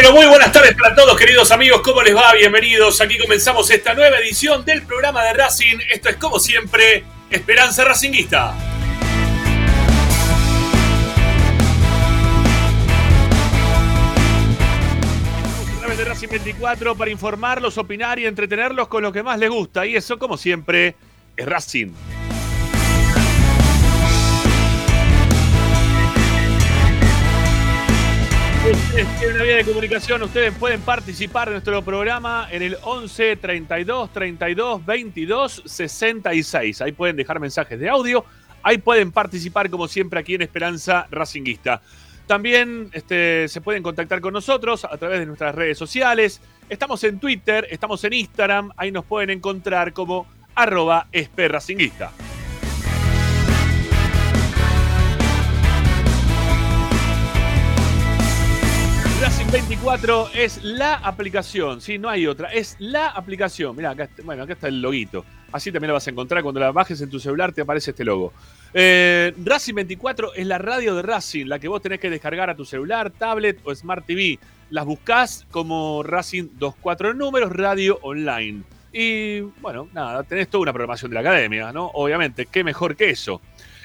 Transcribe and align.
pero 0.00 0.14
muy 0.14 0.24
buenas 0.24 0.50
tardes 0.50 0.74
para 0.76 0.94
todos, 0.94 1.14
queridos 1.14 1.50
amigos. 1.50 1.82
¿Cómo 1.82 2.00
les 2.00 2.16
va? 2.16 2.32
Bienvenidos. 2.32 3.02
Aquí 3.02 3.18
comenzamos 3.18 3.70
esta 3.70 3.92
nueva 3.92 4.16
edición 4.16 4.64
del 4.64 4.80
programa 4.84 5.22
de 5.24 5.34
Racing. 5.34 5.76
Esto 5.92 6.08
es, 6.08 6.16
como 6.16 6.38
siempre, 6.38 7.04
Esperanza 7.28 7.84
Racinguista. 7.84 8.54
De 15.98 16.04
Racing 16.06 16.28
24 16.28 16.94
para 16.94 17.10
informarlos, 17.10 17.76
opinar 17.76 18.18
y 18.18 18.24
entretenerlos 18.24 18.88
con 18.88 19.02
lo 19.02 19.12
que 19.12 19.22
más 19.22 19.38
les 19.38 19.50
gusta. 19.50 19.84
Y 19.84 19.96
eso, 19.96 20.18
como 20.18 20.38
siempre, 20.38 20.96
es 21.36 21.44
Racing. 21.44 21.92
Tienen 28.92 29.36
una 29.36 29.44
vía 29.44 29.56
de 29.56 29.64
comunicación, 29.64 30.22
ustedes 30.22 30.52
pueden 30.54 30.80
participar 30.80 31.48
en 31.48 31.54
nuestro 31.54 31.80
programa 31.82 32.48
en 32.50 32.62
el 32.62 32.76
11 32.82 33.36
32 33.36 34.12
32 34.12 34.84
22 34.84 35.62
66. 35.64 36.80
Ahí 36.82 36.92
pueden 36.92 37.16
dejar 37.16 37.38
mensajes 37.38 37.78
de 37.78 37.88
audio, 37.88 38.24
ahí 38.62 38.78
pueden 38.78 39.12
participar 39.12 39.70
como 39.70 39.86
siempre 39.86 40.18
aquí 40.18 40.34
en 40.34 40.42
Esperanza 40.42 41.06
Racinguista. 41.10 41.80
También 42.26 42.90
este, 42.92 43.48
se 43.48 43.60
pueden 43.60 43.82
contactar 43.82 44.20
con 44.20 44.32
nosotros 44.32 44.84
a 44.84 44.96
través 44.96 45.20
de 45.20 45.26
nuestras 45.26 45.54
redes 45.54 45.78
sociales. 45.78 46.40
Estamos 46.68 47.02
en 47.04 47.20
Twitter, 47.20 47.66
estamos 47.70 48.02
en 48.04 48.12
Instagram, 48.12 48.72
ahí 48.76 48.90
nos 48.90 49.04
pueden 49.04 49.30
encontrar 49.30 49.92
como 49.92 50.26
arroba 50.54 51.06
esperracinguista. 51.12 52.12
24 59.20 60.30
es 60.34 60.62
la 60.62 60.94
aplicación, 60.94 61.80
sí, 61.80 61.98
no 61.98 62.08
hay 62.08 62.26
otra, 62.26 62.52
es 62.52 62.76
la 62.78 63.08
aplicación. 63.08 63.76
Mira, 63.76 63.90
acá, 63.90 64.08
bueno, 64.24 64.44
acá 64.44 64.54
está 64.54 64.68
el 64.68 64.80
loguito. 64.80 65.24
Así 65.52 65.70
también 65.70 65.88
la 65.88 65.94
vas 65.94 66.06
a 66.06 66.10
encontrar 66.10 66.42
cuando 66.42 66.60
la 66.60 66.72
bajes 66.72 67.00
en 67.00 67.10
tu 67.10 67.20
celular, 67.20 67.52
te 67.52 67.60
aparece 67.60 67.90
este 67.90 68.04
logo. 68.04 68.32
Eh, 68.72 69.34
Racing 69.44 69.74
24 69.74 70.34
es 70.34 70.46
la 70.46 70.58
radio 70.58 70.94
de 70.94 71.02
Racing, 71.02 71.46
la 71.46 71.58
que 71.58 71.68
vos 71.68 71.82
tenés 71.82 72.00
que 72.00 72.08
descargar 72.08 72.48
a 72.48 72.54
tu 72.54 72.64
celular, 72.64 73.10
tablet 73.10 73.60
o 73.64 73.74
Smart 73.74 74.06
TV. 74.06 74.38
Las 74.70 74.86
buscás 74.86 75.46
como 75.50 76.02
Racing 76.02 76.44
24 76.58 77.12
números, 77.14 77.52
radio 77.52 77.98
online. 78.02 78.62
Y 78.92 79.40
bueno, 79.60 79.88
nada, 79.92 80.22
tenés 80.22 80.48
toda 80.48 80.62
una 80.62 80.72
programación 80.72 81.10
de 81.10 81.16
la 81.16 81.20
academia, 81.20 81.72
¿no? 81.72 81.86
Obviamente, 81.94 82.46
qué 82.46 82.64
mejor 82.64 82.96
que 82.96 83.10
eso. 83.10 83.40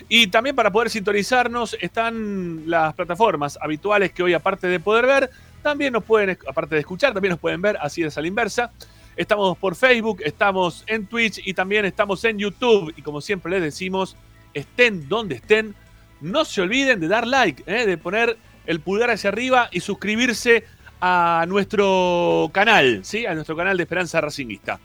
Y 0.07 0.27
también 0.27 0.55
para 0.55 0.71
poder 0.71 0.89
sintonizarnos 0.89 1.75
están 1.81 2.69
las 2.69 2.93
plataformas 2.93 3.57
habituales 3.59 4.11
que 4.11 4.23
hoy, 4.23 4.33
aparte 4.33 4.67
de 4.67 4.79
poder 4.79 5.07
ver, 5.07 5.31
también 5.63 5.93
nos 5.93 6.03
pueden, 6.03 6.37
aparte 6.47 6.75
de 6.75 6.81
escuchar, 6.81 7.13
también 7.13 7.31
nos 7.31 7.39
pueden 7.39 7.61
ver, 7.61 7.77
así 7.81 8.03
es 8.03 8.17
a 8.17 8.21
la 8.21 8.27
inversa. 8.27 8.71
Estamos 9.15 9.57
por 9.57 9.75
Facebook, 9.75 10.21
estamos 10.23 10.83
en 10.87 11.07
Twitch 11.07 11.41
y 11.43 11.53
también 11.53 11.85
estamos 11.85 12.23
en 12.25 12.37
YouTube. 12.37 12.93
Y 12.95 13.01
como 13.01 13.21
siempre 13.21 13.51
les 13.51 13.63
decimos, 13.63 14.15
estén 14.53 15.09
donde 15.09 15.35
estén, 15.35 15.73
no 16.21 16.45
se 16.45 16.61
olviden 16.61 16.99
de 16.99 17.07
dar 17.07 17.25
like, 17.25 17.63
¿eh? 17.65 17.85
de 17.85 17.97
poner 17.97 18.37
el 18.65 18.79
pulgar 18.81 19.09
hacia 19.09 19.29
arriba 19.29 19.69
y 19.71 19.79
suscribirse 19.79 20.65
a 21.01 21.45
nuestro 21.47 22.49
canal, 22.53 23.01
¿sí? 23.03 23.25
a 23.25 23.33
nuestro 23.33 23.55
canal 23.55 23.77
de 23.77 23.83
Esperanza 23.83 24.21
Racinguista. 24.21 24.79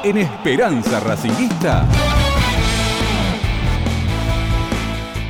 en 0.09 0.17
Esperanza 0.17 0.99
Racingista. 1.01 1.87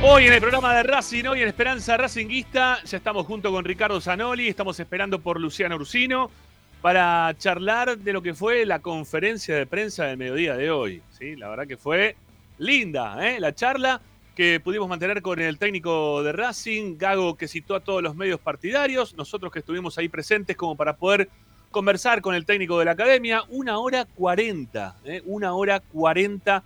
Hoy 0.02 0.26
en 0.26 0.32
el 0.32 0.40
programa 0.40 0.74
de 0.74 0.82
Racing, 0.84 1.24
hoy 1.26 1.42
en 1.42 1.48
Esperanza 1.48 1.98
Racinguista, 1.98 2.82
ya 2.84 2.96
estamos 2.96 3.26
junto 3.26 3.52
con 3.52 3.62
Ricardo 3.62 4.00
Zanoli, 4.00 4.48
estamos 4.48 4.80
esperando 4.80 5.18
por 5.18 5.38
Luciano 5.38 5.76
Ursino 5.76 6.30
para 6.80 7.34
charlar 7.36 7.98
de 7.98 8.12
lo 8.14 8.22
que 8.22 8.32
fue 8.32 8.64
la 8.64 8.78
conferencia 8.78 9.54
de 9.54 9.66
prensa 9.66 10.06
del 10.06 10.16
mediodía 10.16 10.56
de 10.56 10.70
hoy. 10.70 11.02
¿sí? 11.10 11.36
La 11.36 11.50
verdad 11.50 11.66
que 11.66 11.76
fue 11.76 12.16
linda 12.56 13.28
¿eh? 13.28 13.38
la 13.38 13.54
charla 13.54 14.00
que 14.34 14.60
pudimos 14.60 14.88
mantener 14.88 15.20
con 15.20 15.40
el 15.40 15.58
técnico 15.58 16.22
de 16.22 16.32
Racing, 16.32 16.96
Gago, 16.96 17.36
que 17.36 17.48
citó 17.48 17.74
a 17.74 17.80
todos 17.80 18.02
los 18.02 18.16
medios 18.16 18.40
partidarios, 18.40 19.14
nosotros 19.14 19.52
que 19.52 19.58
estuvimos 19.58 19.98
ahí 19.98 20.08
presentes 20.08 20.56
como 20.56 20.74
para 20.74 20.96
poder 20.96 21.28
conversar 21.70 22.20
con 22.20 22.34
el 22.34 22.44
técnico 22.44 22.78
de 22.78 22.84
la 22.84 22.92
academia, 22.92 23.42
una 23.48 23.78
hora 23.78 24.04
cuarenta, 24.04 24.96
¿eh? 25.04 25.22
una 25.24 25.54
hora 25.54 25.80
cuarenta 25.80 26.64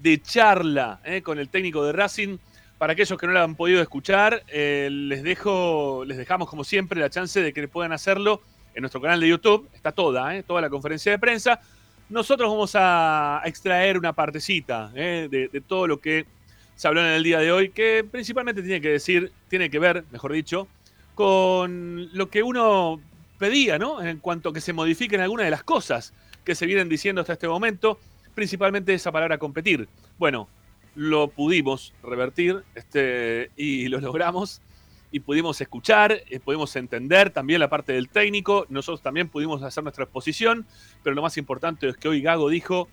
de 0.00 0.20
charla 0.20 1.00
¿eh? 1.04 1.22
con 1.22 1.38
el 1.38 1.48
técnico 1.48 1.84
de 1.84 1.92
Racing 1.92 2.38
para 2.82 2.94
aquellos 2.94 3.16
que 3.16 3.28
no 3.28 3.32
la 3.32 3.44
han 3.44 3.54
podido 3.54 3.80
escuchar, 3.80 4.42
eh, 4.48 4.88
les 4.90 5.22
dejo, 5.22 6.04
les 6.04 6.18
dejamos 6.18 6.48
como 6.48 6.64
siempre 6.64 7.00
la 7.00 7.08
chance 7.08 7.40
de 7.40 7.52
que 7.52 7.68
puedan 7.68 7.92
hacerlo 7.92 8.42
en 8.74 8.80
nuestro 8.80 9.00
canal 9.00 9.20
de 9.20 9.28
YouTube. 9.28 9.68
Está 9.72 9.92
toda, 9.92 10.36
eh, 10.36 10.42
toda 10.42 10.60
la 10.60 10.68
conferencia 10.68 11.12
de 11.12 11.18
prensa. 11.20 11.60
Nosotros 12.08 12.50
vamos 12.50 12.72
a 12.74 13.40
extraer 13.44 13.96
una 13.96 14.12
partecita 14.12 14.88
de, 14.88 15.28
de, 15.28 15.60
todo 15.60 15.86
lo 15.86 16.00
que 16.00 16.26
se 16.74 16.88
habló 16.88 17.02
en 17.02 17.12
el 17.12 17.22
día 17.22 17.38
de 17.38 17.52
hoy, 17.52 17.68
que 17.68 18.04
principalmente 18.10 18.62
tiene 18.62 18.80
que 18.80 18.88
decir, 18.88 19.30
tiene 19.48 19.70
que 19.70 19.78
ver, 19.78 20.04
mejor 20.10 20.32
dicho, 20.32 20.66
con 21.14 22.10
lo 22.12 22.28
que 22.30 22.42
uno 22.42 23.00
pedía, 23.42 23.76
¿no? 23.76 24.00
En 24.00 24.18
cuanto 24.18 24.50
a 24.50 24.52
que 24.52 24.60
se 24.60 24.72
modifiquen 24.72 25.20
algunas 25.20 25.46
de 25.46 25.50
las 25.50 25.64
cosas 25.64 26.14
que 26.44 26.54
se 26.54 26.64
vienen 26.64 26.88
diciendo 26.88 27.22
hasta 27.22 27.32
este 27.32 27.48
momento, 27.48 27.98
principalmente 28.36 28.94
esa 28.94 29.10
palabra 29.10 29.36
competir. 29.36 29.88
Bueno, 30.16 30.48
lo 30.94 31.26
pudimos 31.26 31.92
revertir 32.04 32.62
este, 32.76 33.50
y 33.56 33.88
lo 33.88 33.98
logramos 34.00 34.62
y 35.10 35.18
pudimos 35.18 35.60
escuchar, 35.60 36.12
eh, 36.12 36.38
pudimos 36.38 36.76
entender 36.76 37.30
también 37.30 37.58
la 37.58 37.68
parte 37.68 37.92
del 37.94 38.08
técnico, 38.08 38.64
nosotros 38.68 39.02
también 39.02 39.28
pudimos 39.28 39.60
hacer 39.64 39.82
nuestra 39.82 40.04
exposición, 40.04 40.64
pero 41.02 41.16
lo 41.16 41.22
más 41.22 41.36
importante 41.36 41.88
es 41.88 41.96
que 41.96 42.06
hoy 42.06 42.22
Gago 42.22 42.48
dijo 42.48 42.88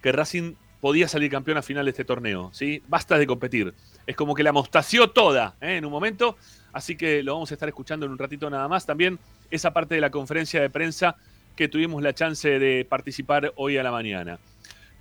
que 0.00 0.12
Racing 0.12 0.54
podía 0.80 1.08
salir 1.08 1.30
campeón 1.30 1.58
a 1.58 1.62
final 1.62 1.84
de 1.84 1.90
este 1.90 2.06
torneo, 2.06 2.48
¿sí? 2.54 2.82
Basta 2.88 3.18
de 3.18 3.26
competir. 3.26 3.74
Es 4.06 4.16
como 4.16 4.34
que 4.34 4.42
la 4.42 4.52
mostació 4.52 5.10
toda 5.10 5.56
¿eh? 5.60 5.76
en 5.76 5.84
un 5.84 5.92
momento, 5.92 6.38
así 6.72 6.96
que 6.96 7.22
lo 7.22 7.34
vamos 7.34 7.50
a 7.50 7.54
estar 7.54 7.68
escuchando 7.68 8.06
en 8.06 8.12
un 8.12 8.18
ratito 8.18 8.48
nada 8.48 8.66
más. 8.66 8.86
También 8.86 9.18
esa 9.50 9.72
parte 9.72 9.94
de 9.94 10.00
la 10.00 10.10
conferencia 10.10 10.60
de 10.60 10.70
prensa 10.70 11.16
que 11.56 11.68
tuvimos 11.68 12.02
la 12.02 12.14
chance 12.14 12.58
de 12.58 12.86
participar 12.88 13.52
hoy 13.56 13.76
a 13.76 13.82
la 13.82 13.90
mañana. 13.90 14.38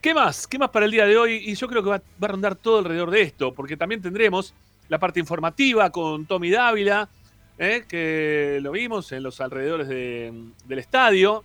¿Qué 0.01 0.13
más? 0.13 0.48
¿Qué 0.48 0.57
más 0.57 0.69
para 0.69 0.86
el 0.86 0.92
día 0.92 1.06
de 1.06 1.18
hoy? 1.18 1.36
Y 1.46 1.56
yo 1.56 1.68
creo 1.68 1.84
que 1.84 1.90
va, 1.90 1.96
a 1.96 2.28
rondar 2.28 2.56
todo 2.56 2.80
alrededor 2.80 3.12
de 3.12 3.22
esto, 3.22 3.54
porque 3.54 3.75
también 3.75 4.01
tendremos 4.01 4.54
la 4.88 4.98
parte 4.98 5.19
informativa 5.19 5.90
con 5.90 6.25
Tommy 6.25 6.50
Dávila, 6.50 7.10
¿eh? 7.57 7.84
que 7.88 8.60
lo 8.62 8.72
vimos 8.72 9.12
en 9.12 9.24
los 9.24 9.42
alrededores 9.42 9.88
de, 9.90 10.34
del 10.66 10.80
estadio. 10.80 11.44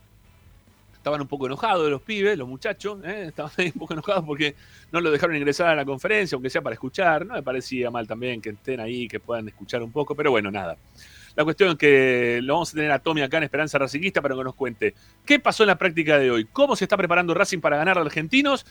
Estaban 0.94 1.20
un 1.20 1.26
poco 1.26 1.46
enojados 1.46 1.90
los 1.90 2.00
pibes, 2.00 2.38
los 2.38 2.48
muchachos, 2.48 2.98
¿eh? 3.04 3.26
estaban 3.28 3.52
ahí 3.58 3.72
un 3.74 3.80
poco 3.80 3.92
enojados 3.92 4.24
porque 4.24 4.54
no 4.90 5.00
lo 5.00 5.10
dejaron 5.10 5.36
ingresar 5.36 5.68
a 5.68 5.74
la 5.74 5.84
conferencia, 5.84 6.36
aunque 6.36 6.48
sea 6.48 6.62
para 6.62 6.74
escuchar. 6.74 7.26
No 7.26 7.34
me 7.34 7.42
parecía 7.42 7.90
mal 7.90 8.06
también 8.06 8.40
que 8.40 8.50
estén 8.50 8.80
ahí, 8.80 9.08
que 9.08 9.20
puedan 9.20 9.48
escuchar 9.48 9.82
un 9.82 9.90
poco, 9.90 10.14
pero 10.14 10.30
bueno, 10.30 10.50
nada. 10.50 10.76
La 11.36 11.44
cuestión 11.44 11.70
es 11.70 11.76
que 11.76 12.40
lo 12.42 12.54
vamos 12.54 12.70
a 12.70 12.76
tener 12.76 12.92
a 12.92 13.00
Tommy 13.00 13.22
acá 13.22 13.38
en 13.38 13.44
Esperanza 13.44 13.78
Racingista 13.78 14.22
para 14.22 14.36
que 14.36 14.44
nos 14.44 14.54
cuente 14.54 14.94
qué 15.24 15.40
pasó 15.40 15.64
en 15.64 15.68
la 15.68 15.78
práctica 15.78 16.18
de 16.18 16.30
hoy, 16.30 16.44
cómo 16.44 16.76
se 16.76 16.84
está 16.84 16.96
preparando 16.96 17.34
Racing 17.34 17.60
para 17.60 17.76
ganar 17.76 17.98
a 17.98 18.02
argentinos 18.02 18.64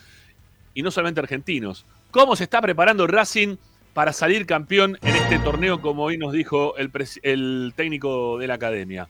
y 0.73 0.81
no 0.81 0.89
solamente 0.89 1.19
argentinos, 1.19 1.85
cómo 2.11 2.35
se 2.35 2.45
está 2.45 2.61
preparando 2.61 3.05
Racing 3.05 3.57
para 3.93 4.13
salir 4.13 4.45
campeón 4.45 4.97
en 5.01 5.15
este 5.15 5.39
torneo, 5.39 5.81
como 5.81 6.03
hoy 6.03 6.17
nos 6.17 6.33
dijo 6.33 6.75
el, 6.77 7.73
técnico 7.75 8.37
de 8.39 8.47
la 8.47 8.55
academia. 8.55 9.07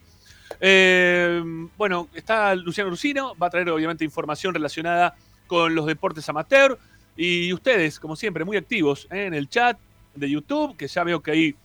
Eh, 0.60 1.42
bueno, 1.76 2.08
está 2.14 2.54
Luciano 2.54 2.90
Rusino, 2.90 3.34
va 3.36 3.46
a 3.46 3.50
traer 3.50 3.70
obviamente 3.70 4.04
información 4.04 4.52
relacionada 4.52 5.14
con 5.46 5.74
los 5.74 5.86
deportes 5.86 6.28
amateur 6.28 6.78
y 7.16 7.52
ustedes, 7.52 7.98
como 7.98 8.16
siempre, 8.16 8.44
muy 8.44 8.56
activos 8.56 9.06
¿eh? 9.10 9.26
en 9.26 9.34
el 9.34 9.48
chat 9.48 9.78
de 10.14 10.30
YouTube, 10.30 10.76
que 10.76 10.86
ya 10.86 11.04
veo 11.04 11.22
que 11.22 11.30
hay 11.30 11.56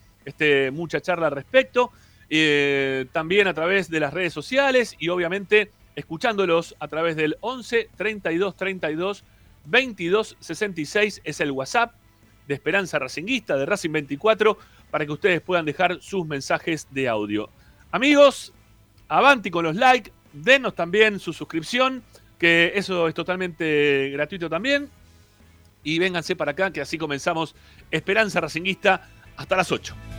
mucha 0.72 1.02
charla 1.02 1.28
al 1.28 1.34
respecto, 1.34 1.92
eh, 2.30 3.06
también 3.12 3.48
a 3.48 3.54
través 3.54 3.90
de 3.90 4.00
las 4.00 4.14
redes 4.14 4.34
sociales 4.34 4.96
y 5.00 5.10
obviamente 5.10 5.72
escuchándolos 5.96 6.76
a 6.80 6.88
través 6.88 7.16
del 7.16 7.38
11 7.42 7.90
32 7.98 8.56
32 8.56 9.24
22 9.66 10.38
66 10.40 11.22
es 11.24 11.40
el 11.40 11.52
WhatsApp 11.52 11.94
de 12.48 12.56
Esperanza 12.56 12.98
Racinguista, 12.98 13.56
de 13.58 13.66
Racing 13.66 13.92
24, 13.92 14.58
para 14.90 15.06
que 15.06 15.12
ustedes 15.12 15.40
puedan 15.40 15.66
dejar 15.66 16.02
sus 16.02 16.26
mensajes 16.26 16.88
de 16.90 17.08
audio. 17.08 17.50
Amigos, 17.92 18.54
avanti 19.08 19.52
con 19.52 19.66
los 19.66 19.76
likes, 19.76 20.12
denos 20.34 20.74
también 20.74 21.20
su 21.20 21.32
suscripción, 21.32 22.04
que 22.40 22.72
eso 22.74 23.08
es 23.08 23.14
totalmente 23.14 24.10
gratuito 24.12 24.50
también. 24.50 24.90
Y 25.84 26.00
vénganse 26.00 26.36
para 26.36 26.52
acá, 26.52 26.72
que 26.72 26.82
así 26.82 26.98
comenzamos 26.98 27.56
Esperanza 27.92 28.42
Racinguista 28.42 29.08
hasta 29.38 29.56
las 29.56 29.72
8. 29.72 30.19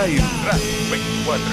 Radio 0.00 0.16
Time 0.16 0.46
Racing 0.46 0.90
24. 0.90 1.44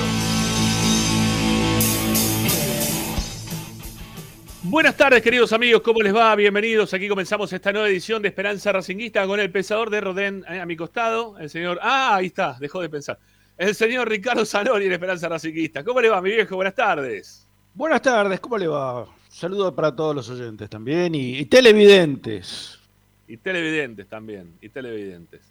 Buenas 4.64 4.96
tardes, 4.96 5.22
queridos 5.22 5.52
amigos, 5.52 5.82
¿cómo 5.82 6.02
les 6.02 6.16
va? 6.16 6.34
Bienvenidos. 6.34 6.94
Aquí 6.94 7.10
comenzamos 7.10 7.52
esta 7.52 7.74
nueva 7.74 7.90
edición 7.90 8.22
de 8.22 8.30
Esperanza 8.30 8.72
Racinguista 8.72 9.28
con 9.28 9.42
el 9.42 9.52
pensador 9.52 9.90
de 9.90 10.00
Rodén 10.00 10.46
eh, 10.48 10.62
a 10.62 10.66
mi 10.66 10.78
costado, 10.78 11.38
el 11.40 11.50
señor. 11.50 11.78
Ah, 11.82 12.16
ahí 12.16 12.28
está, 12.28 12.56
dejó 12.58 12.80
de 12.80 12.88
pensar. 12.88 13.20
El 13.58 13.76
señor 13.76 14.08
Ricardo 14.08 14.46
Zanoni 14.46 14.86
en 14.86 14.94
Esperanza 14.94 15.28
Racinguista. 15.28 15.84
¿Cómo 15.84 16.00
le 16.00 16.08
va, 16.08 16.22
mi 16.22 16.30
viejo? 16.30 16.56
Buenas 16.56 16.76
tardes. 16.76 17.46
Buenas 17.74 18.02
tardes, 18.02 18.40
¿cómo 18.40 18.58
le 18.58 18.68
va? 18.68 19.10
Saludos 19.28 19.74
para 19.74 19.94
todos 19.94 20.16
los 20.16 20.30
oyentes 20.30 20.70
también 20.70 21.14
y, 21.16 21.38
y 21.40 21.46
televidentes. 21.48 22.80
Y 23.28 23.36
televidentes 23.36 24.08
también, 24.08 24.54
y 24.62 24.70
televidentes. 24.70 25.42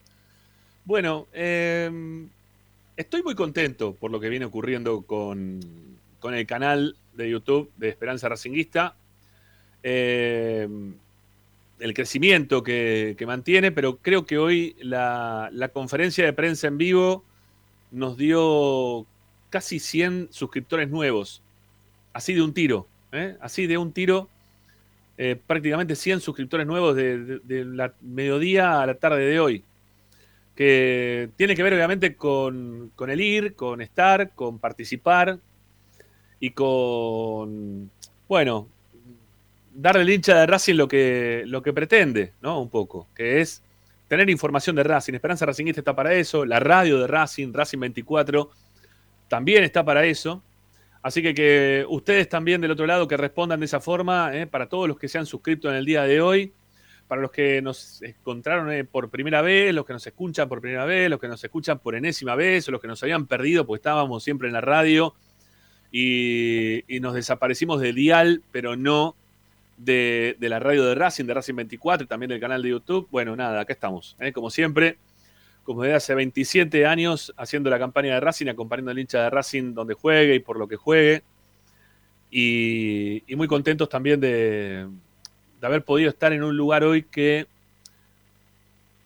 Bueno, 0.86 1.26
eh, 1.34 1.90
estoy 2.96 3.22
muy 3.22 3.34
contento 3.34 3.94
por 3.94 4.10
lo 4.10 4.20
que 4.20 4.28
viene 4.28 4.44
ocurriendo 4.44 5.02
con, 5.02 5.60
con 6.20 6.34
el 6.34 6.46
canal 6.46 6.96
de 7.14 7.30
YouTube 7.30 7.70
de 7.76 7.88
Esperanza 7.88 8.28
Racinguista. 8.28 8.96
Eh, 9.82 10.68
el 11.78 11.92
crecimiento 11.94 12.62
que, 12.62 13.16
mantiene, 13.26 13.70
pero 13.70 13.98
creo 13.98 14.24
que 14.24 14.38
hoy 14.38 14.76
la, 14.80 15.50
conferencia 15.72 16.24
de 16.24 16.32
prensa 16.32 16.68
en 16.68 16.78
vivo 16.78 17.24
nos 17.90 18.16
dio 18.16 19.06
casi 19.50 19.78
100 19.78 20.28
suscriptores 20.30 20.88
nuevos. 20.88 21.42
Así 22.14 22.32
de 22.34 22.42
un 22.42 22.54
tiro, 22.54 22.88
¿eh? 23.12 23.36
así 23.40 23.66
de 23.66 23.76
un 23.78 23.92
tiro. 23.92 24.28
eh, 25.18 25.36
prácticamente 25.46 25.96
100 25.96 26.20
suscriptores 26.20 26.66
nuevos 26.66 26.94
de, 26.96 27.18
de- 27.18 27.38
de 27.40 27.64
la 27.64 27.94
mediodía 28.02 28.82
a 28.82 28.86
la 28.86 28.94
tarde 28.96 29.24
de 29.26 29.40
hoy. 29.40 29.65
Que 30.56 31.28
tiene 31.36 31.54
que 31.54 31.62
ver 31.62 31.74
obviamente 31.74 32.16
con, 32.16 32.90
con 32.96 33.10
el 33.10 33.20
ir, 33.20 33.54
con 33.54 33.80
estar, 33.80 34.30
con 34.30 34.58
participar 34.58 35.38
y 36.40 36.50
con, 36.50 37.90
bueno, 38.26 38.68
darle 39.74 40.02
al 40.02 40.10
hincha 40.10 40.40
de 40.40 40.46
Racing 40.46 40.74
lo 40.74 40.88
que, 40.88 41.42
lo 41.46 41.62
que 41.62 41.72
pretende, 41.72 42.32
¿no? 42.40 42.60
Un 42.60 42.70
poco, 42.70 43.08
que 43.14 43.40
es 43.40 43.62
tener 44.08 44.28
información 44.30 44.76
de 44.76 44.82
Racing. 44.82 45.14
Esperanza 45.14 45.46
Racingista 45.46 45.80
está 45.80 45.94
para 45.94 46.14
eso, 46.14 46.44
la 46.44 46.60
radio 46.60 47.00
de 47.00 47.06
Racing, 47.06 47.52
Racing 47.52 47.78
24, 47.78 48.50
también 49.28 49.64
está 49.64 49.84
para 49.84 50.04
eso. 50.04 50.42
Así 51.02 51.22
que 51.22 51.34
que 51.34 51.86
ustedes 51.88 52.28
también 52.28 52.60
del 52.60 52.72
otro 52.72 52.86
lado 52.86 53.06
que 53.06 53.16
respondan 53.16 53.60
de 53.60 53.66
esa 53.66 53.80
forma, 53.80 54.36
¿eh? 54.36 54.46
para 54.46 54.68
todos 54.68 54.88
los 54.88 54.98
que 54.98 55.08
se 55.08 55.18
han 55.18 55.26
suscrito 55.26 55.68
en 55.68 55.76
el 55.76 55.84
día 55.84 56.02
de 56.02 56.20
hoy, 56.20 56.52
para 57.08 57.22
los 57.22 57.30
que 57.30 57.62
nos 57.62 58.02
encontraron 58.02 58.72
eh, 58.72 58.84
por 58.84 59.08
primera 59.10 59.42
vez, 59.42 59.72
los 59.72 59.86
que 59.86 59.92
nos 59.92 60.06
escuchan 60.06 60.48
por 60.48 60.60
primera 60.60 60.84
vez, 60.84 61.08
los 61.08 61.20
que 61.20 61.28
nos 61.28 61.42
escuchan 61.42 61.78
por 61.78 61.94
enésima 61.94 62.34
vez, 62.34 62.68
o 62.68 62.72
los 62.72 62.80
que 62.80 62.88
nos 62.88 63.02
habían 63.02 63.26
perdido 63.26 63.66
porque 63.66 63.78
estábamos 63.78 64.24
siempre 64.24 64.48
en 64.48 64.54
la 64.54 64.60
radio 64.60 65.14
y, 65.92 66.82
nos 67.00 67.14
desaparecimos 67.14 67.80
de 67.80 67.92
Dial, 67.92 68.42
pero 68.50 68.76
no 68.76 69.14
de, 69.76 70.36
la 70.40 70.58
radio 70.58 70.84
de 70.84 70.94
Racing, 70.94 71.24
de 71.26 71.34
Racing 71.34 71.54
24 71.54 72.04
y 72.04 72.08
también 72.08 72.30
del 72.30 72.40
canal 72.40 72.62
de 72.62 72.70
YouTube. 72.70 73.06
Bueno, 73.10 73.36
nada, 73.36 73.60
acá 73.60 73.72
estamos, 73.72 74.16
¿eh? 74.18 74.32
como 74.32 74.50
siempre, 74.50 74.98
como 75.62 75.82
desde 75.82 75.94
hace 75.94 76.14
27 76.14 76.86
años, 76.86 77.32
haciendo 77.36 77.70
la 77.70 77.78
campaña 77.78 78.14
de 78.14 78.20
Racing, 78.20 78.48
acompañando 78.48 78.90
al 78.90 78.98
hincha 78.98 79.22
de 79.22 79.30
Racing 79.30 79.74
donde 79.74 79.94
juegue 79.94 80.34
y 80.34 80.40
por 80.40 80.58
lo 80.58 80.66
que 80.66 80.76
juegue. 80.76 81.22
Y 82.28 83.22
muy 83.36 83.46
contentos 83.46 83.88
también 83.88 84.20
de, 84.20 84.86
haber 85.66 85.84
podido 85.84 86.10
estar 86.10 86.32
en 86.32 86.42
un 86.42 86.56
lugar 86.56 86.84
hoy 86.84 87.02
que 87.02 87.46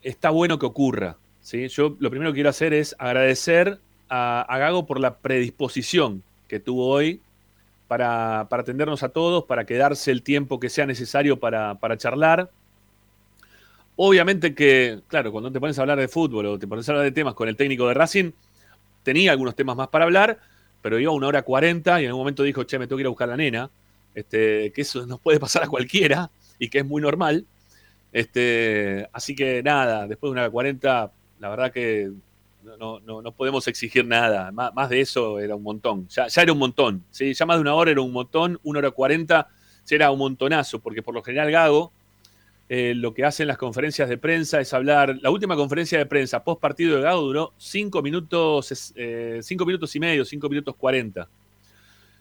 está 0.02 0.30
bueno 0.30 0.58
que 0.58 0.66
ocurra. 0.66 1.16
¿sí? 1.40 1.68
Yo 1.68 1.96
lo 1.98 2.10
primero 2.10 2.30
que 2.30 2.36
quiero 2.36 2.50
hacer 2.50 2.72
es 2.74 2.94
agradecer 2.98 3.78
a, 4.08 4.46
Gago 4.58 4.86
por 4.86 5.00
la 5.00 5.16
predisposición 5.16 6.22
que 6.48 6.60
tuvo 6.60 6.88
hoy 6.88 7.20
para, 7.88 8.46
para 8.50 8.62
atendernos 8.62 9.02
a 9.02 9.08
todos, 9.08 9.44
para 9.44 9.64
quedarse 9.64 10.10
el 10.10 10.22
tiempo 10.22 10.60
que 10.60 10.68
sea 10.68 10.86
necesario 10.86 11.38
para, 11.38 11.76
para 11.76 11.96
charlar. 11.96 12.50
Obviamente 13.96 14.54
que, 14.54 15.00
claro, 15.08 15.32
cuando 15.32 15.50
te 15.52 15.60
pones 15.60 15.78
a 15.78 15.82
hablar 15.82 15.98
de 15.98 16.08
fútbol 16.08 16.46
o 16.46 16.58
te 16.58 16.66
pones 16.66 16.88
a 16.88 16.92
hablar 16.92 17.04
de 17.04 17.12
temas 17.12 17.34
con 17.34 17.48
el 17.48 17.56
técnico 17.56 17.88
de 17.88 17.94
Racing, 17.94 18.32
tenía 19.02 19.32
algunos 19.32 19.54
temas 19.54 19.76
más 19.76 19.88
para 19.88 20.04
hablar, 20.04 20.38
pero 20.82 20.98
iba 20.98 21.10
a 21.10 21.14
una 21.14 21.26
hora 21.26 21.42
cuarenta 21.42 22.00
y 22.00 22.06
en 22.06 22.12
un 22.12 22.18
momento 22.18 22.42
dijo, 22.42 22.64
che, 22.64 22.78
me 22.78 22.86
tengo 22.86 22.96
que 22.96 23.02
ir 23.02 23.06
a 23.06 23.10
buscar 23.10 23.28
la 23.28 23.36
nena, 23.36 23.70
este, 24.14 24.72
que 24.72 24.82
eso 24.82 25.06
nos 25.06 25.20
puede 25.20 25.38
pasar 25.40 25.64
a 25.64 25.68
cualquiera 25.68 26.30
y 26.60 26.68
que 26.68 26.78
es 26.78 26.86
muy 26.86 27.02
normal. 27.02 27.44
Este, 28.12 29.08
así 29.12 29.34
que 29.34 29.62
nada, 29.64 30.06
después 30.06 30.28
de 30.28 30.32
una 30.32 30.42
hora 30.42 30.50
cuarenta, 30.50 31.10
la 31.40 31.48
verdad 31.48 31.72
que 31.72 32.12
no, 32.78 33.00
no, 33.00 33.22
no 33.22 33.32
podemos 33.32 33.66
exigir 33.66 34.06
nada. 34.06 34.52
Más, 34.52 34.72
más 34.74 34.88
de 34.90 35.00
eso 35.00 35.40
era 35.40 35.56
un 35.56 35.62
montón. 35.62 36.06
Ya, 36.08 36.28
ya 36.28 36.42
era 36.42 36.52
un 36.52 36.58
montón. 36.58 37.02
¿sí? 37.10 37.34
Ya 37.34 37.46
más 37.46 37.56
de 37.56 37.62
una 37.62 37.74
hora 37.74 37.90
era 37.90 38.02
un 38.02 38.12
montón. 38.12 38.60
Una 38.62 38.78
hora 38.78 38.90
cuarenta 38.92 39.48
ya 39.86 39.96
era 39.96 40.10
un 40.10 40.18
montonazo, 40.18 40.78
porque 40.80 41.02
por 41.02 41.14
lo 41.14 41.22
general 41.22 41.50
Gago 41.50 41.92
eh, 42.68 42.94
lo 42.94 43.12
que 43.14 43.24
hacen 43.24 43.48
las 43.48 43.58
conferencias 43.58 44.08
de 44.08 44.18
prensa 44.18 44.60
es 44.60 44.72
hablar. 44.74 45.16
La 45.22 45.30
última 45.30 45.56
conferencia 45.56 45.98
de 45.98 46.06
prensa 46.06 46.44
post 46.44 46.60
partido 46.60 46.96
de 46.96 47.02
Gago 47.02 47.22
duró 47.22 47.54
cinco 47.56 48.02
minutos, 48.02 48.92
eh, 48.94 49.40
cinco 49.42 49.64
minutos 49.66 49.96
y 49.96 50.00
medio, 50.00 50.24
cinco 50.24 50.48
minutos 50.48 50.76
cuarenta. 50.76 51.28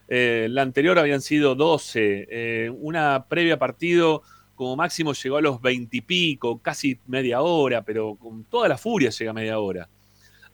Eh, 0.10 0.48
la 0.50 0.64
anterior 0.64 0.98
habían 0.98 1.22
sido 1.22 1.56
12. 1.56 2.28
eh, 2.30 2.72
una 2.80 3.26
previa 3.30 3.60
partido, 3.60 4.24
como 4.56 4.76
máximo, 4.76 5.14
llegó 5.14 5.38
a 5.38 5.42
los 5.42 5.62
20 5.62 5.96
y 5.96 6.02
pico, 6.02 6.60
casi 6.60 7.00
media 7.08 7.42
hora, 7.42 7.84
pero 7.84 8.16
con 8.16 8.44
toda 8.46 8.68
la 8.68 8.78
furia 8.78 9.12
llega 9.12 9.32
a 9.32 9.34
media 9.34 9.60
hora. 9.60 9.88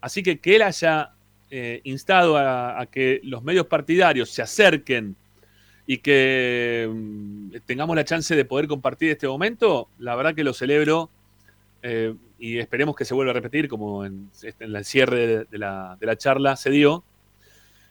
Así 0.02 0.22
que 0.22 0.40
que 0.40 0.58
él 0.58 0.62
haya 0.62 1.14
eh, 1.50 1.82
instado 1.86 2.38
a, 2.38 2.86
que 2.92 3.22
los 3.24 3.44
medios 3.44 3.68
partidarios 3.68 4.30
se 4.30 4.42
acerquen 4.42 5.16
y 5.88 6.00
que 6.00 6.90
mm, 6.92 7.52
tengamos 7.66 7.96
la 7.96 8.04
chance 8.04 8.36
de 8.36 8.46
poder 8.46 8.68
compartir 8.68 9.12
este 9.12 9.28
momento, 9.28 9.88
la 10.00 10.16
verdad 10.16 10.36
que 10.36 10.44
lo 10.44 10.54
celebro 10.54 11.10
y 12.38 12.58
esperemos 12.58 12.96
que 12.96 13.06
se 13.06 13.14
vuelva 13.14 13.32
a 13.32 13.34
repetir, 13.34 13.68
como 13.68 14.06
en, 14.06 14.30
el 14.60 14.86
cierre 14.86 15.46
de, 15.46 15.58
la, 15.58 15.98
charla 16.18 16.56
se 16.56 16.70
dio. 16.70 17.04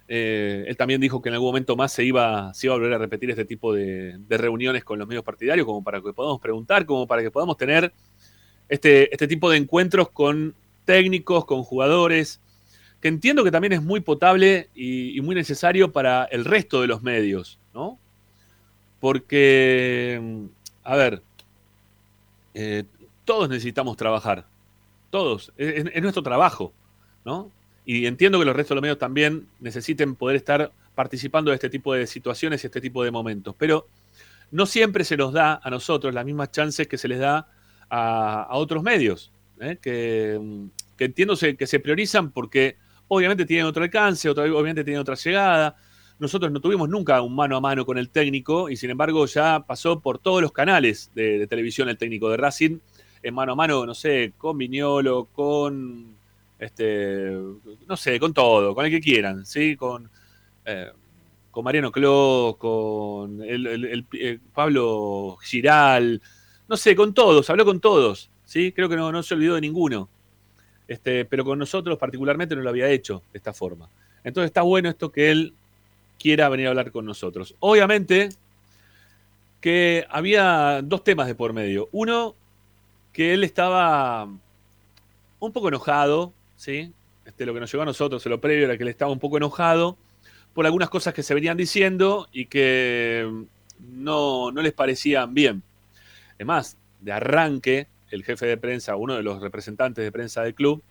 Eh, 0.06 0.64
él 0.66 0.76
también 0.76 1.00
dijo 1.00 1.22
que 1.22 1.30
en 1.30 1.34
algún 1.34 1.48
momento 1.48 1.76
más 1.76 1.92
se 1.92 2.04
iba, 2.04 2.52
se 2.52 2.66
iba 2.66 2.74
a 2.74 2.78
volver 2.78 2.92
a 2.94 2.98
repetir 2.98 3.30
este 3.30 3.44
tipo 3.44 3.72
de, 3.72 4.18
reuniones 4.28 4.84
con 4.84 4.98
los 4.98 5.08
medios 5.08 5.24
partidarios, 5.24 5.66
como 5.66 5.82
para 5.82 6.00
que 6.00 6.12
podamos 6.12 6.40
preguntar, 6.40 6.84
como 6.84 7.06
para 7.06 7.22
que 7.22 7.30
podamos 7.30 7.56
tener 7.56 7.92
este, 8.68 9.12
este 9.12 9.26
tipo 9.26 9.50
de 9.50 9.56
encuentros 9.56 10.10
con 10.10 10.54
técnicos, 10.84 11.46
con 11.46 11.62
jugadores, 11.62 12.40
que 13.00 13.08
entiendo 13.08 13.44
que 13.44 13.50
también 13.50 13.74
es 13.74 13.82
muy 13.82 14.00
potable 14.00 14.70
y, 14.74 15.20
muy 15.20 15.34
necesario 15.34 15.92
para 15.92 16.24
el 16.24 16.44
resto 16.44 16.80
de 16.80 16.86
los 16.86 17.02
medios, 17.02 17.58
¿no? 17.74 17.98
Porque, 18.98 20.48
a 20.82 20.96
ver, 20.96 21.22
eh, 22.54 22.84
todos 23.24 23.48
necesitamos 23.48 23.98
trabajar, 23.98 24.46
todos, 25.10 25.52
es, 25.58 26.02
nuestro 26.02 26.22
trabajo, 26.22 26.72
¿no? 27.26 27.50
Y 27.84 28.06
entiendo 28.06 28.38
que 28.38 28.44
los 28.44 28.56
restos 28.56 28.70
de 28.70 28.74
los 28.76 28.82
medios 28.82 28.98
también 28.98 29.46
necesiten 29.60 30.14
poder 30.14 30.36
estar 30.36 30.72
participando 30.94 31.50
de 31.50 31.56
este 31.56 31.70
tipo 31.70 31.92
de 31.94 32.06
situaciones 32.06 32.62
y 32.62 32.66
este 32.66 32.80
tipo 32.80 33.04
de 33.04 33.10
momentos, 33.10 33.54
pero 33.58 33.86
no 34.50 34.66
siempre 34.66 35.04
se 35.04 35.16
nos 35.16 35.32
da 35.32 35.60
a 35.62 35.70
nosotros 35.70 36.14
las 36.14 36.24
mismas 36.24 36.50
chances 36.52 36.86
que 36.86 36.96
se 36.96 37.08
les 37.08 37.18
da 37.18 37.48
a, 37.90 38.48
otros 38.52 38.82
medios, 38.82 39.32
¿eh? 39.60 39.76
que, 39.82 40.40
que 40.96 41.04
entiendo 41.04 41.36
que 41.36 41.66
se 41.66 41.80
priorizan 41.80 42.30
porque 42.30 42.76
obviamente 43.08 43.44
tienen 43.44 43.66
otro 43.66 43.82
alcance, 43.82 44.28
obviamente 44.28 44.84
tienen 44.84 45.00
otra 45.00 45.16
llegada. 45.16 45.76
Nosotros 46.18 46.52
no 46.52 46.60
tuvimos 46.60 46.88
nunca 46.88 47.20
un 47.22 47.34
mano 47.34 47.56
a 47.56 47.60
mano 47.60 47.84
con 47.84 47.98
el 47.98 48.08
técnico 48.08 48.70
y 48.70 48.76
sin 48.76 48.90
embargo 48.90 49.26
ya 49.26 49.64
pasó 49.66 50.00
por 50.00 50.18
todos 50.18 50.40
los 50.40 50.52
canales 50.52 51.10
de 51.14 51.46
televisión 51.48 51.88
el 51.88 51.98
técnico 51.98 52.30
de 52.30 52.36
Racing 52.36 52.78
en 53.24 53.34
mano 53.34 53.52
a 53.52 53.56
mano, 53.56 53.86
no 53.86 53.94
sé, 53.94 54.34
con 54.36 54.58
Viñolo, 54.58 55.28
con, 55.32 56.13
este, 56.64 57.30
no 57.86 57.96
sé, 57.96 58.18
con 58.18 58.32
todo, 58.32 58.74
con 58.74 58.86
el 58.86 58.90
que 58.90 59.00
quieran, 59.00 59.44
¿sí? 59.44 59.76
Con, 59.76 60.08
eh, 60.64 60.90
con 61.50 61.62
Mariano 61.62 61.92
Clos, 61.92 62.56
con 62.56 63.42
el, 63.42 64.06
eh, 64.14 64.38
Pablo 64.54 65.36
Giral, 65.42 66.20
no 66.66 66.76
sé, 66.76 66.96
con 66.96 67.12
todos, 67.12 67.50
habló 67.50 67.66
con 67.66 67.80
todos, 67.80 68.30
¿sí? 68.46 68.72
Creo 68.72 68.88
que 68.88 68.96
no, 68.96 69.12
no 69.12 69.22
se 69.22 69.34
olvidó 69.34 69.56
de 69.56 69.60
ninguno. 69.60 70.08
Este, 70.88 71.24
pero 71.24 71.44
con 71.44 71.58
nosotros 71.58 71.98
particularmente 71.98 72.56
no 72.56 72.62
lo 72.62 72.70
había 72.70 72.88
hecho 72.88 73.22
de 73.32 73.38
esta 73.38 73.52
forma. 73.52 73.88
Entonces 74.22 74.48
está 74.48 74.62
bueno 74.62 74.88
esto 74.88 75.12
que 75.12 75.30
él 75.30 75.54
quiera 76.18 76.48
venir 76.48 76.66
a 76.66 76.70
hablar 76.70 76.92
con 76.92 77.04
nosotros. 77.04 77.54
Obviamente 77.60 78.30
que 79.60 80.06
había 80.10 80.80
dos 80.82 81.04
temas 81.04 81.26
de 81.26 81.34
por 81.34 81.52
medio. 81.54 81.88
Uno, 81.92 82.34
que 83.12 83.32
él 83.32 83.44
estaba 83.44 84.28
un 85.40 85.52
poco 85.52 85.68
enojado, 85.68 86.32
¿sí? 86.56 86.92
Este, 87.24 87.46
lo 87.46 87.54
que 87.54 87.60
nos 87.60 87.72
llegó 87.72 87.82
a 87.82 87.86
nosotros, 87.86 88.24
lo 88.26 88.40
previo 88.40 88.64
era 88.64 88.76
que 88.76 88.82
él 88.82 88.88
estaba 88.88 89.10
un 89.10 89.18
poco 89.18 89.36
enojado 89.36 89.96
por 90.52 90.66
algunas 90.66 90.88
cosas 90.88 91.14
que 91.14 91.22
se 91.22 91.34
venían 91.34 91.56
diciendo 91.56 92.28
y 92.32 92.46
que 92.46 93.28
no, 93.80 94.52
no 94.52 94.62
les 94.62 94.72
parecían 94.72 95.34
bien. 95.34 95.62
Es 96.38 96.46
más, 96.46 96.76
de 97.00 97.12
arranque, 97.12 97.88
el 98.10 98.24
jefe 98.24 98.46
de 98.46 98.56
prensa, 98.56 98.96
uno 98.96 99.14
de 99.14 99.22
los 99.22 99.40
representantes 99.40 100.04
de 100.04 100.12
prensa 100.12 100.42
del 100.42 100.54
club, 100.54 100.82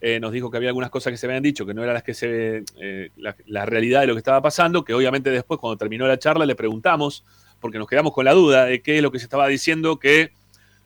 eh, 0.00 0.18
nos 0.18 0.32
dijo 0.32 0.50
que 0.50 0.56
había 0.56 0.70
algunas 0.70 0.90
cosas 0.90 1.10
que 1.10 1.16
se 1.18 1.26
habían 1.26 1.42
dicho, 1.42 1.66
que 1.66 1.74
no 1.74 1.82
eran 1.82 1.94
las 1.94 2.02
que 2.02 2.14
se 2.14 2.64
eh, 2.80 3.10
la, 3.16 3.36
la, 3.46 3.66
realidad 3.66 4.00
de 4.00 4.06
lo 4.06 4.14
que 4.14 4.20
estaba 4.20 4.40
pasando, 4.40 4.82
que 4.82 4.94
obviamente 4.94 5.30
después, 5.30 5.60
cuando 5.60 5.76
terminó 5.76 6.06
la 6.06 6.18
charla, 6.18 6.46
le 6.46 6.54
preguntamos, 6.54 7.24
porque 7.60 7.78
nos 7.78 7.86
quedamos 7.86 8.14
con 8.14 8.24
la 8.24 8.32
duda 8.32 8.64
de 8.64 8.80
qué 8.80 8.96
es 8.96 9.02
lo 9.02 9.10
que 9.10 9.18
se 9.18 9.24
estaba 9.24 9.46
diciendo, 9.46 9.98
que 9.98 10.32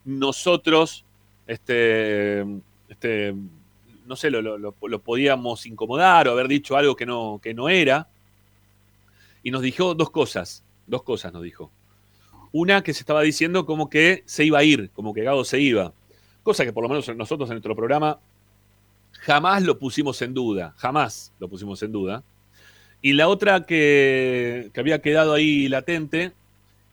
nosotros, 0.04 1.04
este, 1.46 2.44
este, 2.88 3.34
no 4.06 4.16
sé, 4.16 4.30
lo, 4.30 4.72
podíamos 5.00 5.66
incomodar 5.66 6.28
o 6.28 6.32
haber 6.32 6.48
dicho 6.48 6.76
algo 6.76 6.96
que 6.96 7.06
no, 7.06 7.40
que 7.42 7.54
no 7.54 7.68
era. 7.68 8.08
Y 9.42 9.50
nos 9.50 9.62
dijo 9.62 9.94
dos 9.94 10.10
cosas, 10.10 10.62
dos 10.86 11.02
cosas 11.02 11.32
nos 11.32 11.42
dijo. 11.42 11.70
Una 12.52 12.82
que 12.82 12.94
se 12.94 13.00
estaba 13.00 13.22
diciendo 13.22 13.66
como 13.66 13.90
que 13.90 14.22
se 14.26 14.44
iba 14.44 14.58
a 14.58 14.64
ir, 14.64 14.90
como 14.90 15.12
que 15.12 15.22
Gago 15.22 15.44
se 15.44 15.60
iba. 15.60 15.92
Cosa 16.42 16.64
que 16.64 16.72
por 16.72 16.82
lo 16.82 16.88
menos 16.88 17.08
nosotros 17.16 17.48
en 17.50 17.54
nuestro 17.54 17.74
programa 17.74 18.18
jamás 19.20 19.62
lo 19.62 19.78
pusimos 19.78 20.20
en 20.22 20.34
duda, 20.34 20.74
jamás 20.76 21.32
lo 21.38 21.48
pusimos 21.48 21.82
en 21.82 21.92
duda. 21.92 22.22
Y 23.02 23.12
la 23.12 23.28
otra 23.28 23.64
que, 23.64 24.70
que 24.72 24.80
había 24.80 25.00
quedado 25.00 25.34
ahí 25.34 25.68
latente 25.68 26.32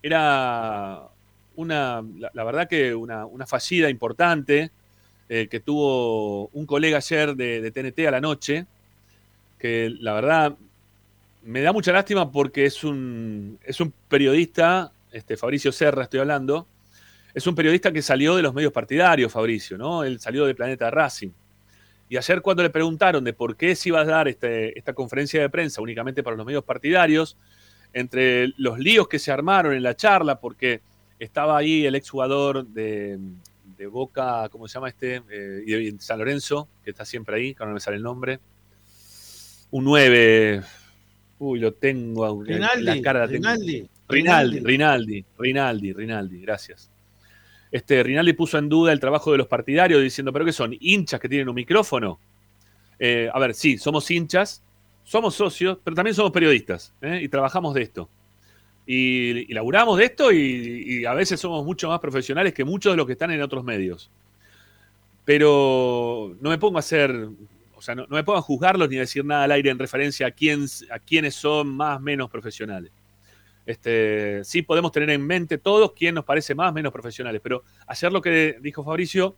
era 0.03 1.07
una, 1.55 2.03
la, 2.33 2.43
verdad 2.43 2.67
que 2.67 2.95
una, 2.95 3.27
fallida 3.45 3.89
importante 3.89 4.71
eh, 5.33 5.47
que 5.47 5.61
tuvo 5.61 6.49
un 6.49 6.65
colega 6.65 6.97
ayer 6.97 7.37
de, 7.37 7.71
TNT 7.71 8.05
a 8.05 8.11
la 8.11 8.19
noche, 8.19 8.65
que 9.57 9.89
la 10.01 10.11
verdad 10.11 10.57
me 11.43 11.61
da 11.61 11.71
mucha 11.71 11.93
lástima 11.93 12.29
porque 12.29 12.65
es 12.65 12.83
un, 12.83 13.57
es 13.63 13.79
un 13.79 13.93
periodista, 14.09 14.91
este, 15.09 15.37
Fabricio 15.37 15.71
Serra 15.71 16.03
estoy 16.03 16.19
hablando, 16.19 16.67
es 17.33 17.47
un 17.47 17.55
periodista 17.55 17.93
que 17.93 18.01
salió 18.01 18.35
de 18.35 18.41
los 18.41 18.53
medios 18.53 18.73
partidarios, 18.73 19.31
Fabricio, 19.31 19.77
¿no? 19.77 20.03
Él 20.03 20.19
salió 20.19 20.45
de 20.45 20.53
Planeta 20.53 20.91
Racing. 20.91 21.29
Y 22.09 22.17
ayer 22.17 22.41
cuando 22.41 22.61
le 22.61 22.69
preguntaron 22.69 23.23
de 23.23 23.31
por 23.31 23.55
qué 23.55 23.73
se 23.73 23.87
iba 23.87 24.01
a 24.01 24.03
dar 24.05 24.27
este, 24.27 24.77
esta 24.77 24.91
conferencia 24.91 25.39
de 25.39 25.49
prensa 25.49 25.81
únicamente 25.81 26.23
para 26.23 26.35
los 26.35 26.45
medios 26.45 26.65
partidarios, 26.65 27.37
entre 27.93 28.49
los 28.57 28.77
líos 28.79 29.07
que 29.07 29.17
se 29.17 29.31
armaron 29.31 29.75
en 29.75 29.83
la 29.83 29.95
charla, 29.95 30.41
porque 30.41 30.81
estaba 31.19 31.57
ahí 31.57 31.85
el 31.85 31.95
exjugador 31.95 32.67
de, 32.67 33.17
de 33.81 33.87
Boca, 33.87 34.47
¿cómo 34.51 34.67
se 34.67 34.75
llama 34.75 34.89
este? 34.89 35.23
Eh, 35.31 35.63
y 35.65 35.91
de 35.91 35.99
San 35.99 36.19
Lorenzo, 36.19 36.69
que 36.83 36.91
está 36.91 37.03
siempre 37.03 37.35
ahí, 37.35 37.55
que 37.55 37.65
no 37.65 37.73
me 37.73 37.79
sale 37.79 37.97
el 37.97 38.03
nombre. 38.03 38.39
Un 39.71 39.85
9. 39.85 40.61
Uy, 41.39 41.59
lo 41.59 41.73
tengo. 41.73 42.43
Rinaldi, 42.43 42.83
la 42.83 43.01
cara 43.01 43.25
Rinaldi, 43.25 43.89
Rinaldi, 44.07 44.59
Rinaldi, 44.59 45.25
Rinaldi, 45.35 45.93
Rinaldi, 45.93 46.41
gracias. 46.41 46.91
Este, 47.71 48.03
Rinaldi 48.03 48.33
puso 48.33 48.59
en 48.59 48.69
duda 48.69 48.93
el 48.93 48.99
trabajo 48.99 49.31
de 49.31 49.39
los 49.39 49.47
partidarios 49.47 50.03
diciendo, 50.03 50.31
pero 50.31 50.45
¿qué 50.45 50.53
son? 50.53 50.77
¿Hinchas 50.79 51.19
que 51.19 51.27
tienen 51.27 51.49
un 51.49 51.55
micrófono? 51.55 52.19
Eh, 52.99 53.31
a 53.33 53.39
ver, 53.39 53.55
sí, 53.55 53.79
somos 53.79 54.11
hinchas, 54.11 54.61
somos 55.03 55.33
socios, 55.33 55.79
pero 55.83 55.95
también 55.95 56.13
somos 56.13 56.31
periodistas 56.31 56.93
¿eh? 57.01 57.19
y 57.23 57.29
trabajamos 57.29 57.73
de 57.73 57.81
esto 57.81 58.07
y, 58.93 59.53
laburamos 59.53 59.97
de 59.97 60.05
esto 60.05 60.33
y, 60.33 61.05
a 61.05 61.13
veces 61.13 61.39
somos 61.39 61.63
mucho 61.63 61.87
más 61.87 62.01
profesionales 62.01 62.53
que 62.53 62.65
muchos 62.65 62.91
de 62.91 62.97
los 62.97 63.05
que 63.05 63.13
están 63.13 63.31
en 63.31 63.41
otros 63.41 63.63
medios. 63.63 64.11
Pero 65.23 66.35
no 66.41 66.49
me 66.49 66.57
pongo 66.57 66.77
a 66.77 66.79
hacer, 66.79 67.29
o 67.73 67.81
sea, 67.81 67.95
no, 67.95 68.05
me 68.09 68.23
pongo 68.25 68.39
a 68.39 68.41
juzgarlos 68.41 68.89
ni 68.89 68.97
a 68.97 69.01
decir 69.01 69.23
nada 69.23 69.45
al 69.45 69.51
aire 69.53 69.69
en 69.69 69.79
referencia 69.79 70.27
a, 70.27 70.31
quién, 70.31 70.65
a 70.91 70.99
quiénes 70.99 71.35
son 71.35 71.69
más 71.69 72.01
menos 72.01 72.29
profesionales. 72.29 72.91
Este, 73.65 74.43
sí 74.43 74.61
podemos 74.61 74.91
tener 74.91 75.09
en 75.11 75.25
mente 75.25 75.57
todos 75.57 75.93
quién 75.93 76.15
nos 76.15 76.25
parece 76.25 76.53
más 76.53 76.73
menos 76.73 76.91
profesionales, 76.91 77.39
pero 77.41 77.63
ayer 77.87 78.11
lo 78.11 78.21
que 78.21 78.57
dijo 78.59 78.83
Fabricio, 78.83 79.35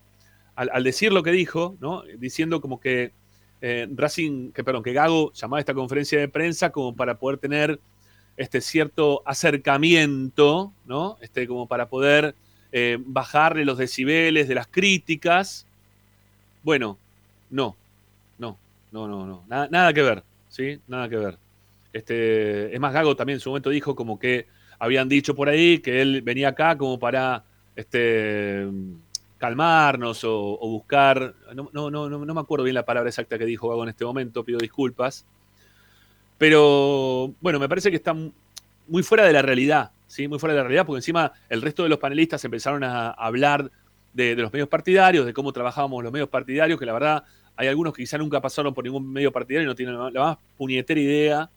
al, 0.55 0.83
decir 0.83 1.13
lo 1.13 1.21
que 1.21 1.31
dijo, 1.31 1.75
¿no? 1.79 2.01
diciendo 2.17 2.59
como 2.59 2.79
que 2.79 3.11
eh, 3.61 3.87
Racing, 3.93 4.51
que 4.51 4.63
perdón, 4.63 4.81
que 4.81 4.93
Gago 4.93 5.31
llamaba 5.33 5.57
a 5.57 5.59
esta 5.59 5.73
conferencia 5.75 6.19
de 6.19 6.27
prensa 6.27 6.71
como 6.71 6.95
para 6.95 7.19
poder 7.19 7.37
tener 7.37 7.79
este 8.37 8.61
cierto 8.61 9.21
acercamiento, 9.25 10.73
¿no? 10.85 11.17
Este, 11.21 11.47
como 11.47 11.67
para 11.67 11.87
poder 11.87 12.35
eh, 12.71 12.97
bajarle 12.99 13.65
los 13.65 13.77
decibeles 13.77 14.47
de 14.47 14.55
las 14.55 14.67
críticas. 14.67 15.67
Bueno, 16.63 16.97
no, 17.49 17.75
no, 18.39 18.57
no, 18.91 19.07
no, 19.07 19.25
no, 19.25 19.43
nada, 19.47 19.67
nada 19.69 19.93
que 19.93 20.01
ver, 20.01 20.23
¿sí? 20.49 20.79
Nada 20.87 21.07
que 21.09 21.17
ver. 21.17 21.37
Este, 21.91 22.73
es 22.73 22.79
más, 22.79 22.93
Gago 22.93 23.15
también 23.15 23.35
en 23.37 23.41
su 23.41 23.49
momento 23.49 23.69
dijo 23.69 23.95
como 23.95 24.17
que 24.17 24.47
habían 24.79 25.07
dicho 25.07 25.35
por 25.35 25.49
ahí 25.49 25.79
que 25.79 26.01
él 26.01 26.21
venía 26.23 26.49
acá 26.49 26.75
como 26.77 26.97
para 26.97 27.43
este, 27.75 28.67
calmarnos 29.37 30.23
o, 30.23 30.57
buscar, 30.61 31.35
no, 31.53 31.69
no, 31.71 31.91
no, 31.91 32.09
no 32.09 32.33
me 32.33 32.41
acuerdo 32.41 32.63
bien 32.63 32.73
la 32.73 32.85
palabra 32.85 33.09
exacta 33.09 33.37
que 33.37 33.45
dijo 33.45 33.69
Gago 33.69 33.83
en 33.83 33.89
este 33.89 34.05
momento, 34.05 34.43
pido 34.43 34.57
disculpas, 34.57 35.25
pero 36.43 37.33
bueno, 37.39 37.57
me 37.57 37.69
parece 37.69 37.89
que 37.89 37.95
está 37.95 38.13
muy 38.13 39.01
fuera 39.01 39.25
de 39.25 39.31
la 39.31 39.41
realidad, 39.41 39.91
¿sí? 40.07 40.27
Muy 40.27 40.39
fuera 40.39 40.53
de 40.53 40.57
la 40.57 40.63
realidad, 40.63 40.85
porque 40.85 40.97
encima 40.97 41.31
el 41.47 41.61
resto 41.61 41.83
de 41.83 41.87
los 41.87 41.99
panelistas 41.99 42.43
empezaron 42.43 42.83
a 42.83 43.11
hablar 43.11 43.71
de, 44.11 44.35
los 44.35 44.51
medios 44.51 44.67
partidarios, 44.67 45.25
de 45.25 45.33
cómo 45.33 45.53
trabajábamos 45.53 46.03
los 46.03 46.11
medios 46.11 46.27
partidarios, 46.27 46.77
que 46.77 46.85
la 46.85 46.91
verdad 46.91 47.23
hay 47.55 47.69
algunos 47.69 47.93
que 47.93 48.03
quizá 48.03 48.17
nunca 48.17 48.41
pasaron 48.41 48.73
por 48.73 48.83
ningún 48.83 49.09
medio 49.09 49.31
partidario 49.31 49.63
y 49.63 49.67
no 49.67 49.73
tienen 49.73 49.97
la 49.97 50.19
más 50.19 50.37
puñetera 50.57 50.99
idea 50.99 51.49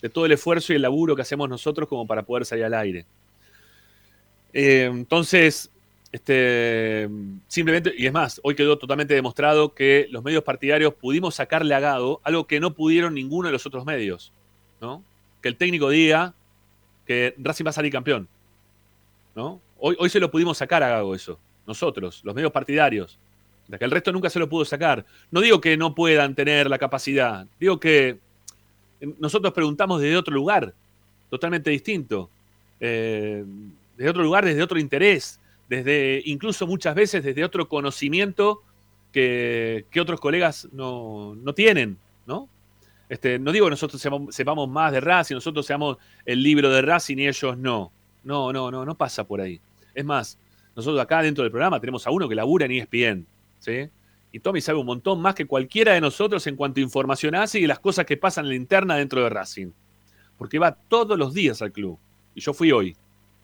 de 0.00 0.08
todo 0.08 0.24
el 0.24 0.32
esfuerzo 0.32 0.72
y 0.72 0.76
el 0.76 0.82
laburo 0.82 1.14
que 1.14 1.20
hacemos 1.20 1.46
nosotros 1.46 1.86
como 1.86 2.06
para 2.06 2.22
poder 2.22 2.46
salir 2.46 2.64
al 2.64 2.72
aire. 2.72 3.04
Eh, 4.54 4.88
entonces, 4.90 5.70
este, 6.12 7.08
simplemente, 7.46 7.92
y 7.96 8.06
es 8.06 8.12
más, 8.12 8.40
hoy 8.42 8.54
quedó 8.54 8.78
totalmente 8.78 9.14
demostrado 9.14 9.74
que 9.74 10.08
los 10.10 10.24
medios 10.24 10.42
partidarios 10.42 10.94
pudimos 10.94 11.36
sacarle 11.36 11.74
a 11.74 11.80
Gado 11.80 12.20
algo 12.24 12.46
que 12.46 12.58
no 12.58 12.74
pudieron 12.74 13.14
ninguno 13.14 13.48
de 13.48 13.52
los 13.52 13.64
otros 13.66 13.84
medios. 13.84 14.32
¿no? 14.80 15.04
Que 15.40 15.48
el 15.48 15.56
técnico 15.56 15.88
diga 15.88 16.34
que 17.06 17.34
Racing 17.38 17.64
va 17.64 17.70
a 17.70 17.74
salir 17.74 17.92
campeón. 17.92 18.28
¿no? 19.36 19.60
Hoy, 19.78 19.96
hoy 19.98 20.10
se 20.10 20.18
lo 20.18 20.30
pudimos 20.30 20.58
sacar 20.58 20.82
a 20.82 20.88
Gago 20.88 21.14
eso. 21.14 21.38
nosotros, 21.66 22.22
los 22.24 22.34
medios 22.34 22.50
partidarios, 22.50 23.18
de 23.68 23.78
que 23.78 23.84
el 23.84 23.90
resto 23.92 24.10
nunca 24.10 24.28
se 24.30 24.40
lo 24.40 24.48
pudo 24.48 24.64
sacar. 24.64 25.04
No 25.30 25.40
digo 25.40 25.60
que 25.60 25.76
no 25.76 25.94
puedan 25.94 26.34
tener 26.34 26.68
la 26.68 26.78
capacidad, 26.78 27.46
digo 27.60 27.78
que 27.78 28.18
nosotros 29.18 29.52
preguntamos 29.52 30.00
desde 30.00 30.16
otro 30.16 30.34
lugar, 30.34 30.74
totalmente 31.30 31.70
distinto, 31.70 32.28
eh, 32.80 33.44
desde 33.96 34.10
otro 34.10 34.22
lugar, 34.24 34.44
desde 34.44 34.62
otro 34.62 34.78
interés, 34.78 35.38
desde 35.70 36.20
incluso 36.24 36.66
muchas 36.66 36.96
veces 36.96 37.22
desde 37.22 37.44
otro 37.44 37.68
conocimiento 37.68 38.62
que, 39.12 39.86
otros 40.00 40.20
colegas 40.20 40.68
no, 40.72 41.36
tienen, 41.54 41.96
¿no? 42.26 42.48
Este, 43.08 43.38
no 43.38 43.52
digo 43.52 43.66
que 43.66 43.70
nosotros 43.70 44.04
sepamos, 44.30 44.68
más 44.68 44.92
de 44.92 45.00
Racing, 45.00 45.36
nosotros 45.36 45.64
seamos 45.64 45.96
el 46.26 46.42
libro 46.42 46.70
de 46.70 46.82
Racing 46.82 47.18
y 47.18 47.28
ellos 47.28 47.56
no. 47.56 47.92
No, 48.24 48.52
no, 48.52 48.70
no, 48.70 48.84
no 48.84 48.94
pasa 48.96 49.24
por 49.24 49.40
ahí. 49.40 49.60
Es 49.94 50.04
más, 50.04 50.38
nosotros 50.74 51.00
acá 51.00 51.22
dentro 51.22 51.44
del 51.44 51.52
programa 51.52 51.80
tenemos 51.80 52.04
a 52.06 52.10
uno 52.10 52.28
que 52.28 52.34
labura 52.34 52.66
en 52.66 52.72
ESPN, 52.72 53.26
¿sí? 53.60 53.88
Y 54.32 54.40
Tommy 54.40 54.60
sabe 54.60 54.78
un 54.78 54.86
montón 54.86 55.20
más 55.20 55.36
que 55.36 55.46
cualquiera 55.46 55.92
de 55.92 56.00
nosotros 56.00 56.46
en 56.48 56.56
cuanto 56.56 56.80
a 56.80 56.82
información 56.82 57.36
hace 57.36 57.60
y 57.60 57.66
las 57.66 57.78
cosas 57.78 58.06
que 58.06 58.16
pasan 58.16 58.44
en 58.46 58.50
la 58.50 58.56
interna 58.56 58.96
dentro 58.96 59.22
de 59.22 59.30
Racing. 59.30 59.70
Porque 60.36 60.58
va 60.58 60.72
todos 60.72 61.16
los 61.16 61.32
días 61.32 61.62
al 61.62 61.72
club. 61.72 61.98
Y 62.34 62.40
yo 62.40 62.52
fui 62.52 62.72
hoy. 62.72 62.96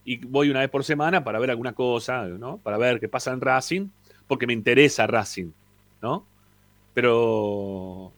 Y 0.07 0.25
voy 0.25 0.51
una 0.51 0.61
vez 0.61 0.71
por 0.71 0.85
semana 0.85 1.25
para 1.25 1.41
ver 1.41 1.51
alguna 1.51 1.75
cosa, 1.75 2.27
¿no? 2.27 2.59
Para 2.59 2.79
ver 2.79 3.01
qué 3.01 3.09
pasa 3.09 3.33
en 3.33 3.41
Racing, 3.41 3.89
porque 4.29 4.47
me 4.47 4.53
interesa 4.53 5.07
Racing, 5.09 5.51
¿no? 6.01 6.25
Pero 6.95 8.13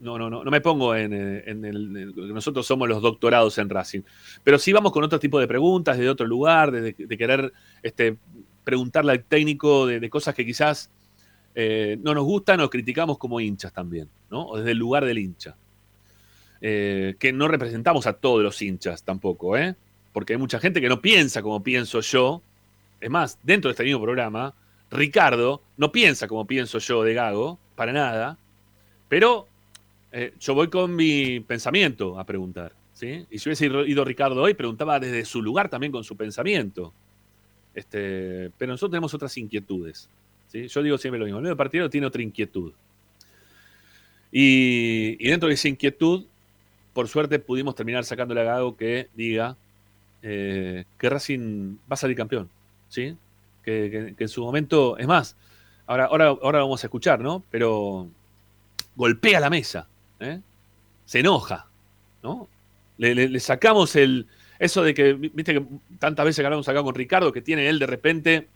no, 0.00 0.18
no, 0.18 0.28
no, 0.28 0.42
no 0.42 0.50
me 0.50 0.60
pongo 0.60 0.96
en, 0.96 1.12
el, 1.12 2.12
Nosotros 2.34 2.66
somos 2.66 2.88
los 2.88 3.00
doctorados 3.00 3.56
en 3.58 3.70
Racing. 3.70 4.00
Pero 4.42 4.58
sí 4.58 4.72
vamos 4.72 4.90
con 4.90 5.04
otro 5.04 5.20
tipo 5.20 5.38
de 5.38 5.46
preguntas, 5.46 5.96
de 5.96 6.10
otro 6.10 6.26
lugar, 6.26 6.72
de, 6.72 6.94
querer 6.94 7.52
este, 7.84 8.16
preguntarle 8.64 9.12
al 9.12 9.22
técnico 9.22 9.86
de, 9.86 10.10
cosas 10.10 10.34
que 10.34 10.44
quizás 10.44 10.90
eh, 11.54 11.98
no 12.02 12.14
nos 12.14 12.24
gustan 12.24 12.60
o 12.60 12.68
criticamos 12.68 13.16
como 13.16 13.40
hinchas 13.40 13.72
también, 13.72 14.08
¿no? 14.28 14.48
O 14.48 14.58
desde 14.58 14.72
el 14.72 14.78
lugar 14.78 15.04
del 15.04 15.18
hincha. 15.18 15.56
Eh, 16.60 17.14
que 17.20 17.32
no 17.32 17.46
representamos 17.46 18.08
a 18.08 18.14
todos 18.14 18.42
los 18.42 18.60
hinchas 18.60 19.04
tampoco, 19.04 19.56
¿eh? 19.56 19.76
Porque 20.16 20.32
hay 20.32 20.38
mucha 20.38 20.58
gente 20.58 20.80
que 20.80 20.88
no 20.88 21.02
piensa 21.02 21.42
como 21.42 21.62
pienso 21.62 22.00
yo. 22.00 22.40
Es 23.02 23.10
más, 23.10 23.38
dentro 23.42 23.68
de 23.68 23.72
este 23.72 23.84
mismo 23.84 24.00
programa, 24.00 24.54
Ricardo 24.90 25.60
no 25.76 25.92
piensa 25.92 26.26
como 26.26 26.46
pienso 26.46 26.78
yo 26.78 27.02
de 27.02 27.12
Gago, 27.12 27.58
para 27.74 27.92
nada. 27.92 28.38
Pero 29.10 29.46
eh, 30.12 30.32
yo 30.40 30.54
voy 30.54 30.68
con 30.68 30.96
mi 30.96 31.40
pensamiento 31.40 32.18
a 32.18 32.24
preguntar. 32.24 32.72
¿sí? 32.94 33.26
Y 33.30 33.38
si 33.38 33.50
hubiese 33.50 33.66
ido 33.66 34.06
Ricardo 34.06 34.40
hoy, 34.40 34.54
preguntaba 34.54 34.98
desde 34.98 35.22
su 35.26 35.42
lugar 35.42 35.68
también 35.68 35.92
con 35.92 36.02
su 36.02 36.16
pensamiento. 36.16 36.94
Este, 37.74 38.50
pero 38.56 38.72
nosotros 38.72 38.92
tenemos 38.92 39.12
otras 39.12 39.36
inquietudes. 39.36 40.08
Yo 40.50 40.82
digo 40.82 40.96
siempre 40.96 41.18
lo 41.18 41.26
mismo. 41.26 41.40
El 41.40 41.42
nuevo 41.42 41.58
partido 41.58 41.90
tiene 41.90 42.06
otra 42.06 42.22
inquietud. 42.22 42.72
Y, 44.32 45.22
dentro 45.28 45.50
de 45.50 45.56
esa 45.56 45.68
inquietud, 45.68 46.24
por 46.94 47.06
suerte 47.06 47.38
pudimos 47.38 47.74
terminar 47.74 48.06
sacándole 48.06 48.40
a 48.40 48.44
Gago 48.44 48.78
que 48.78 49.10
diga 49.14 49.58
eh, 50.28 50.84
que 50.98 51.08
Racing 51.08 51.76
va 51.90 51.94
a 51.94 51.96
salir 51.96 52.16
campeón. 52.16 52.50
¿sí? 52.88 53.16
Que, 53.62 54.14
en 54.18 54.28
su 54.28 54.42
momento, 54.42 54.98
es 54.98 55.06
más, 55.06 55.36
ahora, 55.86 56.06
ahora, 56.06 56.26
ahora 56.26 56.58
vamos 56.60 56.82
a 56.82 56.88
escuchar, 56.88 57.20
¿no? 57.20 57.44
Pero 57.50 58.08
golpea 58.96 59.38
la 59.38 59.50
mesa, 59.50 59.88
¿eh? 60.18 60.40
se 61.04 61.20
enoja, 61.20 61.68
¿no? 62.22 62.48
Le, 62.98 63.38
sacamos 63.38 63.94
el. 63.94 64.26
Eso 64.58 64.82
de 64.82 64.94
que, 64.94 65.12
viste 65.12 65.54
que 65.54 65.66
tantas 65.98 66.24
veces 66.24 66.42
ganamos 66.42 66.68
acá 66.68 66.82
con 66.82 66.94
Ricardo, 66.94 67.32
que 67.32 67.42
tiene 67.42 67.68
él 67.68 67.78
de 67.78 67.86
repente, 67.86 68.48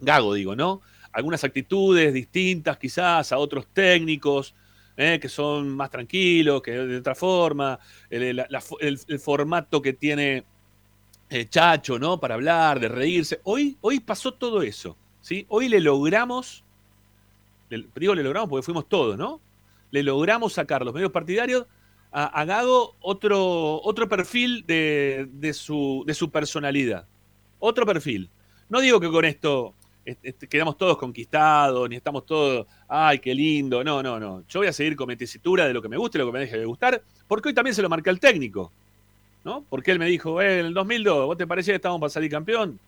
Gago 0.00 0.34
digo, 0.34 0.56
¿no? 0.56 0.80
algunas 1.12 1.42
actitudes 1.44 2.12
distintas 2.12 2.76
quizás 2.78 3.32
a 3.32 3.38
otros 3.38 3.66
técnicos 3.72 4.54
¿eh? 4.96 5.18
que 5.20 5.28
son 5.28 5.68
más 5.68 5.90
tranquilos, 5.90 6.62
que 6.62 6.72
de 6.72 6.98
otra 6.98 7.14
forma, 7.14 7.78
el, 8.10 8.46
formato 9.18 9.80
que 9.80 9.94
tiene 9.94 10.44
eh, 11.30 11.48
Chacho, 11.48 11.98
¿no? 11.98 12.18
Para 12.20 12.34
hablar, 12.34 12.80
de 12.80 12.88
reírse. 12.88 13.40
Hoy, 13.44 13.76
hoy 13.80 14.00
pasó 14.00 14.32
todo 14.34 14.62
eso, 14.62 14.96
¿sí? 15.20 15.44
Hoy 15.48 15.68
le 15.68 15.80
logramos, 15.80 16.64
digo 17.68 18.14
le 18.14 18.22
logramos 18.22 18.48
porque 18.48 18.64
fuimos 18.64 18.88
todos, 18.88 19.16
¿no? 19.18 19.40
Le 19.90 20.02
logramos 20.02 20.52
sacar 20.52 20.84
los 20.84 20.94
medios 20.94 21.12
partidarios 21.12 21.66
a, 22.12 22.44
Gago 22.44 22.96
otro, 23.00 23.82
otro 23.82 24.08
perfil 24.08 24.64
de, 24.66 25.52
su, 25.52 26.02
de 26.06 26.14
su 26.14 26.30
personalidad. 26.30 27.06
Otro 27.58 27.84
perfil. 27.84 28.30
No 28.68 28.80
digo 28.80 29.00
que 29.00 29.10
con 29.10 29.24
esto 29.26 29.74
quedamos 30.48 30.78
todos 30.78 30.96
conquistados, 30.96 31.88
ni 31.90 31.96
estamos 31.96 32.24
todos, 32.24 32.66
ay, 32.88 33.18
qué 33.18 33.34
lindo. 33.34 33.84
No, 33.84 34.02
no, 34.02 34.18
no. 34.18 34.44
Yo 34.48 34.60
voy 34.60 34.68
a 34.68 34.72
seguir 34.72 34.96
con 34.96 35.08
mi 35.08 35.16
tesitura 35.16 35.66
de 35.66 35.74
lo 35.74 35.82
que 35.82 35.88
me 35.88 35.96
guste 35.96 36.16
y 36.16 36.20
lo 36.20 36.26
que 36.26 36.32
me 36.32 36.40
deje 36.40 36.58
de 36.58 36.64
gustar, 36.64 37.02
porque 37.28 37.48
hoy 37.48 37.54
también 37.54 37.74
se 37.74 37.82
lo 37.82 37.88
marca 37.88 38.10
el 38.10 38.20
técnico. 38.20 38.72
¿No? 39.46 39.64
Porque 39.70 39.92
él 39.92 40.00
me 40.00 40.06
dijo, 40.06 40.42
eh, 40.42 40.58
en 40.58 40.66
el 40.66 40.74
2002, 40.74 41.26
¿vos 41.26 41.36
te 41.38 41.46
parecía 41.46 41.74
que 41.74 41.76
estábamos 41.76 42.00
para 42.00 42.10
salir 42.10 42.28
campeón? 42.28 42.80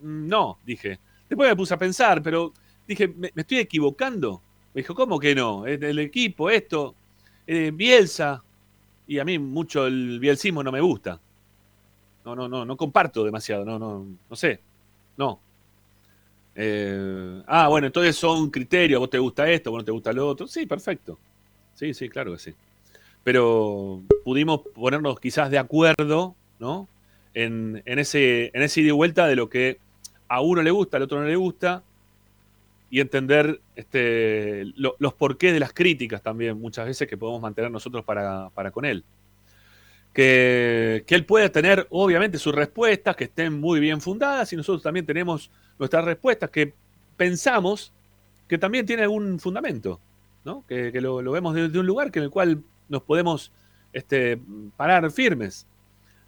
Mm, 0.00 0.26
no, 0.26 0.56
dije. 0.64 0.98
Después 1.28 1.50
me 1.50 1.54
puse 1.54 1.74
a 1.74 1.76
pensar, 1.76 2.22
pero 2.22 2.54
dije, 2.88 3.08
¿me, 3.08 3.30
estoy 3.36 3.58
equivocando? 3.58 4.40
Me 4.72 4.80
dijo, 4.80 4.94
¿cómo 4.94 5.20
que 5.20 5.34
no? 5.34 5.66
El 5.66 5.98
equipo, 5.98 6.48
esto, 6.48 6.94
eh, 7.46 7.72
Bielsa. 7.74 8.42
Y 9.06 9.18
a 9.18 9.24
mí 9.26 9.38
mucho 9.38 9.86
el 9.86 10.18
bielsismo 10.18 10.62
no 10.62 10.72
me 10.72 10.80
gusta. 10.80 11.20
No, 12.24 12.34
no, 12.34 12.48
no, 12.48 12.64
no 12.64 12.74
comparto 12.74 13.22
demasiado, 13.22 13.62
no, 13.66 13.78
no, 13.78 14.06
no 14.30 14.36
sé. 14.36 14.58
No, 15.18 15.40
eh, 16.54 17.42
ah, 17.46 17.68
bueno, 17.68 17.88
entonces 17.88 18.16
son 18.16 18.48
criterios, 18.48 18.98
vos 18.98 19.10
te 19.10 19.18
gusta 19.18 19.46
esto, 19.50 19.70
vos 19.70 19.80
no 19.80 19.84
te 19.84 19.92
gusta 19.92 20.10
lo 20.14 20.26
otro. 20.26 20.46
Sí, 20.46 20.64
perfecto. 20.64 21.18
Sí, 21.74 21.92
sí, 21.92 22.08
claro 22.08 22.32
que 22.32 22.38
sí. 22.38 22.54
Pero 23.26 24.04
pudimos 24.22 24.60
ponernos 24.72 25.18
quizás 25.18 25.50
de 25.50 25.58
acuerdo, 25.58 26.36
¿no? 26.60 26.86
En, 27.34 27.82
ese, 27.84 28.52
ida 28.54 28.70
y 28.76 28.90
vuelta 28.92 29.26
de 29.26 29.34
lo 29.34 29.48
que 29.48 29.80
a 30.28 30.40
uno 30.42 30.62
le 30.62 30.70
gusta, 30.70 30.96
al 30.96 31.02
otro 31.02 31.18
no 31.18 31.26
le 31.26 31.34
gusta, 31.34 31.82
y 32.88 33.00
entender 33.00 33.60
este, 33.74 34.72
los 34.76 35.14
porqués 35.14 35.52
de 35.52 35.58
las 35.58 35.72
críticas 35.72 36.22
también, 36.22 36.60
muchas 36.60 36.86
veces 36.86 37.08
que 37.08 37.16
podemos 37.16 37.42
mantener 37.42 37.68
nosotros 37.68 38.04
para, 38.04 38.48
con 38.70 38.84
él. 38.84 39.02
Que, 40.12 41.02
que, 41.04 41.16
él 41.16 41.24
pueda 41.24 41.48
tener, 41.48 41.88
obviamente, 41.90 42.38
sus 42.38 42.54
respuestas 42.54 43.16
que 43.16 43.24
estén 43.24 43.58
muy 43.58 43.80
bien 43.80 44.00
fundadas, 44.00 44.52
y 44.52 44.56
nosotros 44.56 44.84
también 44.84 45.04
tenemos 45.04 45.50
nuestras 45.80 46.04
respuestas 46.04 46.48
que 46.50 46.74
pensamos 47.16 47.92
que 48.46 48.56
también 48.56 48.86
tiene 48.86 49.02
algún 49.02 49.40
fundamento, 49.40 49.98
¿no? 50.44 50.62
que, 50.68 50.92
lo, 51.00 51.16
vemos 51.32 51.56
desde 51.56 51.76
un 51.76 51.86
lugar 51.86 52.12
que 52.12 52.20
en 52.20 52.26
el 52.26 52.30
cual 52.30 52.62
nos 52.88 53.02
podemos 53.02 53.52
este, 53.92 54.38
parar 54.76 55.10
firmes. 55.10 55.66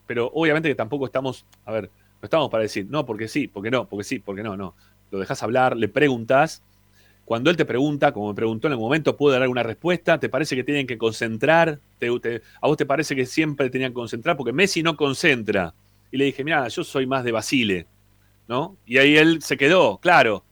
Pero 0.07 0.31
obviamente 0.35 0.69
que 0.69 0.75
tampoco 0.75 1.07
estamos, 1.07 1.45
a 1.65 1.73
ver, 1.73 1.91
no 2.21 2.27
estamos 2.27 2.49
para 2.51 2.63
decir, 2.63 2.87
no, 2.89 3.05
porque 3.05 3.29
sí, 3.29 3.49
porque 3.49 3.71
no, 3.71 3.89
porque 3.89 4.05
sí, 4.05 4.19
porque 4.19 4.43
no, 4.43 4.57
no. 4.57 4.75
Lo 5.11 5.19
dejas 5.19 5.43
hablar, 5.43 5.77
le 5.77 5.89
preguntas. 5.89 6.63
Cuando 7.25 7.51
él 7.51 7.57
te 7.57 7.67
pregunta, 7.67 8.13
como 8.13 8.29
me 8.29 8.35
preguntó 8.35 8.69
en 8.69 8.73
el 8.73 8.79
momento, 8.79 9.17
¿puedo 9.17 9.35
dar 9.35 9.43
alguna 9.43 9.63
respuesta? 9.63 10.19
¿Te 10.19 10.29
parece 10.29 10.57
que 10.57 10.65
tienen 10.65 10.87
que 10.87 10.97
concentrar? 10.97 11.79
¿A 12.61 12.67
vos 12.67 12.77
te 12.77 12.87
parece 12.87 13.15
que 13.15 13.27
siempre 13.27 13.69
tenían 13.69 13.91
que 13.91 13.97
concentrar? 13.97 14.37
Porque 14.37 14.53
Messi 14.53 14.83
no 14.83 14.97
concentra. 14.97 15.75
Y 16.11 16.17
le 16.17 16.25
dije, 16.25 16.43
mira, 16.43 16.67
yo 16.69 16.83
soy 16.85 17.07
más 17.07 17.25
de 17.25 17.33
Basile. 17.33 17.87
¿no? 18.49 18.79
Y 18.87 18.97
ahí 18.99 19.17
él 19.17 19.43
se 19.43 19.57
quedó, 19.57 19.99
claro. 19.99 20.43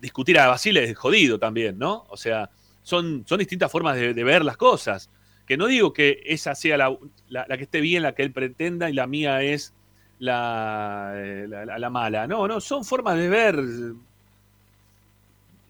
Discutir 0.00 0.38
a 0.38 0.48
Basile 0.48 0.84
es 0.84 0.96
jodido 0.96 1.38
también, 1.38 1.78
¿no? 1.78 2.04
O 2.10 2.16
sea, 2.16 2.50
son, 2.84 3.24
son 3.26 3.38
distintas 3.38 3.72
formas 3.72 3.96
de, 3.96 4.12
ver 4.24 4.44
las 4.44 4.56
cosas. 4.56 5.10
Que 5.46 5.56
no 5.56 5.66
digo 5.66 5.92
que 5.92 6.22
esa 6.24 6.54
sea 6.54 6.78
la, 6.78 7.56
que 7.56 7.64
esté 7.64 7.80
bien, 7.80 8.04
la 8.04 8.14
que 8.14 8.22
él 8.22 8.32
pretenda, 8.32 8.88
y 8.88 8.92
la 8.92 9.08
mía 9.08 9.42
es 9.42 9.74
la, 10.20 11.12
eh, 11.16 11.48
la, 11.48 11.90
mala. 11.90 12.28
No, 12.28 12.46
no, 12.46 12.60
son 12.60 12.84
formas 12.84 13.16
de 13.18 13.28
ver 13.28 13.58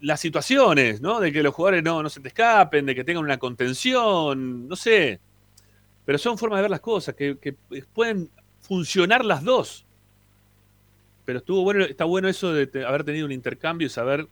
las 0.02 0.20
situaciones, 0.20 1.00
¿no? 1.00 1.18
De 1.18 1.32
que 1.32 1.42
los 1.42 1.54
jugadores 1.54 1.82
no, 1.82 2.02
no 2.02 2.10
se 2.10 2.20
te 2.20 2.28
escapen, 2.28 2.84
de 2.84 2.94
que 2.94 3.04
tengan 3.04 3.24
una 3.24 3.38
contención, 3.38 4.68
no 4.68 4.76
sé. 4.76 5.18
Pero 6.04 6.18
son 6.18 6.36
formas 6.36 6.58
de 6.58 6.62
ver 6.62 6.70
las 6.70 6.80
cosas, 6.80 7.14
que, 7.14 7.38
que 7.38 7.54
pueden 7.94 8.28
funcionar 8.60 9.24
las 9.24 9.42
dos 9.42 9.86
pero 11.24 11.38
estuvo 11.38 11.62
bueno, 11.62 11.84
está 11.84 12.04
bueno 12.04 12.28
eso 12.28 12.52
de 12.52 12.84
haber 12.84 13.04
tenido 13.04 13.26
un 13.26 13.32
intercambio 13.32 13.86
y 13.86 13.90
saber 13.90 14.28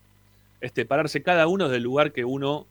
este, 0.62 0.86
pararse 0.86 1.22
cada 1.22 1.48
uno 1.48 1.68
del 1.68 1.82
lugar 1.82 2.12
que 2.12 2.24
uno 2.24 2.66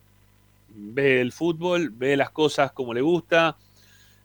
ve 0.69 1.19
el 1.19 1.33
fútbol, 1.33 1.89
ve 1.89 2.15
las 2.15 2.31
cosas 2.31 2.71
como 2.71 2.93
le 2.93 3.01
gusta, 3.01 3.57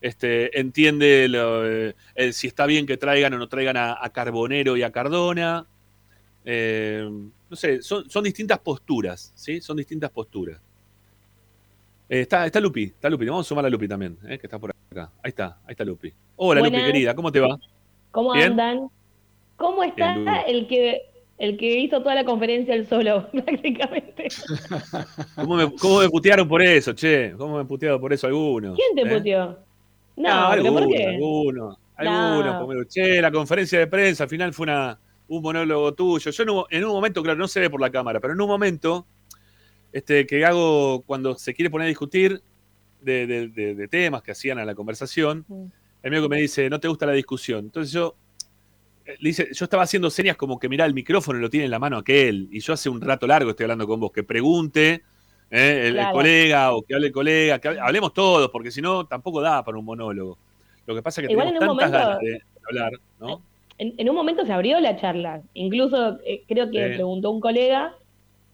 este, 0.00 0.58
entiende 0.58 1.94
eh, 2.14 2.32
si 2.32 2.46
está 2.46 2.64
bien 2.64 2.86
que 2.86 2.96
traigan 2.96 3.34
o 3.34 3.38
no 3.38 3.48
traigan 3.48 3.76
a, 3.76 4.08
Carbonero 4.10 4.76
y 4.76 4.84
a 4.84 4.92
Cardona. 4.92 5.66
Eh, 6.44 7.10
no 7.50 7.56
sé, 7.56 7.82
son, 7.82 8.08
son, 8.08 8.22
distintas 8.22 8.60
posturas, 8.60 9.32
¿sí? 9.34 9.60
Son 9.60 9.76
distintas 9.76 10.10
posturas. 10.10 10.60
Eh, 12.08 12.20
está, 12.20 12.46
está 12.46 12.60
Lupi, 12.60 12.84
está 12.84 13.10
Lupi, 13.10 13.26
vamos 13.26 13.46
a 13.46 13.48
sumar 13.48 13.66
a 13.66 13.68
Lupi 13.68 13.88
también, 13.88 14.16
que 14.16 14.34
está 14.34 14.60
por 14.60 14.70
acá. 14.70 15.10
Ahí 15.24 15.30
está, 15.30 15.58
ahí 15.66 15.72
está 15.72 15.84
Lupi. 15.84 16.12
Hola 16.36 16.60
Lupi, 16.60 16.76
querida, 16.76 17.16
¿cómo 17.16 17.32
te 17.32 17.40
va? 17.40 17.58
¿Cómo 18.12 18.32
andan? 18.32 18.88
¿Cómo 19.56 19.82
está 19.82 20.42
el 20.42 20.68
que 20.68 21.15
el 21.38 21.56
que 21.58 21.78
hizo 21.80 22.00
toda 22.02 22.14
la 22.14 22.24
conferencia 22.24 22.74
él 22.74 22.86
solo, 22.86 23.28
prácticamente. 23.32 24.28
¿Cómo 25.34 25.56
me, 25.56 25.74
¿Cómo 25.76 26.00
me 26.00 26.08
putearon 26.08 26.48
por 26.48 26.62
eso, 26.62 26.92
che? 26.94 27.32
¿Cómo 27.36 27.58
me 27.58 27.64
putearon 27.64 28.00
por 28.00 28.12
eso 28.12 28.26
algunos? 28.26 28.76
¿Quién 28.76 28.94
te 28.94 29.02
¿Eh? 29.12 29.16
puteó? 29.18 29.58
No, 30.16 30.28
Ah, 30.30 30.52
algunos, 30.52 30.82
¿por 30.84 30.92
qué? 30.94 31.04
algunos, 31.06 32.88
Che, 32.88 33.20
la 33.20 33.30
conferencia 33.30 33.78
de 33.78 33.86
prensa 33.86 34.24
al 34.24 34.30
final 34.30 34.52
fue 34.54 34.64
una, 34.64 34.98
un 35.28 35.42
monólogo 35.42 35.92
tuyo. 35.94 36.30
Yo 36.30 36.42
en 36.42 36.50
un, 36.50 36.64
en 36.70 36.84
un 36.84 36.92
momento, 36.92 37.22
claro, 37.22 37.38
no 37.38 37.48
se 37.48 37.60
ve 37.60 37.70
por 37.70 37.80
la 37.80 37.90
cámara, 37.90 38.18
pero 38.20 38.32
en 38.32 38.40
un 38.40 38.48
momento 38.48 39.06
este, 39.92 40.26
que 40.26 40.44
hago 40.44 41.02
cuando 41.06 41.34
se 41.36 41.54
quiere 41.54 41.70
poner 41.70 41.86
a 41.86 41.88
discutir 41.88 42.40
de, 43.00 43.26
de- 43.26 43.48
de- 43.48 43.74
de 43.74 43.88
temas 43.88 44.22
que 44.22 44.32
hacían 44.32 44.58
a 44.58 44.64
la 44.64 44.74
conversación, 44.74 45.44
Mm. 45.48 45.64
el 46.02 46.12
amigo 46.12 46.22
que 46.28 46.34
me 46.36 46.40
dice, 46.40 46.68
no 46.70 46.80
te 46.80 46.88
gusta 46.88 47.06
la 47.06 47.12
discusión. 47.12 47.60
Entonces 47.66 47.92
yo 47.92 48.14
dice, 49.20 49.48
yo 49.52 49.64
estaba 49.64 49.82
haciendo 49.84 50.10
señas 50.10 50.36
como 50.36 50.58
que 50.58 50.68
mirá 50.68 50.84
el 50.84 50.94
micrófono 50.94 51.38
lo 51.38 51.50
tiene 51.50 51.64
en 51.66 51.70
la 51.70 51.78
mano 51.78 51.98
aquel. 51.98 52.48
Y 52.50 52.60
yo 52.60 52.72
hace 52.72 52.88
un 52.88 53.00
rato 53.00 53.26
largo 53.26 53.50
estoy 53.50 53.64
hablando 53.64 53.86
con 53.86 54.00
vos, 54.00 54.10
que 54.12 54.22
pregunte 54.22 55.02
eh, 55.50 55.92
el, 55.94 56.10
colega 56.12 56.72
o 56.74 56.82
que 56.82 56.94
hable 56.94 57.06
el 57.08 57.12
colega, 57.12 57.58
que 57.58 57.68
hablemos 57.68 58.12
todos, 58.12 58.50
porque 58.50 58.70
si 58.70 58.80
no 58.82 59.06
tampoco 59.06 59.40
da 59.40 59.64
para 59.64 59.78
un 59.78 59.84
monólogo. 59.84 60.38
Lo 60.86 60.94
que 60.94 61.02
pasa 61.02 61.20
es 61.20 61.26
que 61.26 61.32
Igual 61.32 61.48
tenemos 61.52 61.76
tantas 61.78 61.90
momento- 61.90 62.08
ganas 62.08 62.20
de 62.20 62.42
hablar, 62.68 62.92
¿no? 63.20 63.42
En, 63.78 63.92
en 63.98 64.08
un 64.08 64.16
momento 64.16 64.46
se 64.46 64.52
abrió 64.52 64.80
la 64.80 64.96
charla. 64.96 65.42
Incluso 65.54 66.18
eh, 66.24 66.42
creo 66.48 66.70
que 66.70 66.88
Sí. 66.88 66.94
preguntó 66.94 67.30
un 67.30 67.40
colega 67.40 67.94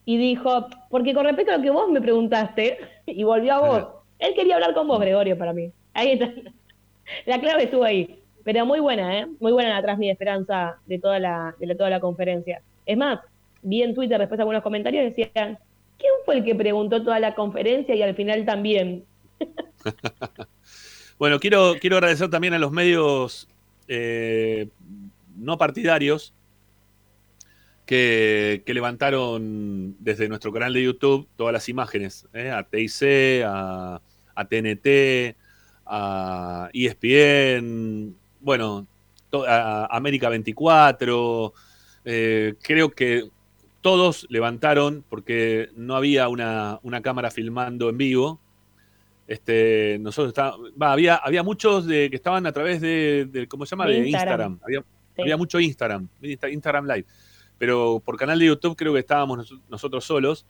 y 0.04 0.16
dijo, 0.16 0.66
porque 0.90 1.14
con 1.14 1.24
respecto 1.24 1.52
a 1.52 1.58
lo 1.58 1.62
que 1.62 1.70
vos 1.70 1.88
me 1.90 2.00
preguntaste, 2.00 2.78
y 3.06 3.22
volvió 3.22 3.54
a 3.54 3.60
vos, 3.60 3.86
él 4.18 4.34
quería 4.34 4.54
hablar 4.56 4.74
con 4.74 4.88
vos, 4.88 4.98
Gregorio, 5.00 5.38
para 5.38 5.52
mí. 5.52 5.70
Ahí 5.94 6.12
está. 6.12 6.32
La 7.26 7.40
clave 7.40 7.64
estuvo 7.64 7.84
ahí. 7.84 8.18
Pero 8.44 8.66
muy 8.66 8.80
buena, 8.80 9.18
¿eh? 9.20 9.26
Muy 9.40 9.52
buena 9.52 9.76
atrás 9.76 9.98
mi 9.98 10.10
esperanza 10.10 10.78
de 10.86 10.98
toda 10.98 11.18
la, 11.18 11.54
de 11.58 11.66
la- 11.66 11.76
toda 11.76 11.90
la 11.90 12.00
conferencia. 12.00 12.62
Es 12.86 12.96
más, 12.96 13.20
vi 13.62 13.82
en 13.82 13.94
Twitter 13.94 14.18
después 14.18 14.40
algunos 14.40 14.62
comentarios 14.62 15.04
decían, 15.04 15.58
¿quién 15.98 16.12
fue 16.24 16.36
el 16.38 16.44
que 16.44 16.54
preguntó 16.54 17.02
toda 17.02 17.20
la 17.20 17.34
conferencia 17.34 17.94
y 17.94 18.02
al 18.02 18.14
final 18.14 18.44
también? 18.44 19.04
Bueno, 21.18 21.38
quiero, 21.38 21.74
quiero 21.80 21.98
agradecer 21.98 22.28
también 22.30 22.52
a 22.52 22.58
los 22.58 22.72
medios 22.72 23.46
eh, 23.86 24.66
no 25.36 25.56
partidarios 25.56 26.34
que, 27.86 28.62
levantaron 28.66 29.94
desde 30.00 30.28
nuestro 30.28 30.52
canal 30.52 30.72
de 30.72 30.82
YouTube 30.82 31.28
todas 31.36 31.52
las 31.52 31.68
imágenes, 31.68 32.26
¿eh? 32.32 32.50
a 32.50 32.64
TIC, 32.64 33.44
a, 33.46 34.00
a 34.34 34.44
TNT, 34.46 35.36
a 35.86 36.70
ESPN, 36.72 38.16
bueno, 38.42 38.86
América 39.90 40.28
24, 40.28 41.52
eh, 42.04 42.54
creo 42.62 42.90
que 42.90 43.28
todos 43.80 44.26
levantaron 44.28 45.04
porque 45.08 45.70
no 45.74 45.96
había 45.96 46.28
una, 46.28 46.78
una 46.82 47.00
cámara 47.02 47.30
filmando 47.30 47.88
en 47.88 47.98
vivo. 47.98 48.40
Este, 49.26 49.98
nosotros 50.00 50.28
está, 50.28 50.54
había, 50.80 51.16
había 51.16 51.42
muchos 51.42 51.86
de, 51.86 52.10
que 52.10 52.16
estaban 52.16 52.46
a 52.46 52.52
través 52.52 52.80
de, 52.80 53.26
de- 53.30 53.48
¿cómo 53.48 53.64
se 53.64 53.70
llama? 53.70 53.86
De 53.86 54.06
Instagram. 54.06 54.52
Instagram. 54.52 54.60
Había, 54.64 54.84
Sí. 55.14 55.20
había 55.22 55.36
mucho 55.36 55.60
Instagram, 55.60 56.08
Insta- 56.22 56.50
Instagram 56.52 56.86
Live. 56.86 57.04
Pero 57.58 58.00
por 58.04 58.16
canal 58.16 58.38
de 58.38 58.46
YouTube 58.46 58.76
creo 58.76 58.92
que 58.94 59.00
estábamos 59.00 59.38
nos- 59.38 59.60
nosotros 59.68 60.04
solos. 60.04 60.46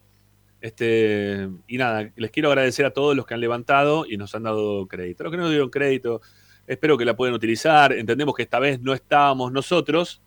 Este, 0.60 1.48
y 1.66 1.76
nada, 1.78 2.10
les 2.14 2.30
quiero 2.30 2.48
agradecer 2.48 2.86
a 2.86 2.92
todos 2.92 3.16
los 3.16 3.26
que 3.26 3.34
han 3.34 3.40
levantado 3.40 4.04
y 4.08 4.16
nos 4.16 4.34
han 4.36 4.44
dado 4.44 4.86
crédito. 4.86 5.24
Los 5.24 5.32
que 5.32 5.36
no 5.36 5.48
dieron 5.50 5.68
crédito, 5.70 6.20
espero 6.66 6.96
que 6.98 7.04
la 7.04 7.14
puedan 7.16 7.34
utilizar. 7.34 7.92
Entendemos 7.92 8.34
que 8.34 8.42
esta 8.42 8.58
vez 8.58 8.80
no 8.80 8.92
estábamos 8.94 9.52
nosotros, 9.52 10.20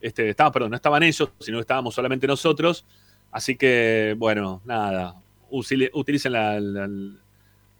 este, 0.00 0.28
estaba, 0.30 0.50
perdón, 0.52 0.70
no 0.70 0.76
estaban 0.76 1.02
ellos, 1.02 1.30
sino 1.40 1.58
que 1.58 1.62
estábamos 1.62 1.94
solamente 1.94 2.26
nosotros. 2.26 2.84
Así 3.30 3.56
que, 3.56 4.14
bueno, 4.18 4.60
nada, 4.64 5.14
utilicen 5.50 6.32
la- 6.32 6.60
la- 6.60 6.88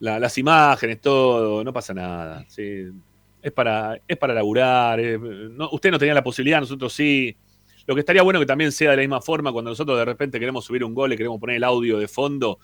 la- 0.01 0.19
las 0.19 0.39
imágenes, 0.39 1.01
todo, 1.01 1.63
no 1.65 1.73
pasa 1.73 1.95
nada. 1.95 2.45
Es, 3.43 3.53
para, 3.53 3.99
es 4.07 4.17
para 4.17 4.35
laburar. 4.35 5.01
es- 5.01 5.21
no, 5.21 5.69
usted 5.73 5.91
no 5.91 5.99
tenía 5.99 6.15
la 6.15 6.23
posibilidad, 6.25 6.61
nosotros 6.61 6.93
sí. 6.93 7.37
Lo 7.87 7.95
que 7.95 8.01
estaría 8.01 8.23
bueno 8.23 8.39
que 8.39 8.47
también 8.47 8.71
sea 8.71 8.91
de 8.93 8.97
la 8.97 9.03
misma 9.03 9.21
forma 9.21 9.51
cuando 9.53 9.71
nosotros 9.73 9.99
de 9.99 10.05
repente 10.05 10.39
queremos 10.39 10.65
subir 10.65 10.85
un 10.85 10.95
gol 10.95 11.13
y 11.13 11.17
queremos 11.17 11.41
poner 11.41 11.57
el 11.57 11.65
audio 11.65 11.99
de 11.99 12.07
fondo, 12.07 12.61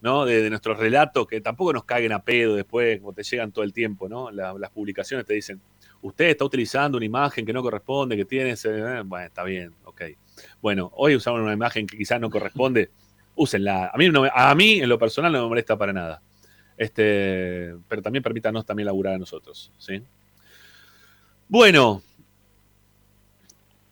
¿no? 0.00 0.24
De, 0.24 0.42
de 0.42 0.50
nuestros 0.50 0.78
relatos, 0.78 1.26
que 1.26 1.40
tampoco 1.40 1.72
nos 1.72 1.84
caguen 1.84 2.12
a 2.12 2.22
pedo 2.22 2.54
después, 2.54 2.98
como 3.00 3.12
te 3.12 3.22
llegan 3.22 3.52
todo 3.52 3.64
el 3.64 3.72
tiempo, 3.72 4.08
¿no? 4.08 4.30
La- 4.30 4.54
las 4.54 4.70
publicaciones 4.70 5.26
te 5.26 5.34
dicen, 5.34 5.60
usted 6.02 6.26
está 6.26 6.44
utilizando 6.44 6.96
una 6.98 7.06
imagen 7.06 7.44
que 7.44 7.52
no 7.52 7.62
corresponde, 7.62 8.16
que 8.16 8.24
tiene 8.24 8.50
ese... 8.50 8.70
eh, 8.78 9.02
Bueno, 9.04 9.26
está 9.26 9.42
bien, 9.44 9.74
ok. 9.84 10.02
Bueno, 10.62 10.90
hoy 10.96 11.16
usamos 11.16 11.40
una 11.40 11.52
imagen 11.52 11.86
que 11.86 11.96
quizás 11.96 12.20
no 12.20 12.30
corresponde, 12.30 12.90
úsenla. 13.34 13.90
A 13.92 13.96
mí, 13.98 14.08
no 14.08 14.24
a 14.32 14.54
mí, 14.54 14.80
en 14.80 14.88
lo 14.88 14.98
personal, 14.98 15.32
no 15.32 15.42
me 15.42 15.48
molesta 15.48 15.76
para 15.76 15.92
nada. 15.92 16.22
Este, 16.76 17.74
pero 17.88 18.00
también 18.02 18.22
permítanos 18.22 18.64
también 18.64 18.86
laburar 18.86 19.14
a 19.14 19.18
nosotros, 19.18 19.72
¿sí? 19.78 20.00
Bueno, 21.48 22.02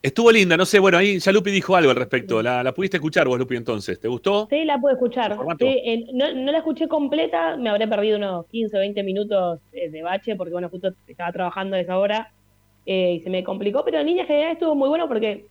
estuvo 0.06 0.30
linda, 0.30 0.56
no 0.56 0.64
sé, 0.64 0.78
bueno, 0.78 0.98
ahí 0.98 1.18
ya 1.18 1.32
Lupi 1.32 1.50
dijo 1.50 1.74
algo 1.76 1.90
al 1.90 1.96
respecto. 1.96 2.42
¿La, 2.42 2.62
la 2.62 2.72
pudiste 2.72 2.96
escuchar 2.96 3.26
vos, 3.28 3.38
Lupi, 3.38 3.56
entonces? 3.56 3.98
¿Te 4.00 4.08
gustó? 4.08 4.46
Sí, 4.48 4.64
la 4.64 4.78
pude 4.78 4.92
escuchar. 4.94 5.36
Eh, 5.60 6.06
no, 6.12 6.32
no 6.32 6.52
la 6.52 6.58
escuché 6.58 6.88
completa, 6.88 7.56
me 7.56 7.70
habré 7.70 7.86
perdido 7.88 8.16
unos 8.16 8.46
15 8.46 8.76
o 8.76 8.80
20 8.80 9.02
minutos 9.02 9.60
eh, 9.72 9.90
de 9.90 10.02
bache, 10.02 10.36
porque 10.36 10.52
bueno, 10.52 10.68
justo 10.68 10.90
estaba 11.06 11.32
trabajando 11.32 11.76
a 11.76 11.80
esa 11.80 11.98
hora 11.98 12.32
eh, 12.86 13.14
y 13.14 13.20
se 13.20 13.30
me 13.30 13.42
complicó, 13.44 13.84
pero 13.84 13.98
en 13.98 14.06
línea 14.06 14.26
general 14.26 14.52
estuvo 14.52 14.74
muy 14.74 14.88
bueno 14.88 15.08
porque 15.08 15.46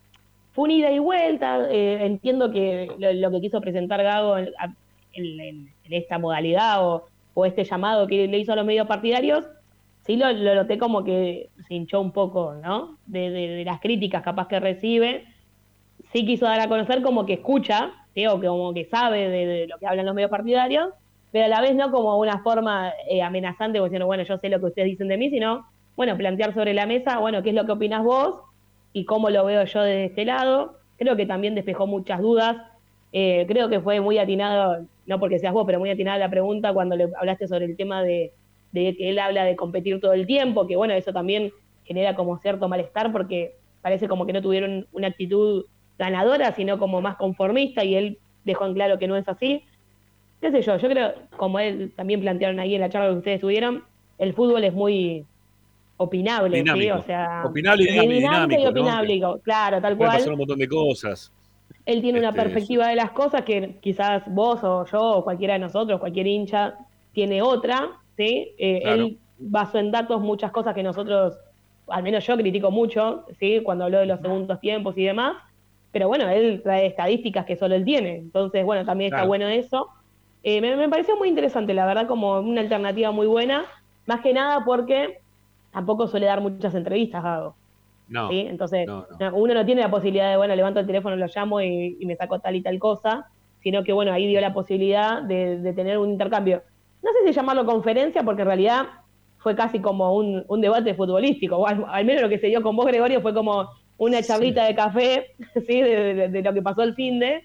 fue 0.53 0.65
una 0.65 0.73
ida 0.73 0.91
y 0.91 0.99
vuelta. 0.99 1.67
eh, 1.69 2.05
entiendo 2.05 2.51
que 2.51 2.89
lo, 2.97 3.11
lo 3.13 3.31
que 3.31 3.41
quiso 3.41 3.59
presentar 3.61 4.01
Gago 4.03 4.37
en 4.37 5.69
esta 5.89 6.17
modalidad 6.17 6.85
o, 6.85 7.05
o 7.33 7.45
este 7.45 7.63
llamado 7.63 8.07
que 8.07 8.27
le 8.27 8.39
hizo 8.39 8.53
a 8.53 8.55
los 8.55 8.65
medios 8.65 8.87
partidarios, 8.87 9.45
sí 10.05 10.17
lo, 10.17 10.31
lo 10.31 10.55
noté 10.55 10.77
como 10.77 11.03
que 11.03 11.49
se 11.67 11.73
hinchó 11.75 12.01
un 12.01 12.11
poco, 12.11 12.55
¿no? 12.55 12.99
De, 13.05 13.29
de- 13.31 13.65
las 13.65 13.79
críticas 13.81 14.23
capaz 14.23 14.47
que 14.47 14.59
recibe 14.59 15.25
sí 16.13 16.25
quiso 16.25 16.45
dar 16.45 16.59
a 16.61 16.69
conocer 16.69 17.01
como 17.01 17.25
que 17.25 17.33
escucha, 17.33 17.91
¿sí? 18.13 18.25
o 18.27 18.39
que 18.39 18.47
como 18.47 18.73
que 18.73 18.85
sabe 18.85 19.29
de, 19.29 19.67
lo 19.67 19.77
que 19.79 19.87
hablan 19.87 20.05
los 20.05 20.15
medios 20.15 20.31
partidarios, 20.31 20.89
pero 21.31 21.45
a 21.45 21.47
la 21.49 21.61
vez 21.61 21.75
no 21.75 21.91
como 21.91 22.17
una 22.19 22.41
forma 22.43 22.93
eh, 23.09 23.21
amenazante, 23.21 23.79
como 23.79 23.87
diciendo, 23.87 24.05
bueno, 24.05 24.23
yo 24.23 24.37
sé 24.37 24.49
lo 24.49 24.59
que 24.59 24.67
ustedes 24.67 24.87
dicen 24.89 25.07
de 25.07 25.17
mí, 25.17 25.29
sino, 25.29 25.65
bueno, 25.95 26.17
plantear 26.17 26.53
sobre 26.53 26.73
la 26.73 26.85
mesa, 26.85 27.19
bueno, 27.19 27.43
qué 27.43 27.49
es 27.49 27.55
lo 27.55 27.65
que 27.65 27.73
opinas 27.73 28.03
vos 28.03 28.41
y 28.93 29.05
cómo 29.05 29.29
lo 29.29 29.45
veo 29.45 29.65
yo 29.65 29.81
desde 29.81 30.05
este 30.05 30.25
lado. 30.25 30.79
Creo 30.97 31.15
que 31.17 31.25
también 31.25 31.55
despejó 31.55 31.87
muchas 31.87 32.21
dudas. 32.21 32.57
Eh, 33.11 33.45
creo 33.47 33.69
que 33.69 33.79
fue 33.81 33.99
muy 34.01 34.17
atinado, 34.17 34.87
no 35.05 35.19
porque 35.19 35.39
seas 35.39 35.53
vos, 35.53 35.65
pero 35.65 35.79
muy 35.79 35.89
atinada 35.89 36.17
la 36.17 36.29
pregunta 36.29 36.73
cuando 36.73 36.95
le 36.95 37.07
hablaste 37.17 37.47
sobre 37.47 37.65
el 37.65 37.77
tema 37.77 38.01
de, 38.03 38.33
de 38.83 38.95
que 38.95 39.09
él 39.09 39.19
habla 39.19 39.43
de 39.45 39.55
competir 39.55 39.99
todo 39.99 40.13
el 40.13 40.25
tiempo, 40.25 40.67
que 40.67 40.75
bueno, 40.75 40.93
eso 40.93 41.13
también 41.13 41.51
genera 41.83 42.15
como 42.15 42.37
cierto 42.39 42.67
malestar 42.67 43.11
porque 43.11 43.55
parece 43.81 44.07
como 44.07 44.25
que 44.25 44.33
no 44.33 44.41
tuvieron 44.41 44.87
una 44.91 45.07
actitud 45.07 45.65
ganadora, 45.97 46.53
sino 46.53 46.77
como 46.77 47.01
más 47.01 47.15
conformista 47.15 47.83
y 47.83 47.95
él 47.95 48.17
dejó 48.43 48.65
en 48.65 48.73
claro 48.73 48.97
que 48.99 49.07
no 49.07 49.15
es 49.15 49.27
así. 49.27 49.63
Qué 50.41 50.51
sé 50.51 50.61
yo, 50.61 50.77
yo 50.77 50.89
creo, 50.89 51.13
como 51.37 51.59
él 51.59 51.93
también 51.95 52.19
plantearon 52.21 52.59
ahí 52.59 52.75
en 52.75 52.81
la 52.81 52.89
charla 52.89 53.09
que 53.11 53.17
ustedes 53.17 53.41
tuvieron, 53.41 53.83
el 54.17 54.33
fútbol 54.33 54.63
es 54.63 54.73
muy 54.73 55.25
opinable, 55.97 56.63
¿sí? 56.63 56.91
O 56.91 57.01
sea, 57.03 57.43
Opinable 57.45 57.83
y 57.83 58.07
dinámico, 58.07 58.69
opinable, 58.69 59.21
claro, 59.43 59.81
tal 59.81 59.95
cual 59.97 60.09
pasar 60.09 60.33
un 60.33 60.39
montón 60.39 60.59
de 60.59 60.67
cosas. 60.67 61.31
él 61.85 62.01
tiene 62.01 62.19
una 62.19 62.29
Este, 62.29 62.41
perspectiva 62.41 62.87
de 62.89 62.95
las 62.95 63.11
cosas 63.11 63.43
que 63.43 63.77
quizás 63.81 64.23
vos 64.27 64.61
o 64.63 64.85
yo 64.85 65.01
o 65.01 65.23
cualquiera 65.23 65.53
de 65.53 65.59
nosotros, 65.59 65.99
cualquier 65.99 66.27
hincha, 66.27 66.75
tiene 67.13 67.41
otra, 67.41 67.91
¿sí? 68.17 68.53
Eh, 68.57 68.81
Claro. 68.81 69.03
Él 69.03 69.17
basó 69.37 69.79
en 69.79 69.91
datos 69.91 70.21
muchas 70.21 70.51
cosas 70.51 70.73
que 70.73 70.83
nosotros, 70.83 71.37
al 71.87 72.03
menos 72.03 72.25
yo 72.25 72.37
critico 72.37 72.71
mucho, 72.71 73.25
¿sí? 73.39 73.61
Cuando 73.63 73.85
habló 73.85 73.99
de 73.99 74.05
los 74.05 74.21
segundos 74.21 74.59
tiempos 74.59 74.97
y 74.97 75.03
demás, 75.05 75.35
pero 75.91 76.07
bueno, 76.07 76.27
él 76.29 76.61
trae 76.63 76.85
estadísticas 76.87 77.45
que 77.45 77.55
solo 77.55 77.75
él 77.75 77.85
tiene, 77.85 78.15
entonces 78.15 78.63
bueno, 78.65 78.85
también 78.85 79.13
está 79.13 79.25
bueno 79.27 79.47
eso. 79.47 79.89
Eh, 80.43 80.61
me, 80.61 80.75
me 80.75 80.89
pareció 80.89 81.17
muy 81.17 81.27
interesante, 81.29 81.73
la 81.73 81.85
verdad, 81.85 82.07
como 82.07 82.39
una 82.39 82.61
alternativa 82.61 83.11
muy 83.11 83.27
buena, 83.27 83.65
más 84.05 84.21
que 84.21 84.31
nada 84.33 84.63
porque 84.63 85.19
tampoco 85.71 86.07
suele 86.07 86.27
dar 86.27 86.41
muchas 86.41 86.75
entrevistas, 86.75 87.23
Gago. 87.23 87.55
No, 88.07 88.29
¿sí? 88.29 88.41
Entonces, 88.47 88.85
no, 88.85 89.05
no, 89.19 89.35
uno 89.35 89.53
no 89.55 89.65
tiene 89.65 89.81
la 89.81 89.89
posibilidad 89.89 90.29
de, 90.29 90.37
bueno, 90.37 90.55
levanto 90.55 90.79
el 90.79 90.85
teléfono, 90.85 91.15
lo 91.15 91.25
llamo 91.33 91.59
y, 91.61 91.97
y 91.99 92.05
me 92.05 92.15
saco 92.15 92.39
tal 92.39 92.55
y 92.55 92.61
tal 92.61 92.77
cosa, 92.77 93.25
sino 93.61 93.83
que, 93.83 93.91
bueno, 93.93 94.13
ahí 94.13 94.27
dio 94.27 94.39
la 94.41 94.53
posibilidad 94.53 95.23
de, 95.23 95.57
de 95.59 95.73
tener 95.73 95.97
un 95.97 96.11
intercambio. 96.11 96.61
No 97.05 97.11
sé 97.13 97.27
si 97.27 97.33
llamarlo 97.33 97.65
conferencia, 97.65 98.23
porque 98.23 98.41
en 98.41 98.47
realidad 98.47 98.85
fue 99.37 99.55
casi 99.55 99.79
como 99.79 100.15
un, 100.15 100.43
un 100.47 100.61
debate 100.61 100.95
futbolístico, 100.95 101.57
o 101.57 101.67
al, 101.67 101.85
al 101.87 102.05
menos 102.05 102.23
lo 102.23 102.29
que 102.29 102.39
se 102.39 102.47
dio 102.47 102.61
con 102.63 102.75
vos, 102.75 102.85
Gregorio, 102.87 103.21
fue 103.21 103.33
como 103.33 103.69
una 103.97 104.21
charlita 104.23 104.65
de 104.65 104.75
café, 104.75 105.27
¿sí? 105.67 105.81
De, 105.81 106.13
de- 106.15 106.29
de 106.29 106.41
lo 106.41 106.53
que 106.53 106.61
pasó 106.63 106.81
el 106.83 106.95
fin 106.95 107.19
de, 107.19 107.43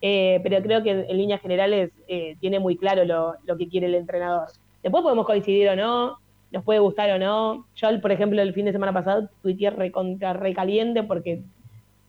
eh, 0.00 0.40
pero 0.42 0.62
creo 0.62 0.82
que 0.82 0.90
en 0.90 1.16
líneas 1.16 1.40
generales 1.42 1.90
eh, 2.08 2.36
tiene 2.40 2.58
muy 2.58 2.76
claro 2.76 3.04
lo, 3.04 3.34
lo 3.46 3.56
que 3.56 3.68
quiere 3.68 3.86
el 3.86 3.94
entrenador. 3.94 4.48
Después 4.82 5.02
podemos 5.02 5.26
coincidir 5.26 5.68
o 5.68 5.76
no, 5.76 6.16
nos 6.50 6.64
puede 6.64 6.80
gustar 6.80 7.10
o 7.12 7.18
no. 7.18 7.66
Yo, 7.76 8.00
por 8.00 8.10
ejemplo, 8.12 8.42
el 8.42 8.54
fin 8.54 8.64
de 8.64 8.72
semana 8.72 8.92
pasado 8.92 9.28
tuiteé 9.42 9.70
recontra 9.70 10.32
recaliente 10.32 11.02
porque 11.04 11.42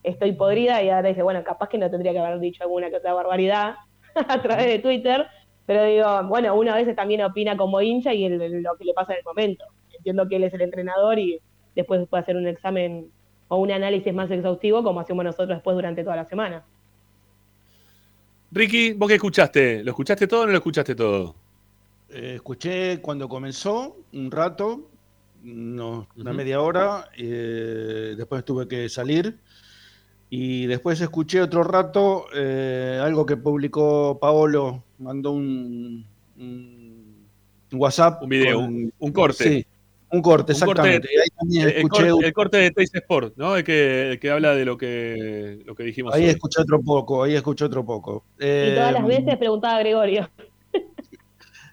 estoy 0.03 0.31
podrida 0.33 0.81
y 0.83 0.89
ahora 0.89 1.09
dice, 1.09 1.21
bueno, 1.23 1.43
capaz 1.43 1.69
que 1.69 1.77
no 1.77 1.89
tendría 1.91 2.13
que 2.13 2.19
haber 2.19 2.39
dicho 2.39 2.63
alguna 2.63 2.89
que 2.89 2.97
otra 2.97 3.13
barbaridad 3.13 3.75
a 4.15 4.41
través 4.41 4.67
de 4.67 4.79
Twitter, 4.79 5.27
pero 5.65 5.85
digo, 5.85 6.23
bueno, 6.27 6.55
uno 6.55 6.73
a 6.73 6.75
veces 6.75 6.95
también 6.95 7.21
opina 7.21 7.55
como 7.55 7.81
hincha 7.81 8.13
y 8.13 8.27
lo 8.29 8.75
que 8.75 8.85
le 8.85 8.93
pasa 8.93 9.13
en 9.13 9.19
el 9.19 9.25
momento. 9.25 9.65
Entiendo 9.95 10.27
que 10.27 10.35
él 10.35 10.43
es 10.43 10.53
el 10.53 10.61
entrenador 10.61 11.19
y 11.19 11.39
después 11.75 12.05
puede 12.09 12.23
hacer 12.23 12.35
un 12.35 12.47
examen 12.47 13.09
o 13.47 13.57
un 13.57 13.71
análisis 13.71 14.13
más 14.13 14.29
exhaustivo 14.31 14.83
como 14.83 14.99
hacemos 14.99 15.23
nosotros 15.23 15.49
después 15.49 15.75
durante 15.75 16.03
toda 16.03 16.17
la 16.17 16.25
semana. 16.25 16.65
Ricky, 18.51 18.93
¿vos 18.93 19.07
qué 19.07 19.15
escuchaste? 19.15 19.83
¿Lo 19.83 19.91
escuchaste 19.91 20.27
todo 20.27 20.41
o 20.41 20.45
no 20.45 20.51
lo 20.51 20.57
escuchaste 20.57 20.95
todo? 20.95 21.35
Eh, 22.09 22.33
escuché 22.35 23.01
cuando 23.01 23.27
comenzó 23.27 23.97
un 24.13 24.29
rato, 24.29 24.89
una 25.43 26.33
media 26.33 26.61
hora, 26.61 27.09
eh, 27.17 28.13
después 28.15 28.45
tuve 28.45 28.67
que 28.67 28.87
salir 28.89 29.39
y 30.35 30.65
después 30.65 30.99
escuché 30.99 31.43
otro 31.43 31.63
rato 31.63 32.25
eh, 32.33 32.99
algo 32.99 33.23
que 33.23 33.37
publicó 33.37 34.17
Paolo, 34.19 34.83
mandó 34.97 35.31
un, 35.31 36.03
WhatsApp. 37.71 38.23
Un 38.23 38.29
video, 38.29 38.59
un, 38.61 39.11
corte. 39.11 39.43
Sí, 39.43 39.65
un 40.09 40.23
corte, 40.23 40.53
exactamente. 40.53 41.07
el, 41.51 42.33
corte, 42.33 42.57
de 42.57 42.71
Teis 42.71 42.89
Sport, 42.95 43.35
¿no? 43.37 43.55
El 43.57 43.63
que, 43.63 44.17
que, 44.19 44.31
habla 44.31 44.55
de 44.55 44.65
lo 44.65 44.75
que, 44.75 45.61
lo 45.67 45.75
que 45.75 45.83
dijimos. 45.83 46.15
Ahí 46.15 46.25
escuché 46.25 46.63
otro 46.63 46.81
poco, 46.81 47.21
ahí 47.21 47.35
escuché 47.35 47.65
otro 47.65 47.85
poco. 47.85 48.23
y 48.39 48.73
todas 48.73 48.91
las 48.91 49.05
veces 49.05 49.37
preguntaba 49.37 49.77
Gregorio. 49.81 50.31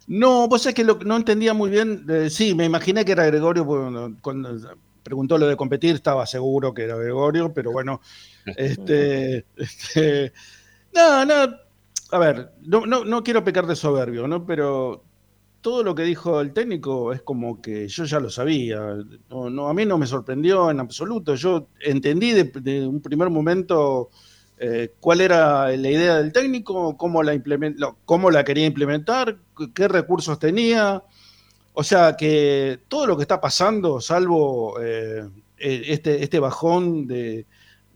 No, 0.06 0.48
vos 0.48 0.66
es 0.66 0.74
que 0.74 0.84
no 0.84 1.16
entendía 1.16 1.54
muy 1.54 1.70
bien. 1.70 2.04
sí, 2.28 2.54
me 2.54 2.66
imaginé 2.66 3.06
que 3.06 3.12
era 3.12 3.24
Gregorio 3.24 3.64
cuando, 3.64 4.68
preguntó 5.02 5.38
lo 5.38 5.46
de 5.46 5.56
competir, 5.56 5.94
estaba 5.94 6.26
seguro 6.26 6.74
que 6.74 6.82
era 6.82 6.96
Gregorio, 6.96 7.52
pero 7.52 7.72
bueno, 7.72 8.00
este, 8.56 9.44
este 9.56 10.32
no, 10.94 11.24
no, 11.24 11.34
a 12.12 12.18
ver, 12.18 12.52
no, 12.62 12.86
no, 12.86 13.04
no, 13.04 13.22
quiero 13.22 13.44
pecar 13.44 13.66
de 13.66 13.76
soberbio, 13.76 14.26
¿no? 14.26 14.44
Pero 14.44 15.04
todo 15.60 15.82
lo 15.82 15.94
que 15.94 16.02
dijo 16.02 16.40
el 16.40 16.52
técnico 16.52 17.12
es 17.12 17.22
como 17.22 17.60
que 17.60 17.86
yo 17.86 18.04
ya 18.04 18.18
lo 18.18 18.30
sabía. 18.30 18.80
No, 19.28 19.68
a 19.68 19.74
mí 19.74 19.84
no 19.84 19.98
me 19.98 20.06
sorprendió 20.06 20.70
en 20.70 20.80
absoluto. 20.80 21.34
Yo 21.34 21.68
entendí 21.80 22.32
de 22.32 22.86
un 22.86 23.00
primer 23.00 23.30
momento 23.30 24.10
eh, 24.62 24.92
cuál 25.00 25.22
era 25.22 25.68
la 25.74 25.90
idea 25.90 26.16
del 26.18 26.32
técnico, 26.32 26.94
cómo 26.98 27.22
la, 27.22 27.40
cómo 28.04 28.30
la 28.30 28.44
quería 28.44 28.66
implementar, 28.66 29.38
qué 29.74 29.88
recursos 29.88 30.38
tenía. 30.38 31.02
O 31.72 31.82
sea 31.82 32.14
que 32.14 32.80
todo 32.88 33.06
lo 33.06 33.16
que 33.16 33.22
está 33.22 33.40
pasando, 33.40 34.02
salvo 34.02 34.78
eh, 34.80 35.26
e, 35.56 35.92
este, 35.92 36.22
este 36.22 36.40
bajón 36.40 37.06
de, 37.06 37.46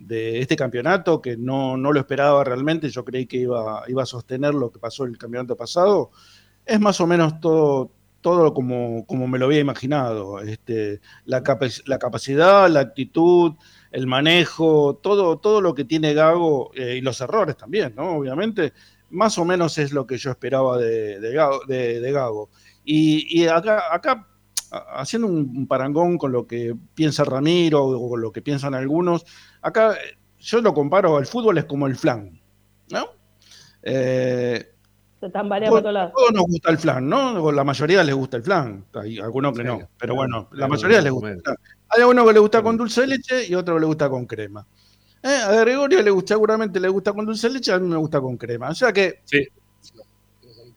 este 0.08 0.56
campeonato, 0.56 1.22
que 1.22 1.36
no, 1.36 1.76
lo 1.76 1.98
esperaba 1.98 2.44
realmente, 2.44 2.88
yo 2.88 3.04
creí 3.04 3.26
que 3.26 3.38
iba, 3.38 3.84
iba 3.88 4.02
a 4.02 4.06
sostener 4.06 4.54
lo 4.54 4.70
que 4.70 4.78
pasó 4.78 5.04
el 5.04 5.18
campeonato 5.18 5.56
pasado, 5.56 6.10
es 6.66 6.80
más 6.80 7.00
o 7.00 7.06
menos 7.06 7.40
todo, 7.40 7.90
todo 8.24 8.54
como, 8.54 9.04
como 9.06 9.28
me 9.28 9.38
lo 9.38 9.44
había 9.44 9.60
imaginado. 9.60 10.40
Este, 10.40 11.00
la, 11.26 11.42
la 11.84 11.98
capacidad, 11.98 12.70
la 12.70 12.80
actitud, 12.80 13.52
el 13.92 14.06
manejo, 14.06 14.98
todo, 15.02 15.38
todo 15.38 15.60
lo 15.60 15.74
que 15.74 15.84
tiene 15.84 16.14
Gago 16.14 16.70
eh, 16.74 16.96
y 16.96 17.00
los 17.02 17.20
errores 17.20 17.56
también, 17.56 17.92
¿no? 17.94 18.16
Obviamente, 18.16 18.72
más 19.10 19.36
o 19.36 19.44
menos 19.44 19.76
es 19.76 19.92
lo 19.92 20.06
que 20.06 20.16
yo 20.16 20.30
esperaba 20.30 20.78
de, 20.78 22.10
Gago. 22.12 22.48
Y, 22.82 23.46
acá, 23.46 23.94
acá, 23.94 24.26
haciendo 24.94 25.28
un 25.28 25.66
parangón 25.66 26.18
con 26.18 26.32
lo 26.32 26.46
que 26.46 26.74
piensa 26.94 27.24
Ramiro 27.24 27.84
o 27.84 28.10
con 28.10 28.20
lo 28.20 28.32
que 28.32 28.42
piensan 28.42 28.74
algunos, 28.74 29.24
acá 29.62 29.96
yo 30.38 30.60
lo 30.60 30.74
comparo, 30.74 31.18
el 31.18 31.26
fútbol 31.26 31.58
es 31.58 31.64
como 31.64 31.86
el 31.86 31.96
flan, 31.96 32.40
¿no? 32.90 33.06
Eh, 33.82 34.72
Se 35.20 35.30
tambalea 35.30 35.70
por 35.70 35.80
todos 35.80 35.94
lados. 35.94 36.12
Todos 36.16 36.32
nos 36.32 36.44
gusta 36.44 36.70
el 36.70 36.78
flan, 36.78 37.08
¿no? 37.08 37.52
La 37.52 37.64
mayoría 37.64 38.02
les 38.04 38.14
gusta 38.14 38.36
el 38.36 38.42
flan, 38.42 38.84
hay 38.94 39.18
algunos 39.18 39.56
que 39.56 39.64
no, 39.64 39.78
pero 39.98 40.14
bueno, 40.14 40.48
la 40.52 40.68
mayoría 40.68 41.00
les 41.00 41.12
gusta 41.12 41.30
el 41.30 41.40
flan. 41.40 41.56
Hay 41.88 42.02
uno 42.02 42.26
que 42.26 42.32
le 42.32 42.38
gusta 42.40 42.62
con 42.62 42.76
dulce 42.76 43.02
de 43.02 43.06
leche 43.08 43.46
y 43.46 43.54
otro 43.54 43.74
que 43.74 43.80
le 43.80 43.86
gusta 43.86 44.08
con 44.08 44.26
crema. 44.26 44.66
Eh, 45.22 45.40
a 45.42 45.52
Gregorio 45.52 46.02
le 46.02 46.10
gusta, 46.10 46.34
seguramente 46.34 46.78
le 46.78 46.88
gusta 46.88 47.14
con 47.14 47.24
dulce 47.24 47.48
de 47.48 47.54
leche, 47.54 47.72
a 47.72 47.78
mí 47.78 47.88
me 47.88 47.96
gusta 47.96 48.20
con 48.20 48.36
crema. 48.36 48.68
O 48.68 48.74
sea 48.74 48.92
que. 48.92 49.22
Sí. 49.24 49.48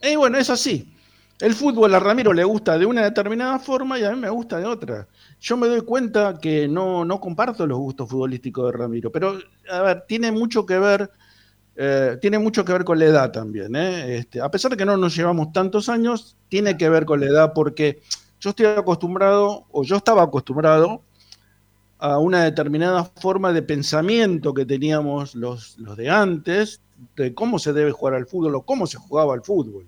Y 0.01 0.15
bueno, 0.15 0.37
es 0.37 0.49
así. 0.49 0.93
El 1.39 1.53
fútbol 1.53 1.93
a 1.93 1.99
Ramiro 1.99 2.33
le 2.33 2.43
gusta 2.43 2.79
de 2.79 2.85
una 2.87 3.03
determinada 3.03 3.59
forma 3.59 3.99
y 3.99 4.03
a 4.03 4.09
mí 4.11 4.19
me 4.19 4.29
gusta 4.29 4.57
de 4.57 4.65
otra. 4.65 5.07
Yo 5.39 5.55
me 5.55 5.67
doy 5.67 5.81
cuenta 5.81 6.39
que 6.39 6.67
no, 6.67 7.05
no 7.05 7.19
comparto 7.19 7.67
los 7.67 7.77
gustos 7.77 8.09
futbolísticos 8.09 8.71
de 8.71 8.77
Ramiro, 8.77 9.11
pero 9.11 9.37
a 9.69 9.81
ver, 9.81 10.03
tiene 10.07 10.31
mucho 10.31 10.65
que 10.65 10.79
ver, 10.79 11.11
eh, 11.75 12.17
tiene 12.19 12.39
mucho 12.39 12.65
que 12.65 12.73
ver 12.73 12.83
con 12.83 12.97
la 12.97 13.05
edad 13.05 13.31
también. 13.31 13.75
¿eh? 13.75 14.17
Este, 14.17 14.41
a 14.41 14.49
pesar 14.49 14.71
de 14.71 14.77
que 14.77 14.85
no 14.85 14.97
nos 14.97 15.15
llevamos 15.15 15.53
tantos 15.53 15.89
años, 15.89 16.35
tiene 16.49 16.75
que 16.75 16.89
ver 16.89 17.05
con 17.05 17.19
la 17.19 17.27
edad 17.27 17.53
porque 17.53 18.01
yo 18.39 18.49
estoy 18.49 18.65
acostumbrado, 18.65 19.67
o 19.69 19.83
yo 19.83 19.97
estaba 19.97 20.23
acostumbrado, 20.23 21.03
a 21.99 22.17
una 22.17 22.43
determinada 22.45 23.03
forma 23.03 23.53
de 23.53 23.61
pensamiento 23.61 24.55
que 24.55 24.65
teníamos 24.65 25.35
los, 25.35 25.77
los 25.77 25.97
de 25.97 26.09
antes, 26.09 26.81
de 27.15 27.35
cómo 27.35 27.59
se 27.59 27.73
debe 27.73 27.91
jugar 27.91 28.15
al 28.15 28.25
fútbol 28.25 28.55
o 28.55 28.61
cómo 28.63 28.87
se 28.87 28.97
jugaba 28.97 29.35
al 29.35 29.43
fútbol. 29.43 29.87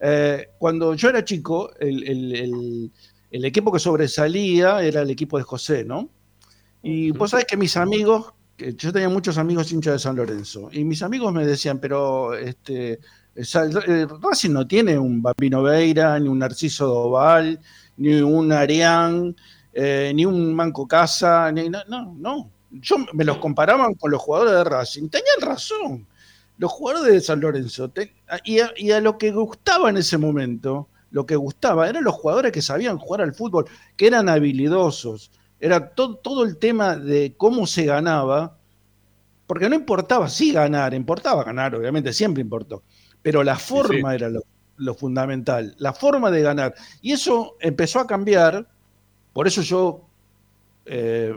Eh, 0.00 0.50
cuando 0.58 0.94
yo 0.94 1.08
era 1.08 1.24
chico, 1.24 1.72
el, 1.78 2.92
equipo 3.30 3.72
que 3.72 3.78
sobresalía 3.78 4.82
era 4.82 5.02
el 5.02 5.10
equipo 5.10 5.38
de 5.38 5.44
José, 5.44 5.84
¿no? 5.84 6.08
Y 6.82 7.10
vos 7.10 7.30
sabés 7.30 7.46
que 7.46 7.56
mis 7.56 7.76
amigos, 7.76 8.32
yo 8.56 8.92
tenía 8.92 9.08
muchos 9.08 9.38
amigos 9.38 9.72
hinchas 9.72 9.94
de 9.94 9.98
San 9.98 10.16
Lorenzo, 10.16 10.70
y 10.72 10.84
mis 10.84 11.02
amigos 11.02 11.32
me 11.32 11.44
decían, 11.44 11.78
pero 11.78 12.34
este, 12.34 13.00
eh, 13.34 14.06
Racing 14.20 14.50
no 14.52 14.66
tiene 14.66 14.98
un 14.98 15.22
Bambino 15.22 15.62
Veira, 15.62 16.18
ni 16.18 16.28
un 16.28 16.38
Narciso 16.38 16.86
Doval, 16.86 17.60
ni 17.96 18.14
un 18.20 18.52
Arián, 18.52 19.34
eh, 19.72 20.12
ni 20.14 20.24
un 20.24 20.54
Manco 20.54 20.86
Casa, 20.86 21.52
ni, 21.52 21.68
no, 21.68 21.80
no, 21.88 22.14
no. 22.18 22.50
Yo 22.70 22.96
me 23.12 23.24
los 23.24 23.38
comparaban 23.38 23.94
con 23.94 24.10
los 24.10 24.20
jugadores 24.20 24.54
de 24.54 24.64
Racing. 24.64 25.08
Tenían 25.08 25.40
razón. 25.40 26.06
Los 26.58 26.72
jugadores 26.72 27.12
de 27.12 27.20
San 27.20 27.40
Lorenzo. 27.40 27.90
y, 28.44 28.60
a, 28.90 29.00
lo 29.00 29.16
que 29.16 29.30
gustaba 29.30 29.90
en 29.90 29.96
ese 29.96 30.18
momento, 30.18 30.88
lo 31.10 31.24
que 31.24 31.36
gustaba 31.36 31.88
eran 31.88 32.04
los 32.04 32.14
jugadores 32.14 32.52
que 32.52 32.62
sabían 32.62 32.98
jugar 32.98 33.22
al 33.22 33.34
fútbol, 33.34 33.66
que 33.96 34.08
eran 34.08 34.28
habilidosos. 34.28 35.30
Era 35.60 35.90
todo, 35.90 36.16
todo 36.16 36.44
el 36.44 36.58
tema 36.58 36.96
de 36.96 37.34
cómo 37.36 37.66
se 37.66 37.84
ganaba, 37.84 38.58
porque 39.46 39.68
no 39.68 39.74
importaba 39.74 40.28
si 40.28 40.52
ganar, 40.52 40.94
importaba 40.94 41.42
ganar, 41.42 41.74
obviamente, 41.74 42.12
siempre 42.12 42.42
importó 42.42 42.82
pero 43.22 43.42
la 43.42 43.56
forma 43.56 44.14
era 44.14 44.30
lo, 44.76 44.94
fundamental, 44.94 45.74
la 45.78 45.92
forma 45.92 46.30
de 46.30 46.42
ganar. 46.42 46.74
Y 47.02 47.12
eso 47.12 47.56
empezó 47.60 48.00
a 48.00 48.06
cambiar, 48.06 48.66
por 49.32 49.46
eso 49.46 49.62
yo, 49.62 50.06
eh, 50.86 51.34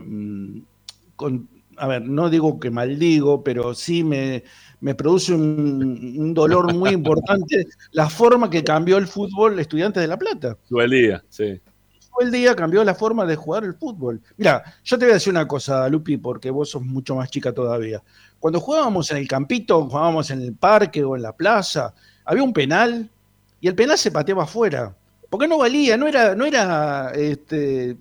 a 1.76 1.86
ver, 1.86 2.02
no 2.02 2.30
digo 2.30 2.60
que 2.60 2.70
maldigo, 2.70 3.42
pero 3.42 3.74
sí 3.74 4.04
me, 4.04 4.44
produce 4.94 5.32
un, 5.32 6.34
dolor 6.34 6.74
muy 6.74 6.90
importante 7.00 7.66
la 7.92 8.08
forma 8.08 8.50
que 8.50 8.64
cambió 8.64 8.98
el 8.98 9.06
fútbol 9.06 9.58
Estudiantes 9.58 10.02
de 10.02 10.08
La 10.08 10.18
Plata. 10.18 10.56
el 10.70 10.90
día, 10.90 11.24
sí. 11.28 11.60
el 12.20 12.30
día 12.30 12.54
cambió 12.54 12.82
la 12.84 12.94
forma 12.94 13.24
de 13.24 13.36
jugar 13.36 13.64
el 13.64 13.74
fútbol. 13.74 14.20
Mira, 14.36 14.62
yo 14.84 14.98
te 14.98 15.04
voy 15.04 15.12
a 15.12 15.14
decir 15.14 15.32
una 15.32 15.46
cosa, 15.46 15.88
Lupi, 15.88 16.16
porque 16.16 16.50
vos 16.50 16.70
sos 16.70 16.82
mucho 16.82 17.14
más 17.14 17.30
chica 17.30 17.52
todavía. 17.52 18.02
Cuando 18.40 18.60
jugábamos 18.60 19.10
en 19.12 19.18
el 19.18 19.28
campito, 19.28 19.86
jugábamos 19.86 20.30
en 20.30 20.42
el 20.42 20.54
parque 20.54 21.04
o 21.04 21.14
en 21.14 21.22
la 21.22 21.32
plaza, 21.32 21.94
había 22.24 22.42
un 22.42 22.52
penal 22.52 23.08
y 23.60 23.68
el 23.68 23.74
penal 23.76 23.96
se 23.96 24.10
pateaba 24.10 24.42
afuera. 24.42 24.94
Porque 25.30 25.48
no 25.48 25.58
valía, 25.58 25.96
no 25.96 26.08
era, 26.08 26.34
no 26.34 26.44
era 26.44 27.12
este, 27.14 27.96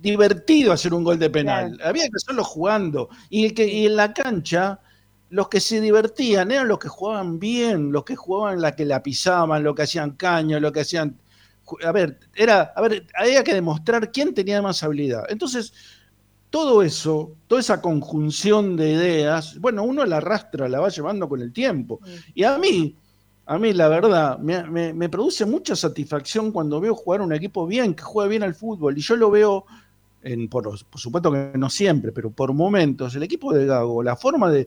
divertido 0.00 0.72
hacer 0.72 0.94
un 0.94 1.02
gol 1.02 1.18
de 1.18 1.30
penal. 1.30 1.78
Había 1.82 2.04
que 2.04 2.16
hacerlo 2.16 2.44
jugando. 2.44 3.08
Y, 3.30 3.46
el 3.46 3.54
que, 3.54 3.66
y 3.66 3.86
en 3.86 3.96
la 3.96 4.12
cancha, 4.12 4.80
los 5.34 5.48
que 5.48 5.58
se 5.58 5.80
divertían 5.80 6.52
eran 6.52 6.68
los 6.68 6.78
que 6.78 6.86
jugaban 6.86 7.40
bien, 7.40 7.90
los 7.90 8.04
que 8.04 8.14
jugaban 8.14 8.60
la 8.60 8.76
que 8.76 8.84
la 8.84 9.02
pisaban, 9.02 9.64
los 9.64 9.74
que 9.74 9.82
hacían 9.82 10.12
caño, 10.12 10.60
los 10.60 10.70
que 10.70 10.80
hacían. 10.82 11.18
A 11.84 11.90
ver, 11.90 12.20
era, 12.36 12.72
a 12.76 12.80
ver, 12.80 13.04
había 13.16 13.42
que 13.42 13.52
demostrar 13.52 14.12
quién 14.12 14.32
tenía 14.32 14.62
más 14.62 14.84
habilidad. 14.84 15.24
Entonces, 15.28 15.72
todo 16.50 16.84
eso, 16.84 17.34
toda 17.48 17.60
esa 17.60 17.82
conjunción 17.82 18.76
de 18.76 18.92
ideas, 18.92 19.58
bueno, 19.58 19.82
uno 19.82 20.04
la 20.04 20.18
arrastra, 20.18 20.68
la 20.68 20.78
va 20.78 20.88
llevando 20.88 21.28
con 21.28 21.40
el 21.40 21.52
tiempo. 21.52 21.98
Y 22.32 22.44
a 22.44 22.56
mí, 22.56 22.96
a 23.46 23.58
mí 23.58 23.72
la 23.72 23.88
verdad, 23.88 24.38
me, 24.38 25.08
produce 25.08 25.44
mucha 25.46 25.74
satisfacción 25.74 26.52
cuando 26.52 26.80
veo 26.80 26.94
jugar 26.94 27.22
un 27.22 27.32
equipo 27.32 27.66
bien, 27.66 27.94
que 27.94 28.04
juega 28.04 28.28
bien 28.28 28.44
al 28.44 28.54
fútbol, 28.54 28.96
y 28.96 29.00
yo 29.00 29.16
lo 29.16 29.32
veo 29.32 29.66
por, 30.50 30.78
supuesto 30.94 31.30
que 31.30 31.52
no 31.56 31.68
siempre, 31.68 32.10
pero 32.10 32.30
por 32.30 32.52
momentos, 32.54 33.14
el 33.14 33.22
equipo 33.22 33.52
de 33.52 33.66
Gago, 33.66 34.02
la 34.02 34.16
forma 34.16 34.50
de, 34.50 34.66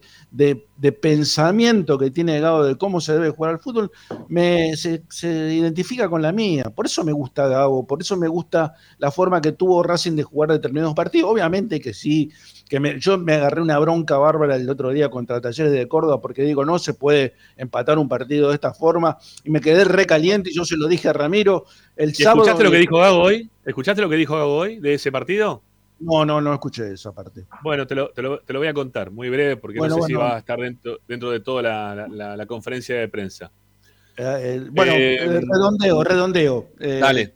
pensamiento 1.01 1.97
que 1.97 2.11
tiene 2.11 2.39
Gago 2.39 2.63
de 2.63 2.77
cómo 2.77 3.01
se 3.01 3.13
debe 3.13 3.31
jugar 3.31 3.53
al 3.53 3.59
fútbol, 3.59 3.91
me, 4.27 4.75
se, 4.77 5.01
identifica 5.23 6.09
con 6.09 6.21
la 6.21 6.31
mía. 6.31 6.65
Por 6.75 6.85
eso 6.85 7.03
me 7.03 7.11
gusta 7.11 7.47
Gago, 7.47 7.87
por 7.87 8.01
eso 8.01 8.15
me 8.17 8.27
gusta 8.27 8.75
la 8.99 9.09
forma 9.09 9.41
que 9.41 9.53
tuvo 9.53 9.81
Racing 9.81 10.15
de 10.15 10.23
jugar 10.23 10.51
determinados 10.51 10.93
partidos. 10.93 11.31
Obviamente 11.31 11.79
que 11.79 11.93
sí, 11.93 12.31
que 12.69 12.99
yo 12.99 13.17
me 13.17 13.33
agarré 13.33 13.61
una 13.61 13.79
bronca 13.79 14.17
bárbara 14.17 14.55
el 14.55 14.69
otro 14.69 14.91
día 14.91 15.09
contra 15.09 15.41
Talleres 15.41 15.71
de 15.71 15.87
Córdoba 15.87 16.21
porque 16.21 16.43
digo, 16.43 16.65
no 16.65 16.77
se 16.77 16.93
puede 16.93 17.33
empatar 17.55 17.97
un 17.97 18.09
partido 18.09 18.49
de 18.49 18.55
esta 18.55 18.73
forma 18.73 19.17
y 19.43 19.49
me 19.49 19.61
quedé 19.61 19.85
recaliente 19.85 20.49
y 20.51 20.53
yo 20.53 20.65
se 20.65 20.77
lo 20.77 20.87
dije 20.87 21.09
a 21.09 21.13
Ramiro 21.13 21.65
el 21.97 22.15
sábado. 22.15 22.41
¿Escuchaste 22.43 22.63
lo 22.63 22.71
que 22.71 22.77
dijo 22.77 22.97
Gago 22.97 23.19
hoy? 23.19 23.49
¿Escuchaste 23.65 24.01
lo 24.01 24.09
que 24.09 24.15
dijo 24.15 24.35
Gago 24.35 24.55
hoy 24.55 24.79
de 24.79 24.93
ese 24.93 25.11
partido? 25.11 25.61
No, 25.99 26.25
no, 26.25 26.39
no 26.41 26.53
escuché 26.53 26.93
esa 26.93 27.11
parte. 27.11 27.45
Bueno, 27.63 27.87
te 27.87 27.95
lo, 27.95 28.09
te 28.09 28.21
lo, 28.21 28.39
voy 28.59 28.67
a 28.67 28.73
contar 28.73 29.09
muy 29.09 29.29
breve 29.29 29.57
porque 29.57 29.79
no 29.79 29.89
sé 29.89 30.01
si 30.03 30.13
va 30.13 30.35
a 30.35 30.39
estar 30.39 30.59
dentro, 30.59 30.99
dentro 31.07 31.31
de 31.31 31.39
toda 31.39 31.61
la, 32.07 32.45
conferencia 32.45 32.95
de 32.99 33.07
prensa. 33.07 33.51
Eh, 34.15 34.23
eh, 34.63 34.67
bueno, 34.71 34.93
eh, 34.93 35.41
redondeo, 35.41 36.03
redondeo. 36.03 36.69
dale. 36.79 37.33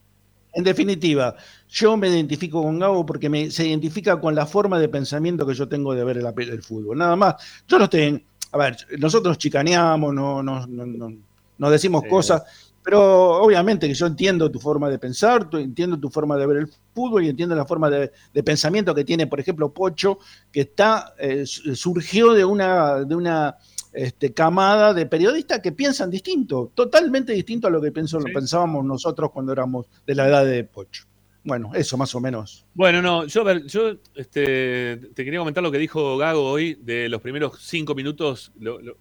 En 0.53 0.65
definitiva, 0.65 1.33
yo 1.69 1.95
me 1.95 2.09
identifico 2.09 2.61
con 2.61 2.77
Gabo 2.77 3.05
porque 3.05 3.29
me, 3.29 3.49
se 3.51 3.65
identifica 3.67 4.19
con 4.19 4.35
la 4.35 4.45
forma 4.45 4.79
de 4.79 4.89
pensamiento 4.89 5.47
que 5.47 5.53
yo 5.53 5.69
tengo 5.69 5.95
de 5.95 6.03
ver 6.03 6.17
el, 6.17 6.25
el 6.25 6.61
fútbol. 6.61 6.97
Nada 6.97 7.15
más. 7.15 7.35
Yo 7.67 7.77
no 7.79 7.85
estoy. 7.85 8.25
A 8.51 8.57
ver, 8.57 8.75
nosotros 8.99 9.37
chicaneamos, 9.37 10.13
no, 10.13 10.43
no, 10.43 10.67
no, 10.67 11.13
no 11.57 11.69
decimos 11.69 12.03
cosas, 12.09 12.43
pero 12.83 13.41
obviamente 13.41 13.87
que 13.87 13.93
yo 13.93 14.07
entiendo 14.07 14.49
tu 14.49 14.59
forma 14.59 14.89
de 14.89 14.97
pensar, 14.97 15.49
entiendo 15.53 15.99
tu 15.99 16.09
forma 16.09 16.37
de 16.37 16.47
ver 16.47 16.57
el 16.57 16.69
fútbol 16.93 17.23
y 17.23 17.29
entiendo 17.29 17.55
la 17.55 17.65
forma 17.65 17.89
de, 17.89 18.11
pensamiento 18.43 18.95
que 18.95 19.03
tiene, 19.03 19.27
por 19.27 19.39
ejemplo, 19.39 19.73
Pocho, 19.73 20.19
que 20.51 20.61
está 20.61 21.13
eh, 21.19 21.45
surgió 21.45 22.33
de 22.33 22.43
una, 22.43 23.03
de 23.05 23.15
una 23.15 23.57
este, 23.93 24.33
camada 24.33 24.93
de 24.93 25.05
periodistas 25.05 25.59
que 25.59 25.71
piensan 25.71 26.09
distinto, 26.09 26.71
totalmente 26.73 27.33
distinto 27.33 27.67
a 27.67 27.69
lo 27.69 27.81
que 27.81 27.91
pensábamos 27.91 28.85
nosotros 28.85 29.31
cuando 29.31 29.51
éramos 29.51 29.87
de 30.05 30.15
la 30.15 30.27
edad 30.27 30.45
de 30.45 30.63
Pocho. 30.63 31.10
Bueno, 31.43 31.71
eso 31.73 31.97
más 31.97 32.13
o 32.13 32.19
menos. 32.19 32.67
Bueno, 32.75 33.01
no, 33.01 33.25
yo, 33.25 33.43
yo 33.65 33.95
este, 34.13 34.97
te 34.97 35.25
quería 35.25 35.39
comentar 35.39 35.63
lo 35.63 35.71
que 35.71 35.79
dijo 35.79 36.15
Gago 36.17 36.43
hoy 36.43 36.75
de 36.75 37.09
los 37.09 37.19
primeros 37.19 37.59
cinco 37.61 37.95
minutos, 37.95 38.51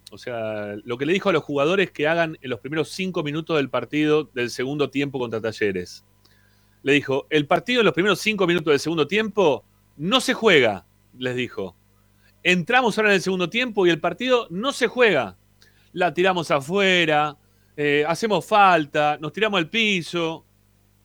o 0.09 0.17
sea, 0.17 0.75
lo 0.83 0.97
que 0.97 1.05
le 1.05 1.13
dijo 1.13 1.29
a 1.29 1.33
los 1.33 1.43
jugadores 1.43 1.91
que 1.91 2.07
hagan 2.07 2.37
en 2.41 2.49
los 2.49 2.59
primeros 2.59 2.89
cinco 2.89 3.21
minutos 3.21 3.57
del 3.57 3.69
partido 3.69 4.23
del 4.33 4.49
segundo 4.49 4.89
tiempo 4.89 5.19
contra 5.19 5.39
Talleres. 5.39 6.03
Le 6.81 6.93
dijo, 6.93 7.27
el 7.29 7.45
partido 7.45 7.81
en 7.81 7.85
los 7.85 7.93
primeros 7.93 8.19
cinco 8.19 8.47
minutos 8.47 8.71
del 8.71 8.79
segundo 8.79 9.05
tiempo 9.05 9.63
no 9.97 10.19
se 10.19 10.33
juega, 10.33 10.85
les 11.19 11.35
dijo. 11.35 11.75
Entramos 12.41 12.97
ahora 12.97 13.11
en 13.11 13.15
el 13.15 13.21
segundo 13.21 13.51
tiempo 13.51 13.85
y 13.85 13.91
el 13.91 13.99
partido 13.99 14.47
no 14.49 14.71
se 14.71 14.87
juega. 14.87 15.37
La 15.93 16.11
tiramos 16.11 16.49
afuera, 16.49 17.37
eh, 17.77 18.03
hacemos 18.07 18.43
falta, 18.43 19.19
nos 19.21 19.31
tiramos 19.31 19.59
al 19.59 19.69
piso, 19.69 20.43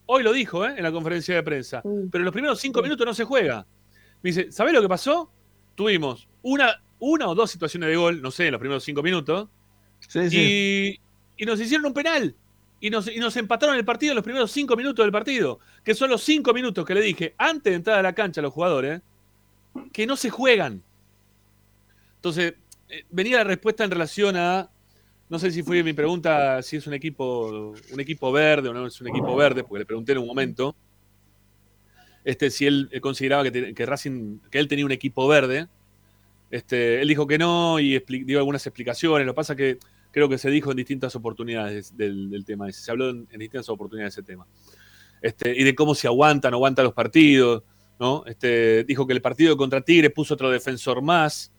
Hoy 0.07 0.23
lo 0.23 0.31
dijo 0.31 0.65
¿eh? 0.65 0.73
en 0.77 0.83
la 0.83 0.91
conferencia 0.91 1.35
de 1.35 1.43
prensa. 1.43 1.81
Pero 1.83 2.21
en 2.21 2.23
los 2.23 2.31
primeros 2.31 2.59
cinco 2.59 2.81
minutos 2.81 3.05
no 3.05 3.13
se 3.13 3.25
juega. 3.25 3.67
Me 4.23 4.29
dice, 4.29 4.51
¿sabés 4.51 4.73
lo 4.73 4.81
que 4.81 4.87
pasó? 4.87 5.29
Tuvimos 5.75 6.27
una, 6.41 6.81
una 6.99 7.27
o 7.27 7.35
dos 7.35 7.51
situaciones 7.51 7.89
de 7.89 7.97
gol, 7.97 8.21
no 8.21 8.31
sé, 8.31 8.47
en 8.47 8.53
los 8.53 8.59
primeros 8.59 8.83
cinco 8.83 9.03
minutos. 9.03 9.49
y, 10.31 10.99
y, 11.37 11.45
nos 11.45 11.59
hicieron 11.59 11.85
un 11.85 11.93
penal. 11.93 12.33
Y 12.79 12.89
nos, 12.89 13.07
y 13.07 13.19
nos 13.19 13.35
empataron 13.35 13.75
el 13.75 13.83
partido 13.83 14.13
en 14.13 14.15
los 14.15 14.23
primeros 14.23 14.49
cinco 14.49 14.77
minutos 14.77 15.03
del 15.03 15.11
partido. 15.11 15.59
Que 15.83 15.93
son 15.93 16.09
los 16.09 16.23
cinco 16.23 16.53
minutos 16.53 16.85
que 16.85 16.93
le 16.93 17.01
dije 17.01 17.35
antes 17.37 17.71
de 17.71 17.75
entrar 17.75 17.99
a 17.99 18.01
la 18.01 18.13
cancha 18.13 18.39
a 18.39 18.43
los 18.43 18.53
jugadores, 18.53 19.01
que 19.91 20.07
no 20.07 20.15
se 20.15 20.29
juegan. 20.29 20.81
Entonces, 22.15 22.53
eh, 22.87 23.03
venía 23.09 23.39
la 23.39 23.43
respuesta 23.43 23.83
en 23.83 23.91
relación 23.91 24.37
a 24.37 24.69
no 25.29 25.39
sé 25.39 25.51
si 25.51 25.63
fue 25.63 25.83
mi 25.83 25.93
pregunta 25.93 26.61
si 26.61 26.77
es 26.77 26.87
un 26.87 26.93
equipo, 26.93 27.73
un 27.91 27.99
equipo 27.99 28.31
verde 28.31 28.69
o 28.69 28.73
no 28.73 28.87
es 28.87 29.01
un 29.01 29.09
equipo 29.09 29.35
verde, 29.35 29.63
porque 29.63 29.79
le 29.79 29.85
pregunté 29.85 30.13
en 30.13 30.19
un 30.19 30.27
momento 30.27 30.75
este, 32.27 32.49
si 32.51 32.65
él 32.65 32.89
consideraba 33.01 33.49
que, 33.49 33.85
Racing, 33.85 34.39
que 34.51 34.59
él 34.59 34.67
tenía 34.67 34.83
un 34.83 34.91
equipo 34.91 35.29
verde. 35.29 35.67
Este, 36.51 37.01
él 37.01 37.07
dijo 37.07 37.25
que 37.25 37.37
no 37.37 37.79
y 37.79 38.03
dio 38.25 38.39
algunas 38.39 38.67
explicaciones. 38.67 39.25
Lo 39.25 39.31
que 39.31 39.35
pasa 39.37 39.53
es 39.53 39.57
que 39.57 39.77
creo 40.11 40.27
que 40.27 40.37
se 40.37 40.49
dijo 40.49 40.71
en 40.71 40.75
distintas 40.75 41.15
oportunidades 41.15 41.95
del, 41.95 42.43
tema 42.45 42.69
Se 42.73 42.91
habló 42.91 43.11
en, 43.11 43.27
distintas 43.27 43.69
oportunidades 43.69 44.13
de 44.13 44.21
ese 44.21 44.27
tema. 44.27 44.45
Este, 45.21 45.57
y 45.57 45.63
de 45.63 45.73
cómo 45.73 45.95
se 45.95 46.07
aguantan, 46.07 46.53
aguantan 46.53 46.83
los 46.83 46.93
partidos. 46.93 47.63
¿no? 47.97 48.25
Este, 48.25 48.83
dijo 48.83 49.07
que 49.07 49.13
el 49.13 49.21
partido 49.21 49.55
contra 49.55 49.79
Tigre 49.79 50.09
puso 50.09 50.33
otro 50.33 50.51
defensor 50.51 51.01
más 51.01 51.53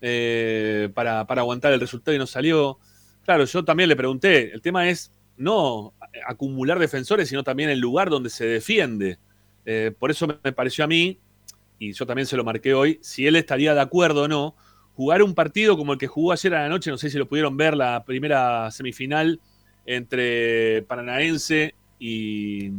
eh, 0.00 0.88
para, 0.94 1.26
para, 1.26 1.42
aguantar 1.42 1.74
el 1.74 1.80
resultado 1.80 2.14
y 2.14 2.18
no 2.18 2.26
salió. 2.26 2.78
Claro, 3.26 3.44
yo 3.44 3.64
también 3.64 3.88
le 3.88 3.96
pregunté, 3.96 4.52
el 4.54 4.62
tema 4.62 4.88
es 4.88 5.12
no 5.36 5.92
acumular 6.26 6.78
defensores, 6.78 7.28
sino 7.28 7.42
también 7.42 7.68
el 7.68 7.80
lugar 7.80 8.08
donde 8.08 8.30
se 8.30 8.46
defiende. 8.46 9.18
Eh, 9.64 9.92
por 9.98 10.12
eso 10.12 10.28
me 10.28 10.52
pareció 10.52 10.84
a 10.84 10.86
mí, 10.86 11.18
y 11.80 11.92
yo 11.92 12.06
también 12.06 12.26
se 12.26 12.36
lo 12.36 12.44
marqué 12.44 12.72
hoy, 12.72 13.00
si 13.02 13.26
él 13.26 13.34
estaría 13.34 13.74
de 13.74 13.80
acuerdo 13.80 14.22
o 14.22 14.28
no, 14.28 14.54
jugar 14.94 15.24
un 15.24 15.34
partido 15.34 15.76
como 15.76 15.92
el 15.92 15.98
que 15.98 16.06
jugó 16.06 16.30
ayer 16.30 16.54
a 16.54 16.62
la 16.62 16.68
noche, 16.68 16.88
no 16.88 16.98
sé 16.98 17.10
si 17.10 17.18
lo 17.18 17.26
pudieron 17.26 17.56
ver, 17.56 17.76
la 17.76 18.04
primera 18.04 18.70
semifinal 18.70 19.40
entre 19.84 20.82
Paranaense 20.82 21.74
y 21.98 22.70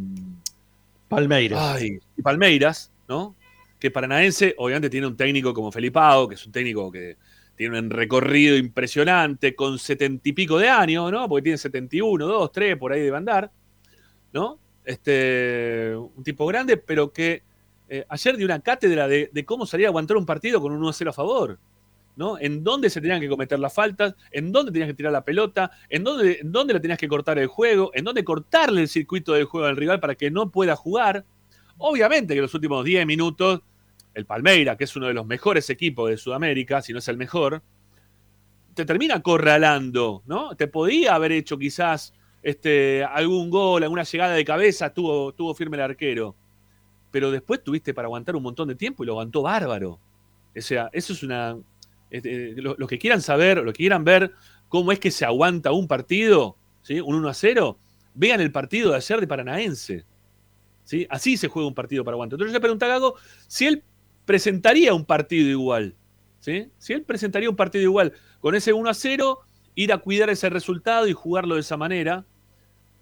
Palmeiras. 1.10 1.84
y 1.84 2.22
Palmeiras, 2.22 2.90
¿no? 3.10 3.36
Que 3.80 3.92
Paranaense 3.92 4.56
obviamente 4.58 4.90
tiene 4.90 5.08
un 5.08 5.18
técnico 5.18 5.54
como 5.54 5.74
Felipao, 5.74 6.30
que 6.30 6.36
es 6.36 6.46
un 6.46 6.54
técnico 6.54 6.90
que 6.90 7.18
tiene 7.58 7.80
un 7.80 7.90
recorrido 7.90 8.56
impresionante, 8.56 9.56
con 9.56 9.80
setenta 9.80 10.30
y 10.30 10.34
pico 10.34 10.60
de 10.60 10.70
años, 10.70 11.12
¿no? 11.12 11.28
Porque 11.28 11.44
tiene 11.44 11.58
71, 11.58 12.26
2, 12.26 12.52
3, 12.52 12.78
por 12.78 12.94
ahí 12.94 13.02
debe 13.02 13.18
andar, 13.18 13.52
¿no? 14.32 14.60
Este, 14.86 15.94
un 15.96 16.24
tipo 16.24 16.46
grande, 16.46 16.78
pero 16.78 17.12
que 17.12 17.42
eh, 17.90 18.06
ayer 18.10 18.38
dio 18.38 18.46
una 18.46 18.60
cátedra 18.60 19.08
de, 19.08 19.44
cómo 19.46 19.66
salir 19.66 19.88
a 19.88 19.90
aguantar 19.90 20.18
un 20.18 20.26
partido 20.26 20.62
con 20.62 20.72
un 20.72 20.84
1-0 20.84 21.10
a 21.10 21.14
favor, 21.14 21.58
¿no? 22.16 22.38
En 22.38 22.64
dónde 22.64 22.92
se 22.92 23.02
tenían 23.02 23.20
que 23.20 23.28
cometer 23.28 23.58
las 23.60 23.74
faltas, 23.74 24.14
en 24.32 24.52
dónde 24.52 24.72
tenías 24.72 24.90
que 24.90 24.94
tirar 24.94 25.12
la 25.12 25.26
pelota, 25.26 25.72
en 25.90 26.04
dónde, 26.04 26.38
en 26.40 26.52
dónde 26.52 26.76
le 26.76 26.80
tenías 26.80 27.00
que 27.00 27.08
cortar 27.08 27.40
el 27.40 27.48
juego, 27.48 27.90
en 27.96 28.06
dónde 28.06 28.24
cortarle 28.24 28.82
el 28.82 28.88
circuito 28.88 29.34
del 29.34 29.46
juego 29.46 29.66
al 29.66 29.78
rival 29.78 30.00
para 30.00 30.14
que 30.14 30.30
no 30.30 30.52
pueda 30.52 30.76
jugar. 30.76 31.26
Obviamente 31.80 32.36
que 32.36 32.42
los 32.42 32.54
últimos 32.54 32.86
10 32.86 33.08
minutos 33.08 33.62
el 34.18 34.26
Palmeira, 34.26 34.76
que 34.76 34.86
es 34.86 34.96
uno 34.96 35.08
de 35.08 35.14
los 35.14 35.26
mejores 35.26 35.70
equipos 35.70 36.10
de 36.10 36.18
Sudamérica, 36.18 36.82
si 36.82 36.92
no 36.92 37.00
es 37.00 37.08
el 37.08 37.18
mejor, 37.18 37.62
te 38.74 38.84
termina 38.84 39.22
corralando, 39.22 40.24
¿no? 40.26 40.56
Te 40.56 40.68
podía 40.68 41.14
haber 41.14 41.32
hecho 41.32 41.58
quizás 41.58 42.14
este, 42.42 43.04
algún 43.04 43.50
gol, 43.50 43.84
alguna 43.84 44.04
llegada 44.04 44.34
de 44.34 44.44
cabeza, 44.44 44.88
estuvo, 44.88 45.30
estuvo 45.30 45.54
firme 45.54 45.78
el 45.78 45.84
arquero. 45.84 46.36
Pero 47.12 47.32
después 47.32 47.64
tuviste 47.64 47.94
para 47.94 48.08
aguantar 48.08 48.36
un 48.36 48.44
montón 48.44 48.68
de 48.68 48.76
tiempo 48.76 49.04
y 49.04 49.06
lo 49.06 49.14
aguantó 49.14 49.44
bárbaro. 49.44 50.00
O 50.56 50.62
sea, 50.62 50.90
eso 50.92 51.14
es 51.14 51.24
una. 51.24 51.58
Este, 52.10 52.56
los 52.58 52.88
que 52.88 52.98
quieran 52.98 53.22
saber, 53.22 53.58
los 53.58 53.74
que 53.74 53.84
quieran 53.84 54.04
ver 54.04 54.32
cómo 54.68 54.92
es 54.92 55.00
que 55.00 55.12
se 55.12 55.26
aguanta 55.26 55.72
un 55.72 55.88
partido, 55.88 56.58
¿sí? 56.82 57.00
un 57.00 57.16
1 57.16 57.30
a 57.30 57.34
0, 57.34 57.78
vean 58.16 58.42
el 58.42 58.52
partido 58.52 58.92
de 58.92 58.98
ayer 58.98 59.20
de 59.20 59.28
Paranaense. 59.28 60.06
¿sí? 60.84 61.06
Así 61.10 61.38
se 61.38 61.48
juega 61.48 61.68
un 61.68 61.76
partido 61.76 62.04
para 62.04 62.16
aguantar. 62.16 62.36
Entonces 62.36 62.54
yo 62.54 62.58
le 62.58 62.62
pregunté 62.62 62.88
Gago 62.88 63.16
si 63.48 63.68
él 63.68 63.84
presentaría 64.28 64.94
un 64.94 65.06
partido 65.06 65.50
igual. 65.50 65.96
¿sí? 66.40 66.70
Si 66.78 66.94
él 66.94 67.02
presentaría 67.04 67.50
un 67.50 67.56
partido 67.56 67.84
igual, 67.84 68.14
con 68.40 68.54
ese 68.54 68.74
1 68.74 68.88
a 68.88 68.94
0, 68.94 69.40
ir 69.74 69.94
a 69.94 69.98
cuidar 69.98 70.30
ese 70.30 70.50
resultado 70.50 71.08
y 71.08 71.14
jugarlo 71.14 71.56
de 71.56 71.62
esa 71.62 71.78
manera. 71.78 72.26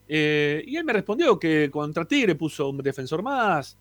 Eh, 0.07 0.63
y 0.67 0.77
él 0.77 0.85
me 0.85 0.93
respondió 0.93 1.37
que 1.39 1.69
contra 1.71 2.05
Tigre 2.05 2.35
puso 2.35 2.69
un 2.69 2.77
defensor 2.77 3.23
más. 3.23 3.77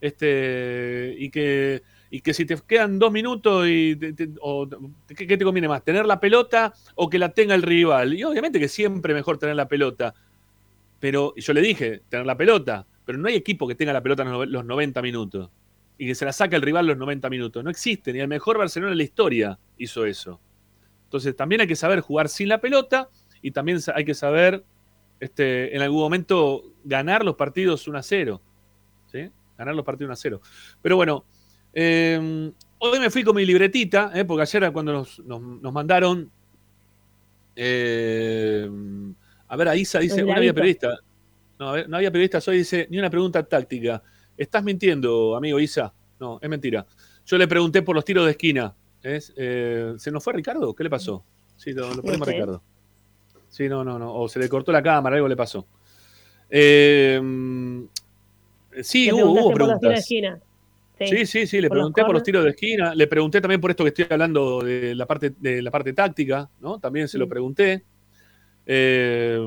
Este, 0.00 1.16
y 1.18 1.30
que, 1.30 1.82
y 2.10 2.20
que 2.20 2.32
si 2.32 2.46
te 2.46 2.56
quedan 2.66 2.98
dos 2.98 3.10
minutos, 3.10 3.66
y 3.66 3.98
¿qué, 3.98 5.36
te 5.36 5.44
conviene 5.44 5.66
más? 5.66 5.82
¿Tener 5.82 6.06
la 6.06 6.20
pelota 6.20 6.74
o 6.94 7.10
que 7.10 7.18
la 7.18 7.30
tenga 7.30 7.56
el 7.56 7.62
rival? 7.62 8.14
Y 8.14 8.22
obviamente 8.22 8.60
que 8.60 8.68
siempre 8.68 9.14
mejor 9.14 9.38
tener 9.38 9.56
la 9.56 9.66
pelota. 9.66 10.14
Pero 11.00 11.34
yo 11.36 11.52
le 11.52 11.60
dije, 11.60 12.02
tener 12.08 12.24
la 12.24 12.36
pelota, 12.36 12.86
pero 13.04 13.18
no 13.18 13.26
hay 13.26 13.34
equipo 13.34 13.66
que 13.66 13.74
tenga 13.74 13.92
la 13.92 14.02
pelota 14.02 14.22
en 14.22 14.52
los 14.52 14.64
90 14.64 15.02
minutos 15.02 15.50
y 15.96 16.06
que 16.06 16.14
se 16.14 16.24
la 16.24 16.32
saca 16.32 16.56
el 16.56 16.62
rival 16.62 16.86
los 16.86 16.96
90 16.96 17.30
minutos. 17.30 17.62
No 17.62 17.70
existe, 17.70 18.12
ni 18.12 18.20
el 18.20 18.28
mejor 18.28 18.58
Barcelona 18.58 18.92
en 18.92 18.98
la 18.98 19.04
historia 19.04 19.58
hizo 19.78 20.04
eso. 20.04 20.40
Entonces 21.04 21.36
también 21.36 21.60
hay 21.60 21.66
que 21.66 21.76
saber 21.76 22.00
jugar 22.00 22.28
sin 22.28 22.48
la 22.48 22.60
pelota 22.60 23.08
y 23.40 23.52
también 23.52 23.78
hay 23.94 24.04
que 24.04 24.14
saber 24.14 24.64
este, 25.20 25.74
en 25.74 25.82
algún 25.82 26.00
momento 26.00 26.64
ganar 26.82 27.24
los 27.24 27.36
partidos 27.36 27.86
1 27.86 27.98
a 27.98 28.02
0. 28.02 28.42
¿sí? 29.12 29.30
Ganar 29.56 29.74
los 29.74 29.84
partidos 29.84 30.08
1 30.08 30.12
a 30.12 30.16
0. 30.16 30.40
Pero 30.82 30.96
bueno, 30.96 31.24
em, 31.72 32.52
hoy 32.78 32.98
me 32.98 33.10
fui 33.10 33.22
con 33.22 33.36
mi 33.36 33.46
libretita, 33.46 34.10
¿eh? 34.14 34.24
porque 34.24 34.42
ayer 34.42 34.72
cuando 34.72 34.92
nos, 34.92 35.72
mandaron... 35.72 36.30
Em, 37.54 39.14
a 39.46 39.56
ver, 39.56 39.68
a 39.68 39.76
Isa 39.76 40.00
dice, 40.00 40.24
no 40.24 40.34
había 40.34 40.52
periodista. 40.52 40.98
No, 41.56 41.86
no 41.86 41.96
había 41.96 42.10
periodistas 42.10 42.48
hoy, 42.48 42.58
dice, 42.58 42.88
ni 42.90 42.98
una 42.98 43.10
pregunta 43.10 43.44
táctica. 43.44 44.02
Estás 44.36 44.64
mintiendo, 44.64 45.36
amigo 45.36 45.60
Isa. 45.60 45.92
No, 46.18 46.38
es 46.40 46.48
mentira. 46.48 46.86
Yo 47.26 47.38
le 47.38 47.48
pregunté 47.48 47.82
por 47.82 47.94
los 47.94 48.04
tiros 48.04 48.24
de 48.24 48.32
esquina. 48.32 48.74
Eh, 49.02 49.94
¿Se 49.98 50.10
nos 50.10 50.24
fue 50.24 50.32
Ricardo? 50.32 50.74
¿Qué 50.74 50.84
le 50.84 50.90
pasó? 50.90 51.24
Sí, 51.56 51.72
lo, 51.72 51.90
ponemos 52.02 52.26
a 52.26 52.30
Ricardo. 52.30 52.62
Sí, 53.48 53.68
no, 53.68 53.84
no, 53.84 53.98
no. 53.98 54.14
O 54.14 54.28
se 54.28 54.38
le 54.38 54.48
cortó 54.48 54.72
la 54.72 54.82
cámara, 54.82 55.16
algo 55.16 55.28
le 55.28 55.36
pasó. 55.36 55.66
Eh, 56.50 57.20
sí, 58.82 59.12
hubo, 59.12 59.52
preguntas. 59.52 60.04
Sí. 60.06 61.26
sí, 61.26 61.46
sí, 61.46 61.60
le 61.60 61.68
pregunté 61.68 62.04
por 62.04 62.14
los 62.14 62.22
tiros 62.22 62.44
de 62.44 62.50
esquina, 62.50 62.94
le 62.94 63.06
pregunté 63.06 63.40
también 63.40 63.60
por 63.60 63.70
esto 63.70 63.82
que 63.84 63.88
estoy 63.88 64.06
hablando 64.08 64.60
de 64.60 64.94
la 64.94 65.06
parte, 65.06 65.34
de 65.38 65.60
la 65.60 65.70
parte 65.70 65.92
táctica, 65.92 66.48
¿no? 66.60 66.78
También 66.78 67.08
se 67.08 67.18
lo 67.18 67.26
mm. 67.26 67.28
pregunté. 67.28 67.84
Eh, 68.66 69.38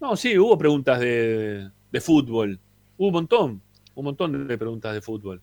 no, 0.00 0.16
sí, 0.16 0.38
hubo 0.38 0.56
preguntas 0.56 1.00
de, 1.00 1.70
fútbol. 2.00 2.58
Un 2.98 3.12
montón, 3.12 3.62
un 3.94 4.04
montón 4.04 4.46
de 4.46 4.58
preguntas 4.58 4.92
de 4.92 5.00
fútbol. 5.00 5.40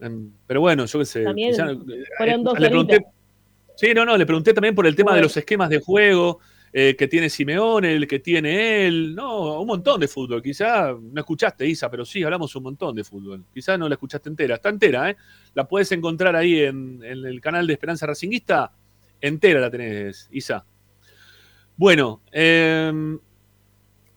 Em, 0.00 0.30
pero 0.46 0.60
bueno, 0.60 0.86
yo 0.86 0.98
qué 0.98 1.04
sé. 1.04 1.22
También 1.22 1.54
fueron 1.54 2.40
eh, 2.40 2.44
dos 2.44 2.58
le 2.58 2.68
pregunté, 2.68 3.06
Sí, 3.76 3.94
no, 3.94 4.04
no, 4.04 4.16
le 4.18 4.26
pregunté 4.26 4.52
también 4.52 4.74
por 4.74 4.86
el 4.86 4.94
tema 4.94 5.14
de 5.14 5.22
los 5.22 5.34
esquemas 5.36 5.70
de 5.70 5.80
juego 5.80 6.38
eh, 6.70 6.94
que 6.98 7.08
tiene 7.08 7.30
Simeone, 7.30 7.94
el 7.94 8.06
que 8.06 8.18
tiene 8.18 8.86
él. 8.86 9.14
No, 9.14 9.58
un 9.60 9.66
montón 9.66 9.98
de 9.98 10.06
fútbol. 10.06 10.42
Quizá 10.42 10.92
no 10.92 11.18
escuchaste, 11.20 11.66
Isa, 11.66 11.90
pero 11.90 12.04
sí, 12.04 12.22
hablamos 12.22 12.54
un 12.54 12.62
montón 12.62 12.94
de 12.94 13.04
fútbol. 13.04 13.42
Quizá 13.54 13.78
no 13.78 13.88
la 13.88 13.94
escuchaste 13.94 14.28
entera. 14.28 14.56
Está 14.56 14.68
entera, 14.68 15.08
¿eh? 15.08 15.16
La 15.54 15.66
puedes 15.66 15.90
encontrar 15.92 16.36
ahí 16.36 16.60
en, 16.60 17.02
el 17.02 17.40
canal 17.40 17.66
de 17.66 17.72
Esperanza 17.72 18.06
Racinguista. 18.06 18.70
Entera 19.18 19.60
la 19.60 19.70
tenés, 19.70 20.28
Isa. 20.30 20.62
Bueno, 21.76 22.20
em, 22.30 23.18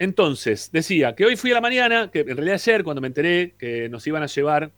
entonces, 0.04 0.70
decía 0.72 1.16
que 1.16 1.26
hoy 1.26 1.36
fui 1.36 1.52
a 1.52 1.56
la 1.56 1.62
mañana, 1.62 2.12
que 2.12 2.20
en 2.20 2.36
realidad 2.38 2.56
ayer, 2.56 2.84
cuando 2.84 3.02
me 3.02 3.08
enteré 3.08 3.56
que 3.58 3.90
nos 3.90 4.06
iban 4.06 4.24
a 4.24 4.28
llevar 4.28 4.72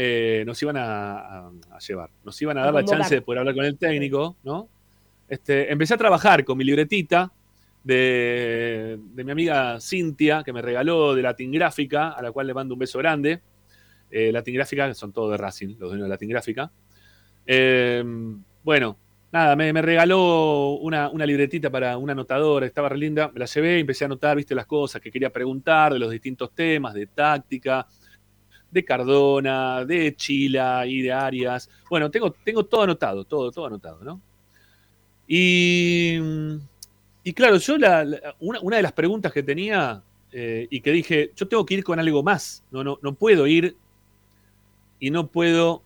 eh, 0.00 0.44
nos 0.46 0.62
iban 0.62 0.76
a, 0.78 1.50
llevar, 1.80 2.08
nos 2.22 2.40
iban 2.40 2.56
a 2.56 2.66
dar 2.66 2.72
la 2.72 2.84
chance 2.84 3.16
de 3.16 3.20
poder 3.20 3.40
hablar 3.40 3.56
con 3.56 3.64
el 3.64 3.76
técnico, 3.76 4.36
¿no? 4.44 4.68
Este, 5.28 5.72
empecé 5.72 5.94
a 5.94 5.96
trabajar 5.96 6.44
con 6.44 6.56
mi 6.56 6.62
libretita 6.62 7.32
de, 7.82 8.96
mi 9.12 9.32
amiga 9.32 9.80
Cintia, 9.80 10.44
que 10.44 10.52
me 10.52 10.62
regaló 10.62 11.16
de 11.16 11.22
Latin 11.22 11.50
Gráfica, 11.50 12.10
a 12.10 12.22
la 12.22 12.30
cual 12.30 12.46
le 12.46 12.54
mando 12.54 12.74
un 12.74 12.78
beso 12.78 12.96
grande. 13.00 13.40
Eh, 14.08 14.30
Latin 14.30 14.54
Gráfica, 14.54 14.94
son 14.94 15.12
todos 15.12 15.32
de 15.32 15.36
Racing, 15.36 15.74
los 15.80 15.90
dueños 15.90 16.04
de 16.04 16.10
Latin 16.10 16.28
Gráfica. 16.28 16.70
Eh, 17.44 18.04
bueno, 18.62 18.96
nada, 19.32 19.56
me, 19.56 19.82
regaló 19.82 20.78
una, 20.80 21.08
una, 21.10 21.26
libretita 21.26 21.70
para 21.70 21.96
un 21.96 22.10
anotador, 22.10 22.64
estaba 22.64 22.88
re 22.88 22.98
linda, 22.98 23.30
me 23.32 23.40
la 23.40 23.46
llevé, 23.46 23.80
empecé 23.80 24.04
a 24.04 24.06
anotar, 24.06 24.36
viste, 24.36 24.54
las 24.54 24.66
cosas 24.66 25.00
que 25.00 25.10
quería 25.10 25.30
preguntar 25.30 25.92
de 25.92 25.98
los 25.98 26.10
distintos 26.10 26.52
temas, 26.54 26.94
de 26.94 27.06
táctica, 27.06 27.86
de 28.70 28.84
Cardona, 28.84 29.84
de 29.84 30.14
Chila 30.14 30.86
y 30.86 31.02
de 31.02 31.12
Arias. 31.12 31.70
Bueno, 31.88 32.10
tengo, 32.10 32.30
tengo 32.30 32.64
todo 32.64 32.82
anotado, 32.82 33.24
todo, 33.24 33.50
todo 33.50 33.66
anotado, 33.66 34.02
¿no? 34.02 34.20
Y, 35.26 36.18
y 37.22 37.32
claro, 37.34 37.58
yo 37.58 37.74
una, 37.74 38.76
de 38.76 38.82
las 38.82 38.92
preguntas 38.92 39.32
que 39.32 39.42
tenía 39.42 40.02
eh, 40.32 40.66
y 40.70 40.80
que 40.80 40.90
dije, 40.92 41.32
yo 41.36 41.46
tengo 41.46 41.66
que 41.66 41.74
ir 41.74 41.84
con 41.84 41.98
algo 42.00 42.22
más, 42.22 42.64
no, 42.70 42.82
no, 42.82 42.98
no 43.02 43.14
puedo 43.14 43.46
ir 43.46 43.76
y 44.98 45.10
no 45.10 45.26
puedo 45.26 45.82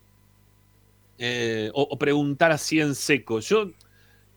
eh, 1.19 1.71
o, 1.75 1.99
preguntar 1.99 2.53
así 2.53 2.81
en 2.81 2.95
seco. 2.95 3.41
Yo 3.41 3.71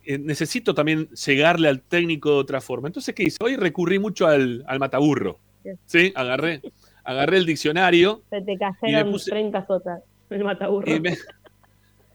eh, 0.03 0.17
necesito 0.17 0.73
también 0.73 1.09
llegarle 1.09 1.67
al 1.67 1.81
técnico 1.81 2.31
de 2.31 2.37
otra 2.37 2.61
forma. 2.61 2.87
Entonces, 2.87 3.13
¿qué 3.15 3.23
hice? 3.23 3.37
Hoy 3.41 3.55
recurrí 3.55 3.99
mucho 3.99 4.27
al, 4.27 4.63
al 4.67 4.79
mataburro. 4.79 5.39
¿Sí? 5.85 6.13
Agarré 6.15 6.61
agarré 7.05 7.37
el 7.37 7.45
diccionario. 7.45 8.23
Se 8.29 8.41
te 8.41 8.57
cayeron 8.57 9.15
30 9.17 9.65
sotas, 9.65 10.03
el 10.29 10.43
mataburro. 10.43 10.91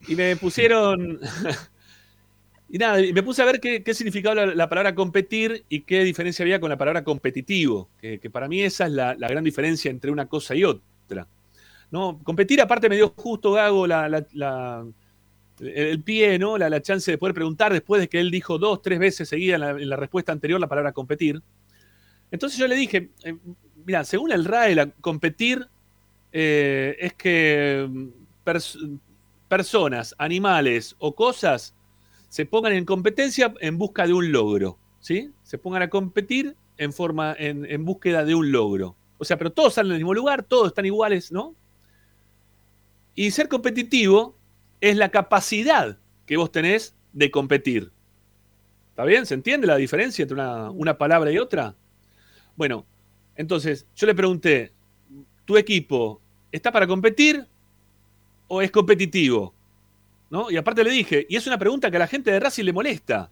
Y 0.08 0.16
me, 0.16 0.36
pusieron. 0.36 1.20
y 2.68 2.78
nada, 2.78 3.00
me 3.12 3.22
puse 3.22 3.42
a 3.42 3.44
ver 3.44 3.60
qué, 3.60 3.94
significaba 3.94 4.46
la, 4.46 4.68
palabra 4.68 4.94
competir 4.94 5.64
y 5.68 5.82
qué 5.82 6.04
diferencia 6.04 6.42
había 6.42 6.60
con 6.60 6.70
la 6.70 6.76
palabra 6.76 7.04
competitivo. 7.04 7.88
Que, 8.00 8.18
para 8.30 8.48
mí 8.48 8.62
esa 8.62 8.86
es 8.86 8.92
la, 8.92 9.14
gran 9.14 9.44
diferencia 9.44 9.90
entre 9.90 10.10
una 10.10 10.26
cosa 10.26 10.54
y 10.54 10.64
otra. 10.64 11.26
¿No? 11.90 12.18
Competir, 12.22 12.60
aparte, 12.60 12.88
me 12.88 12.96
dio 12.96 13.12
justo 13.16 13.52
Gago 13.52 13.86
el 15.60 16.02
pie, 16.02 16.38
¿no? 16.38 16.56
La, 16.56 16.80
chance 16.80 17.10
de 17.10 17.18
poder 17.18 17.34
preguntar 17.34 17.72
después 17.72 18.00
de 18.00 18.08
que 18.08 18.20
él 18.20 18.30
dijo 18.30 18.58
dos, 18.58 18.80
tres 18.82 18.98
veces 18.98 19.28
seguida 19.28 19.56
en 19.56 19.88
la, 19.88 19.96
respuesta 19.96 20.32
anterior 20.32 20.60
la 20.60 20.68
palabra 20.68 20.92
competir. 20.92 21.42
Entonces 22.30 22.58
yo 22.58 22.66
le 22.66 22.76
dije, 22.76 23.10
eh, 23.24 23.36
mira, 23.84 24.04
según 24.04 24.32
el 24.32 24.44
RAE, 24.44 24.92
competir 25.00 25.68
eh, 26.32 26.96
es 26.98 27.14
que 27.14 27.86
mm, 27.88 28.08
personas, 29.48 30.14
animales 30.18 30.94
o 30.98 31.14
cosas 31.14 31.74
se 32.28 32.46
pongan 32.46 32.72
en 32.72 32.84
competencia 32.84 33.52
en 33.60 33.76
busca 33.76 34.06
de 34.06 34.12
un 34.12 34.30
logro, 34.30 34.78
¿sí? 35.00 35.30
Se 35.42 35.58
pongan 35.58 35.82
a 35.82 35.90
competir 35.90 36.56
en 36.78 36.92
forma, 36.92 37.34
en, 37.36 37.84
búsqueda 37.84 38.24
de 38.24 38.34
un 38.34 38.52
logro. 38.52 38.96
O 39.18 39.24
sea, 39.24 39.36
pero 39.36 39.52
todos 39.52 39.74
salen 39.74 39.90
del 39.90 39.98
mismo 39.98 40.14
lugar, 40.14 40.44
todos 40.44 40.68
están 40.68 40.86
iguales, 40.86 41.32
¿no? 41.32 41.54
Y 43.14 43.30
ser 43.30 43.48
competitivo 43.48 44.36
es 44.80 44.96
la 44.96 45.10
capacidad 45.10 45.98
que 46.26 46.36
vos 46.36 46.50
tenés 46.52 46.94
de 47.12 47.30
competir. 47.30 47.92
¿Está 48.90 49.04
bien? 49.04 49.26
¿Se 49.26 49.34
entiende 49.34 49.66
la 49.66 49.76
diferencia 49.76 50.22
entre 50.22 50.34
una, 50.34 50.70
una 50.70 50.96
palabra 50.96 51.30
y 51.32 51.38
otra? 51.38 51.74
Bueno, 52.56 52.86
entonces, 53.36 53.86
yo 53.96 54.06
le 54.06 54.14
pregunté, 54.14 54.72
¿tu 55.44 55.56
equipo 55.56 56.20
está 56.52 56.70
para 56.70 56.86
competir 56.86 57.46
o 58.48 58.60
es 58.60 58.70
competitivo? 58.70 59.54
¿No? 60.28 60.50
Y 60.50 60.56
aparte 60.56 60.84
le 60.84 60.90
dije, 60.90 61.26
y 61.28 61.36
es 61.36 61.46
una 61.46 61.58
pregunta 61.58 61.90
que 61.90 61.96
a 61.96 62.00
la 62.00 62.06
gente 62.06 62.30
de 62.30 62.38
Racing 62.38 62.64
le 62.64 62.72
molesta. 62.72 63.30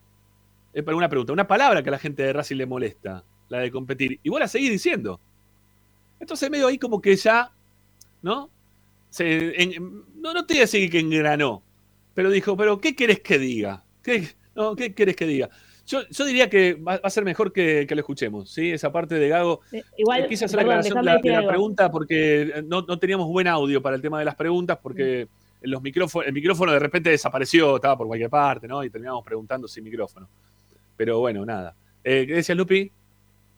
Es 0.72 0.82
para 0.82 0.96
una 0.96 1.08
pregunta, 1.08 1.32
una 1.32 1.46
palabra 1.46 1.82
que 1.82 1.90
a 1.90 1.92
la 1.92 1.98
gente 1.98 2.22
de 2.22 2.32
Racing 2.32 2.56
le 2.56 2.66
molesta, 2.66 3.22
la 3.48 3.58
de 3.58 3.70
competir. 3.70 4.18
Y 4.22 4.30
vos 4.30 4.40
la 4.40 4.48
seguís 4.48 4.70
diciendo. 4.70 5.20
Entonces 6.18 6.50
medio 6.50 6.66
ahí 6.66 6.78
como 6.78 7.00
que 7.00 7.14
ya, 7.14 7.52
¿no? 8.22 8.50
No, 10.16 10.34
no 10.34 10.46
te 10.46 10.54
voy 10.54 10.59
a 10.59 10.62
decir 10.62 10.90
que 10.90 11.00
engranó, 11.00 11.62
pero 12.14 12.30
dijo, 12.30 12.56
pero 12.56 12.80
¿qué 12.80 12.94
querés 12.94 13.20
que 13.20 13.38
diga? 13.38 13.84
¿Qué, 14.02 14.28
no, 14.54 14.74
¿qué 14.74 14.94
querés 14.94 15.16
que 15.16 15.26
diga? 15.26 15.48
Yo, 15.88 16.26
diría 16.26 16.50
que 16.50 16.74
va, 16.74 17.00
a 17.02 17.09
ser 17.09 17.24
mejor 17.24 17.50
que, 17.50 17.86
lo 17.88 18.00
escuchemos, 18.00 18.50
¿sí? 18.50 18.70
Esa 18.72 18.92
parte 18.92 19.14
de 19.14 19.28
Gago. 19.28 19.61
igual, 19.96 20.28
quise 20.28 20.44
hacer 20.44 20.59
la 20.59 20.62
aclaración 20.62 21.02
de 21.02 21.30
la, 21.30 21.48
pregunta 21.48 21.90
porque 21.90 22.62
no, 22.66 22.84
teníamos 22.98 23.26
buen 23.28 23.48
audio 23.48 23.80
para 23.80 23.96
el 23.96 24.02
tema 24.02 24.18
de 24.18 24.26
las 24.26 24.34
preguntas 24.34 24.78
porque 24.82 25.28
los 25.62 25.80
micrófonos, 25.80 26.28
el 26.28 26.34
micrófono 26.34 26.72
de 26.72 26.78
repente 26.78 27.09
desapareció, 27.09 27.76
estaba 27.76 27.96
por 27.96 28.06
cualquier 28.06 28.28
parte, 28.28 28.68
¿no? 28.68 28.84
Y 28.84 28.90
terminamos 28.90 29.24
preguntando 29.24 29.66
sin 29.66 29.82
micrófono. 29.82 30.28
Pero 30.94 31.20
bueno, 31.20 31.46
nada. 31.46 31.74
Eh, 32.04 32.26
¿Qué 32.26 32.34
decías, 32.34 32.59
Lupi? 32.59 32.92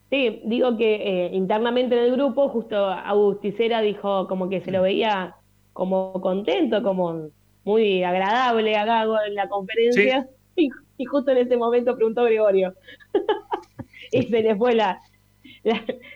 Sí, 0.09 0.41
digo 0.45 0.77
que 0.77 0.95
eh, 0.95 1.29
internamente 1.33 1.97
en 1.97 2.05
el 2.05 2.11
grupo, 2.13 2.47
justo 2.47 2.85
Agusticera 2.85 3.81
dijo 3.81 4.27
como 4.29 4.47
que 4.47 4.61
se 4.61 4.71
lo 4.71 4.83
veía 4.83 5.35
como 5.73 6.13
contento, 6.21 6.81
como 6.83 7.29
muy 7.63 8.03
agradable 8.03 8.75
a 8.75 8.85
Gago 8.85 9.17
en 9.25 9.35
la 9.35 9.47
conferencia. 9.47 10.27
y 10.55 11.05
justo 11.05 11.31
en 11.31 11.37
ese 11.37 11.57
momento 11.57 11.95
preguntó 11.95 12.23
Gregorio. 12.23 12.73
y 14.11 14.23
se 14.23 14.41
le 14.41 14.55
fue 14.55 14.75
la, 14.75 15.01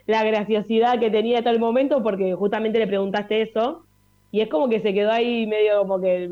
la, 0.08 0.24
graciosidad 0.24 1.00
que 1.00 1.10
tenía 1.10 1.40
hasta 1.40 1.52
el 1.52 1.60
momento 1.60 2.02
porque 2.04 2.34
justamente 2.34 2.80
le 2.80 2.88
preguntaste 2.88 3.42
eso 3.42 3.86
y 4.32 4.42
es 4.42 4.50
como 4.50 4.70
que 4.70 4.82
se 4.82 4.94
quedó 4.94 5.12
ahí 5.12 5.48
medio 5.48 5.80
como 5.80 6.02
que, 6.02 6.30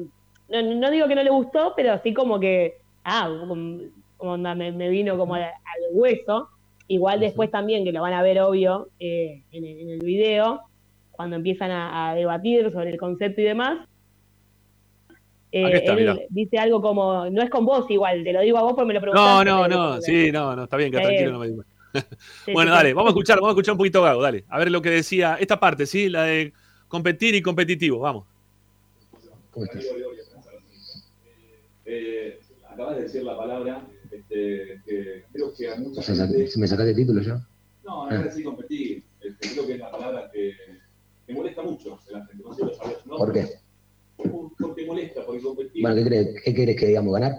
no, 0.49 0.91
digo 0.91 1.07
que 1.07 1.15
no 1.15 1.24
le 1.24 1.30
gustó, 1.30 1.74
pero 1.76 1.93
así 1.93 2.13
como 2.13 2.39
que, 2.39 2.76
ah, 3.03 3.30
como, 4.17 4.38
me, 4.38 4.89
vino 4.89 5.17
como 5.17 5.36
al, 5.36 5.51
hueso. 5.93 6.49
Igual 6.89 7.21
después 7.21 7.49
también, 7.49 7.86
que 7.86 7.93
lo 7.93 8.01
van 8.01 8.11
a 8.11 8.21
ver 8.21 8.41
obvio 8.41 8.89
eh, 8.99 9.41
en, 9.53 9.89
el, 9.89 9.99
video, 9.99 10.63
cuando 11.14 11.38
empiezan 11.38 11.72
a 11.72 12.14
debatir 12.16 12.72
sobre 12.72 12.89
el 12.89 12.97
concepto 12.97 13.39
y 13.39 13.45
demás, 13.45 13.88
eh, 15.55 15.84
él 15.86 16.26
dice 16.30 16.57
algo 16.57 16.82
como, 16.82 17.30
no 17.30 17.43
es 17.43 17.49
con 17.51 17.64
vos 17.64 17.86
igual, 17.89 18.24
te 18.24 18.34
lo 18.34 18.41
digo 18.41 18.57
a 18.57 18.64
vos 18.64 18.74
porque 18.74 18.88
me 18.88 18.93
lo 18.95 19.01
preguntaste. 19.01 19.45
No, 19.45 19.68
no, 19.68 19.68
no, 19.68 20.01
sí, 20.01 20.32
no, 20.32 20.55
no, 20.55 20.64
está 20.64 20.78
bien, 20.78 20.91
que 20.91 20.97
tranquilo, 20.99 21.32
no 21.32 21.39
me 21.39 21.49
digas. 21.49 21.68
bueno, 22.53 22.72
dale, 22.72 22.91
vamos 22.95 23.09
a 23.09 23.11
escuchar, 23.11 23.38
vamos 23.38 23.49
a 23.49 23.51
escuchar 23.51 23.74
un 23.74 23.78
poquito 23.78 24.01
Gago, 24.01 24.24
dale. 24.24 24.45
A 24.49 24.57
ver 24.57 24.72
lo 24.72 24.82
que 24.82 24.89
decía 24.89 25.38
esta 25.39 25.59
parte, 25.59 25.86
¿sí? 25.86 26.09
La 26.09 26.24
de 26.24 26.53
competir 26.88 27.36
y 27.36 27.43
competitivo, 27.43 27.99
vamos. 27.99 28.26
¿Cómo 29.51 29.68
estás? 29.68 29.86
Eh, 31.86 32.39
acabas 32.68 32.95
de 32.95 33.03
decir 33.03 33.22
la 33.22 33.38
palabra, 33.38 33.86
este, 34.09 34.82
que 34.88 35.24
creo 35.32 35.53
que 35.55 35.70
a 35.70 35.76
mucha 35.76 35.99
o 35.99 36.03
sea, 36.03 36.26
¿Me 36.26 36.68
sacaste 36.68 36.89
el 36.89 36.95
título 36.95 37.22
ya? 37.22 37.39
No, 37.86 38.09
no 38.09 38.16
es 38.16 38.24
decir 38.24 38.43
competir. 38.43 39.03
Este, 39.22 39.51
creo 39.51 39.68
que 39.68 39.74
es 39.74 39.80
la 39.80 39.91
palabra 39.91 40.32
que, 40.34 40.55
me 41.28 41.34
molesta 41.34 41.61
mucho 41.63 41.99
la 42.11 42.26
gente. 42.26 42.43
No 42.43 42.53
sé 42.53 42.65
lo 42.65 42.74
sabías, 42.74 43.05
¿no? 43.05 43.17
¿Por 43.17 43.32
qué? 43.34 43.47
porque 44.59 44.86
molesta, 44.86 45.26
porque 45.26 45.41
competir. 45.41 45.82
Bueno, 45.82 45.95
¿qué 45.97 46.05
crees, 46.05 46.41
qué 46.43 46.53
querés 46.53 46.76
que 46.78 46.88
digamos? 46.88 47.13
¿Ganar? 47.13 47.34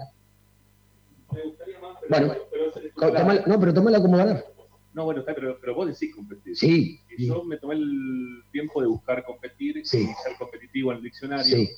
Me 1.33 1.43
gustaría 1.45 1.81
más, 1.81 1.97
pero, 2.09 3.25
bueno, 3.25 3.43
no, 3.47 3.61
pero 3.61 3.75
tomala 3.75 4.01
como 4.03 4.17
ganar. 4.17 4.45
No, 4.93 5.05
bueno, 5.05 5.21
está, 5.21 5.35
pero, 5.35 5.59
pero 5.61 5.75
vos 5.75 5.87
decís 5.89 6.15
competir. 6.15 6.57
Sí. 6.57 7.01
Y 7.17 7.27
yo 7.27 7.43
me 7.45 7.57
tomé 7.57 7.75
el 7.75 8.43
tiempo 8.53 8.81
de 8.81 8.87
buscar 8.89 9.25
competir 9.25 9.81
Sí. 9.85 9.99
y 10.03 10.23
ser 10.23 10.37
competitivo 10.39 10.93
en 10.93 10.99
el 10.99 11.03
diccionario. 11.05 11.45
Sí, 11.57 11.71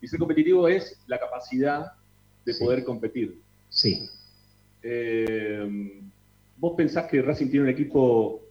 Y 0.00 0.08
ser 0.08 0.18
competitivo 0.18 0.68
es 0.68 0.98
la 1.06 1.18
capacidad 1.18 1.92
de 2.44 2.52
Sí. 2.52 2.64
poder 2.64 2.84
competir. 2.84 3.40
sí. 3.68 4.08
Eh, 4.82 6.00
¿Vos 6.56 6.74
pensás 6.76 7.06
que 7.08 7.22
Racing 7.22 7.46
tiene 7.50 7.64
un 7.64 7.70
equipo 7.70 8.42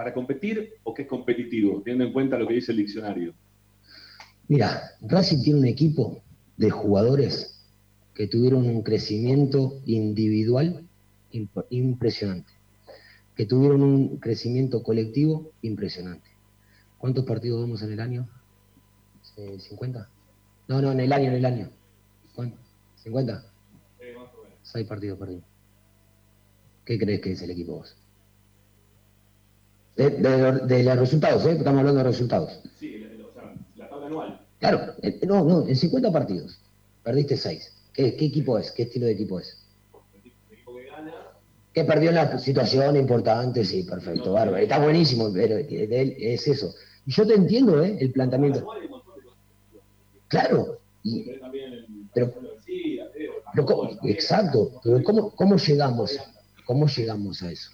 para 0.00 0.14
competir 0.14 0.72
o 0.82 0.94
que 0.94 1.02
es 1.02 1.08
competitivo, 1.08 1.82
teniendo 1.82 2.06
en 2.06 2.12
cuenta 2.14 2.38
lo 2.38 2.48
que 2.48 2.54
dice 2.54 2.72
el 2.72 2.78
diccionario? 2.78 3.34
Mira, 4.48 4.92
Racing 5.02 5.42
tiene 5.42 5.58
un 5.58 5.66
equipo 5.66 6.22
de 6.56 6.70
jugadores 6.70 7.68
que 8.14 8.26
tuvieron 8.26 8.66
un 8.66 8.82
crecimiento 8.82 9.82
individual 9.84 10.88
imp- 11.34 11.66
impresionante, 11.68 12.50
que 13.36 13.44
tuvieron 13.44 13.82
un 13.82 14.16
crecimiento 14.16 14.82
colectivo 14.82 15.52
impresionante. 15.60 16.30
¿Cuántos 16.96 17.26
partidos 17.26 17.60
vamos 17.60 17.82
en 17.82 17.92
el 17.92 18.00
año? 18.00 18.26
Eh, 19.36 19.58
¿50? 19.58 20.08
No, 20.68 20.80
no, 20.80 20.92
en 20.92 21.00
el 21.00 21.12
año, 21.12 21.28
en 21.28 21.34
el 21.34 21.44
año. 21.44 21.68
¿Cuánto? 22.34 22.56
¿50? 23.04 23.42
Seis 24.62 24.86
partidos 24.86 25.18
perdimos. 25.18 25.44
¿Qué 26.86 26.98
crees 26.98 27.20
que 27.20 27.32
es 27.32 27.42
el 27.42 27.50
equipo 27.50 27.76
vos? 27.76 27.94
De, 30.00 30.10
de- 30.10 30.52
de 30.66 30.82
los 30.84 30.98
resultados, 30.98 31.44
¿eh? 31.46 31.52
Estamos 31.52 31.78
hablando 31.80 31.98
de 31.98 32.04
resultados. 32.04 32.60
Sí, 32.78 33.04
o 33.28 33.32
sea, 33.32 33.54
la 33.76 33.88
tabla 33.88 34.06
anual. 34.06 34.40
Claro, 34.58 34.94
eh, 35.02 35.20
no, 35.26 35.44
no, 35.44 35.66
en 35.68 35.76
50 35.76 36.10
partidos 36.10 36.58
perdiste 37.02 37.36
6. 37.36 37.72
¿Qué, 37.92 38.16
qué 38.16 38.24
equipo 38.26 38.58
es? 38.58 38.70
¿Qué 38.72 38.84
estilo 38.84 39.06
de 39.06 39.12
equipo 39.12 39.40
es? 39.40 39.58
El 40.14 40.20
equipo 40.52 40.74
que 40.76 40.84
gana. 40.86 41.12
Que 41.74 41.84
perdió 41.84 42.08
en 42.10 42.14
la 42.16 42.38
situación 42.38 42.96
importante, 42.96 43.64
sí, 43.64 43.82
perfecto, 43.82 44.32
bárbaro. 44.32 44.56
Está 44.56 44.78
buenísimo, 44.78 45.30
pero 45.32 45.56
él 45.58 46.14
es 46.18 46.48
eso. 46.48 46.74
Yo 47.06 47.26
te 47.26 47.34
entiendo, 47.34 47.82
¿eh? 47.82 47.96
El 48.00 48.10
planteamiento. 48.12 48.66
Claro, 50.28 50.78
y, 51.02 51.24
Pero- 52.14 52.32
pero 53.52 53.64
¿cómo- 53.66 53.90
exacto, 54.04 54.80
pero 54.82 55.02
¿cómo, 55.02 55.30
¿cómo 55.34 55.56
llegamos? 55.56 56.18
¿Cómo 56.64 56.86
llegamos 56.86 57.42
a 57.42 57.50
eso? 57.50 57.70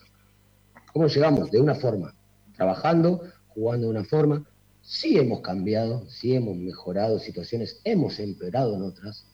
¿Cómo 0.92 1.06
llegamos? 1.08 1.50
De 1.50 1.60
una 1.60 1.74
forma, 1.74 2.14
trabajando, 2.57 3.22
jugando 3.48 3.86
de 3.86 3.90
una 3.90 4.04
forma. 4.04 4.44
Sí 4.82 5.18
hemos 5.18 5.40
cambiado, 5.40 6.09
sí 6.09 6.34
hemos 6.34 6.57
mejorado 6.57 7.18
situaciones, 7.18 7.80
hemos 7.84 8.18
empeorado 8.20 8.76
en 8.76 8.82
otras, 8.82 9.26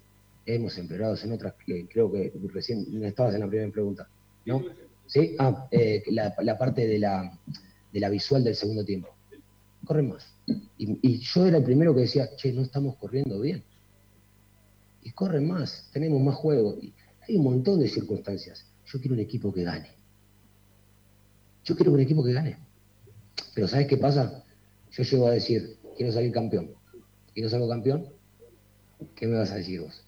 hemos 0.46 0.78
empeorado 0.78 1.16
en 1.22 1.32
otras, 1.32 1.54
que 1.64 1.86
creo 1.86 2.10
que 2.10 2.32
recién 2.52 3.04
estabas 3.04 3.34
en 3.34 3.40
la 3.40 3.48
primera 3.48 3.70
pregunta, 3.70 4.08
¿no? 4.46 4.62
¿Sí? 5.06 5.36
Ah, 5.38 5.68
eh, 5.70 6.02
la, 6.10 6.56
parte 6.56 6.86
de 6.86 6.98
la, 6.98 8.08
visual 8.10 8.42
del 8.42 8.54
segundo 8.54 8.84
tiempo. 8.84 9.08
Corren 9.84 10.08
más. 10.08 10.26
Y, 10.78 10.98
y 11.02 11.18
yo 11.18 11.46
era 11.46 11.58
el 11.58 11.64
primero 11.64 11.94
que 11.94 12.02
decía, 12.02 12.34
che, 12.36 12.52
no 12.52 12.62
estamos 12.62 12.96
corriendo 12.96 13.38
bien. 13.40 13.62
Y 15.02 15.10
corren 15.10 15.46
más, 15.46 15.90
tenemos 15.92 16.22
más 16.22 16.36
juego. 16.36 16.78
Y 16.80 16.94
hay 17.28 17.36
un 17.36 17.44
montón 17.44 17.80
de 17.80 17.88
circunstancias. 17.88 18.64
Yo 18.86 19.00
quiero 19.00 19.14
un 19.14 19.20
equipo 19.20 19.52
que 19.52 19.64
gane. 19.64 19.88
Yo 21.64 21.76
quiero 21.76 21.92
un 21.92 22.00
equipo 22.00 22.24
que 22.24 22.32
gane. 22.32 22.58
Pero 23.54 23.68
¿sabes 23.68 23.86
qué 23.86 23.96
pasa? 23.96 24.42
Yo 24.90 25.02
llego 25.02 25.26
a 25.26 25.32
decir, 25.32 25.76
quiero 25.96 26.12
salir 26.12 26.32
campeón. 26.32 26.70
¿Y 27.34 27.42
no 27.42 27.48
salgo 27.48 27.68
campeón? 27.68 28.06
¿Qué 29.14 29.26
me 29.26 29.38
vas 29.38 29.50
a 29.52 29.56
decir 29.56 29.80
vos? 29.80 30.04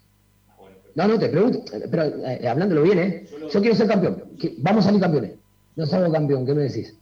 No, 0.94 1.08
no, 1.08 1.18
te 1.18 1.28
pregunto, 1.28 1.64
pero 1.90 2.04
eh, 2.04 2.46
hablándolo 2.46 2.82
bien, 2.82 2.98
¿eh? 2.98 3.26
Yo 3.52 3.60
quiero 3.60 3.74
ser 3.74 3.88
campeón. 3.88 4.24
Vamos 4.58 4.84
a 4.84 4.88
salir 4.88 5.00
campeones. 5.00 5.32
No 5.76 5.86
salgo 5.86 6.12
campeón, 6.12 6.46
¿qué 6.46 6.54
me 6.54 6.62
decís? 6.62 6.94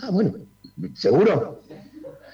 Ah, 0.00 0.10
bueno, 0.10 0.34
¿seguro? 0.94 1.60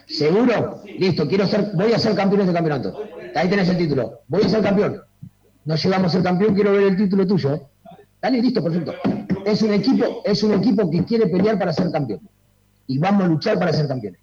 ¿Seguro? 0.06 0.82
Listo, 0.98 1.28
quiero 1.28 1.46
ser, 1.46 1.72
voy 1.74 1.92
a 1.92 1.98
ser 1.98 2.14
campeón 2.14 2.38
de 2.38 2.44
este 2.44 2.54
campeonato. 2.54 3.02
Ahí 3.34 3.50
tenés 3.50 3.68
el 3.68 3.76
título. 3.76 4.20
Voy 4.28 4.42
a 4.42 4.48
ser 4.48 4.62
campeón. 4.62 5.02
No 5.64 5.74
llegamos 5.74 6.06
a 6.06 6.10
ser 6.10 6.22
campeón, 6.22 6.54
quiero 6.54 6.72
ver 6.72 6.84
el 6.84 6.96
título 6.96 7.26
tuyo. 7.26 7.54
¿eh? 7.54 7.62
Dale, 8.22 8.40
listo, 8.40 8.62
perfecto. 8.62 8.94
Es 9.46 9.62
un 9.62 9.72
equipo, 9.72 10.22
es 10.24 10.42
un 10.42 10.54
equipo 10.54 10.90
que 10.90 11.04
quiere 11.04 11.28
pelear 11.28 11.56
para 11.56 11.72
ser 11.72 11.92
campeón. 11.92 12.28
Y 12.88 12.98
vamos 12.98 13.22
a 13.22 13.28
luchar 13.28 13.56
para 13.56 13.72
ser 13.72 13.86
campeones. 13.86 14.20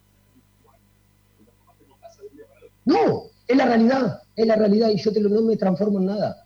No, 2.84 3.24
es 3.48 3.56
la 3.56 3.66
realidad, 3.66 4.22
es 4.36 4.46
la 4.46 4.58
realidad 4.58 4.90
y 4.90 4.98
yo 4.98 5.14
te 5.14 5.22
lo, 5.22 5.30
no 5.30 5.42
me 5.44 5.56
transformo 5.56 6.00
en 6.00 6.08
nada. 6.08 6.46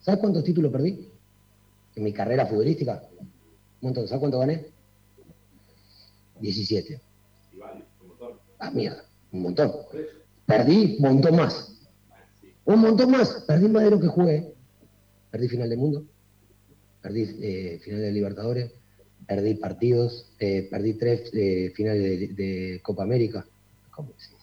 ¿Sabes 0.00 0.18
cuántos 0.18 0.42
títulos 0.42 0.72
perdí? 0.72 1.08
En 1.94 2.02
mi 2.02 2.12
carrera 2.12 2.46
futbolística. 2.46 3.00
Un 3.20 3.28
montón. 3.80 4.08
¿Sabes 4.08 4.18
cuánto 4.18 4.40
gané? 4.40 4.66
17. 6.40 7.00
Y 7.52 7.58
vale, 7.58 7.84
un 8.00 8.08
montón. 8.08 8.30
Ah, 8.58 8.72
mierda, 8.72 9.04
un 9.30 9.42
montón. 9.42 9.72
Perdí 10.46 10.96
un 10.98 11.02
montón 11.02 11.36
más. 11.36 11.76
Un 12.64 12.80
montón 12.80 13.12
más. 13.12 13.44
Perdí 13.46 13.68
más 13.68 13.84
de 13.84 13.90
lo 13.92 14.00
que 14.00 14.08
jugué. 14.08 14.52
Perdí 15.30 15.46
final 15.46 15.70
del 15.70 15.78
mundo. 15.78 16.04
Perdí 17.06 17.22
eh, 17.40 17.78
final 17.84 18.00
de 18.00 18.10
Libertadores. 18.10 18.72
Perdí 19.28 19.54
partidos. 19.54 20.32
eh, 20.40 20.66
perdí 20.68 20.94
tres 20.94 21.30
eh, 21.34 21.70
finales 21.72 22.02
de, 22.02 22.26
de 22.34 22.80
Copa 22.82 23.04
América. 23.04 23.46
¿Cómo 23.92 24.08
decís? 24.08 24.34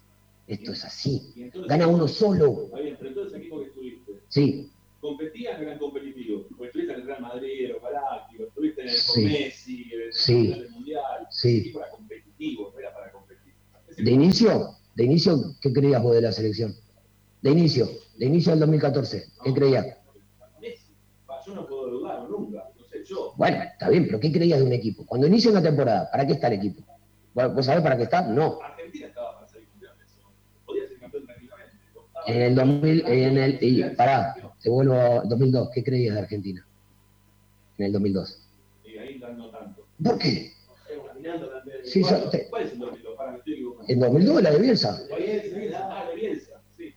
Esto 0.47 0.71
es 0.71 0.85
así. 0.85 1.33
Gana 1.67 1.87
uno 1.87 2.07
solo. 2.07 2.63
Está 2.67 2.79
bien, 2.79 2.95
pero 2.97 3.09
entonces 3.09 3.41
que 3.41 3.47
estuviste, 3.65 4.13
Sí, 4.29 4.71
¿competías 5.01 5.59
o 5.59 5.61
eran 5.61 5.77
competitivos? 5.77 6.45
Porque 6.49 6.67
estuviste 6.67 6.93
en 6.93 7.01
el 7.01 7.05
Real 7.05 7.21
Madrid, 7.21 7.69
los 7.69 7.81
Galácticos, 7.81 8.47
estuviste 8.47 8.81
en 8.81 8.87
el 8.87 8.93
Sí. 8.95 9.25
Messi, 9.25 9.91
en 9.93 10.01
el 10.01 10.13
Sí. 10.13 10.63
Mundial. 10.71 11.27
Sí. 11.31 11.73
Era 11.75 11.89
competitivo, 11.89 12.71
no 12.73 12.79
era 12.79 12.93
para 12.93 13.11
competir. 13.11 13.53
De 13.97 14.09
inicio, 14.11 14.69
de 14.95 15.03
inicio, 15.03 15.37
¿qué 15.61 15.73
creías 15.73 16.01
vos 16.01 16.15
de 16.15 16.21
la 16.21 16.31
selección? 16.31 16.73
De 17.41 17.51
inicio, 17.51 17.89
de 18.17 18.25
inicio 18.25 18.51
del 18.53 18.59
2014, 18.61 19.25
¿qué 19.43 19.53
creías? 19.53 19.85
Messi. 20.61 20.93
Yo 21.45 21.55
no 21.55 21.67
puedo 21.67 21.89
dudarlo 21.89 22.29
nunca, 22.39 22.52
no 22.52 22.52
yo. 23.13 23.33
Bueno, 23.37 23.61
está 23.63 23.89
bien, 23.89 24.05
pero 24.05 24.19
¿qué 24.19 24.31
creías 24.31 24.59
de 24.59 24.65
un 24.65 24.73
equipo? 24.73 25.05
Cuando 25.05 25.27
inicia 25.27 25.51
una 25.51 25.61
temporada, 25.61 26.09
¿para 26.11 26.25
qué 26.25 26.33
está 26.33 26.47
el 26.47 26.53
equipo? 26.53 26.81
Bueno, 27.33 27.53
¿Vos 27.53 27.65
sabés 27.65 27.81
para 27.83 27.97
qué 27.97 28.03
está? 28.03 28.21
No. 28.21 28.59
Argentina 28.61 29.07
estaba 29.07 29.35
para 29.35 29.47
ser 29.47 29.63
campeón 29.65 29.97
de 29.97 30.03
eso. 30.05 30.17
Podía 30.65 30.87
ser 30.87 30.99
campeón 30.99 31.25
tranquilamente. 31.25 31.75
En 32.27 32.41
el 32.41 32.55
2000, 32.55 33.05
en 33.07 33.37
el, 33.37 33.57
y 33.61 33.83
pará, 33.95 34.35
te 34.61 34.69
vuelvo 34.69 34.93
a 34.95 35.21
2002, 35.25 35.69
¿qué 35.73 35.83
creías 35.83 36.15
de 36.15 36.21
Argentina? 36.21 36.65
En 37.77 37.85
el 37.87 37.91
2002. 37.93 38.39
Y 38.85 38.97
ahí 38.97 39.19
no 39.37 39.49
tanto. 39.49 39.85
¿Por 40.03 40.17
qué? 40.19 40.51
Sí, 41.83 42.01
¿Cuál- 42.01 42.23
yo 42.23 42.29
te- 42.29 42.47
¿Cuál 42.49 42.63
es 42.63 42.71
el 42.73 42.79
2002? 42.79 43.15
Para. 43.17 43.39
En 43.87 43.99
2002 43.99 44.41
la 44.43 44.51
de 44.51 44.59
Bielsa. 44.59 45.01
La 45.09 45.79
ah, 45.79 46.05
la 46.09 46.15
Bielsa, 46.15 46.61
sí. 46.77 46.93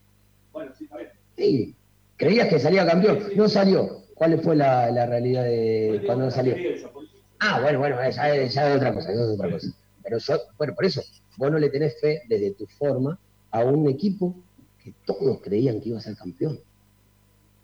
Bueno, 0.52 0.72
sí, 0.76 0.84
está 0.84 0.96
bien. 0.96 1.10
Sí. 1.36 1.74
¿Creías 2.16 2.48
que 2.48 2.58
salía 2.58 2.86
campeón? 2.86 3.20
No 3.36 3.48
salió. 3.48 4.02
¿Cuál 4.16 4.40
fue 4.40 4.56
la, 4.56 4.90
la 4.90 5.04
realidad 5.04 5.44
de 5.44 6.02
cuando 6.06 6.24
no 6.24 6.30
salió? 6.30 6.56
Eso. 6.56 6.90
Ah, 7.38 7.60
bueno, 7.60 7.78
bueno, 7.80 7.96
ya, 8.10 8.34
es- 8.34 8.54
ya 8.54 8.70
es 8.70 8.76
otra 8.76 8.94
cosa, 8.94 9.08
ya 9.08 9.20
es 9.20 9.28
otra 9.28 9.50
cosa. 9.50 9.68
Pero 10.02 10.18
yo, 10.18 10.34
bueno, 10.56 10.74
por 10.74 10.84
eso, 10.86 11.02
vos 11.36 11.50
no 11.52 11.58
le 11.58 11.68
tenés 11.68 12.00
fe 12.00 12.22
desde 12.26 12.52
tu 12.52 12.66
forma 12.66 13.18
a 13.50 13.60
un 13.62 13.88
equipo 13.90 14.34
que 14.82 14.94
todos 15.04 15.40
creían 15.42 15.80
que 15.82 15.90
iba 15.90 15.98
a 15.98 16.00
ser 16.00 16.16
campeón. 16.16 16.58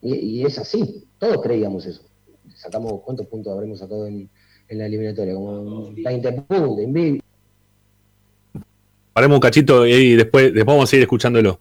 Y, 0.03 0.15
y 0.15 0.45
es 0.45 0.59
así, 0.59 1.07
todos 1.19 1.41
creíamos 1.41 1.87
eso. 1.87 2.03
Sacamos, 2.55 3.01
¿cuántos 3.03 3.27
puntos 3.29 3.51
habremos 3.51 3.79
sacado 3.79 4.07
en, 4.07 4.29
en 4.69 4.79
la 4.79 4.85
eliminatoria? 4.87 5.33
Como 5.35 5.91
20 5.95 6.33
puntos, 6.33 6.83
invicto. 6.85 7.25
Paremos 9.15 9.37
un 9.37 9.41
cachito 9.41 9.87
y 9.87 10.17
después, 10.17 10.45
después 10.53 10.67
vamos 10.67 10.85
a 10.85 10.87
seguir 10.87 11.05
escuchándolo. 11.05 11.61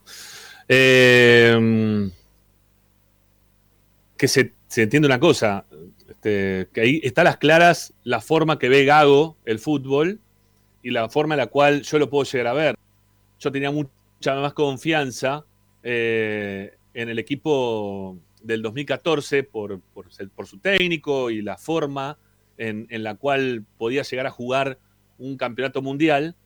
Eh, 0.68 2.10
que 4.22 4.28
se, 4.28 4.54
entiende 4.76 5.06
una 5.06 5.18
cosa, 5.18 5.66
este, 6.08 6.68
que 6.72 6.80
ahí 6.80 7.00
está 7.02 7.22
a 7.22 7.24
las 7.24 7.38
claras 7.38 7.92
la 8.04 8.20
forma 8.20 8.56
que 8.56 8.68
ve 8.68 8.84
Gago 8.84 9.36
el 9.44 9.58
fútbol 9.58 10.20
y 10.80 10.92
la 10.92 11.08
forma 11.08 11.34
en 11.34 11.38
la 11.38 11.48
cual 11.48 11.82
yo 11.82 11.98
lo 11.98 12.08
puedo 12.08 12.22
llegar 12.22 12.46
a 12.46 12.52
ver. 12.52 12.76
Yo 13.40 13.50
tenía 13.50 13.72
mucha 13.72 14.36
más 14.36 14.52
confianza 14.52 15.44
eh, 15.82 16.76
en 16.94 17.08
el 17.08 17.18
equipo 17.18 18.16
del 18.40 18.62
2014 18.62 19.42
por, 19.42 19.80
por, 19.80 20.06
por 20.36 20.46
su 20.46 20.60
técnico 20.60 21.28
y 21.28 21.42
la 21.42 21.58
forma 21.58 22.16
en, 22.58 22.86
la 23.02 23.16
cual 23.16 23.64
podía 23.76 24.04
llegar 24.04 24.28
a 24.28 24.30
jugar 24.30 24.78
un 25.18 25.36
campeonato 25.36 25.82
mundial, 25.82 26.36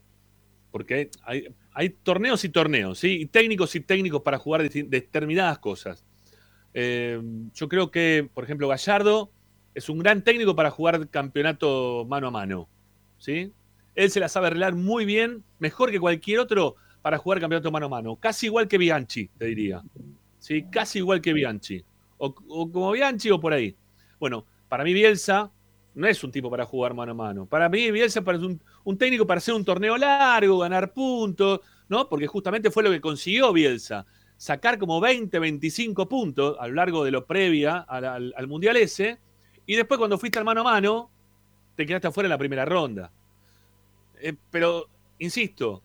porque 0.70 1.10
hay, 1.24 1.48
hay 1.74 1.90
torneos 1.90 2.42
y 2.42 2.48
torneos, 2.48 3.04
y 3.04 3.26
técnicos 3.26 3.74
y 3.74 3.80
técnicos 3.80 4.22
para 4.22 4.38
jugar 4.38 4.66
determinadas 4.66 5.58
cosas. 5.58 6.05
Eh, 6.78 7.18
yo 7.54 7.68
creo 7.70 7.90
que, 7.90 8.28
por 8.34 8.44
ejemplo, 8.44 8.68
Gallardo 8.68 9.30
es 9.74 9.88
un 9.88 9.98
gran 9.98 10.20
técnico 10.20 10.54
para 10.54 10.70
jugar 10.70 11.08
campeonato 11.08 12.04
mano 12.06 12.28
a 12.28 12.30
mano. 12.30 12.68
¿sí? 13.16 13.50
Él 13.94 14.10
se 14.10 14.20
la 14.20 14.28
sabe 14.28 14.48
arreglar 14.48 14.74
muy 14.74 15.06
bien, 15.06 15.42
mejor 15.58 15.90
que 15.90 15.98
cualquier 15.98 16.38
otro 16.38 16.76
para 17.00 17.16
jugar 17.16 17.40
campeonato 17.40 17.72
mano 17.72 17.86
a 17.86 17.88
mano. 17.88 18.16
Casi 18.16 18.46
igual 18.46 18.68
que 18.68 18.76
Bianchi, 18.76 19.28
te 19.38 19.46
diría. 19.46 19.82
¿sí? 20.38 20.66
Casi 20.70 20.98
igual 20.98 21.22
que 21.22 21.32
Bianchi. 21.32 21.82
O, 22.18 22.34
o 22.48 22.70
como 22.70 22.92
Bianchi 22.92 23.30
o 23.30 23.40
por 23.40 23.54
ahí. 23.54 23.74
Bueno, 24.20 24.44
para 24.68 24.84
mí 24.84 24.92
Bielsa 24.92 25.50
no 25.94 26.06
es 26.06 26.22
un 26.22 26.30
tipo 26.30 26.50
para 26.50 26.66
jugar 26.66 26.92
mano 26.92 27.12
a 27.12 27.14
mano. 27.14 27.46
Para 27.46 27.70
mí, 27.70 27.90
Bielsa 27.90 28.20
es 28.20 28.42
un, 28.42 28.60
un 28.84 28.98
técnico 28.98 29.26
para 29.26 29.38
hacer 29.38 29.54
un 29.54 29.64
torneo 29.64 29.96
largo, 29.96 30.58
ganar 30.58 30.92
puntos, 30.92 31.60
¿no? 31.88 32.06
Porque 32.06 32.26
justamente 32.26 32.70
fue 32.70 32.82
lo 32.82 32.90
que 32.90 33.00
consiguió 33.00 33.50
Bielsa. 33.50 34.04
Sacar 34.36 34.78
como 34.78 35.00
20, 35.00 35.38
25 35.38 36.08
puntos 36.08 36.56
a 36.60 36.68
lo 36.68 36.74
largo 36.74 37.04
de 37.04 37.10
lo 37.10 37.26
previa 37.26 37.78
al, 37.78 38.46
Mundial 38.46 38.76
ese. 38.76 39.18
Y 39.64 39.76
después, 39.76 39.98
cuando 39.98 40.18
fuiste 40.18 40.38
al 40.38 40.44
mano 40.44 40.60
a 40.60 40.64
mano, 40.64 41.10
te 41.74 41.86
quedaste 41.86 42.08
afuera 42.08 42.26
en 42.26 42.30
la 42.30 42.38
primera 42.38 42.64
ronda. 42.64 43.10
Eh, 44.20 44.34
pero, 44.50 44.88
insisto, 45.18 45.82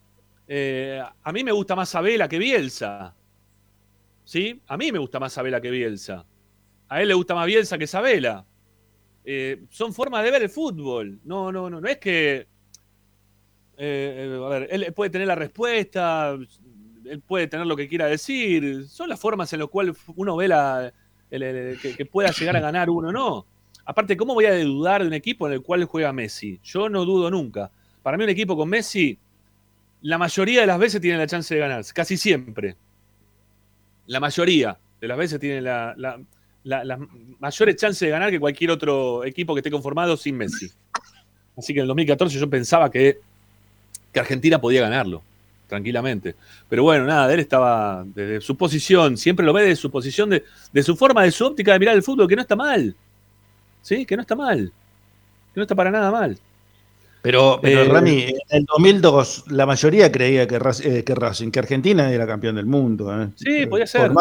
eh, 0.47 1.01
a 1.23 1.31
mí 1.31 1.43
me 1.43 1.51
gusta 1.51 1.75
más 1.75 1.89
Sabela 1.89 2.27
que 2.27 2.39
Bielsa. 2.39 3.15
¿Sí? 4.23 4.61
A 4.67 4.77
mí 4.77 4.91
me 4.91 4.99
gusta 4.99 5.19
más 5.19 5.33
Sabela 5.33 5.61
que 5.61 5.71
Bielsa. 5.71 6.25
A 6.89 7.01
él 7.01 7.07
le 7.07 7.13
gusta 7.13 7.33
más 7.35 7.45
Bielsa 7.45 7.77
que 7.77 7.87
Sabela. 7.87 8.45
Eh, 9.23 9.63
son 9.69 9.93
formas 9.93 10.23
de 10.23 10.31
ver 10.31 10.41
el 10.41 10.49
fútbol. 10.49 11.21
No, 11.23 11.51
no, 11.51 11.69
no, 11.69 11.79
no 11.79 11.87
es 11.87 11.97
que. 11.97 12.47
A 13.77 14.49
ver, 14.49 14.67
él 14.69 14.93
puede 14.93 15.09
tener 15.09 15.27
la 15.27 15.33
respuesta, 15.33 16.37
él 17.05 17.21
puede 17.21 17.47
tener 17.47 17.65
lo 17.65 17.75
que 17.75 17.87
quiera 17.87 18.05
decir. 18.05 18.87
Son 18.87 19.09
las 19.09 19.19
formas 19.19 19.51
en 19.53 19.59
las 19.59 19.69
cuales 19.69 19.95
uno 20.15 20.35
ve 20.35 20.47
que, 21.29 22.05
pueda 22.05 22.31
llegar 22.31 22.57
a 22.57 22.61
ganar 22.61 22.89
uno, 22.89 23.11
¿no? 23.11 23.45
Aparte, 23.85 24.15
¿cómo 24.15 24.33
voy 24.33 24.45
a 24.45 24.57
dudar 24.63 25.01
de 25.01 25.07
un 25.07 25.13
equipo 25.13 25.47
en 25.47 25.53
el 25.53 25.61
cual 25.61 25.85
juega 25.85 26.13
Messi? 26.13 26.59
Yo 26.63 26.89
no 26.89 27.05
dudo 27.05 27.31
nunca. 27.31 27.71
Para 28.03 28.17
mí, 28.17 28.23
un 28.23 28.29
equipo 28.29 28.55
con 28.55 28.69
Messi, 28.69 29.17
la 30.01 30.17
mayoría 30.17 30.61
de 30.61 30.67
las 30.67 30.79
veces 30.79 31.01
tiene 31.01 31.17
la 31.17 31.27
chance 31.27 31.53
de 31.53 31.59
ganar, 31.59 31.83
casi 31.93 32.17
siempre. 32.17 32.75
La 34.07 34.19
mayoría 34.19 34.77
de 34.99 35.07
las 35.07 35.17
veces 35.17 35.39
tiene 35.39 35.61
la 35.61 35.95
mayores 37.39 37.75
chances 37.75 37.99
de 37.99 38.09
ganar 38.09 38.29
que 38.29 38.39
cualquier 38.39 38.71
otro 38.71 39.25
equipo 39.25 39.53
que 39.53 39.59
esté 39.59 39.71
conformado 39.71 40.15
sin 40.17 40.37
Messi. 40.37 40.71
Así 41.57 41.73
que 41.73 41.79
en 41.79 41.83
el 41.83 41.87
2014 41.87 42.39
yo 42.39 42.49
pensaba 42.49 42.89
que 42.89 43.19
Argentina 44.13 44.59
podía 44.59 44.81
ganarlo, 44.81 45.23
tranquilamente. 45.71 46.35
Pero 46.67 46.83
bueno, 46.83 47.05
nada, 47.05 47.33
él 47.33 47.39
estaba 47.39 48.03
desde 48.05 48.41
su 48.41 48.57
posición, 48.57 49.15
siempre 49.15 49.45
lo 49.45 49.53
ve 49.53 49.61
desde 49.61 49.77
su 49.77 49.89
posición, 49.89 50.29
de, 50.29 50.43
de 50.73 50.83
su 50.83 50.97
forma, 50.97 51.23
de 51.23 51.31
su 51.31 51.45
óptica 51.45 51.71
de 51.71 51.79
mirar 51.79 51.95
el 51.95 52.03
fútbol, 52.03 52.27
que 52.27 52.35
no 52.35 52.41
está 52.41 52.57
mal. 52.57 52.93
¿Sí? 53.81 54.05
Que 54.05 54.17
no 54.17 54.21
está 54.21 54.35
mal. 54.35 54.69
Que 55.53 55.59
no 55.59 55.61
está 55.61 55.73
para 55.73 55.89
nada 55.89 56.11
mal. 56.11 56.37
Pero, 57.21 57.59
pero 57.61 57.83
eh, 57.83 57.87
Rami, 57.87 58.23
en 58.23 58.35
el 58.49 58.65
2002 58.65 59.45
la 59.49 59.65
mayoría 59.65 60.11
creía 60.11 60.45
que, 60.45 60.59
eh, 60.83 61.03
que 61.05 61.15
Racing, 61.15 61.51
que 61.51 61.59
Argentina 61.59 62.11
era 62.11 62.27
campeón 62.27 62.55
del 62.55 62.65
mundo. 62.65 63.09
¿eh? 63.21 63.29
Sí, 63.35 63.65
podía 63.67 63.87
ser. 63.87 64.11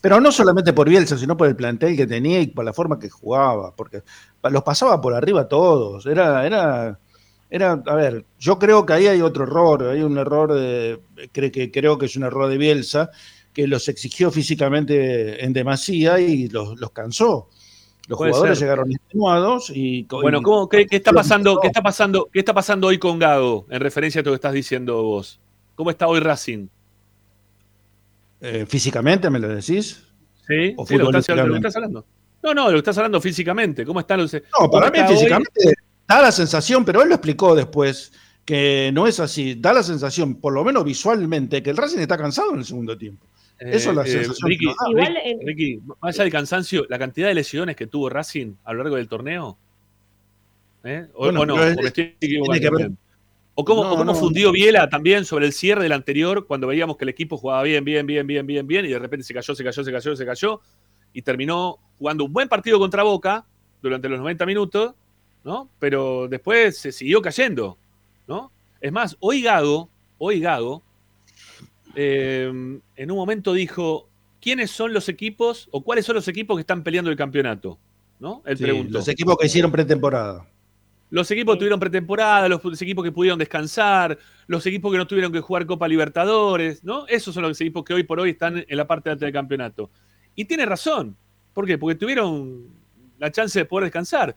Pero 0.00 0.20
no 0.20 0.30
solamente 0.30 0.72
por 0.72 0.88
Bielsa, 0.88 1.18
sino 1.18 1.36
por 1.36 1.48
el 1.48 1.56
plantel 1.56 1.96
que 1.96 2.06
tenía 2.06 2.40
y 2.40 2.46
por 2.46 2.64
la 2.64 2.72
forma 2.72 3.00
que 3.00 3.08
jugaba, 3.08 3.74
porque 3.74 4.02
los 4.48 4.62
pasaba 4.62 5.00
por 5.00 5.12
arriba 5.14 5.48
todos. 5.48 6.06
Era, 6.06 6.46
era, 6.46 6.98
era, 7.50 7.82
a 7.86 7.94
ver, 7.94 8.24
yo 8.38 8.58
creo 8.58 8.84
que 8.84 8.92
ahí 8.92 9.06
hay 9.06 9.22
otro 9.22 9.44
error, 9.44 9.84
hay 9.84 10.02
un 10.02 10.18
error 10.18 10.52
de, 10.52 11.00
que 11.32 11.70
creo 11.70 11.96
que 11.96 12.06
es 12.06 12.16
un 12.16 12.24
error 12.24 12.48
de 12.48 12.58
Bielsa, 12.58 13.10
que 13.54 13.66
los 13.66 13.88
exigió 13.88 14.30
físicamente 14.30 15.44
en 15.44 15.52
demasía 15.52 16.20
y 16.20 16.48
los, 16.48 16.78
los 16.78 16.90
cansó. 16.90 17.48
Los 18.06 18.18
jugadores 18.18 18.58
llegaron 18.58 18.90
extenuados 18.90 19.70
y. 19.74 20.04
Bueno, 20.04 20.40
¿cómo, 20.42 20.68
qué, 20.68 20.86
está 20.90 21.12
pasando, 21.12 21.58
qué, 21.60 21.68
está 21.68 21.82
pasando, 21.82 22.28
¿qué 22.32 22.38
está 22.38 22.54
pasando 22.54 22.86
hoy 22.86 22.98
con 22.98 23.18
Gago 23.18 23.66
en 23.68 23.80
referencia 23.80 24.20
a 24.20 24.24
lo 24.24 24.30
que 24.30 24.36
estás 24.36 24.54
diciendo 24.54 25.02
vos? 25.02 25.40
¿Cómo 25.74 25.90
está 25.90 26.06
hoy 26.06 26.20
Racing? 26.20 26.68
Eh, 28.40 28.64
¿Físicamente 28.66 29.28
me 29.28 29.38
lo 29.38 29.48
decís? 29.48 30.04
Sí, 30.46 30.74
¿O 30.76 30.86
lo, 30.88 31.10
estás, 31.10 31.28
hablando. 31.76 32.06
No, 32.42 32.54
no, 32.54 32.70
lo 32.70 32.78
estás 32.78 32.96
hablando 32.96 33.20
físicamente. 33.20 33.84
¿Cómo 33.84 34.00
están 34.00 34.20
los.? 34.20 34.32
No, 34.32 34.70
para 34.70 34.90
mí 34.90 34.98
físicamente 35.06 35.74
da 36.08 36.22
la 36.22 36.32
sensación, 36.32 36.84
pero 36.84 37.02
él 37.02 37.08
lo 37.08 37.14
explicó 37.14 37.54
después 37.54 38.12
que 38.44 38.90
no 38.94 39.06
es 39.06 39.20
así. 39.20 39.54
Da 39.54 39.72
la 39.72 39.82
sensación, 39.82 40.36
por 40.36 40.54
lo 40.54 40.64
menos 40.64 40.84
visualmente, 40.84 41.62
que 41.62 41.70
el 41.70 41.76
Racing 41.76 41.98
está 41.98 42.16
cansado 42.16 42.52
en 42.52 42.60
el 42.60 42.64
segundo 42.64 42.96
tiempo. 42.96 43.26
Eso 43.58 43.90
es 43.90 43.96
la 43.96 44.02
eh, 44.04 44.08
sensación. 44.08 44.48
Ricky, 44.48 44.66
Ricky, 45.44 45.80
más 46.00 46.14
allá 46.14 46.24
del 46.24 46.32
cansancio, 46.32 46.86
la 46.88 46.98
cantidad 46.98 47.28
de 47.28 47.34
lesiones 47.34 47.76
que 47.76 47.86
tuvo 47.86 48.08
Racing 48.08 48.54
a 48.64 48.72
lo 48.72 48.82
largo 48.82 48.96
del 48.96 49.08
torneo. 49.08 49.58
¿eh? 50.84 51.08
O, 51.14 51.30
no, 51.30 51.42
o 53.60 53.64
cómo, 53.64 54.14
fundió 54.14 54.52
Biela 54.52 54.88
también 54.88 55.24
sobre 55.24 55.46
el 55.46 55.52
cierre 55.52 55.82
del 55.82 55.92
anterior, 55.92 56.46
cuando 56.46 56.68
veíamos 56.68 56.96
que 56.96 57.04
el 57.04 57.08
equipo 57.08 57.36
jugaba 57.36 57.64
bien, 57.64 57.84
bien, 57.84 58.06
bien, 58.06 58.24
bien, 58.24 58.46
bien, 58.46 58.66
bien, 58.66 58.84
y 58.84 58.88
de 58.90 58.98
repente 59.00 59.24
se 59.24 59.34
cayó, 59.34 59.52
se 59.52 59.64
cayó, 59.64 59.82
se 59.82 59.90
cayó, 59.90 60.16
se 60.16 60.24
cayó, 60.24 60.60
y 61.12 61.22
terminó 61.22 61.78
jugando 61.98 62.24
un 62.24 62.32
buen 62.32 62.48
partido 62.48 62.78
contra 62.78 63.02
Boca 63.02 63.44
durante 63.82 64.08
los 64.08 64.20
90 64.20 64.46
minutos, 64.46 64.94
¿no? 65.48 65.68
Pero 65.78 66.28
después 66.28 66.78
se 66.78 66.92
siguió 66.92 67.22
cayendo, 67.22 67.78
¿no? 68.26 68.52
Es 68.80 68.92
más, 68.92 69.16
hoy 69.20 69.42
Gago, 69.42 69.88
hoy 70.18 70.40
Gago, 70.40 70.82
Em, 72.00 72.80
en 72.94 73.10
un 73.10 73.16
momento 73.16 73.52
dijo, 73.52 74.08
¿quiénes 74.40 74.70
son 74.70 74.92
los 74.92 75.08
equipos 75.08 75.68
o 75.72 75.82
cuáles 75.82 76.06
son 76.06 76.14
los 76.14 76.28
equipos 76.28 76.56
que 76.56 76.60
están 76.60 76.84
peleando 76.84 77.10
el 77.10 77.16
campeonato? 77.16 77.76
¿No? 78.20 78.40
Él 78.46 78.56
preguntó. 78.56 78.98
Los 78.98 79.08
equipos 79.08 79.36
que 79.36 79.46
hicieron 79.46 79.72
pretemporada. 79.72 80.46
Los 81.10 81.28
equipos 81.32 81.56
que 81.56 81.58
tuvieron 81.58 81.80
pretemporada, 81.80 82.48
los, 82.48 82.82
equipos 82.82 83.02
que 83.02 83.10
pudieron 83.10 83.36
descansar, 83.36 84.16
los 84.46 84.64
equipos 84.66 84.92
que 84.92 84.98
no 84.98 85.08
tuvieron 85.08 85.32
que 85.32 85.40
jugar 85.40 85.66
Copa 85.66 85.88
Libertadores, 85.88 86.84
¿no? 86.84 87.04
Esos 87.08 87.34
son 87.34 87.42
los 87.42 87.60
equipos 87.60 87.82
que 87.82 87.94
hoy 87.94 88.04
por 88.04 88.20
hoy 88.20 88.30
están 88.30 88.64
en 88.68 88.76
la 88.76 88.86
parte 88.86 89.10
alta 89.10 89.24
del 89.24 89.32
campeonato. 89.32 89.90
Y 90.36 90.44
tiene 90.44 90.66
razón. 90.66 91.16
¿Por 91.52 91.66
qué? 91.66 91.78
Porque 91.78 91.96
tuvieron 91.96 92.68
la 93.18 93.32
chance 93.32 93.58
de 93.58 93.64
poder 93.64 93.86
descansar. 93.86 94.36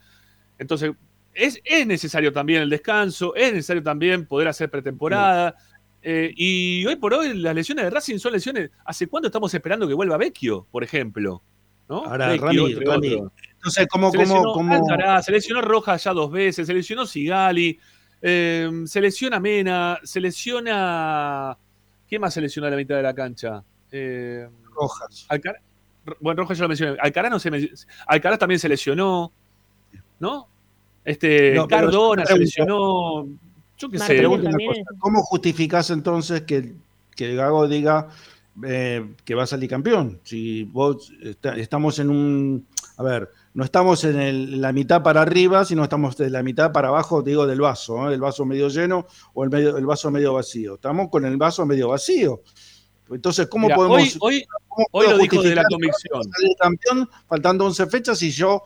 Entonces, 0.61 0.91
es, 1.33 1.59
necesario 1.87 2.31
también 2.31 2.61
el 2.61 2.69
descanso, 2.69 3.33
es 3.35 3.51
necesario 3.51 3.81
también 3.81 4.27
poder 4.27 4.47
hacer 4.47 4.69
pretemporada. 4.69 5.55
Eh, 6.03 6.31
y 6.35 6.85
hoy 6.85 6.97
por 6.97 7.15
hoy 7.15 7.33
las 7.33 7.55
lesiones 7.55 7.85
de 7.85 7.89
Racing 7.89 8.19
son 8.19 8.33
lesiones. 8.33 8.69
¿Hace 8.85 9.07
cuánto 9.07 9.27
estamos 9.27 9.51
esperando 9.55 9.87
que 9.87 9.95
vuelva 9.95 10.17
Vecchio, 10.17 10.67
por 10.69 10.83
ejemplo? 10.83 11.41
¿No? 11.89 12.05
Ahora, 12.05 12.37
Rami, 12.37 12.73
Entonces, 12.73 13.87
¿cómo, 13.89 14.11
se, 14.11 14.19
lesionó 14.19 14.53
cómo, 14.53 14.87
se 15.23 15.31
lesionó 15.31 15.61
Rojas 15.61 16.03
ya 16.03 16.13
dos 16.13 16.31
veces, 16.31 16.67
se 16.67 16.73
lesionó 16.75 17.07
Sigali, 17.07 17.79
eh, 18.21 18.69
se 18.85 19.01
lesiona 19.01 19.39
Mena, 19.39 19.99
se 20.03 20.21
lesiona. 20.21 21.57
¿Quién 22.07 22.21
más 22.21 22.35
se 22.35 22.41
lesiona 22.41 22.67
a 22.67 22.71
la 22.71 22.77
mitad 22.77 22.97
de 22.97 23.03
la 23.03 23.15
cancha? 23.15 23.63
Eh, 23.91 24.47
Rojas. 24.75 25.27
bueno, 26.19 26.43
Rojas 26.43 26.59
ya 26.59 26.65
lo 26.65 26.69
mencioné. 26.69 26.97
Alcaraz, 27.01 27.31
no 27.31 27.39
se 27.39 27.71
Alcaraz 28.05 28.37
también 28.37 28.59
se 28.59 28.69
lesionó, 28.69 29.33
¿no? 30.19 30.50
Este, 31.03 31.55
Cardona 31.67 32.25
se 32.25 32.37
lesionó. 32.37 33.27
¿Cómo 34.99 35.23
justificás 35.23 35.89
entonces 35.89 36.41
que, 36.43 36.73
que 37.15 37.35
Gago 37.35 37.67
diga 37.67 38.09
eh, 38.63 39.15
que 39.25 39.35
va 39.35 39.43
a 39.43 39.47
salir 39.47 39.69
campeón? 39.69 40.19
Si 40.23 40.63
vos 40.63 41.11
estamos 41.57 41.97
en 41.99 42.09
un. 42.09 42.67
A 42.97 43.03
ver, 43.03 43.31
no 43.53 43.63
estamos 43.63 44.03
en 44.03 44.61
la 44.61 44.71
mitad 44.71 45.01
para 45.01 45.21
arriba, 45.23 45.65
sino 45.65 45.83
estamos 45.83 46.15
de 46.17 46.29
la 46.29 46.43
mitad 46.43 46.71
para 46.71 46.89
abajo, 46.89 47.23
digo, 47.23 47.47
del 47.47 47.61
vaso, 47.61 48.09
¿eh? 48.09 48.13
el 48.13 48.21
vaso 48.21 48.45
medio 48.45 48.67
lleno 48.69 49.07
o 49.33 49.43
el, 49.43 49.49
medio, 49.49 49.77
el 49.77 49.85
vaso 49.85 50.11
medio 50.11 50.33
vacío. 50.33 50.75
Estamos 50.75 51.09
con 51.09 51.25
el 51.25 51.37
vaso 51.37 51.65
medio 51.65 51.89
vacío. 51.89 52.41
Entonces, 53.09 53.47
¿cómo 53.47 53.67
podemos. 53.69 54.17
Hoy, 54.21 54.45
hoy, 54.91 55.07
lo 55.09 55.17
dijo 55.17 55.41
de 55.41 55.55
la 55.55 55.63
convicción. 55.65 56.23
Salir 56.23 56.55
campeón 56.57 57.09
faltando 57.27 57.65
11 57.65 57.87
fechas 57.87 58.21
y 58.21 58.31
yo 58.31 58.63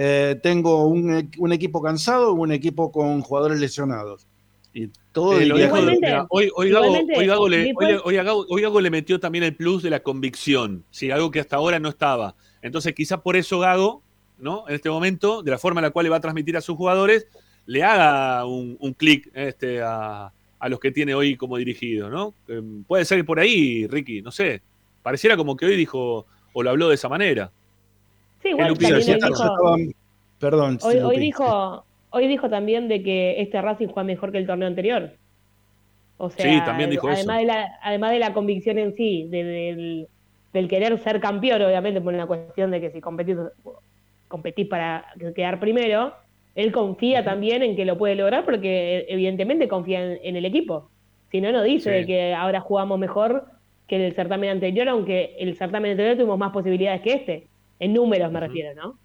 eh, 0.00 0.38
tengo 0.40 0.86
un, 0.86 1.28
un, 1.38 1.52
equipo 1.52 1.82
cansado 1.82 2.30
o 2.30 2.34
un 2.34 2.52
equipo 2.52 2.92
con 2.92 3.20
jugadores 3.20 3.58
lesionados. 3.58 4.28
Y 4.72 4.92
todo 5.10 5.30
hoy, 5.30 5.48
Gago 8.60 8.80
le, 8.80 8.90
metió 8.90 9.18
también 9.18 9.42
el 9.42 9.56
plus 9.56 9.82
de 9.82 9.90
la 9.90 9.98
convicción, 9.98 10.84
¿sí? 10.92 11.10
algo 11.10 11.32
que 11.32 11.40
hasta 11.40 11.56
ahora 11.56 11.80
no 11.80 11.88
estaba. 11.88 12.36
Entonces, 12.62 12.94
quizás 12.94 13.20
por 13.22 13.34
eso 13.34 13.58
Gago, 13.58 14.04
¿no? 14.38 14.68
en 14.68 14.76
este 14.76 14.88
momento, 14.88 15.42
de 15.42 15.50
la 15.50 15.58
forma 15.58 15.80
en 15.80 15.86
la 15.86 15.90
cual 15.90 16.04
le 16.04 16.10
va 16.10 16.18
a 16.18 16.20
transmitir 16.20 16.56
a 16.56 16.60
sus 16.60 16.76
jugadores, 16.76 17.26
le 17.66 17.82
haga 17.82 18.46
un, 18.46 18.94
clic 18.96 19.32
este, 19.34 19.82
a, 19.82 20.32
los 20.68 20.78
que 20.78 20.92
tiene 20.92 21.16
hoy 21.16 21.36
como 21.36 21.56
dirigido. 21.56 22.08
¿no? 22.08 22.34
Em, 22.46 22.84
puede 22.84 23.04
ser 23.04 23.24
por 23.24 23.40
ahí, 23.40 23.88
Ricky, 23.88 24.22
no 24.22 24.30
sé. 24.30 24.62
Pareciera 25.02 25.36
como 25.36 25.56
que 25.56 25.66
hoy 25.66 25.76
dijo 25.76 26.26
o 26.52 26.62
lo 26.62 26.70
habló 26.70 26.88
de 26.88 26.94
esa 26.94 27.08
manera. 27.08 27.50
Sí, 28.48 28.54
igual 28.54 28.74
dijo, 28.74 29.76
Perdón. 30.38 30.78
hoy 30.82 31.18
dijo, 31.18 31.84
Hoy 32.10 32.26
dijo 32.26 32.48
también 32.48 32.88
de 32.88 33.02
que 33.02 33.40
este 33.40 33.60
Racing 33.60 33.88
juega 33.88 34.04
mejor 34.04 34.32
que 34.32 34.38
el 34.38 34.46
torneo 34.46 34.66
anterior. 34.66 35.12
O 36.16 36.30
sea, 36.30 36.44
sí, 36.44 36.60
también 36.64 36.90
dijo 36.90 37.08
además, 37.08 37.38
De 37.38 37.44
la, 37.44 37.78
además 37.82 38.12
de 38.12 38.18
la 38.18 38.32
convicción 38.32 38.78
en 38.78 38.94
sí, 38.96 39.28
del, 39.28 40.08
querer 40.68 40.98
ser 40.98 41.20
campeón, 41.20 41.62
obviamente, 41.62 42.00
por 42.00 42.14
una 42.14 42.26
cuestión 42.26 42.70
de 42.70 42.80
que 42.80 42.90
si 42.90 43.00
competís, 43.00 43.36
competís 44.26 44.66
para 44.66 45.04
quedar 45.36 45.60
primero, 45.60 46.14
él 46.54 46.72
confía 46.72 47.22
también 47.22 47.62
en 47.62 47.76
que 47.76 47.84
lo 47.84 47.98
puede 47.98 48.16
lograr 48.16 48.44
porque 48.44 49.06
evidentemente 49.08 49.68
confía 49.68 50.14
en, 50.14 50.34
el 50.34 50.44
equipo. 50.44 50.90
Si 51.30 51.40
no, 51.40 51.52
no 51.52 51.62
dice 51.62 52.04
que 52.06 52.34
ahora 52.34 52.60
jugamos 52.60 52.98
mejor 52.98 53.44
que 53.86 54.04
el 54.04 54.14
certamen 54.14 54.50
anterior, 54.50 54.88
aunque 54.88 55.36
el 55.38 55.56
certamen 55.56 55.92
anterior 55.92 56.16
tuvimos 56.16 56.38
más 56.38 56.52
posibilidades 56.52 57.02
que 57.02 57.12
este. 57.12 57.46
En 57.80 57.92
números 57.92 58.30
me 58.32 58.40
refiero, 58.40 58.74
¿no? 58.74 58.98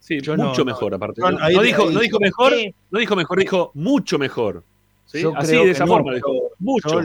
Sí, 0.00 0.18
mucho 0.36 0.64
mejor 0.64 0.94
aparte. 0.94 1.20
No, 1.20 1.62
dijo, 1.62 1.90
no 1.90 2.00
dijo 2.00 2.20
mejor, 2.20 2.52
no 2.90 2.98
dijo 2.98 3.16
mejor, 3.16 3.38
dijo 3.38 3.70
mucho 3.74 4.18
mejor. 4.18 4.62
Así 5.36 5.52
de 5.52 5.70
esa 5.70 5.86
forma 5.86 6.14
dijo. 6.14 6.32
Mucho. 6.58 7.00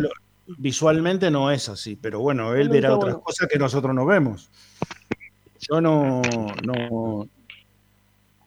visualmente 0.57 1.32
no 1.32 1.51
es 1.51 1.69
así, 1.69 1.95
pero 1.95 2.19
bueno, 2.19 2.53
él 2.55 2.69
verá 2.69 2.95
otras 2.95 3.17
cosas 3.17 3.47
que 3.47 3.57
nosotros 3.57 3.93
no 3.95 4.05
vemos. 4.05 4.49
Yo 5.59 5.80
no, 5.80 6.22
no. 6.63 7.28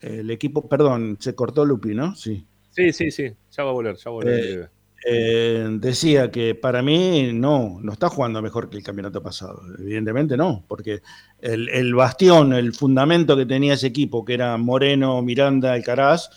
El 0.00 0.30
equipo, 0.30 0.68
perdón, 0.68 1.16
se 1.18 1.34
cortó 1.34 1.64
Lupi, 1.64 1.94
¿no? 1.94 2.14
Sí. 2.14 2.44
Sí, 2.70 2.92
sí, 2.92 3.10
sí. 3.10 3.32
Ya 3.52 3.64
va 3.64 3.70
a 3.70 3.72
volver, 3.72 3.96
ya 3.96 4.10
va 4.10 4.10
a 4.10 4.14
volver. 4.14 4.44
Eh, 4.44 4.68
eh, 5.06 5.66
decía 5.80 6.30
que 6.30 6.54
para 6.54 6.82
mí 6.82 7.30
no, 7.34 7.78
no 7.82 7.92
está 7.92 8.08
jugando 8.08 8.40
mejor 8.40 8.70
que 8.70 8.78
el 8.78 8.82
campeonato 8.82 9.22
pasado. 9.22 9.62
Evidentemente 9.78 10.36
no, 10.36 10.64
porque 10.66 11.02
el, 11.40 11.94
bastión, 11.94 12.54
el 12.54 12.72
fundamento 12.72 13.36
que 13.36 13.44
tenía 13.44 13.74
ese 13.74 13.88
equipo, 13.88 14.24
que 14.24 14.34
era 14.34 14.56
Moreno, 14.56 15.20
Miranda, 15.20 15.74
Alcaraz, 15.74 16.30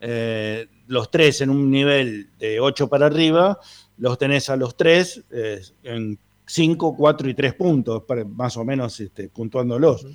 eh, 0.00 0.68
los 0.86 1.10
tres 1.10 1.40
en 1.40 1.50
un 1.50 1.70
nivel 1.70 2.28
de 2.38 2.60
8 2.60 2.88
para 2.88 3.06
arriba, 3.06 3.58
los 3.96 4.18
tenés 4.18 4.50
a 4.50 4.56
los 4.56 4.76
tres 4.76 5.24
en 5.82 6.18
5, 6.44 6.96
4 6.96 7.28
y 7.30 7.34
3 7.34 7.54
puntos, 7.54 8.02
más 8.34 8.56
o 8.56 8.64
menos 8.64 8.98
este, 9.00 9.28
puntuándolos. 9.28 10.06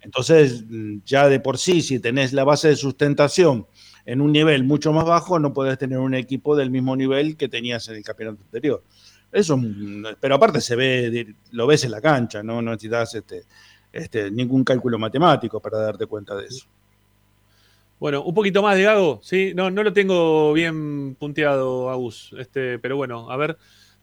Entonces, 0.00 0.64
ya 1.04 1.28
de 1.28 1.40
por 1.40 1.58
sí, 1.58 1.82
si 1.82 1.98
tenés 1.98 2.32
la 2.32 2.44
base 2.44 2.68
de 2.68 2.76
sustentación 2.76 3.66
en 4.08 4.22
un 4.22 4.32
nivel 4.32 4.64
mucho 4.64 4.90
más 4.90 5.04
bajo, 5.04 5.38
no 5.38 5.52
puedes 5.52 5.76
tener 5.76 5.98
un 5.98 6.14
equipo 6.14 6.56
del 6.56 6.70
mismo 6.70 6.96
nivel 6.96 7.36
que 7.36 7.46
tenías 7.46 7.86
en 7.88 7.96
el 7.96 8.02
campeonato 8.02 8.42
anterior. 8.42 8.82
Eso, 9.30 9.60
pero 10.18 10.36
aparte 10.36 10.62
se 10.62 10.76
ve, 10.76 11.34
lo 11.50 11.66
ves 11.66 11.84
en 11.84 11.90
la 11.90 12.00
cancha, 12.00 12.42
no, 12.42 12.62
no 12.62 12.70
necesitas 12.70 13.14
este, 13.16 13.42
este, 13.92 14.30
ningún 14.30 14.64
cálculo 14.64 14.98
matemático 14.98 15.60
para 15.60 15.76
darte 15.80 16.06
cuenta 16.06 16.34
de 16.36 16.46
eso. 16.46 16.64
Bueno, 18.00 18.22
un 18.22 18.32
poquito 18.32 18.62
más 18.62 18.76
de 18.76 18.84
Gago, 18.84 19.20
sí, 19.22 19.52
no, 19.54 19.70
no 19.70 19.82
lo 19.82 19.92
tengo 19.92 20.54
bien 20.54 21.14
punteado, 21.16 21.90
Agus, 21.90 22.34
este, 22.38 22.78
pero 22.78 22.96
bueno, 22.96 23.30
a 23.30 23.36
ver 23.36 23.58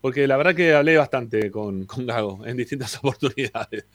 porque 0.05 0.27
la 0.27 0.37
verdad 0.37 0.53
que 0.53 0.71
hablé 0.71 0.97
bastante 0.97 1.49
con, 1.49 1.87
Gago 1.87 2.45
en 2.45 2.57
distintas 2.57 2.95
oportunidades. 2.99 3.85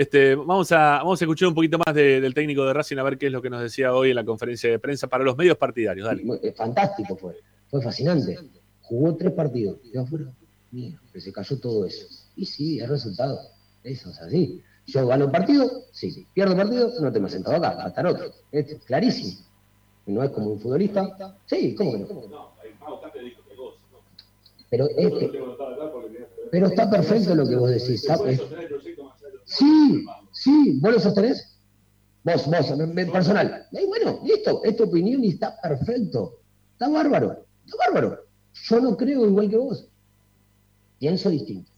Este, 0.00 0.34
vamos, 0.34 0.72
a, 0.72 0.96
vamos 0.96 1.20
a 1.20 1.24
escuchar 1.26 1.48
un 1.48 1.54
poquito 1.54 1.76
más 1.76 1.94
del 1.94 2.32
técnico 2.32 2.64
de 2.64 2.72
Racing 2.72 2.96
a 2.96 3.02
ver 3.02 3.18
qué 3.18 3.26
es 3.26 3.32
lo 3.32 3.42
que 3.42 3.50
nos 3.50 3.60
decía 3.60 3.92
hoy 3.92 4.08
en 4.08 4.16
la 4.16 4.24
conferencia 4.24 4.70
de 4.70 4.78
prensa 4.78 5.08
para 5.08 5.24
los 5.24 5.36
medios 5.36 5.58
partidarios. 5.58 6.06
Dale. 6.06 6.22
Eh, 6.42 6.52
fantástico 6.52 7.18
fue, 7.18 7.36
fue 7.68 7.82
fascinante. 7.82 8.38
Jugó 8.80 9.14
tres 9.14 9.30
partidos 9.32 9.76
y 9.92 9.98
afuera, 9.98 10.24
mira, 10.70 10.98
que 11.12 11.20
se 11.20 11.30
cayó 11.30 11.60
todo 11.60 11.84
eso. 11.84 12.06
Y 12.34 12.46
sí, 12.46 12.80
el 12.80 12.88
resultado. 12.88 13.40
Eso 13.84 14.08
es 14.08 14.18
así. 14.22 14.62
Yo 14.86 15.06
gano 15.06 15.26
un 15.26 15.32
partido, 15.32 15.70
sí. 15.92 16.26
Pierdo 16.32 16.54
un 16.54 16.60
partido, 16.60 16.90
no 16.98 17.12
te 17.12 17.20
me 17.20 17.26
has 17.26 17.32
sentado 17.32 17.56
acá, 17.56 17.74
va 17.76 17.84
a 17.84 17.88
estar 17.88 18.06
otro. 18.06 18.32
Es 18.52 18.74
clarísimo. 18.86 19.38
No 20.06 20.24
es 20.24 20.30
como 20.30 20.52
un 20.52 20.60
futbolista. 20.60 21.36
Sí, 21.44 21.74
¿cómo 21.74 21.92
que 21.92 21.98
no? 21.98 22.06
No, 22.06 22.50
pero, 24.70 24.88
pero 26.50 26.66
está 26.68 26.88
perfecto 26.88 27.34
lo 27.34 27.46
que 27.46 27.56
vos 27.56 27.70
decís. 27.70 28.06
Sí, 29.50 30.06
sí, 30.30 30.78
vos 30.80 30.92
lo 30.92 31.00
sostenés. 31.00 31.58
Vos, 32.22 32.46
vos, 32.46 32.72
personal. 33.12 33.66
Y 33.72 33.84
bueno, 33.86 34.20
listo, 34.24 34.62
es 34.62 34.76
tu 34.76 34.84
opinión 34.84 35.24
y 35.24 35.30
está 35.30 35.60
perfecto. 35.60 36.38
Está 36.72 36.88
bárbaro, 36.88 37.44
está 37.64 37.76
bárbaro. 37.78 38.20
Yo 38.68 38.80
no 38.80 38.96
creo 38.96 39.26
igual 39.26 39.50
que 39.50 39.56
vos. 39.56 39.88
Pienso 41.00 41.30
distinto. 41.30 41.70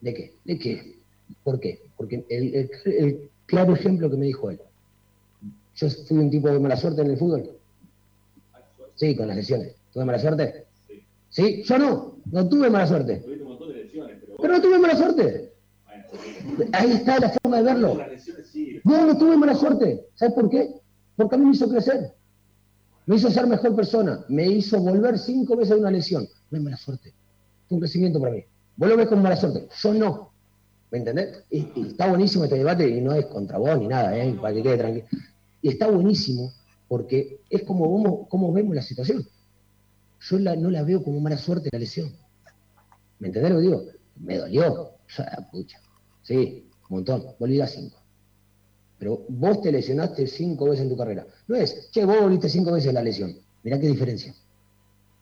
¿De 0.00 0.14
qué? 0.14 0.34
¿De 0.44 0.58
qué? 0.58 0.96
¿Por 1.42 1.58
qué? 1.58 1.82
Porque 1.96 2.24
el, 2.28 2.70
el 2.84 3.30
claro 3.46 3.74
ejemplo 3.74 4.08
que 4.08 4.16
me 4.16 4.26
dijo 4.26 4.50
él. 4.50 4.60
Yo 5.74 5.90
fui 5.90 6.18
un 6.18 6.30
tipo 6.30 6.48
de 6.48 6.60
mala 6.60 6.76
suerte 6.76 7.02
en 7.02 7.10
el 7.10 7.16
fútbol. 7.16 7.50
Sí, 8.94 9.16
con 9.16 9.26
las 9.26 9.36
lesiones. 9.36 9.74
¿Tuve 9.92 10.04
mala 10.04 10.20
suerte? 10.20 10.66
Sí, 11.30 11.62
yo 11.64 11.78
no, 11.78 12.16
no 12.30 12.48
tuve 12.48 12.70
mala 12.70 12.86
suerte. 12.86 13.24
pero... 14.40 14.54
no 14.54 14.62
tuve 14.62 14.78
mala 14.78 14.96
suerte. 14.96 15.47
Ahí 16.72 16.92
está 16.92 17.18
la 17.18 17.30
forma 17.30 17.58
de 17.58 17.62
verlo. 17.62 17.98
No, 18.84 19.06
no 19.06 19.18
tuve 19.18 19.36
mala 19.36 19.54
suerte. 19.54 20.06
¿Sabes 20.14 20.34
por 20.34 20.48
qué? 20.48 20.80
Porque 21.16 21.34
a 21.34 21.38
mí 21.38 21.46
me 21.46 21.52
hizo 21.52 21.68
crecer. 21.68 22.14
Me 23.06 23.16
hizo 23.16 23.30
ser 23.30 23.46
mejor 23.46 23.74
persona. 23.74 24.24
Me 24.28 24.46
hizo 24.46 24.78
volver 24.80 25.18
cinco 25.18 25.56
veces 25.56 25.74
de 25.74 25.80
una 25.80 25.90
lesión. 25.90 26.28
No 26.50 26.58
es 26.58 26.64
mala 26.64 26.76
suerte. 26.76 27.14
Fue 27.68 27.76
un 27.76 27.80
crecimiento 27.80 28.20
para 28.20 28.32
mí. 28.32 28.44
Vos 28.76 29.06
con 29.06 29.22
mala 29.22 29.36
suerte. 29.36 29.68
Yo 29.82 29.94
no. 29.94 30.32
¿Me 30.90 30.98
entendés? 30.98 31.44
Y, 31.50 31.68
está 31.88 32.08
buenísimo 32.08 32.44
este 32.44 32.56
debate 32.56 32.88
y 32.88 33.00
no 33.00 33.14
es 33.14 33.26
contra 33.26 33.58
vos 33.58 33.78
ni 33.78 33.88
nada, 33.88 34.16
¿eh? 34.16 34.36
para 34.40 34.54
que 34.54 34.62
quede 34.62 34.78
tranquilo. 34.78 35.06
Y 35.60 35.68
está 35.68 35.90
buenísimo 35.90 36.52
porque 36.86 37.40
es 37.50 37.62
como, 37.64 38.26
como 38.28 38.52
vemos 38.52 38.74
la 38.74 38.82
situación 38.82 39.26
yo 40.20 40.38
no 40.38 40.70
la 40.70 40.82
veo 40.82 41.02
como 41.02 41.20
mala 41.20 41.38
suerte 41.38 41.68
la 41.72 41.78
lesión. 41.78 42.12
¿Me 43.18 43.28
entendés 43.28 43.52
lo 43.52 43.60
digo? 43.60 43.84
Me 44.16 44.38
dolió. 44.38 44.92
pucha. 45.50 45.80
Sí, 46.28 46.68
un 46.90 46.96
montón. 46.96 47.24
Volví 47.38 47.58
a 47.58 47.66
cinco. 47.66 47.96
Pero 48.98 49.24
vos 49.28 49.62
te 49.62 49.72
lesionaste 49.72 50.26
cinco 50.26 50.66
veces 50.66 50.82
en 50.82 50.90
tu 50.90 50.96
carrera. 50.96 51.26
No 51.46 51.56
es, 51.56 51.88
che, 51.90 52.04
vos 52.04 52.20
volviste 52.20 52.50
cinco 52.50 52.72
veces 52.72 52.92
la 52.92 53.02
lesión. 53.02 53.34
Mirá 53.62 53.80
qué 53.80 53.86
diferencia. 53.86 54.34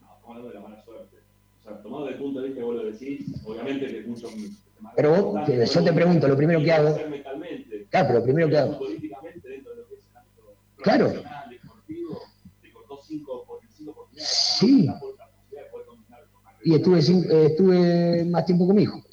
No, 0.01 0.17
estamos 0.17 0.25
hablando 0.27 0.49
de 0.49 0.55
la 0.55 0.61
mala 0.63 0.85
suerte. 0.85 1.17
O 1.61 1.63
sea, 1.63 1.81
tomado 1.81 2.07
desde 2.07 2.17
el 2.17 2.23
punto 2.25 2.41
de 2.41 2.49
vista 2.49 2.61
que 2.61 2.65
vos 2.65 2.75
lo 2.75 2.91
decís, 2.91 3.21
obviamente 3.45 3.87
que 3.87 3.99
es 4.01 4.07
mucho 4.09 4.29
Pero 4.97 5.23
vos, 5.23 5.47
yo 5.47 5.85
te 5.85 5.93
pregunto, 5.93 6.27
lo 6.27 6.37
primero 6.37 6.61
que 6.61 6.73
hago. 6.73 6.97
Claro, 6.97 8.07
pero 8.09 8.19
lo 8.19 8.25
primero 8.25 8.49
que 8.49 8.59
hago. 8.59 8.81
Claro. 10.79 11.13
Sí. 14.17 14.91
Y 16.65 16.75
estuve, 16.75 16.99
eh, 16.99 17.47
estuve 17.47 18.25
más 18.25 18.45
tiempo 18.45 18.67
con 18.67 18.75
mi 18.75 18.83
hijo. 18.83 19.06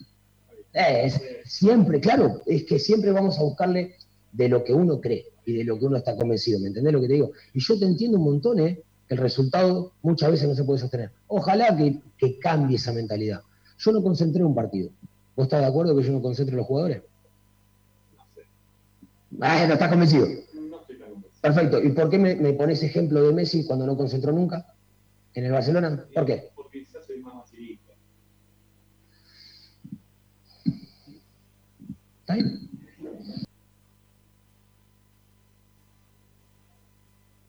Siempre, 1.46 2.00
claro, 2.00 2.42
es 2.46 2.64
que 2.64 2.80
siempre 2.80 3.12
vamos 3.12 3.38
a 3.38 3.44
buscarle 3.44 3.96
de 4.32 4.50
lo 4.50 4.64
que 4.64 4.74
uno 4.74 5.00
cree 5.00 5.26
y 5.46 5.54
de 5.54 5.64
lo 5.64 5.78
que 5.78 5.86
uno 5.86 5.98
está 5.98 6.16
convencido, 6.16 6.60
¿me 6.60 6.68
entendés 6.68 6.94
lo 6.94 7.02
que 7.02 7.08
te 7.08 7.14
digo? 7.14 7.32
Y 7.54 7.60
yo 7.60 7.78
te 7.78 7.86
entiendo 7.86 8.18
un 8.18 8.24
montón, 8.24 8.60
¿eh? 8.60 8.82
El 9.10 9.18
resultado 9.18 9.92
muchas 10.02 10.32
veces 10.32 10.48
no 10.48 10.56
se 10.56 10.64
puede 10.64 10.80
sostener. 10.80 11.12
Ojalá 11.28 11.76
que, 11.76 12.00
que 12.18 12.40
cambie 12.40 12.78
esa 12.78 12.94
mentalidad. 12.94 13.42
Yo 13.78 13.92
no 13.92 14.02
concentré 14.02 14.44
un 14.44 14.56
partido. 14.56 14.90
¿Vos 15.36 15.46
estás 15.46 15.62
de 15.62 15.68
acuerdo 15.68 15.96
que 15.96 16.04
yo 16.04 16.14
no 16.14 16.22
concentre 16.22 16.56
a 16.56 16.58
los 16.58 16.66
jugadores? 16.66 17.04
No 18.18 18.26
sé. 18.34 18.42
Ah, 19.42 19.66
no 19.68 19.74
estás 19.74 19.90
convencido. 19.90 20.26
No 20.26 20.80
estoy 20.80 20.98
tan 20.98 21.12
convencido. 21.12 21.42
Perfecto. 21.42 21.84
¿Y 21.84 21.90
por 21.90 22.10
qué 22.10 22.18
me, 22.18 22.36
me 22.36 22.54
pones 22.54 22.82
ejemplo 22.82 23.22
de 23.22 23.34
Messi 23.34 23.66
cuando 23.66 23.86
no 23.86 23.98
concentró 23.98 24.32
nunca? 24.32 24.74
en 25.34 25.46
el 25.46 25.52
Barcelona? 25.52 26.06
¿Por 26.14 26.26
qué? 26.26 26.52
Porque 26.56 26.80
quizás 26.80 27.06
soy 27.06 27.20
más 27.20 27.34
facilista. 27.34 27.94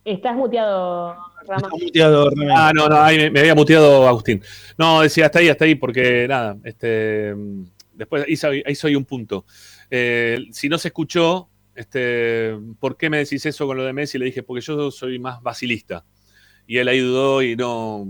Estás 0.04 0.36
muteado. 0.36 1.16
Estás 1.42 1.70
muteado, 1.70 2.30
Ah, 2.54 2.72
no, 2.74 2.88
no, 2.88 2.96
ahí 3.00 3.30
me, 3.30 3.40
había 3.40 3.54
muteado 3.54 4.06
Agustín. 4.06 4.42
No, 4.76 5.00
decía 5.00 5.26
hasta 5.26 5.38
ahí, 5.38 5.48
hasta 5.48 5.64
ahí, 5.64 5.74
porque 5.74 6.26
nada, 6.28 6.56
este, 6.64 7.34
después 7.94 8.24
ahí 8.26 8.36
soy, 8.36 8.62
ahí 8.66 8.74
soy 8.74 8.96
un 8.96 9.04
punto. 9.04 9.46
Eh, 9.90 10.38
si 10.52 10.68
no 10.68 10.78
se 10.78 10.88
escuchó, 10.88 11.48
este, 11.74 12.56
¿por 12.80 12.96
qué 12.96 13.10
me 13.10 13.18
decís 13.18 13.44
eso 13.46 13.66
con 13.66 13.76
lo 13.76 13.84
de 13.84 13.92
Messi? 13.92 14.18
Le 14.18 14.26
dije, 14.26 14.42
porque 14.42 14.60
yo 14.60 14.90
soy 14.90 15.18
más 15.18 15.42
basilista 15.42 16.04
y 16.66 16.78
él 16.78 16.88
ahí 16.88 17.00
dudó 17.00 17.42
y 17.42 17.56
no. 17.56 18.06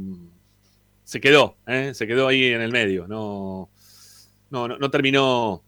Se 1.05 1.21
quedó, 1.21 1.57
¿eh? 1.67 1.93
se 1.93 2.07
quedó 2.07 2.29
ahí 2.29 2.45
en 2.47 2.61
el 2.61 2.73
medio. 2.73 3.07
No, 3.07 3.69
no, 4.51 4.69
no, 4.69 4.91
terminó. 4.91 5.64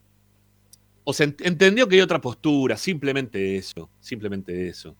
O 1.08 1.12
se 1.12 1.22
entendió 1.22 1.86
que 1.86 1.94
hay 1.94 2.00
otra 2.00 2.20
postura, 2.20 2.76
simplemente 2.76 3.56
eso, 3.56 3.88
simplemente 4.00 4.66
eso. 4.66 4.96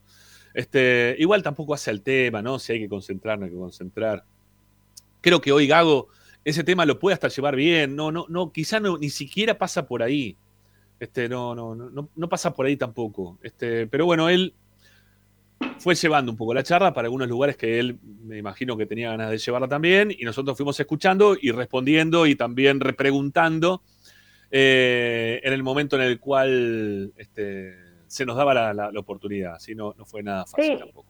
Este, 0.55 1.17
igual 1.19 1.43
tampoco 1.43 1.75
hace 1.75 1.91
el 1.91 2.01
tema, 2.03 2.43
¿no? 2.43 2.61
Si 2.61 2.73
hay 2.73 2.79
que 2.79 2.89
concentrar, 2.89 3.39
no 3.39 3.47
hay 3.47 3.51
que 3.51 3.59
concentrar. 3.59 4.25
Creo 5.21 5.41
que 5.41 5.51
hoy 5.51 5.67
Gago 5.67 6.09
ese 6.45 6.63
tema 6.63 6.87
lo 6.87 7.01
puede 7.01 7.15
hasta 7.15 7.27
llevar 7.27 7.57
bien. 7.57 7.97
No, 7.97 8.13
no, 8.13 8.27
no, 8.29 8.53
quizá 8.53 8.79
no, 8.79 8.97
ni 8.99 9.11
siquiera 9.11 9.59
pasa 9.59 9.89
por 9.89 10.01
ahí. 10.01 10.37
Este, 11.01 11.29
no, 11.29 11.57
no, 11.57 11.75
no, 11.75 12.09
no 12.15 12.29
pasa 12.29 12.55
por 12.55 12.67
ahí 12.67 12.77
tampoco. 12.77 13.37
Este, 13.43 13.89
pero 13.89 14.07
bueno, 14.07 14.29
él 14.29 14.55
fue 15.79 15.97
llevando 15.97 16.31
un 16.31 16.39
poco 16.39 16.55
la 16.55 16.63
charla 16.63 16.95
para 16.95 17.07
algunos 17.07 17.29
lugares 17.29 17.57
que 17.57 17.81
él 17.81 17.99
me 18.23 18.39
imagino 18.39 18.77
que 18.77 18.87
tenía 18.87 19.11
ganas 19.11 19.31
de 19.31 19.39
llevarla 19.39 19.67
también 19.67 20.15
y 20.17 20.25
nosotros 20.25 20.57
fuimos 20.57 20.79
escuchando 20.79 21.37
y 21.41 21.51
respondiendo 21.51 22.27
y 22.29 22.37
también 22.37 22.79
repreguntando 22.79 23.83
eh, 24.51 25.41
en 25.43 25.53
el 25.53 25.63
momento 25.63 25.97
en 25.97 26.03
el 26.03 26.21
cual 26.21 27.13
este, 27.17 27.75
se 28.07 28.25
nos 28.25 28.37
daba 28.37 28.73
la, 28.75 28.91
oportunidad, 28.97 29.55
así 29.55 29.75
no, 29.75 29.95
no 29.97 30.05
fue 30.05 30.23
nada 30.23 30.47
fácil 30.47 30.79
tampoco. 30.79 31.09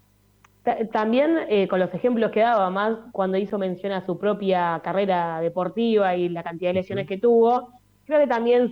También 0.92 1.38
eh, 1.48 1.68
con 1.68 1.78
los 1.78 1.94
ejemplos 1.94 2.32
que 2.32 2.40
daba, 2.40 2.68
más 2.70 2.98
cuando 3.12 3.38
hizo 3.38 3.56
mención 3.56 3.92
a 3.92 4.04
su 4.04 4.18
propia 4.18 4.80
carrera 4.82 5.40
deportiva 5.40 6.16
y 6.16 6.28
la 6.28 6.42
cantidad 6.42 6.70
de 6.70 6.80
lesiones 6.80 7.06
que 7.06 7.18
tuvo, 7.18 7.70
creo 8.04 8.18
que 8.18 8.26
también 8.26 8.68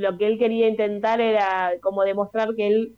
lo 0.00 0.18
que 0.18 0.26
él 0.28 0.38
quería 0.38 0.68
intentar 0.68 1.20
era 1.20 1.72
como 1.80 2.04
demostrar 2.04 2.54
que 2.54 2.68
él 2.68 2.96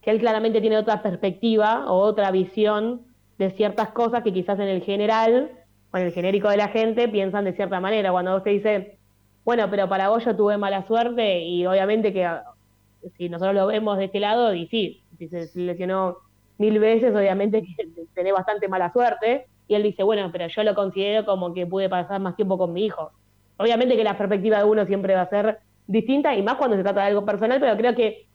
que 0.00 0.10
él 0.10 0.18
claramente 0.18 0.60
tiene 0.60 0.78
otra 0.78 1.02
perspectiva 1.02 1.90
o 1.90 1.98
otra 1.98 2.30
visión 2.30 3.02
de 3.38 3.50
ciertas 3.50 3.90
cosas 3.90 4.22
que 4.22 4.32
quizás 4.32 4.58
en 4.58 4.68
el 4.68 4.82
general 4.82 5.50
o 5.92 5.98
en 5.98 6.06
el 6.06 6.12
genérico 6.12 6.48
de 6.48 6.56
la 6.56 6.68
gente 6.68 7.08
piensan 7.08 7.44
de 7.44 7.52
cierta 7.52 7.80
manera. 7.80 8.12
Cuando 8.12 8.42
te 8.42 8.50
dice, 8.50 8.98
bueno, 9.44 9.68
pero 9.70 9.88
para 9.88 10.08
vos 10.08 10.24
yo 10.24 10.36
tuve 10.36 10.58
mala 10.58 10.86
suerte 10.86 11.40
y 11.42 11.66
obviamente 11.66 12.12
que 12.12 12.28
si 13.16 13.28
nosotros 13.28 13.54
lo 13.54 13.66
vemos 13.66 13.98
de 13.98 14.04
este 14.06 14.20
lado, 14.20 14.54
y 14.54 14.66
sí, 14.68 15.02
si 15.18 15.28
se 15.28 15.50
lesionó 15.54 16.18
mil 16.58 16.78
veces, 16.78 17.14
obviamente 17.14 17.62
que 17.62 17.88
tenés 18.14 18.32
bastante 18.32 18.68
mala 18.68 18.92
suerte. 18.92 19.46
Y 19.66 19.74
él 19.74 19.82
dice, 19.84 20.02
bueno, 20.02 20.30
pero 20.32 20.48
yo 20.48 20.62
lo 20.64 20.74
considero 20.74 21.24
como 21.24 21.54
que 21.54 21.66
pude 21.66 21.88
pasar 21.88 22.20
más 22.20 22.34
tiempo 22.36 22.58
con 22.58 22.72
mi 22.72 22.86
hijo. 22.86 23.12
Obviamente 23.56 23.96
que 23.96 24.04
la 24.04 24.18
perspectiva 24.18 24.58
de 24.58 24.64
uno 24.64 24.84
siempre 24.84 25.14
va 25.14 25.22
a 25.22 25.30
ser 25.30 25.58
distinta, 25.86 26.34
y 26.34 26.42
más 26.42 26.56
cuando 26.56 26.76
se 26.76 26.82
trata 26.82 27.00
de 27.00 27.06
algo 27.08 27.24
personal, 27.24 27.60
pero 27.60 27.76
creo 27.76 27.94
que 27.94 28.26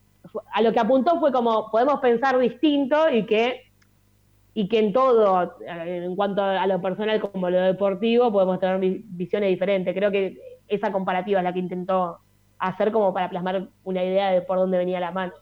a 0.53 0.62
lo 0.62 0.74
que 0.74 0.80
apuntó 0.80 1.20
fue 1.20 1.32
como 1.32 1.70
podemos 1.72 1.99
pensar 1.99 2.38
distinto 2.39 3.10
y 3.10 3.26
que 3.26 3.62
y 4.58 4.70
que 4.70 4.80
en 4.80 4.93
todo, 4.93 5.58
en 5.68 6.16
cuanto 6.16 6.41
a 6.41 6.66
lo 6.66 6.82
personal 6.82 7.20
como 7.20 7.49
lo 7.49 7.60
deportivo, 7.60 8.32
podemos 8.32 8.58
tener 8.58 8.80
visiones 8.80 9.49
diferentes. 9.49 9.93
Creo 9.93 10.12
que 10.12 10.38
esa 10.68 10.91
comparativa 10.91 11.39
es 11.39 11.43
la 11.43 11.53
que 11.53 11.59
intentó 11.59 12.20
hacer 12.59 12.91
como 12.91 13.13
para 13.13 13.30
plasmar 13.30 13.68
una 13.84 14.03
idea 14.03 14.32
de 14.32 14.41
por 14.41 14.57
dónde 14.57 14.78
venía 14.78 14.99
la 14.99 15.11
mano. 15.11 15.34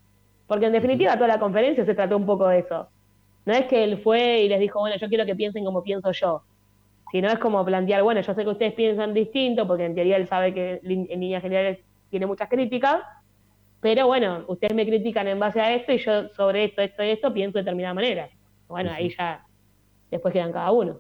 Porque 0.48 0.66
en 0.66 0.74
definitiva 0.74 1.16
toda 1.16 1.28
la 1.28 1.40
conferencia 1.40 1.86
se 1.86 1.96
trató 1.96 2.18
un 2.18 2.26
poco 2.26 2.48
de 2.48 2.60
eso. 2.60 2.88
No 3.46 3.54
es 3.54 3.66
que 3.66 3.84
él 3.84 4.02
fue 4.02 4.42
y 4.42 4.50
les 4.50 4.60
dijo, 4.60 4.80
bueno, 4.80 4.96
yo 4.98 5.08
quiero 5.08 5.26
que 5.26 5.36
piensen 5.36 5.66
como 5.66 5.84
pienso 5.84 6.12
yo, 6.12 6.44
sino 7.12 7.28
es 7.28 7.40
como 7.40 7.64
plantear, 7.66 8.04
bueno, 8.04 8.22
yo 8.22 8.34
sé 8.34 8.44
que 8.44 8.50
ustedes 8.50 8.74
piensan 8.74 9.14
distinto, 9.14 9.68
porque 9.68 9.86
en 9.86 9.96
teoría 9.96 10.16
él 10.16 10.28
sabe 10.28 10.54
que 10.54 10.80
en 10.84 11.20
líneas 11.20 11.42
generales 11.42 11.80
tiene 12.10 12.26
muchas 12.26 12.50
críticas, 12.50 13.02
pero 13.82 14.08
bueno, 14.08 14.46
ustedes 14.48 14.74
me 14.74 14.86
critican 14.86 15.28
en 15.28 15.40
base 15.40 15.60
a 15.60 15.74
esto 15.76 15.92
y 15.92 15.98
yo 15.98 16.30
sobre 16.30 16.66
esto, 16.66 16.82
esto 16.82 17.04
y 17.04 17.10
esto 17.10 17.34
pienso 17.34 17.58
de 17.58 17.64
determinada 17.64 17.94
manera. 17.94 18.30
Bueno, 18.70 18.92
ahí 18.92 19.14
ya 19.18 19.46
después 20.10 20.34
quedan 20.34 20.54
cada 20.54 20.72
uno. 20.72 21.00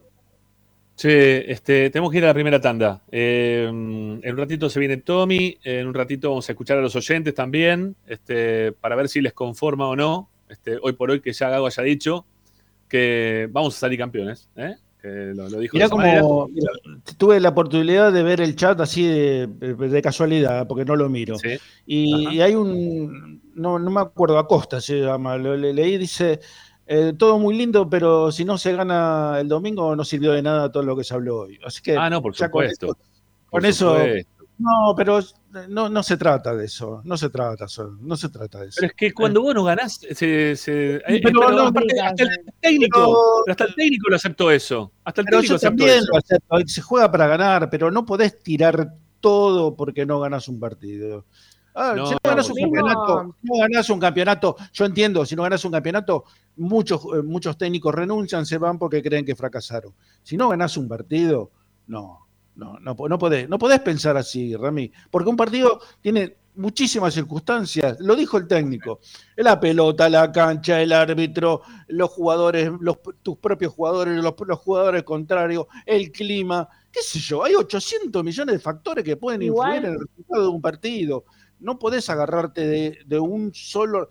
Sí, 0.95 1.09
este, 1.09 1.89
tenemos 1.89 2.11
que 2.11 2.19
ir 2.19 2.23
a 2.23 2.27
la 2.27 2.33
primera 2.33 2.61
tanda. 2.61 3.01
Eh, 3.11 3.65
en 3.67 4.31
un 4.31 4.37
ratito 4.37 4.69
se 4.69 4.79
viene 4.79 4.97
Tommy, 4.97 5.57
en 5.63 5.87
un 5.87 5.93
ratito 5.93 6.29
vamos 6.29 6.47
a 6.47 6.51
escuchar 6.51 6.77
a 6.77 6.81
los 6.81 6.95
oyentes 6.95 7.33
también, 7.33 7.95
este, 8.05 8.71
para 8.73 8.95
ver 8.95 9.09
si 9.09 9.21
les 9.21 9.33
conforma 9.33 9.87
o 9.87 9.95
no. 9.95 10.29
Este, 10.49 10.77
hoy 10.81 10.93
por 10.93 11.09
hoy 11.09 11.19
que 11.19 11.33
ya 11.33 11.49
Gago 11.49 11.65
haya 11.65 11.83
dicho 11.83 12.25
que 12.87 13.49
vamos 13.51 13.75
a 13.75 13.79
salir 13.79 13.97
campeones. 13.97 14.49
¿eh? 14.55 14.75
lo, 15.03 15.59
dijo 15.59 15.77
como 15.89 16.47
tuve 17.17 17.39
la 17.39 17.49
oportunidad 17.49 18.13
de 18.13 18.23
ver 18.23 18.39
el 18.39 18.55
chat 18.55 18.79
así 18.79 19.05
de, 19.05 20.01
casualidad, 20.01 20.67
porque 20.67 20.85
no 20.85 20.95
lo 20.95 21.09
miro. 21.09 21.35
Y, 21.85 22.39
hay 22.39 22.55
un, 22.55 23.41
no, 23.55 23.79
me 23.79 24.01
acuerdo, 24.01 24.37
Acosta 24.37 24.79
se 24.79 25.01
llama, 25.01 25.37
lo, 25.37 25.55
leí, 25.57 25.97
dice, 25.97 26.39
eh, 26.85 27.13
todo 27.17 27.39
muy 27.39 27.55
lindo, 27.55 27.89
pero 27.89 28.31
si 28.31 28.45
no 28.45 28.57
se 28.57 28.73
gana 28.73 29.37
el 29.39 29.47
domingo 29.47 29.95
no 29.95 30.03
sirvió 30.03 30.31
de 30.33 30.41
nada 30.41 30.71
todo 30.71 30.83
lo 30.83 30.95
que 30.95 31.03
se 31.03 31.13
habló 31.13 31.41
hoy. 31.41 31.59
Así 31.65 31.81
que, 31.81 31.97
ah, 31.97 32.09
no, 32.09 32.21
por 32.21 32.35
supuesto. 32.35 32.97
Con 33.49 33.65
eso, 33.65 33.97
no, 34.57 34.93
pero 34.95 35.19
no, 35.69 35.89
no 35.89 36.03
se 36.03 36.17
trata 36.17 36.55
de 36.55 36.65
eso, 36.65 37.01
no 37.03 37.17
se 37.17 37.29
trata, 37.29 37.65
no 38.01 38.15
se 38.15 38.29
trata 38.29 38.59
de 38.59 38.67
eso. 38.67 38.77
Pero 38.79 38.87
es 38.87 38.93
que 38.95 39.13
cuando 39.13 39.41
vos 39.41 39.53
no 39.53 39.63
ganás, 39.63 39.99
se, 39.99 40.55
se 40.55 40.95
eh, 40.95 41.21
hasta 42.05 42.23
el 42.23 42.29
técnico, 42.61 43.43
hasta 43.47 43.63
el 43.65 43.75
técnico 43.75 44.09
lo 44.09 44.15
aceptó 44.15 44.51
eso. 44.51 44.91
Hasta 45.03 45.21
el 45.21 45.27
técnico 45.27 45.59
también 45.59 46.03
lo 46.11 46.17
acepto. 46.17 46.57
Se 46.65 46.81
juega 46.81 47.11
para 47.11 47.27
ganar, 47.27 47.69
pero 47.69 47.91
no 47.91 48.05
podés 48.05 48.41
tirar 48.41 48.93
todo 49.19 49.75
porque 49.75 50.05
no 50.05 50.19
ganas 50.19 50.47
un 50.47 50.59
partido. 50.59 51.25
Ah, 51.75 51.93
si 51.95 52.13
no 52.13 52.19
ganas 52.23 52.49
un 52.49 52.55
campeonato, 52.55 53.35
no 53.41 53.57
ganas 53.57 53.89
un 53.89 53.99
campeonato, 53.99 54.55
yo 54.71 54.85
entiendo, 54.85 55.25
si 55.25 55.35
no 55.35 55.43
ganas 55.43 55.65
un 55.65 55.71
campeonato, 55.71 56.25
muchos, 56.57 57.01
eh, 57.15 57.23
muchos 57.23 57.57
técnicos 57.57 57.95
renuncian, 57.95 58.45
se 58.45 58.57
van 58.57 58.77
porque 58.77 59.01
creen 59.01 59.25
que 59.25 59.35
fracasaron. 59.35 59.93
Si 60.21 60.37
no 60.37 60.49
ganas 60.49 60.77
un 60.77 60.87
partido, 60.87 61.51
no, 61.87 62.27
no, 62.55 62.79
no, 62.79 62.95
no 62.95 63.17
podés, 63.17 63.49
no 63.49 63.57
podés 63.57 63.79
pensar 63.79 64.17
así, 64.17 64.55
Rami, 64.55 64.91
porque 65.09 65.29
un 65.29 65.37
partido 65.37 65.79
tiene 66.01 66.37
muchísimas 66.55 67.13
circunstancias, 67.13 67.97
lo 67.99 68.15
dijo 68.15 68.37
el 68.37 68.47
técnico, 68.47 68.99
la 69.37 69.59
pelota, 69.59 70.07
la 70.09 70.31
cancha, 70.31 70.81
el 70.81 70.91
árbitro, 70.91 71.61
los 71.87 72.09
jugadores, 72.11 72.71
los, 72.79 72.97
tus 73.21 73.37
propios 73.37 73.73
jugadores, 73.73 74.21
los, 74.21 74.59
jugadores 74.59 75.03
contrarios, 75.03 75.65
el 75.85 76.11
clima, 76.11 76.67
qué 76.91 77.01
sé 77.01 77.19
yo, 77.19 77.43
hay 77.43 77.55
800 77.55 78.23
millones 78.23 78.53
de 78.53 78.59
factores 78.59 79.03
que 79.03 79.17
pueden 79.17 79.41
influir 79.41 79.77
en 79.77 79.85
el 79.85 79.99
resultado 79.99 80.43
de 80.43 80.49
un 80.49 80.61
partido. 80.61 81.25
No 81.63 81.79
podés 81.79 82.09
agarrarte 82.09 82.67
de, 82.67 82.99
de 83.05 83.19
un 83.19 83.53
solo, 83.53 84.09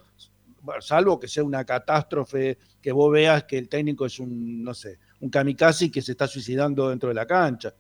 salvo 0.81 1.21
que 1.21 1.29
sea 1.29 1.45
una 1.45 1.65
catástrofe, 1.65 2.59
que 2.81 2.93
vos 2.93 3.13
veas 3.13 3.45
que 3.45 3.59
el 3.59 3.69
técnico 3.69 4.07
es 4.07 4.19
un, 4.19 4.63
no 4.63 4.75
sé, 4.75 4.99
un 5.21 5.31
kamikaze 5.31 5.91
que 5.91 6.03
se 6.03 6.13
está 6.13 6.27
suicidando 6.27 6.89
dentro 6.89 7.09
de 7.09 7.15
la 7.15 7.27
cancha. 7.27 7.75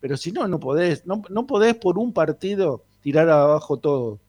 Pero 0.00 0.16
si 0.16 0.32
no, 0.32 0.46
no 0.46 0.58
podés, 0.58 1.06
no, 1.06 1.22
no 1.28 1.46
podés 1.46 1.74
por 1.74 1.98
un 1.98 2.12
partido 2.12 2.84
tirar 3.00 3.28
abajo 3.28 3.78
todo. 3.78 4.20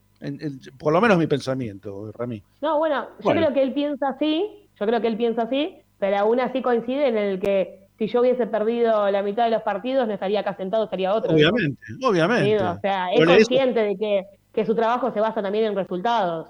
por 0.77 0.93
lo 0.93 1.01
menos 1.01 1.17
mi 1.17 1.27
pensamiento, 1.27 2.11
Rami. 2.11 2.43
No, 2.61 2.77
bueno, 2.77 3.07
yo 3.23 3.31
creo 3.31 3.53
que 3.53 3.61
él 3.61 3.73
piensa 3.73 4.09
así, 4.09 4.67
yo 4.79 4.85
creo 4.85 5.01
que 5.01 5.07
él 5.07 5.17
piensa 5.17 5.43
así, 5.43 5.77
pero 5.99 6.17
aún 6.17 6.39
así 6.39 6.61
coincide 6.61 7.07
en 7.07 7.17
el 7.17 7.39
que 7.39 7.87
si 7.99 8.07
yo 8.07 8.21
hubiese 8.21 8.47
perdido 8.47 9.11
la 9.11 9.21
mitad 9.21 9.43
de 9.43 9.51
los 9.51 9.61
partidos, 9.61 10.07
no 10.07 10.13
estaría 10.13 10.39
acá 10.39 10.55
sentado, 10.55 10.85
estaría 10.85 11.13
otro. 11.13 11.33
Obviamente, 11.33 11.81
obviamente. 12.01 12.63
o 12.63 12.79
sea, 12.79 13.11
es 13.11 13.25
consciente 13.25 13.81
de 13.81 13.97
que, 13.97 14.23
que, 14.53 14.65
su 14.65 14.75
trabajo 14.75 15.11
se 15.11 15.19
basa 15.19 15.41
también 15.41 15.65
en 15.65 15.75
resultados. 15.75 16.47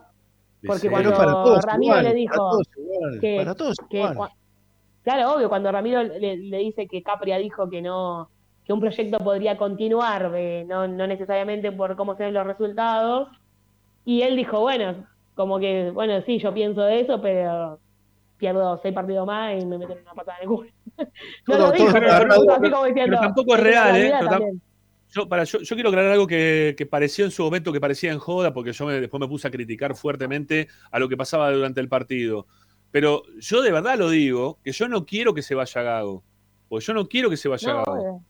Porque 0.66 0.89
cuando 0.89 1.12
Ramiro 1.62 2.02
le 2.02 2.14
dijo 2.14 2.60
que, 3.22 3.38
para 3.38 3.56
todos 3.56 3.78
claro, 5.04 5.36
obvio, 5.36 5.50
cuando 5.50 5.72
Ramiro 5.72 6.04
le, 6.04 6.38
le, 6.38 6.58
dice 6.58 6.88
que 6.88 7.02
Capria 7.02 7.38
dijo 7.38 7.70
que 7.70 7.82
no 7.82 8.30
que 8.70 8.74
un 8.74 8.80
proyecto 8.80 9.18
podría 9.18 9.58
continuar, 9.58 10.30
no, 10.68 10.88
no, 10.88 11.08
necesariamente 11.08 11.72
por 11.72 11.95
cómo 11.95 12.16
se 12.16 12.26
ven 12.26 12.36
los 12.36 12.45
resultados. 12.45 13.30
Y 14.06 14.22
él 14.22 14.36
dijo, 14.36 14.60
bueno, 14.60 15.08
como 15.34 15.58
que, 15.58 15.89
bueno, 15.89 16.22
sí, 16.22 16.38
yo 16.38 16.54
pienso 16.54 16.88
eso, 16.88 17.20
pero 17.20 17.80
pierdo 18.38 18.78
seis 18.84 18.93
partidos 18.93 19.26
más 19.26 19.60
y 19.60 19.66
me 19.66 19.80
meto 19.80 19.93
en 19.93 20.04
una 20.04 20.14
patada 20.14 20.38
de 20.41 20.45
culo. 20.45 20.70
no 21.47 21.58
lo 21.58 21.72
dijo, 21.72 21.91
pero, 21.91 23.20
tampoco 23.20 23.56
es 23.56 23.64
real, 23.64 23.95
¿eh? 23.95 24.14
Yo, 25.10 25.28
para, 25.28 25.43
yo, 25.43 25.60
yo, 25.60 25.76
quiero 25.76 25.89
aclarar 25.89 26.12
algo 26.12 26.28
que, 26.28 26.76
que, 26.78 26.86
pareció 26.86 27.26
en 27.26 27.32
su 27.32 27.43
momento, 27.43 27.74
que 27.74 27.82
parecía 27.82 28.12
en 28.12 28.20
joda, 28.20 28.53
porque 28.53 28.74
yo 28.74 28.88
después 28.88 29.20
me 29.20 29.28
puse 29.28 29.47
a 29.47 29.51
criticar 29.51 29.95
fuertemente 29.95 30.68
a 30.91 30.99
lo 30.99 31.10
que 31.10 31.18
pasaba 31.18 31.51
durante 31.51 31.82
el 31.82 31.89
partido. 31.89 32.47
Pero 32.91 33.24
yo 33.39 33.62
de 33.62 33.72
verdad 33.72 33.97
lo 33.97 34.10
digo, 34.10 34.60
que 34.64 34.72
yo 34.72 34.88
no 34.88 35.05
quiero 35.05 35.34
que 35.34 35.41
se 35.41 35.55
vaya 35.55 35.82
Gago. 35.82 36.24
Porque 36.68 36.86
yo 36.86 36.93
no 36.93 37.07
quiero 37.07 37.30
que 37.30 37.38
se 37.38 37.47
vaya 37.47 37.74
Gago. 37.74 38.24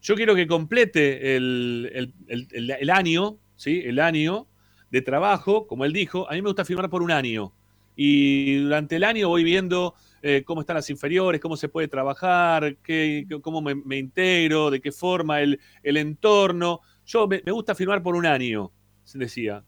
Yo 0.00 0.14
quiero 0.14 0.34
que 0.34 0.46
complete 0.46 1.36
el, 1.36 2.90
año, 2.92 3.38
¿sí? 3.56 3.82
El 3.84 3.98
año 3.98 4.46
de 4.90 5.02
trabajo, 5.02 5.66
como 5.66 5.84
él 5.84 5.92
dijo. 5.92 6.30
A 6.30 6.34
mí 6.34 6.42
me 6.42 6.48
gusta 6.48 6.64
firmar 6.64 6.88
por 6.88 7.02
un 7.02 7.10
año. 7.10 7.52
Y 7.96 8.58
durante 8.58 8.96
el 8.96 9.04
año 9.04 9.28
voy 9.28 9.42
viendo 9.42 9.94
eh, 10.28 10.42
cómo 10.42 10.60
están 10.60 10.74
las 10.74 10.90
inferiores, 10.90 11.40
cómo 11.40 11.56
se 11.56 11.68
puede 11.68 11.86
trabajar, 11.86 12.78
qué, 12.78 13.28
cómo 13.42 13.62
me, 13.62 13.96
integro, 13.96 14.72
de 14.72 14.80
qué 14.80 14.90
forma 14.90 15.40
el, 15.40 15.60
entorno. 15.84 16.80
Yo 17.04 17.28
me, 17.28 17.38
gusta 17.52 17.76
firmar 17.76 18.02
por 18.02 18.16
un 18.16 18.26
año, 18.26 18.72
se 19.04 19.18
decía. 19.18 19.62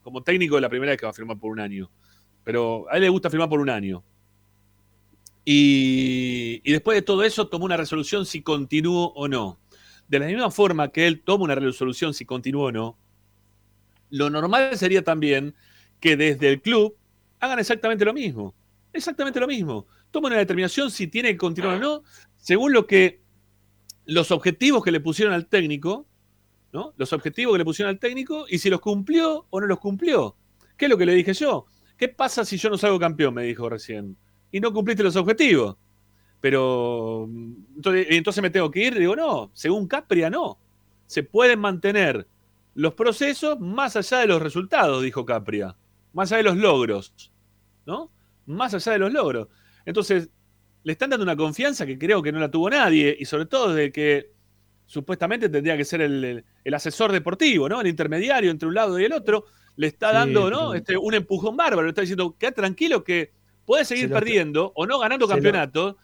Como 0.00 0.22
técnico, 0.22 0.58
la 0.58 0.70
primera 0.70 0.92
vez 0.92 0.98
que 0.98 1.04
va 1.04 1.10
a 1.10 1.12
firmar 1.14 1.38
por 1.38 1.52
un 1.52 1.60
año. 1.60 1.90
Pero 2.44 2.86
a 2.90 2.96
él 2.96 3.02
le 3.02 3.10
gusta 3.10 3.28
firmar 3.28 3.50
por 3.50 3.60
un 3.60 3.68
año. 3.68 4.02
Y, 5.44 6.60
después 6.70 6.96
de 6.96 7.02
todo 7.02 7.22
eso 7.22 7.48
tomó 7.48 7.66
una 7.66 7.76
resolución 7.76 8.24
si 8.24 8.40
continúo 8.40 9.12
o 9.14 9.28
no. 9.28 9.60
De 10.08 10.18
la 10.18 10.24
misma 10.24 10.50
forma 10.50 10.88
que 10.92 11.06
él 11.06 11.20
toma 11.20 11.44
una 11.44 11.56
resolución 11.56 12.14
si 12.14 12.24
continúo 12.24 12.68
o 12.68 12.72
no, 12.72 12.96
lo 14.08 14.30
normal 14.30 14.78
sería 14.78 15.04
también 15.04 15.54
que 16.00 16.16
desde 16.16 16.48
el 16.48 16.62
club 16.62 16.96
hagan 17.38 17.58
exactamente 17.58 18.06
lo 18.06 18.14
mismo. 18.14 18.54
Exactamente 18.94 19.40
lo 19.40 19.48
mismo. 19.48 19.86
Toman 20.12 20.32
una 20.32 20.38
determinación 20.38 20.90
si 20.90 21.08
tiene 21.08 21.32
que 21.32 21.36
continuar 21.36 21.76
o 21.76 21.80
no, 21.80 22.02
según 22.36 22.72
lo 22.72 22.86
que 22.86 23.20
los 24.06 24.30
objetivos 24.30 24.84
que 24.84 24.92
le 24.92 25.00
pusieron 25.00 25.34
al 25.34 25.48
técnico, 25.48 26.06
¿no? 26.72 26.94
Los 26.96 27.12
objetivos 27.12 27.54
que 27.54 27.58
le 27.58 27.64
pusieron 27.64 27.90
al 27.90 27.98
técnico 27.98 28.46
y 28.48 28.58
si 28.58 28.70
los 28.70 28.80
cumplió 28.80 29.46
o 29.50 29.60
no 29.60 29.66
los 29.66 29.80
cumplió. 29.80 30.36
¿Qué 30.76 30.86
es 30.86 30.90
lo 30.90 30.96
que 30.96 31.06
le 31.06 31.14
dije 31.14 31.34
yo? 31.34 31.66
¿Qué 31.96 32.08
pasa 32.08 32.44
si 32.44 32.56
yo 32.56 32.70
no 32.70 32.78
salgo 32.78 32.98
campeón? 32.98 33.34
Me 33.34 33.42
dijo 33.42 33.68
recién 33.68 34.16
y 34.52 34.60
no 34.60 34.72
cumpliste 34.72 35.02
los 35.02 35.16
objetivos. 35.16 35.76
Pero 36.40 37.28
entonces, 37.78 38.42
me 38.42 38.50
tengo 38.50 38.70
que 38.70 38.84
ir, 38.84 38.98
digo, 38.98 39.16
no, 39.16 39.50
según 39.54 39.88
Capria 39.88 40.30
no. 40.30 40.58
Se 41.06 41.24
pueden 41.24 41.58
mantener 41.58 42.28
los 42.74 42.94
procesos 42.94 43.58
más 43.58 43.96
allá 43.96 44.18
de 44.18 44.28
los 44.28 44.40
resultados, 44.40 45.02
dijo 45.02 45.24
Capria, 45.24 45.76
más 46.12 46.30
allá 46.30 46.36
de 46.38 46.42
los 46.44 46.56
logros, 46.58 47.32
¿no? 47.86 48.10
Más 48.46 48.74
allá 48.74 48.92
de 48.92 48.98
los 48.98 49.12
logros. 49.12 49.48
Entonces, 49.86 50.30
le 50.82 50.92
están 50.92 51.10
dando 51.10 51.24
una 51.24 51.36
confianza 51.36 51.86
que 51.86 51.98
creo 51.98 52.22
que 52.22 52.32
no 52.32 52.38
la 52.38 52.50
tuvo 52.50 52.70
nadie, 52.70 53.16
y 53.18 53.24
sobre 53.24 53.46
todo 53.46 53.74
de 53.74 53.90
que 53.90 54.30
supuestamente 54.86 55.48
tendría 55.48 55.76
que 55.76 55.84
ser 55.84 56.02
el, 56.02 56.44
asesor 56.72 57.10
deportivo, 57.12 57.68
¿no? 57.68 57.80
El 57.80 57.86
intermediario 57.86 58.50
entre 58.50 58.68
un 58.68 58.74
lado 58.74 58.98
y 58.98 59.04
el 59.04 59.12
otro, 59.12 59.44
le 59.76 59.86
está 59.88 60.12
dando, 60.12 60.50
¿no? 60.50 60.74
Este, 60.74 60.96
un 60.96 61.14
empujón 61.14 61.56
bárbaro, 61.56 61.82
le 61.82 61.88
está 61.88 62.02
diciendo, 62.02 62.36
queda 62.38 62.52
tranquilo 62.52 63.02
que 63.02 63.32
puedes 63.64 63.88
seguir 63.88 64.10
perdiendo 64.10 64.72
o 64.74 64.86
no 64.86 64.98
ganando 64.98 65.26
campeonatos, 65.26 65.96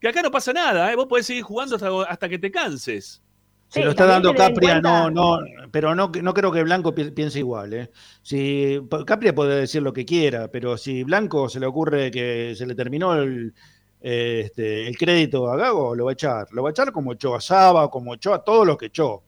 que 0.00 0.08
acá 0.08 0.22
no 0.22 0.30
pasa 0.30 0.52
nada, 0.52 0.92
¿eh? 0.92 0.96
vos 0.96 1.06
podés 1.06 1.26
seguir 1.26 1.42
jugando 1.42 1.76
hasta, 2.06 2.28
que 2.28 2.38
te 2.38 2.50
canses. 2.50 3.22
Se 3.68 3.84
lo 3.84 3.90
está 3.90 4.06
dando 4.06 4.34
Capria, 4.34 4.80
no, 4.80 5.10
no, 5.10 5.38
pero 5.70 5.94
no, 5.94 6.10
no 6.22 6.34
creo 6.34 6.52
que 6.52 6.62
Blanco 6.62 6.94
piense 6.94 7.40
igual. 7.40 7.74
¿eh? 7.74 7.90
Si, 8.22 8.80
Capria 9.04 9.34
puede 9.34 9.60
decir 9.60 9.82
lo 9.82 9.92
que 9.92 10.04
quiera, 10.04 10.48
pero 10.48 10.76
si 10.76 11.02
Blanco 11.02 11.48
se 11.48 11.60
le 11.60 11.66
ocurre 11.66 12.10
que 12.10 12.54
se 12.56 12.64
le 12.64 12.74
terminó 12.74 13.14
el, 13.14 13.52
este, 14.00 14.86
el 14.86 14.96
crédito 14.96 15.50
a 15.50 15.56
Gago, 15.56 15.94
lo 15.94 16.04
va 16.04 16.12
a 16.12 16.14
echar. 16.14 16.46
Lo 16.52 16.62
va 16.62 16.70
a 16.70 16.72
echar 16.72 16.92
como 16.92 17.12
echó 17.12 17.34
a 17.34 17.40
Saba, 17.40 17.90
como 17.90 18.14
echó 18.14 18.32
a 18.32 18.44
todos 18.44 18.66
los 18.66 18.76
que 18.76 18.86
echó. 18.86 19.24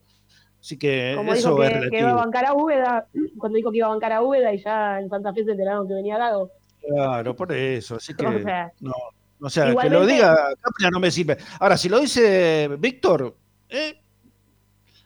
Así 0.59 0.77
que 0.77 1.13
como 1.15 1.33
eso 1.33 1.55
dijo 1.55 1.81
que, 1.81 1.89
que, 1.89 1.99
iba 1.99 2.11
a 2.11 2.15
bancar 2.15 2.45
a 2.45 2.53
Úbeda, 2.53 3.07
cuando 3.37 3.57
dijo 3.57 3.71
que 3.71 3.77
iba 3.77 3.87
a 3.87 3.91
bancar 3.91 4.13
a 4.13 4.21
Úbeda 4.21 4.53
y 4.53 4.63
ya 4.63 4.99
en 4.99 5.09
Santa 5.09 5.33
Fe 5.33 5.43
se 5.43 5.51
enteraron 5.51 5.87
que 5.87 5.93
venía 5.93 6.17
Gago. 6.17 6.51
Claro, 6.81 7.35
por 7.35 7.51
eso. 7.51 7.95
Así 7.95 8.13
que, 8.13 8.25
o 8.25 8.41
sea, 8.41 8.71
no, 8.79 8.93
o 9.41 9.49
sea 9.49 9.73
que 9.75 9.89
lo 9.89 10.05
diga 10.05 10.35
Capria 10.61 10.89
no 10.89 10.99
me 10.99 11.11
sirve. 11.11 11.37
Ahora, 11.59 11.77
si 11.77 11.87
lo 11.89 11.99
dice 11.99 12.69
Víctor, 12.79 13.35
eh, 13.69 14.01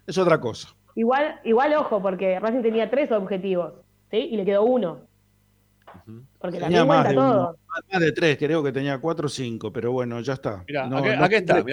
es 0.08 0.18
otra 0.18 0.40
cosa. 0.40 0.70
Igual, 0.96 1.40
igual 1.44 1.74
ojo, 1.74 2.02
porque 2.02 2.40
Racing 2.40 2.62
tenía 2.62 2.90
tres 2.90 3.12
objetivos, 3.12 3.74
¿sí? 4.12 4.18
Y 4.18 4.38
le 4.38 4.46
quedó 4.46 4.64
uno. 4.64 5.02
Porque 6.40 6.60
tenía 6.60 6.86
más 6.86 7.08
de, 7.08 7.16
todo. 7.16 7.58
más 7.92 8.02
de 8.02 8.12
tres, 8.12 8.38
creo 8.38 8.64
que 8.64 8.72
tenía 8.72 9.00
cuatro 9.00 9.28
o 9.28 9.30
cinco, 9.30 9.72
pero 9.72 9.92
bueno, 9.92 10.20
ya 10.22 10.34
está. 10.34 10.64
Mira, 10.68 10.86
aquí, 11.24 11.36
está, 11.36 11.64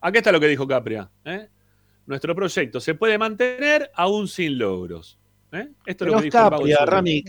aquí, 0.00 0.18
está 0.18 0.32
lo 0.32 0.40
que 0.40 0.48
dijo 0.48 0.66
Capria. 0.66 1.08
¿eh? 1.24 1.48
Nuestro 2.06 2.34
proyecto 2.34 2.80
se 2.80 2.94
puede 2.94 3.18
mantener 3.18 3.90
aún 3.94 4.28
sin 4.28 4.58
logros. 4.58 5.18
¿eh? 5.52 5.68
Esto 5.84 6.04
es 6.04 6.10
lo 6.10 6.18
que 6.18 6.24
dijo 6.24 6.38
Capria, 6.38 6.84
Rami, 6.84 7.24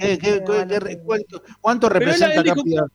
cuánto, 1.62 1.90
representa 1.90 2.44
Capria? 2.44 2.86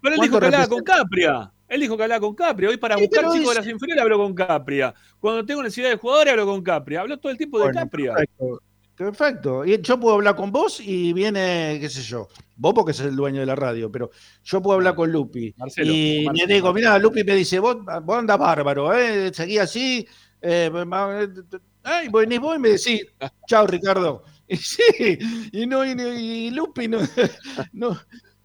Pero 0.00 0.14
él 0.14 0.20
dijo 0.20 0.38
que 0.38 0.46
hablaba 0.46 0.68
con 0.68 0.82
Capria. 0.82 1.50
Él 1.74 1.80
dijo 1.80 1.96
que 1.96 2.04
hablaba 2.04 2.20
con 2.20 2.34
Capria. 2.34 2.68
Hoy 2.68 2.76
para 2.76 2.96
buscar 2.96 3.24
chicos 3.32 3.48
de 3.48 3.54
las 3.56 3.66
inferiores 3.66 4.02
hablo 4.02 4.18
con 4.18 4.34
Capria. 4.34 4.94
Cuando 5.18 5.44
tengo 5.44 5.60
necesidad 5.62 5.90
de 5.90 5.96
jugadores 5.96 6.32
hablo 6.32 6.46
con 6.46 6.62
Capria. 6.62 7.00
Habló 7.00 7.18
todo 7.18 7.32
el 7.32 7.38
tiempo 7.38 7.58
de 7.58 7.72
Capria. 7.72 8.14
Perfecto. 8.14 8.62
Perfecto. 8.96 9.64
Y 9.64 9.80
yo 9.82 9.98
puedo 9.98 10.14
hablar 10.14 10.36
con 10.36 10.52
vos 10.52 10.78
y 10.80 11.12
viene, 11.12 11.78
qué 11.80 11.90
sé 11.90 12.00
yo, 12.02 12.28
vos 12.56 12.72
porque 12.74 12.92
sos 12.92 13.06
el 13.06 13.16
dueño 13.16 13.40
de 13.40 13.46
la 13.46 13.56
radio, 13.56 13.90
pero 13.90 14.10
yo 14.44 14.62
puedo 14.62 14.76
hablar 14.76 14.94
con 14.94 15.10
Lupi. 15.10 15.52
y 15.78 16.26
me 16.32 16.46
digo, 16.46 16.72
mira, 16.72 16.96
Lupi 17.00 17.24
me 17.24 17.34
dice, 17.34 17.58
vos, 17.58 17.78
vos 18.04 18.18
andás 18.18 18.38
bárbaro, 18.38 18.94
¿eh? 18.94 19.32
seguí 19.34 19.58
así. 19.58 20.06
Eh, 20.40 20.70
y 22.04 22.08
venís 22.08 22.38
vos 22.38 22.56
y 22.56 22.58
me 22.60 22.68
decís, 22.70 23.04
chao 23.46 23.66
Ricardo. 23.66 24.22
Y 24.46 24.58
sí, 24.58 24.82
y 25.52 25.66
no, 25.66 25.86
y, 25.86 26.50
Lupi 26.50 26.86
no, 26.86 26.98
no, 27.72 27.98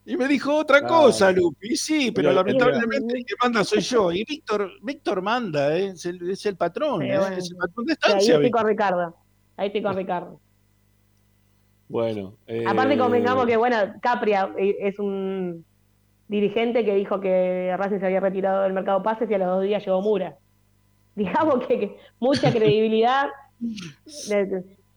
y 0.10 0.18
me 0.18 0.28
dijo 0.28 0.55
otra 0.55 0.88
cosa, 0.88 1.32
Lupi. 1.32 1.76
Sí, 1.76 2.10
pero 2.10 2.34
lamentablemente 2.34 3.20
el 3.20 3.24
que 3.24 3.36
manda 3.43 3.64
soy 3.64 3.82
yo. 3.82 4.12
Y 4.12 4.24
Víctor, 4.24 4.72
Víctor 4.82 5.22
manda, 5.22 5.78
¿eh? 5.78 5.89
es, 5.89 6.03
el, 6.07 6.32
es, 6.32 6.43
el, 6.47 6.55
patrón, 6.55 7.03
¿eh? 7.03 7.14
es 7.38 7.51
el 7.51 7.57
patrón 7.57 7.86
de 7.86 7.93
estancia. 7.93 8.34
ahí 8.34 8.45
estoy 8.45 8.49
con 8.49 8.66
Ricardo. 8.68 9.16
Ahí 9.55 9.68
estoy 9.68 9.84
con 9.84 9.95
Ricardo. 9.95 10.39
Bueno. 11.89 12.34
Eh... 12.47 12.64
Aparte 12.68 12.97
convengamos 12.97 13.45
que, 13.45 13.55
bueno, 13.55 13.78
Capria 14.01 14.51
eh, 14.57 14.78
es 14.80 14.97
un 14.97 15.64
dirigente 16.28 16.84
que 16.84 16.95
dijo 16.95 17.20
que 17.20 17.76
Racing 17.78 17.99
se 17.99 18.07
había 18.07 18.20
retirado 18.20 18.64
del 18.64 18.74
mercado 18.74 19.03
pases 19.03 19.30
y 19.30 19.36
a 19.36 19.38
los 19.38 19.47
dos 19.47 19.62
días 19.62 19.86
llegó 19.86 20.01
Mura. 20.01 20.38
Digamos 21.16 21.68
que, 21.68 21.97
mucha 22.20 22.51
credibilidad, 22.51 23.28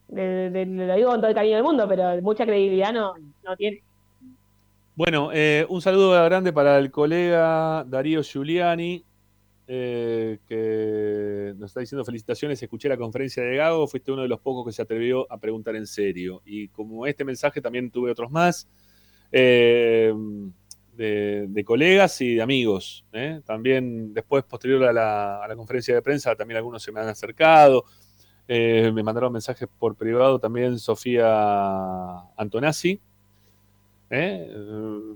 lo 0.08 0.94
digo 0.94 1.10
con 1.10 1.20
todo 1.20 1.28
el 1.28 1.34
cariño 1.34 1.56
del 1.56 1.64
mundo, 1.64 1.86
pero 1.86 2.18
mucha 2.22 2.46
credibilidad 2.46 2.94
no, 2.94 3.12
no 3.44 3.56
tiene. 3.56 3.82
Bueno, 4.94 5.30
eh, 5.32 5.64
un 5.70 5.80
saludo 5.80 6.12
grande 6.22 6.52
para 6.52 6.76
el 6.78 6.90
colega 6.90 7.82
Darío 7.84 8.22
Giuliani, 8.22 9.02
eh, 9.66 10.38
que 10.46 11.54
nos 11.56 11.70
está 11.70 11.80
diciendo 11.80 12.04
felicitaciones, 12.04 12.62
escuché 12.62 12.90
la 12.90 12.98
conferencia 12.98 13.42
de 13.42 13.56
Gago, 13.56 13.86
fuiste 13.86 14.12
uno 14.12 14.20
de 14.20 14.28
los 14.28 14.40
pocos 14.40 14.66
que 14.66 14.72
se 14.72 14.82
atrevió 14.82 15.26
a 15.32 15.38
preguntar 15.38 15.76
en 15.76 15.86
serio. 15.86 16.42
Y 16.44 16.68
como 16.68 17.06
este 17.06 17.24
mensaje 17.24 17.62
también 17.62 17.90
tuve 17.90 18.10
otros 18.10 18.30
más, 18.30 18.68
eh, 19.32 20.12
de, 20.94 21.64
colegas 21.64 22.20
y 22.20 22.34
de 22.34 22.42
amigos. 22.42 23.06
También 23.46 24.12
después, 24.12 24.44
posterior 24.44 24.84
a 24.84 24.92
la, 24.92 25.42
a 25.42 25.48
la, 25.48 25.56
conferencia 25.56 25.94
de 25.94 26.02
prensa, 26.02 26.36
también 26.36 26.58
algunos 26.58 26.82
se 26.82 26.92
me 26.92 27.00
han 27.00 27.08
acercado. 27.08 27.84
me 28.46 29.02
mandaron 29.02 29.32
mensajes 29.32 29.68
por 29.78 29.96
privado 29.96 30.38
también 30.38 30.78
Sofía 30.78 32.28
Antonazzi, 32.36 33.00
¿eh? 34.12 34.48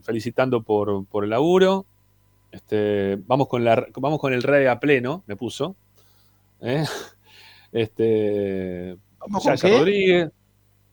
felicitando 0.02 0.62
por, 0.62 1.06
por, 1.06 1.24
el 1.24 1.30
laburo. 1.30 1.86
Este, 2.50 3.16
vamos, 3.26 3.46
con 3.48 3.62
la, 3.64 3.86
vamos 3.96 4.18
con 4.18 4.32
el 4.32 4.42
rey 4.42 4.66
a 4.66 4.80
pleno, 4.80 5.22
me 5.26 5.36
puso. 5.36 5.76
¿eh? 6.60 6.84
Este, 7.72 8.96
¿Vamos 9.18 9.42
con 9.42 9.56
Rodríguez. 9.58 10.30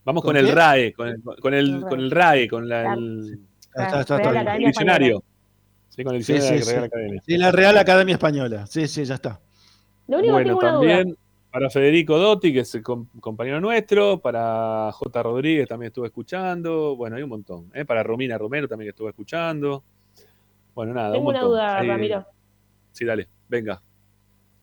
Vamos 0.03 0.21
con, 0.21 0.35
el 0.35 0.51
RAE, 0.51 0.91
con 0.91 1.07
el, 1.07 1.21
con 1.21 1.53
el, 1.53 1.81
con 1.81 1.99
el 2.01 2.11
RAE, 2.11 2.49
con 2.49 2.67
la, 2.67 2.93
el, 2.93 3.39
diccionario. 4.59 5.23
Sí, 5.87 6.03
con 6.03 6.15
el 6.15 6.19
diccionario 6.19 6.59
de 6.59 6.65
la 6.65 6.71
Real 6.73 6.83
Academia. 6.83 7.21
Sí, 7.25 7.37
la 7.37 7.51
Real 7.51 7.77
Academia 7.77 8.13
Española. 8.15 8.67
Sí, 8.67 8.87
sí, 8.89 9.05
ya 9.05 9.15
está. 9.15 9.39
Lo 10.07 10.17
único 10.17 10.33
bueno, 10.33 10.59
que 10.59 10.65
tengo 10.65 10.73
también, 10.73 11.17
para 11.53 11.69
Federico 11.69 12.17
Dotti, 12.17 12.51
que 12.51 12.61
es 12.61 12.73
el 12.73 12.81
compañero 12.81 13.61
nuestro, 13.61 14.19
para 14.19 14.91
J. 14.91 15.21
Rodríguez 15.21 15.67
también 15.67 15.89
estuve 15.89 16.07
escuchando, 16.07 16.95
bueno, 16.95 17.15
hay 17.15 17.21
un 17.21 17.29
montón, 17.29 17.69
¿eh? 17.75 17.85
para 17.85 18.01
Romina 18.01 18.39
Romero 18.39 18.67
también 18.67 18.87
que 18.87 18.89
estuve 18.89 19.11
escuchando. 19.11 19.83
Bueno, 20.73 20.95
nada. 20.95 21.11
Tengo 21.11 21.29
una 21.29 21.43
duda, 21.43 21.83
Ramiro. 21.83 22.25
Sí, 22.91 23.05
dale, 23.05 23.27
venga. 23.47 23.79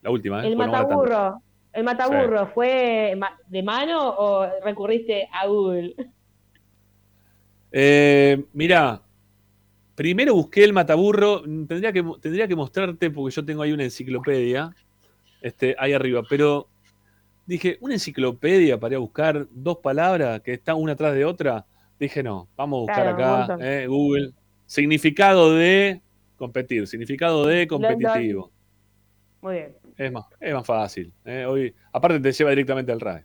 La 0.02 0.10
última. 0.10 0.44
¿eh? 0.44 0.48
El 0.48 0.56
mataburro, 0.56 1.40
el 1.72 1.84
mataburro, 1.84 2.48
¿fue 2.48 3.16
de 3.46 3.62
mano 3.62 4.08
o 4.08 4.48
recurriste 4.64 5.28
a 5.32 5.46
Google? 5.46 5.94
Eh, 7.70 8.46
mirá, 8.52 9.00
primero 9.94 10.34
busqué 10.34 10.64
el 10.64 10.72
mataburro, 10.72 11.42
tendría 11.42 11.92
que, 11.92 12.02
tendría 12.20 12.48
que 12.48 12.56
mostrarte 12.56 13.12
porque 13.12 13.32
yo 13.32 13.44
tengo 13.44 13.62
ahí 13.62 13.70
una 13.70 13.84
enciclopedia, 13.84 14.74
este, 15.40 15.76
ahí 15.78 15.92
arriba, 15.92 16.24
pero 16.28 16.66
dije, 17.50 17.78
una 17.80 17.94
enciclopedia 17.94 18.78
para 18.78 18.92
ir 18.92 18.96
a 18.96 19.00
buscar 19.00 19.46
dos 19.50 19.78
palabras 19.78 20.40
que 20.40 20.52
están 20.52 20.76
una 20.76 20.92
atrás 20.92 21.14
de 21.14 21.24
otra. 21.24 21.66
Dije, 21.98 22.22
no, 22.22 22.48
vamos 22.56 22.78
a 22.78 22.80
buscar 22.80 23.08
acá, 23.08 23.58
eh, 23.60 23.86
Google. 23.88 24.32
Significado 24.66 25.54
de 25.56 26.00
competir, 26.36 26.86
significado 26.86 27.44
de 27.44 27.66
competitivo. 27.66 28.52
Muy 29.42 29.54
bien. 29.54 29.76
Es 29.96 30.12
más, 30.12 30.26
es 30.38 30.54
más 30.54 30.64
fácil. 30.64 31.12
Eh, 31.24 31.44
hoy, 31.44 31.74
aparte 31.92 32.20
te 32.20 32.30
lleva 32.30 32.50
directamente 32.50 32.92
al 32.92 33.00
RAE. 33.00 33.24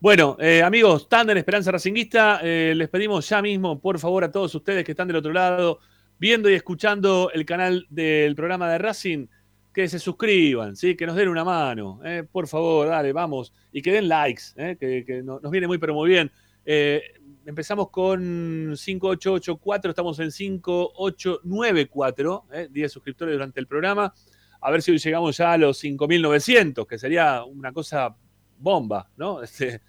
Bueno, 0.00 0.36
eh, 0.38 0.62
amigos, 0.62 1.08
en 1.10 1.36
Esperanza 1.38 1.70
Racinguista, 1.70 2.40
eh, 2.42 2.74
les 2.76 2.90
pedimos 2.90 3.26
ya 3.26 3.40
mismo, 3.40 3.80
por 3.80 3.98
favor, 3.98 4.22
a 4.22 4.30
todos 4.30 4.54
ustedes 4.54 4.84
que 4.84 4.92
están 4.92 5.08
del 5.08 5.16
otro 5.16 5.32
lado, 5.32 5.78
viendo 6.18 6.50
y 6.50 6.54
escuchando 6.54 7.30
el 7.32 7.46
canal 7.46 7.86
del 7.88 8.34
programa 8.34 8.70
de 8.70 8.78
Racing, 8.78 9.26
que 9.72 9.88
se 9.88 9.98
suscriban, 9.98 10.76
¿sí? 10.76 10.94
que 10.96 11.06
nos 11.06 11.16
den 11.16 11.28
una 11.28 11.44
mano, 11.44 12.00
¿eh? 12.04 12.24
por 12.30 12.46
favor, 12.48 12.88
dale, 12.88 13.12
vamos, 13.12 13.52
y 13.72 13.80
que 13.82 13.92
den 13.92 14.08
likes, 14.08 14.42
¿eh? 14.56 14.76
que, 14.78 15.22
nos 15.22 15.50
viene 15.50 15.66
muy, 15.66 15.78
pero 15.78 15.94
muy 15.94 16.10
bien. 16.10 16.30
Eh, 16.64 17.02
empezamos 17.46 17.90
con 17.90 18.74
5884, 18.76 19.90
estamos 19.90 20.18
en 20.18 20.32
5894, 20.32 22.46
10 22.70 22.92
suscriptores 22.92 23.34
durante 23.34 23.60
el 23.60 23.66
programa. 23.66 24.14
A 24.60 24.70
ver 24.70 24.82
si 24.82 24.90
hoy 24.90 24.98
llegamos 24.98 25.36
ya 25.36 25.52
a 25.52 25.58
los 25.58 25.78
5900, 25.78 26.86
que 26.86 26.98
sería 26.98 27.44
una 27.44 27.72
cosa 27.72 28.14
bomba, 28.58 29.08
¿no? 29.16 29.42
Este, 29.50 29.80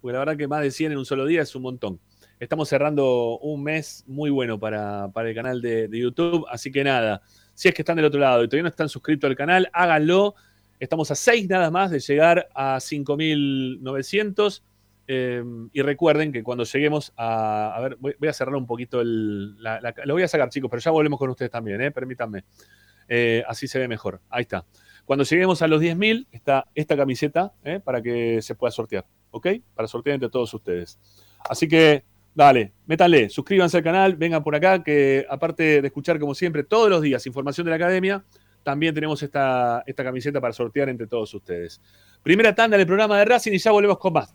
porque 0.00 0.14
la 0.14 0.18
verdad 0.20 0.36
que 0.36 0.48
más 0.48 0.62
de 0.62 0.70
100 0.70 0.92
en 0.92 0.98
un 0.98 1.04
solo 1.04 1.26
día 1.26 1.42
es 1.42 1.54
un 1.54 1.62
montón. 1.62 2.00
Estamos 2.40 2.68
cerrando 2.68 3.38
un 3.38 3.62
mes 3.62 4.04
muy 4.06 4.30
bueno 4.30 4.58
para, 4.58 5.10
el 5.14 5.34
canal 5.34 5.62
de 5.62 5.88
YouTube, 5.90 6.44
así 6.50 6.70
que 6.70 6.84
nada. 6.84 7.22
Si 7.56 7.68
es 7.68 7.74
que 7.74 7.82
están 7.82 7.96
del 7.96 8.04
otro 8.04 8.20
lado 8.20 8.44
y 8.44 8.48
todavía 8.48 8.64
no 8.64 8.68
están 8.68 8.90
suscritos 8.90 9.28
al 9.28 9.34
canal, 9.34 9.70
háganlo. 9.72 10.34
Estamos 10.78 11.10
a 11.10 11.14
6 11.14 11.48
nada 11.48 11.70
más 11.70 11.90
de 11.90 12.00
llegar 12.00 12.48
a 12.54 12.76
5.900. 12.76 14.62
Eh, 15.08 15.42
y 15.72 15.82
recuerden 15.82 16.32
que 16.32 16.42
cuando 16.42 16.64
lleguemos 16.64 17.14
a. 17.16 17.74
A 17.74 17.80
ver, 17.80 17.96
voy, 17.98 18.28
a 18.28 18.32
cerrar 18.34 18.54
un 18.56 18.66
poquito 18.66 19.00
el. 19.00 19.56
lo 19.56 20.14
voy 20.14 20.22
a 20.22 20.28
sacar, 20.28 20.50
chicos, 20.50 20.70
pero 20.70 20.82
ya 20.82 20.90
volvemos 20.90 21.18
con 21.18 21.30
ustedes 21.30 21.50
también, 21.50 21.80
¿eh? 21.80 21.90
permítanme. 21.90 22.44
Eh, 23.08 23.42
así 23.48 23.66
se 23.68 23.78
ve 23.78 23.88
mejor. 23.88 24.20
Ahí 24.28 24.42
está. 24.42 24.66
Cuando 25.06 25.24
lleguemos 25.24 25.62
a 25.62 25.68
los 25.68 25.80
10.000, 25.80 26.26
está 26.30 26.66
esta 26.74 26.94
camiseta 26.94 27.54
¿eh? 27.64 27.80
para 27.82 28.02
que 28.02 28.42
se 28.42 28.54
pueda 28.54 28.70
sortear. 28.70 29.06
¿Ok? 29.30 29.46
Para 29.74 29.88
sortear 29.88 30.14
entre 30.14 30.28
todos 30.28 30.52
ustedes. 30.52 30.98
Así 31.48 31.68
que 31.68 32.04
Dale, 32.36 32.74
métanle, 32.84 33.30
suscríbanse 33.30 33.78
al 33.78 33.82
canal, 33.82 34.14
vengan 34.14 34.44
por 34.44 34.54
acá, 34.54 34.84
que 34.84 35.24
aparte 35.26 35.80
de 35.80 35.86
escuchar 35.86 36.20
como 36.20 36.34
siempre 36.34 36.64
todos 36.64 36.90
los 36.90 37.00
días 37.00 37.26
información 37.26 37.64
de 37.64 37.70
la 37.70 37.76
academia, 37.76 38.22
también 38.62 38.94
tenemos 38.94 39.22
esta, 39.22 39.82
esta 39.86 40.04
camiseta 40.04 40.38
para 40.38 40.52
sortear 40.52 40.90
entre 40.90 41.06
todos 41.06 41.32
ustedes. 41.32 41.80
Primera 42.22 42.54
tanda 42.54 42.76
del 42.76 42.86
programa 42.86 43.18
de 43.18 43.24
Racing 43.24 43.52
y 43.52 43.58
ya 43.58 43.70
volvemos 43.70 43.96
con 43.96 44.12
más. 44.12 44.34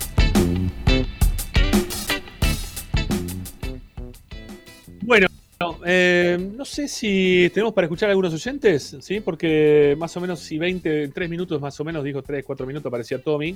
Eh, 5.85 6.37
no 6.55 6.65
sé 6.65 6.87
si 6.87 7.49
tenemos 7.53 7.73
para 7.73 7.85
escuchar 7.85 8.09
algunos 8.09 8.33
oyentes, 8.33 8.97
¿sí? 9.01 9.19
Porque 9.19 9.95
más 9.97 10.15
o 10.17 10.21
menos, 10.21 10.39
si 10.39 10.57
20, 10.57 11.09
3 11.09 11.29
minutos 11.29 11.59
más 11.61 11.79
o 11.79 11.83
menos, 11.83 12.03
dijo 12.03 12.21
3, 12.21 12.43
4 12.45 12.65
minutos, 12.67 12.91
parecía 12.91 13.21
Tommy, 13.21 13.55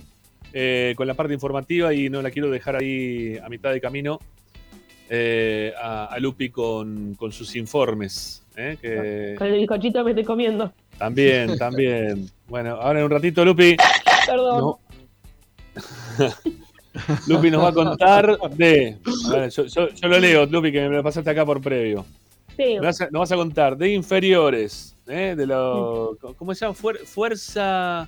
eh, 0.54 0.94
con 0.96 1.08
la 1.08 1.14
parte 1.14 1.34
informativa 1.34 1.94
y 1.94 2.10
no 2.10 2.22
la 2.22 2.32
quiero 2.32 2.50
dejar 2.50 2.76
ahí 2.78 3.38
a 3.44 3.50
mitad 3.50 3.72
de 3.72 3.82
camino 3.82 4.20
eh, 5.10 5.74
a, 5.80 6.06
a 6.06 6.20
Lupi 6.20 6.50
con, 6.50 7.16
con 7.16 7.32
sus 7.32 7.56
informes. 7.56 8.44
¿eh? 8.56 8.78
Que 8.82 9.36
Con 9.38 9.48
el 9.48 9.60
bizcochito 9.60 10.04
me 10.04 10.12
estoy 10.12 10.24
comiendo. 10.24 10.72
también, 10.98 11.58
también. 11.58 12.30
Bueno, 12.48 12.76
ahora 12.82 13.00
en 13.00 13.06
un 13.06 13.12
ratito, 13.12 13.44
Lupi. 13.46 13.76
Perdón. 14.26 14.60
No. 14.60 14.80
Lupi 17.28 17.52
nos 17.52 17.64
va 17.64 17.70
a 17.70 17.74
contar 17.74 18.38
de. 18.52 18.98
A 19.28 19.32
ver, 19.34 19.50
yo, 19.50 19.66
yo- 19.66 19.90
yo 19.90 20.08
lo 20.08 20.20
leo, 20.20 20.46
Lupi, 20.46 20.72
que 20.72 20.88
me 20.90 20.96
lo 20.98 21.04
pasaste 21.04 21.30
acá 21.30 21.46
por 21.46 21.62
previo. 21.62 22.06
Sí. 22.58 22.76
Nos 22.76 22.86
vas 22.86 23.02
a, 23.02 23.06
nos 23.12 23.20
vas 23.22 23.32
a 23.32 23.36
contar 23.36 23.78
de 23.78 23.94
inferiores, 23.94 24.96
¿eh? 25.08 25.34
de 25.36 25.46
lo. 25.46 26.18
¿Cómo 26.38 26.54
se 26.56 26.66
llama? 26.66 26.76
Fuer- 26.78 27.06
fuerza. 27.06 28.08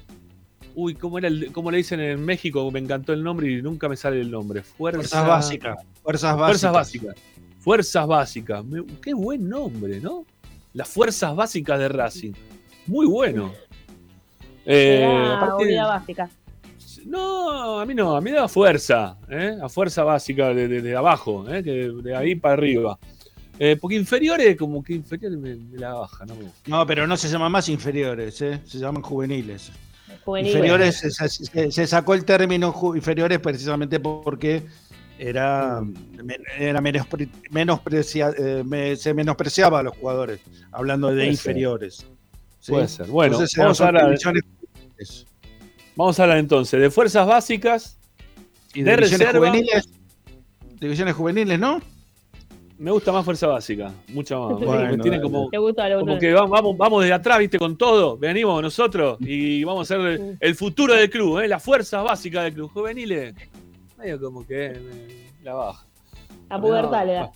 Uy, 0.76 0.94
¿cómo, 0.96 1.18
era 1.18 1.28
el- 1.28 1.52
¿cómo 1.52 1.72
le 1.72 1.78
dicen 1.78 2.00
en 2.00 2.24
México? 2.24 2.70
Me 2.72 2.80
encantó 2.80 3.12
el 3.12 3.24
nombre 3.24 3.52
y 3.52 3.62
nunca 3.62 3.90
me 3.90 3.98
sale 3.98 4.22
el 4.22 4.30
nombre. 4.32 4.62
Fuerza, 4.62 5.00
Fuerzas 5.00 5.28
básicas. 5.28 5.78
Fuerzas 6.04 6.38
básicas. 6.38 6.48
Fuerzas 6.48 6.74
básicas. 6.74 7.16
Fuerzas 7.60 8.08
básicas. 8.08 8.64
Me- 8.66 8.84
qué 9.02 9.14
buen 9.14 9.50
nombre, 9.50 10.00
¿no? 10.00 10.26
Las 10.74 10.88
fuerzas 10.88 11.36
básicas 11.36 11.80
de 11.80 11.90
Racing. 11.90 12.34
Muy 12.86 13.06
bueno. 13.08 13.52
Eh, 14.66 15.02
Era 15.04 15.38
aparte- 15.38 15.64
unidad 15.66 15.88
básica. 15.88 16.30
No, 17.08 17.80
a 17.80 17.86
mí 17.86 17.94
no, 17.96 18.16
a 18.16 18.22
mí 18.22 18.32
me 18.32 18.38
da 18.38 18.48
fuerza, 18.48 19.18
¿eh? 19.30 19.58
a 19.62 19.70
fuerza 19.70 20.04
básica 20.04 20.54
de, 20.54 20.68
de- 20.68 20.82
de 20.82 20.96
abajo, 20.96 21.46
¿eh? 21.50 21.64
que 21.64 21.90
de 22.04 22.16
ahí 22.16 22.36
para 22.36 22.54
arriba. 22.56 23.00
Eh, 23.60 23.76
porque 23.82 23.96
inferiores, 23.96 24.56
como 24.56 24.84
que 24.84 24.94
inferiores 24.94 25.38
me, 25.40 25.56
me 25.56 25.78
la 25.80 25.94
baja, 25.96 26.26
¿no? 26.26 26.36
me 26.36 26.44
gusta. 26.44 26.60
No, 26.70 26.86
pero 26.86 27.08
no 27.08 27.18
se 27.18 27.28
llaman 27.28 27.52
más 27.52 27.70
inferiores, 27.70 28.40
¿eh? 28.42 28.62
se 28.66 28.78
llaman 28.78 29.02
juveniles. 29.02 29.72
Juveniles. 30.24 30.56
Inferiores, 30.56 30.96
se, 30.98 31.10
se- 31.30 31.72
se 31.72 31.88
sacó 31.88 32.14
el 32.14 32.24
término 32.26 32.74
inferiores 32.96 33.40
precisamente 33.40 34.00
porque 34.00 34.64
era, 35.18 35.82
era 36.60 36.80
menospre- 36.82 37.30
menosprecia- 37.50 38.34
eh, 38.38 38.64
me- 38.66 38.96
se 38.96 39.14
menospreciaba 39.14 39.80
a 39.80 39.84
los 39.84 39.98
jugadores, 39.98 40.40
hablando 40.72 41.08
de 41.08 41.14
Puede 41.16 41.26
ser. 41.26 41.34
inferiores. 41.34 42.06
¿sí? 42.60 42.72
Puede 42.72 42.88
ser. 42.88 43.08
Bueno, 43.08 43.34
Entonces, 43.36 43.58
vamos 43.58 43.82
a 43.82 43.92
Vamos 45.98 46.20
a 46.20 46.24
hablar 46.24 46.38
entonces 46.38 46.80
de 46.80 46.90
fuerzas 46.92 47.28
básicas 47.28 47.98
y 48.74 48.84
de 48.84 48.92
de 48.92 48.98
divisiones 48.98 49.28
reserva. 49.28 49.48
juveniles. 49.48 49.90
Divisiones 50.80 51.16
juveniles, 51.16 51.60
¿no? 51.60 51.82
Me 52.78 52.92
gusta 52.92 53.12
más 53.12 53.26
fuerza 53.26 53.48
básica, 53.48 53.92
mucho 54.10 54.40
más. 54.40 54.60
Bueno, 54.60 54.82
porque 54.90 54.98
tiene 55.02 55.18
dale. 55.18 55.22
como, 55.24 55.50
¿Te 55.50 55.58
gusta? 55.58 55.92
Como 56.00 56.20
que 56.20 56.32
vamos, 56.32 56.52
vamos, 56.52 56.78
vamos 56.78 57.02
desde 57.02 57.14
atrás, 57.16 57.40
viste, 57.40 57.58
con 57.58 57.76
todo. 57.76 58.16
Venimos 58.18 58.62
nosotros 58.62 59.18
y 59.22 59.64
vamos 59.64 59.90
a 59.90 59.96
ser 59.98 60.06
el, 60.06 60.38
el 60.40 60.56
futuro 60.56 60.94
del 60.94 61.10
club, 61.10 61.40
¿eh? 61.40 61.48
las 61.48 61.64
fuerzas 61.64 62.04
básicas 62.04 62.44
del 62.44 62.54
club. 62.54 62.70
Juveniles, 62.72 63.34
medio 63.98 64.22
como 64.22 64.46
que 64.46 64.80
me- 64.80 65.44
la 65.44 65.56
baja. 65.56 65.86
A 66.50 66.62
pubertad 66.62 67.00
No, 67.00 67.06
le 67.06 67.14
da. 67.14 67.32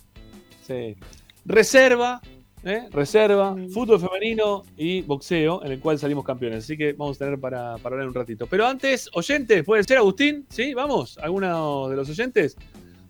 Sí. 0.64 0.96
Reserva, 1.44 2.20
¿eh? 2.64 2.88
reserva, 2.90 3.52
Mm. 3.54 3.68
fútbol 3.70 4.00
femenino 4.00 4.62
y 4.76 5.02
boxeo, 5.02 5.64
en 5.64 5.72
el 5.72 5.80
cual 5.80 5.98
salimos 5.98 6.24
campeones. 6.24 6.64
Así 6.64 6.76
que 6.76 6.92
vamos 6.92 7.16
a 7.16 7.24
tener 7.24 7.38
para, 7.40 7.76
para 7.78 7.94
hablar 7.94 8.08
un 8.08 8.14
ratito. 8.14 8.46
Pero 8.46 8.66
antes, 8.66 9.08
oyentes, 9.14 9.64
¿puede 9.64 9.84
ser 9.84 9.98
Agustín? 9.98 10.46
¿Sí? 10.48 10.74
¿Vamos? 10.74 11.18
¿Alguno 11.18 11.88
de 11.88 11.96
los 11.96 12.08
oyentes? 12.08 12.56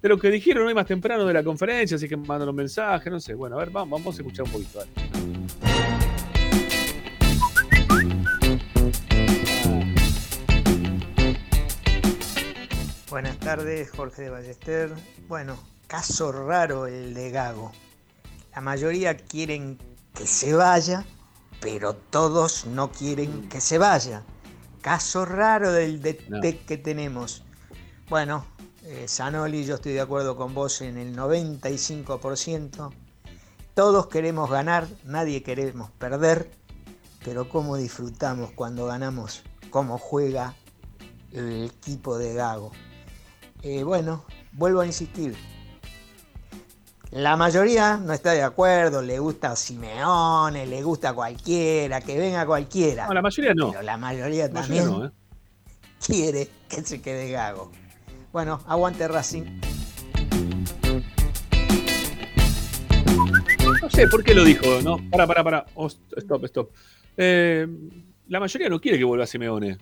De 0.01 0.09
lo 0.09 0.19
que 0.19 0.31
dijeron 0.31 0.67
hoy 0.67 0.75
más 0.75 0.87
temprano 0.87 1.25
de 1.25 1.33
la 1.35 1.45
conferencia, 1.45 1.97
así 1.97 2.09
que 2.09 2.17
mandan 2.17 2.49
un 2.49 2.57
mensaje, 2.57 3.09
no 3.09 3.21
sé. 3.21 3.35
Bueno, 3.35 3.57
a 3.57 3.61
ver, 3.61 3.71
vamos, 3.71 4.01
vamos 4.01 4.19
a 4.19 4.23
escuchar 4.23 4.47
un 4.47 4.53
poquito. 4.53 4.79
dale. 4.81 6.03
Buenas 13.11 13.37
tardes, 13.39 13.91
Jorge 13.91 14.23
de 14.23 14.31
Ballester. 14.31 14.91
Bueno, 15.29 15.57
caso 15.87 16.33
raro 16.33 16.87
el 16.87 17.15
de 17.15 17.31
Gago. 17.31 17.73
La 18.55 18.61
mayoría 18.61 19.17
quieren 19.17 19.79
que 20.15 20.27
se 20.27 20.55
vaya, 20.55 21.07
pero 21.61 21.95
todos 21.95 22.67
no 22.67 22.91
quieren 22.93 23.49
que 23.49 23.61
se 23.61 23.79
vaya. 23.79 24.23
Caso 24.83 25.25
raro 25.25 25.73
del 25.73 26.03
DT 26.03 26.29
No. 26.29 26.41
que 26.67 26.77
tenemos. 26.77 27.45
Bueno, 28.09 28.45
eh, 28.85 29.07
Zanoli, 29.09 29.65
yo 29.65 29.77
estoy 29.77 29.93
de 29.93 30.01
acuerdo 30.01 30.37
con 30.37 30.55
vos 30.55 30.83
en 30.83 30.99
el 30.99 31.17
95%. 31.17 32.93
Todos 33.75 34.09
queremos 34.09 34.51
ganar, 34.51 34.87
nadie 35.05 35.43
queremos 35.43 35.91
perder, 35.93 36.51
pero 37.25 37.49
cómo 37.49 37.77
disfrutamos 37.77 38.51
cuando 38.51 38.85
ganamos, 38.87 39.45
cómo 39.71 39.97
juega 39.97 40.55
el 41.33 41.65
equipo 41.65 42.19
de 42.19 42.35
Gago. 42.35 42.73
Eh, 43.63 43.83
bueno, 43.85 44.25
vuelvo 44.53 44.81
a 44.81 44.87
insistir. 44.87 45.37
La 47.13 47.37
mayoría 47.37 47.99
no 47.99 48.13
está 48.15 48.33
de 48.33 48.43
acuerdo, 48.43 49.03
le 49.03 49.19
gusta 49.19 49.55
Simeone, 49.55 50.67
le 50.67 50.83
gusta 50.83 51.13
cualquiera, 51.13 52.01
que 52.01 52.19
venga 52.19 52.47
cualquiera. 52.47 53.07
No, 53.07 53.13
la 53.13 53.21
mayoría 53.23 53.53
no. 53.55 53.71
Pero 53.71 53.83
la 53.83 53.97
mayoría 53.99 54.49
La 54.49 54.53
mayoría 54.55 54.83
también 54.83 54.87
no, 54.87 55.07
¿eh? 55.07 55.11
quiere 56.07 56.49
que 56.71 56.83
se 56.83 57.03
quede 57.03 57.31
Gago. 57.31 57.71
Bueno, 58.33 58.63
aguante 58.67 59.07
Racing. 59.09 59.43
No 63.83 63.91
sé 63.91 64.09
por 64.09 64.25
qué 64.25 64.35
lo 64.35 64.43
dijo, 64.45 64.65
¿no? 64.83 64.97
Para, 65.11 65.27
para, 65.27 65.45
para. 65.45 65.67
Oh, 65.75 65.89
stop, 65.89 66.45
stop. 66.47 66.71
Eh, 67.19 67.67
la 68.29 68.41
mayoría 68.41 68.71
no 68.71 68.81
quiere 68.81 68.97
que 68.97 69.05
vuelva 69.05 69.27
Simeone. 69.27 69.77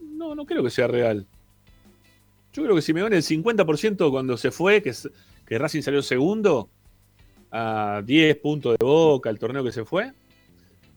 No, 0.00 0.34
no 0.34 0.46
creo 0.46 0.62
que 0.62 0.70
sea 0.70 0.86
real. 0.86 1.26
Yo 2.54 2.62
creo 2.62 2.74
que 2.74 2.80
Simeone, 2.82 3.16
el 3.16 3.22
50% 3.22 4.10
cuando 4.10 4.38
se 4.38 4.50
fue, 4.50 4.82
que, 4.82 4.90
es- 4.90 5.10
que 5.46 5.58
Racing 5.58 5.82
salió 5.82 6.02
segundo, 6.02 6.70
a 7.50 8.02
10 8.04 8.36
puntos 8.38 8.76
de 8.78 8.84
boca, 8.84 9.30
el 9.30 9.38
torneo 9.38 9.62
que 9.62 9.72
se 9.72 9.84
fue, 9.84 10.12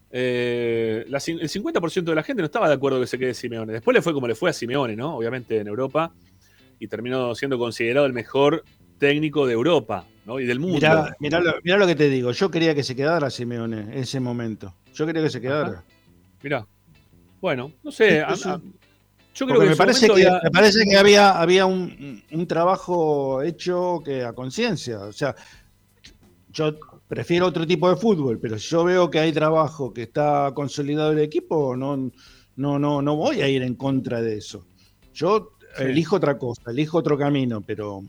eh, 0.09 1.05
la 1.09 1.17
el 1.17 1.49
50% 1.49 2.03
de 2.11 2.15
la 2.15 2.23
gente 2.23 2.41
no 2.41 2.45
estaba 2.45 2.67
de 2.67 2.75
acuerdo 2.75 2.99
que 2.99 3.07
se 3.07 3.19
quede 3.19 3.33
Simeone. 3.33 3.73
Después 3.73 3.93
le 3.93 4.01
fue 4.01 4.13
como 4.13 4.27
le 4.27 4.35
fue 4.35 4.49
a 4.49 4.53
Simeone, 4.53 4.95
¿no? 4.95 5.15
Obviamente 5.17 5.57
en 5.59 5.67
Europa, 5.67 6.13
y 6.79 6.87
terminó 6.87 7.35
siendo 7.35 7.57
considerado 7.57 8.05
el 8.05 8.13
mejor 8.13 8.63
técnico 8.97 9.45
de 9.45 9.53
Europa, 9.53 10.05
¿no? 10.25 10.39
Y 10.39 10.45
del 10.45 10.59
mundo. 10.59 10.75
Mirá, 10.75 11.15
mirá 11.19 11.39
lo, 11.39 11.53
mirá 11.63 11.77
lo 11.77 11.85
que 11.87 11.95
te 11.95 12.09
digo. 12.09 12.31
Yo 12.31 12.49
quería 12.49 12.73
que 12.73 12.83
se 12.83 12.95
quedara 12.95 13.29
Simeone 13.29 13.81
en 13.81 13.93
ese 13.93 14.19
momento. 14.19 14.73
Yo 14.93 15.05
quería 15.05 15.21
que 15.21 15.29
se 15.29 15.41
quedara. 15.41 15.83
Mirá. 16.41 16.65
Bueno, 17.41 17.71
no 17.83 17.91
sé. 17.91 18.21
a- 18.21 18.29
a-. 18.29 18.61
yo 19.39 19.45
creo 19.45 19.59
que 19.61 19.69
me 19.69 19.75
parece, 19.75 20.05
que, 20.07 20.11
había- 20.13 20.39
me 20.43 20.51
parece 20.51 20.83
que 20.85 20.97
había, 20.97 21.39
había 21.39 21.65
un, 21.65 22.23
un 22.31 22.47
trabajo 22.47 23.41
hecho 23.43 24.01
que 24.03 24.23
a 24.23 24.33
conciencia. 24.33 24.99
O 25.01 25.13
sea, 25.13 25.35
yo 26.51 26.75
prefiero 27.07 27.45
otro 27.45 27.65
tipo 27.67 27.89
de 27.89 27.95
fútbol, 27.97 28.39
pero 28.39 28.57
si 28.57 28.67
yo 28.69 28.83
veo 28.83 29.09
que 29.09 29.19
hay 29.19 29.31
trabajo, 29.31 29.93
que 29.93 30.03
está 30.03 30.51
consolidado 30.53 31.11
el 31.11 31.19
equipo, 31.19 31.75
no, 31.75 31.95
no, 32.55 32.79
no, 32.79 33.01
no 33.01 33.15
voy 33.15 33.41
a 33.41 33.47
ir 33.47 33.61
en 33.61 33.75
contra 33.75 34.21
de 34.21 34.37
eso. 34.37 34.65
Yo 35.13 35.51
Sí. 35.77 35.83
elijo 35.83 36.15
otra 36.15 36.37
cosa, 36.39 36.63
elijo 36.71 36.97
otro 36.97 37.17
camino, 37.17 37.61
pero 37.61 38.01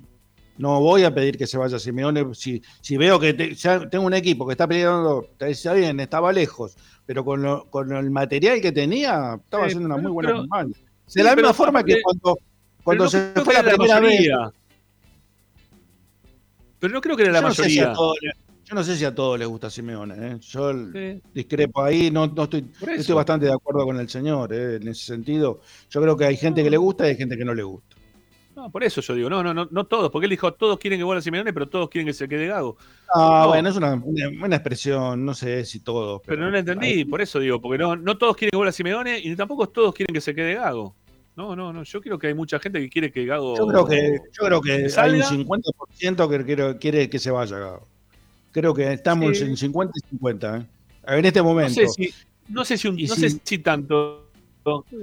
no 0.57 0.81
voy 0.81 1.03
a 1.05 1.15
pedir 1.15 1.37
que 1.37 1.47
se 1.47 1.59
vaya 1.59 1.79
Simeone. 1.79 2.35
Si, 2.35 2.63
si 2.81 2.97
veo 2.97 3.21
que 3.21 3.35
te- 3.35 3.55
ya 3.55 3.87
tengo 3.91 4.07
un 4.07 4.15
equipo 4.15 4.47
que 4.47 4.53
está 4.53 4.67
peleando, 4.67 5.29
está 5.39 5.75
bien, 5.75 6.01
estaba 6.01 6.33
lejos, 6.33 6.77
pero 7.05 7.25
con, 7.25 7.43
lo- 7.43 7.67
con 7.69 7.93
el 7.95 8.11
material 8.11 8.61
que 8.63 8.73
tenía, 8.73 9.39
estaba 9.43 9.67
haciendo 9.67 9.87
una 9.87 9.99
muy 9.99 10.11
buena 10.13 10.33
campaña. 10.33 10.73
De 11.15 11.23
la 11.23 11.35
misma 11.35 11.55
forma 11.55 11.83
que 11.85 12.01
cuando, 12.03 12.39
cuando 12.85 13.09
se 13.09 13.33
fue 13.45 13.55
la 13.55 13.61
era 13.61 13.75
primera 13.75 14.01
vez. 14.01 14.29
Pero 16.79 16.93
no 16.95 17.01
creo 17.01 17.17
que 17.17 17.23
era 17.25 17.33
la 17.33 17.43
mayoría. 17.43 17.93
yo 17.95 18.75
no 18.75 18.85
sé 18.85 18.97
si 18.97 19.05
a 19.05 19.15
todos 19.15 19.39
les 19.39 19.49
gusta 19.49 19.71
Simeone. 19.71 20.15
¿eh? 20.17 20.39
Yo 20.41 20.73
Sí. 20.93 21.21
discrepo 21.35 21.83
ahí, 21.83 22.11
no, 22.11 22.27
no 22.27 22.45
estoy, 22.45 22.71
estoy 22.97 23.15
bastante 23.15 23.47
de 23.47 23.53
acuerdo 23.53 23.85
con 23.85 23.99
el 23.99 24.09
señor. 24.09 24.53
¿eh? 24.53 24.77
En 24.77 24.89
ese 24.89 25.07
sentido, 25.07 25.61
yo 25.91 26.01
creo 26.03 26.17
que 26.17 26.27
hay 26.27 26.37
gente 26.37 26.63
que 26.63 26.71
le 26.71 26.77
gusta 26.77 27.07
y 27.07 27.11
hay 27.11 27.17
gente 27.17 27.37
que 27.37 27.45
no 27.45 27.55
le 27.55 27.63
gusta. 27.63 27.97
No, 28.59 28.73
por 28.73 28.83
eso 28.83 29.01
yo 29.01 29.15
digo, 29.15 29.31
no, 29.31 29.41
no, 29.45 29.55
no, 29.55 29.69
no 29.71 29.87
todos, 29.87 30.11
porque 30.11 30.25
él 30.27 30.31
dijo, 30.31 30.53
todos 30.53 30.79
quieren 30.81 30.99
que 30.99 31.05
vuelva 31.05 31.23
Simeone, 31.23 31.53
pero 31.53 31.69
todos 31.69 31.89
quieren 31.89 32.07
que 32.09 32.13
se 32.13 32.29
quede 32.29 32.49
Gago. 32.49 32.77
Ah, 33.15 33.43
No. 33.45 33.49
bueno, 33.51 33.69
es 33.69 33.77
una, 33.77 33.95
una, 33.95 34.29
una 34.45 34.57
expresión, 34.57 35.25
no 35.25 35.33
sé 35.33 35.65
si 35.65 35.79
todos. 35.79 36.23
Pero 36.27 36.43
no 36.43 36.51
la 36.51 36.59
entendí, 36.59 37.05
por 37.05 37.21
eso 37.21 37.39
digo, 37.39 37.61
porque 37.63 37.79
no, 37.79 37.95
no 37.95 38.19
todos 38.19 38.37
quieren 38.37 38.51
que 38.51 38.57
vuelva 38.57 38.73
Simeone 38.73 39.17
y 39.21 39.37
tampoco 39.37 39.69
todos 39.69 39.95
quieren 39.95 40.13
que 40.13 40.21
se 40.21 40.35
quede 40.35 40.55
Gago. 40.55 40.97
No, 41.37 41.55
no, 41.55 41.73
no, 41.73 41.85
yo 41.85 42.01
creo 42.01 42.19
que 42.19 42.27
hay 42.27 42.35
mucha 42.35 42.59
gente 42.59 42.81
que 42.81 42.89
quiere 42.91 43.13
que 43.13 43.25
Gago 43.27 43.57
Yo 43.57 43.65
creo 43.69 43.87
que, 43.87 44.19
yo 44.33 44.45
creo 44.47 44.61
que 44.61 44.73
hay 44.73 44.83
un 44.83 44.91
salga. 44.91 45.29
50% 45.31 46.29
que 46.29 46.45
quiere, 46.45 46.79
quiere 46.79 47.09
que 47.09 47.19
se 47.21 47.31
vaya. 47.31 47.59
Gabo. 47.59 47.87
Creo 48.51 48.75
que 48.75 48.93
estamos 48.93 49.39
Sí. 49.39 49.45
en 49.45 49.57
50 49.57 49.93
y 50.05 50.09
50. 50.11 50.57
¿eh? 50.57 50.67
En 51.17 51.25
este 51.25 51.39
No 51.39 51.45
momento. 51.45 51.75
sé 51.75 51.87
si, 51.87 52.13
no 52.49 52.65
sé 52.65 52.77
si, 52.77 52.89
un- 52.89 52.97
no 52.97 53.15
si- 53.15 53.31
sé 53.31 53.41
si 53.45 53.59
tanto. 53.61 54.25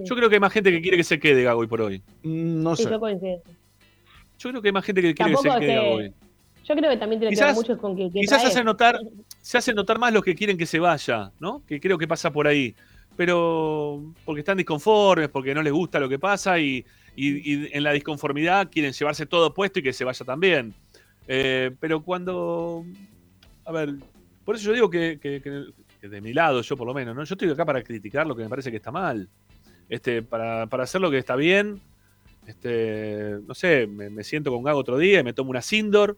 Yo 0.06 0.16
creo 0.16 0.30
que 0.30 0.36
hay 0.36 0.40
más 0.40 0.54
gente 0.54 0.72
que 0.72 0.82
quiere 0.82 0.98
que 0.98 1.04
se 1.04 1.20
quede 1.20 1.44
Gago 1.44 1.62
hoy 1.62 1.68
por 1.68 1.82
hoy. 1.82 2.02
Mm, 2.24 2.64
No 2.64 2.76
Sí, 2.76 2.84
sé. 2.84 2.90
yo 2.90 3.00
coincido. 3.00 3.42
Yo 4.40 4.50
creo 4.50 4.62
que 4.62 4.68
hay 4.70 4.74
más 4.74 4.86
gente 4.86 5.02
que 5.02 5.14
quiere 5.14 5.32
que 5.32 5.38
se 5.38 5.50
quede 5.60 5.76
Gago 5.76 5.96
hoy. 5.96 6.14
Yo 6.68 6.76
creo 6.76 6.90
que 6.90 6.98
también 6.98 7.20
tiene 7.20 7.36
que 7.36 7.42
ver 7.42 7.50
Quizás- 7.54 7.56
mucho 7.56 7.78
con 7.78 7.96
que, 7.96 8.12
que 8.12 8.20
Quizás 8.22 8.42
se 8.42 8.48
hace 8.48 8.64
notar, 8.64 9.00
se 9.42 9.58
hace 9.58 9.74
notar 9.74 10.00
más 10.00 10.12
los 10.12 10.24
que 10.24 10.34
quieren 10.36 10.58
que 10.58 10.66
se 10.66 10.80
vaya, 10.80 11.32
¿no? 11.40 11.64
Que 11.68 11.80
creo 11.80 11.98
que 11.98 12.08
pasa 12.08 12.32
por 12.32 12.48
ahí. 12.48 12.74
Pero 13.16 14.04
porque 14.26 14.40
están 14.40 14.58
disconformes, 14.58 15.30
porque 15.30 15.54
no 15.54 15.62
les 15.62 15.72
gusta 15.72 16.00
lo 16.00 16.10
que 16.10 16.20
pasa 16.20 16.60
y, 16.60 16.84
y- 17.16 17.54
y 17.54 17.70
en 17.72 17.84
la 17.84 17.92
disconformidad 17.94 18.70
quieren 18.70 18.92
llevarse 18.92 19.26
todo 19.26 19.54
puesto 19.54 19.80
y 19.80 19.84
que 19.84 19.94
se 19.94 20.04
vaya 20.04 20.26
también. 20.26 20.74
Eh, 21.28 21.72
pero 21.80 22.02
cuando. 22.04 22.84
A 23.64 23.72
ver, 23.72 23.94
por 24.44 24.56
eso 24.56 24.66
yo 24.66 24.74
digo 24.74 24.90
que, 24.90 25.18
que- 25.22 25.42
que- 25.42 25.66
que 26.02 26.10
de 26.10 26.20
mi 26.22 26.34
lado, 26.34 26.62
yo 26.62 26.76
por 26.76 26.86
lo 26.88 26.94
menos, 26.94 27.16
¿no? 27.16 27.24
Yo 27.24 27.34
estoy 27.36 27.50
acá 27.50 27.64
para 27.66 27.82
criticar 27.84 28.28
lo 28.28 28.36
que 28.36 28.44
me 28.44 28.50
parece 28.50 28.70
que 28.70 28.78
está 28.78 28.92
mal. 28.92 29.30
Este, 29.90 30.22
para, 30.22 30.66
para 30.68 30.84
hacer 30.84 31.02
lo 31.02 31.12
que 31.12 31.18
está 31.18 31.36
bien. 31.36 31.82
Este, 32.48 33.38
no 33.48 33.54
sé, 33.56 33.88
me, 33.88 34.10
me 34.10 34.24
siento 34.24 34.52
con 34.52 34.64
Gago 34.64 34.80
otro 34.80 34.98
día 34.98 35.20
y 35.20 35.24
me 35.24 35.34
tomo 35.34 35.50
una 35.50 35.62
Sindor 35.64 36.16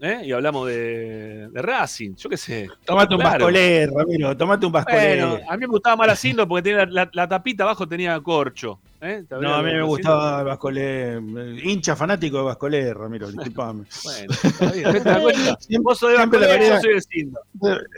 ¿eh? 0.00 0.22
y 0.24 0.32
hablamos 0.32 0.66
de, 0.66 1.48
de 1.48 1.62
Racing, 1.62 2.14
yo 2.16 2.28
qué 2.28 2.36
sé. 2.36 2.68
Tomate 2.84 3.14
un 3.14 3.20
Claro. 3.20 3.44
bascolé, 3.44 3.86
Ramiro, 3.86 4.36
tomate 4.36 4.66
un 4.66 4.72
bascolé. 4.72 5.22
Bueno, 5.22 5.38
a 5.48 5.52
mí 5.56 5.60
me 5.60 5.66
gustaba 5.68 5.94
más 5.96 6.06
la 6.08 6.16
Sindor 6.16 6.48
porque 6.48 6.62
tenía 6.62 6.84
la, 6.86 7.04
la- 7.04 7.10
la 7.12 7.28
tapita 7.28 7.62
abajo 7.62 7.86
tenía 7.86 8.18
corcho. 8.20 8.80
¿eh? 9.00 9.22
¿Te 9.28 9.36
no, 9.36 9.54
a 9.54 9.62
mí 9.62 9.72
me 9.72 9.82
gustaba 9.84 10.40
el 10.40 10.46
bascolé. 10.46 11.12
eh, 11.18 11.60
Hincha 11.62 11.94
fanático 11.94 12.38
de 12.38 12.42
bascolé, 12.42 12.92
Ramiro, 12.92 13.28
disculpame. 13.30 13.84
Bueno, 14.02 14.34
está 14.42 14.72
bien, 14.72 14.92
¿te 14.92 15.00
das 15.00 15.20
cuenta? 15.20 15.58
Vos 15.82 15.98
sos 15.98 16.10
de 16.10 16.16
Bascolé, 16.16 16.68
yo 16.68 16.80
soy 16.80 16.94
de 16.94 17.00
Sindor. 17.02 17.42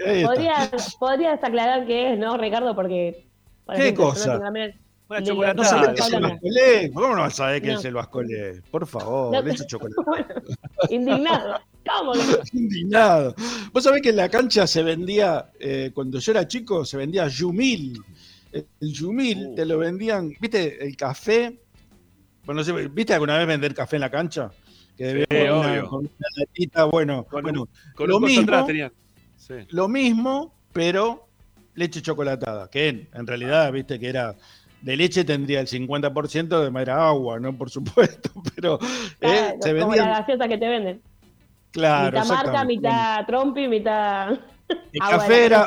Está. 0.05 0.27
¿Podrías, 0.29 0.97
podrías 0.97 1.43
aclarar 1.43 1.87
qué 1.87 2.13
es, 2.13 2.19
¿no, 2.19 2.37
Ricardo? 2.37 2.75
Porque. 2.75 3.25
por 3.65 3.75
¿Qué 3.77 3.83
ejemplo, 3.85 4.05
cosa? 4.11 4.39
no 4.39 4.53
Una 5.11 5.21
No 5.21 5.27
chocolatada. 5.27 5.95
el. 6.41 6.93
¿Cómo 6.93 7.09
no 7.17 7.23
vas 7.23 7.33
a 7.35 7.37
saber 7.37 7.65
No. 7.67 7.79
es 7.79 7.85
el 7.85 7.95
bascolé? 7.95 8.63
Por 8.71 8.87
favor, 8.87 9.33
No, 9.33 9.43
leche 9.43 9.67
chocolate. 9.67 9.97
Indignado. 10.91 11.59
¿Cómo? 11.85 12.13
que- 12.13 12.19
Indignado. 12.57 13.35
Vos 13.73 13.83
sabés 13.83 14.03
que 14.03 14.11
en 14.11 14.17
la 14.17 14.29
cancha 14.29 14.67
se 14.69 14.83
vendía, 14.85 15.51
eh, 15.59 15.91
cuando 15.93 16.21
yo 16.21 16.31
era 16.33 16.47
chico, 16.47 16.85
se 16.85 16.97
vendía 16.97 17.27
Yumil. 17.27 18.01
El 18.53 18.93
Yumil 18.93 19.47
Uh. 19.49 19.55
te 19.57 19.65
lo 19.67 19.79
vendían, 19.79 20.33
¿viste? 20.41 20.85
El 20.85 20.97
café. 20.97 21.59
Bueno, 22.45 22.61
no 22.61 22.65
sé, 22.65 22.73
¿viste 22.89 23.13
alguna 23.15 23.37
vez 23.39 23.47
vender 23.49 23.75
café 23.75 23.97
en 23.97 24.01
la 24.01 24.11
cancha? 24.11 24.51
Que 24.97 25.05
debía 25.07 25.27
Sí, 25.31 25.37
con 25.49 25.59
una, 25.59 25.71
obvio. 25.73 25.89
con 25.89 25.99
una 26.01 26.11
latita, 26.37 26.85
bueno, 26.85 27.25
Con, 27.25 27.43
bueno, 27.43 27.69
con 27.97 28.09
lo 28.09 28.21
mismo, 28.21 28.43
atrás 28.43 28.67
tenían. 28.67 28.93
Sí. 29.37 29.55
lo 29.71 29.89
mismo, 29.89 30.55
pero 30.73 31.27
leche 31.75 32.03
chocolatada, 32.03 32.69
que 32.69 32.89
en, 32.89 33.09
en 33.15 33.27
realidad, 33.27 33.73
viste 33.73 33.99
que 33.99 34.09
era 34.09 34.37
de 34.81 34.97
leche 34.97 35.25
tendría 35.25 35.61
el 35.61 35.67
50% 35.67 36.71
de 36.71 36.83
era 36.83 37.09
agua, 37.09 37.39
¿no? 37.39 37.57
Por 37.57 37.71
supuesto, 37.71 38.31
pero 38.55 38.79
eh, 39.21 39.57
Claro, 39.59 39.59
se 39.61 39.79
como 39.79 39.87
vendían, 39.89 40.11
la 40.11 40.19
gaseosa 40.21 40.49
que 40.49 40.59
te 40.59 40.69
venden. 40.69 41.03
claro, 41.71 42.19
mitad 42.19 42.27
marca, 42.29 42.65
mitad 42.65 43.27
trompi, 43.27 43.69
mitad. 43.69 44.39
El 44.93 45.01
café, 45.01 45.47
era, 45.47 45.67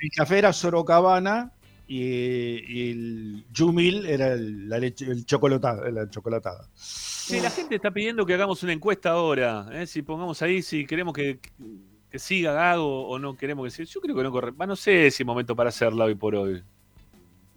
el 0.00 0.10
café 0.16 0.38
era 0.38 0.52
Sorocabana 0.52 1.52
y, 1.86 1.98
y 2.00 2.90
el 2.90 3.44
Yumil 3.52 4.06
era 4.06 4.32
el, 4.32 4.68
la 4.68 4.78
leche, 4.78 5.06
el 5.06 5.26
chocolatada, 5.26 5.90
la 5.90 6.08
chocolatada. 6.08 6.68
Sí, 6.74 7.40
la 7.40 7.50
gente 7.50 7.74
está 7.74 7.90
pidiendo 7.90 8.24
que 8.24 8.34
hagamos 8.34 8.62
una 8.62 8.72
encuesta 8.72 9.10
ahora. 9.10 9.66
¿eh? 9.72 9.86
Si 9.86 10.02
pongamos 10.02 10.40
ahí 10.42 10.62
si 10.62 10.86
queremos 10.86 11.14
que, 11.14 11.40
que 12.08 12.18
siga 12.18 12.52
Gago 12.52 13.08
o 13.08 13.18
no 13.18 13.36
queremos 13.36 13.64
que 13.64 13.70
siga. 13.70 13.88
Yo 13.90 14.00
creo 14.00 14.16
que 14.16 14.22
no 14.22 14.30
corre. 14.30 14.52
No 14.66 14.76
sé 14.76 15.10
si 15.10 15.22
es 15.22 15.26
momento 15.26 15.56
para 15.56 15.70
hacerla 15.70 16.04
hoy 16.04 16.14
por 16.14 16.34
hoy. 16.36 16.62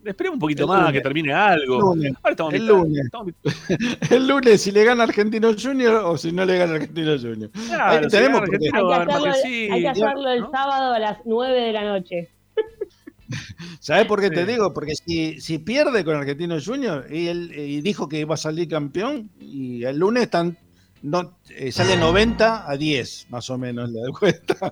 Esperemos 0.07 0.35
un 0.35 0.39
poquito 0.39 0.63
El 0.63 0.67
más, 0.69 0.79
lunes. 0.79 0.93
que 0.93 1.01
termine 1.01 1.33
algo. 1.33 1.79
Lunes. 1.79 2.13
Ahora 2.23 2.31
estamos 2.31 2.53
El 2.53 2.61
mitad- 2.61 2.73
lunes. 2.73 3.05
estamos 3.05 3.33
El 4.11 4.27
lunes 4.27 4.61
si 4.61 4.71
le 4.71 4.83
gana 4.83 5.03
Argentino 5.03 5.51
Junior 5.61 5.95
o 6.05 6.17
si 6.17 6.31
no 6.31 6.45
le 6.45 6.57
gana 6.57 6.73
Argentino 6.75 7.17
Junior. 7.19 7.49
Claro, 7.51 7.83
Ahí 7.97 8.03
si 8.03 8.09
tenemos 8.09 8.41
gana 8.41 8.45
porque- 8.51 8.55
Argentino, 8.67 8.91
Hay 8.93 9.05
que 9.05 9.11
hacerlo, 9.13 9.33
sí, 9.43 9.69
hay 9.71 9.81
que 9.81 9.87
hacerlo 9.89 10.29
el 10.31 10.41
¿no? 10.41 10.51
sábado 10.51 10.93
a 10.93 10.99
las 10.99 11.17
9 11.25 11.61
de 11.61 11.71
la 11.73 11.83
noche. 11.85 12.29
¿Sabes 13.79 14.05
por 14.05 14.21
qué 14.21 14.29
te 14.29 14.45
digo? 14.45 14.73
Porque 14.73 14.93
si, 14.95 15.41
si 15.41 15.59
pierde 15.59 16.05
con 16.05 16.15
Argentino 16.15 16.57
Junior 16.63 17.05
y 17.11 17.27
él 17.27 17.51
y 17.55 17.81
dijo 17.81 18.07
que 18.07 18.19
iba 18.19 18.35
a 18.35 18.37
salir 18.37 18.67
campeón 18.69 19.29
y 19.39 19.83
el 19.83 19.97
lunes 19.97 20.23
están 20.23 20.57
no, 21.03 21.37
eh, 21.49 21.71
sale 21.71 21.95
90 21.97 22.69
a 22.69 22.75
10 22.75 23.27
más 23.29 23.49
o 23.49 23.57
menos 23.57 23.89
la 23.91 24.01
encuesta. 24.07 24.71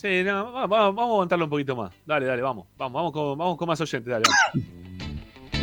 Sí, 0.00 0.22
no, 0.24 0.50
va- 0.52 0.66
va- 0.66 0.90
vamos 0.90 0.98
a 1.00 1.12
aguantarlo 1.12 1.44
un 1.44 1.50
poquito 1.50 1.76
más. 1.76 1.92
Dale, 2.06 2.24
dale, 2.24 2.40
vamos. 2.40 2.66
Vamos, 2.78 2.94
vamos 2.94 3.12
con, 3.12 3.36
vamos 3.36 3.56
con 3.58 3.68
más 3.68 3.80
oyentes, 3.82 4.10
dale. 4.10 4.24
vamos. 4.24 5.60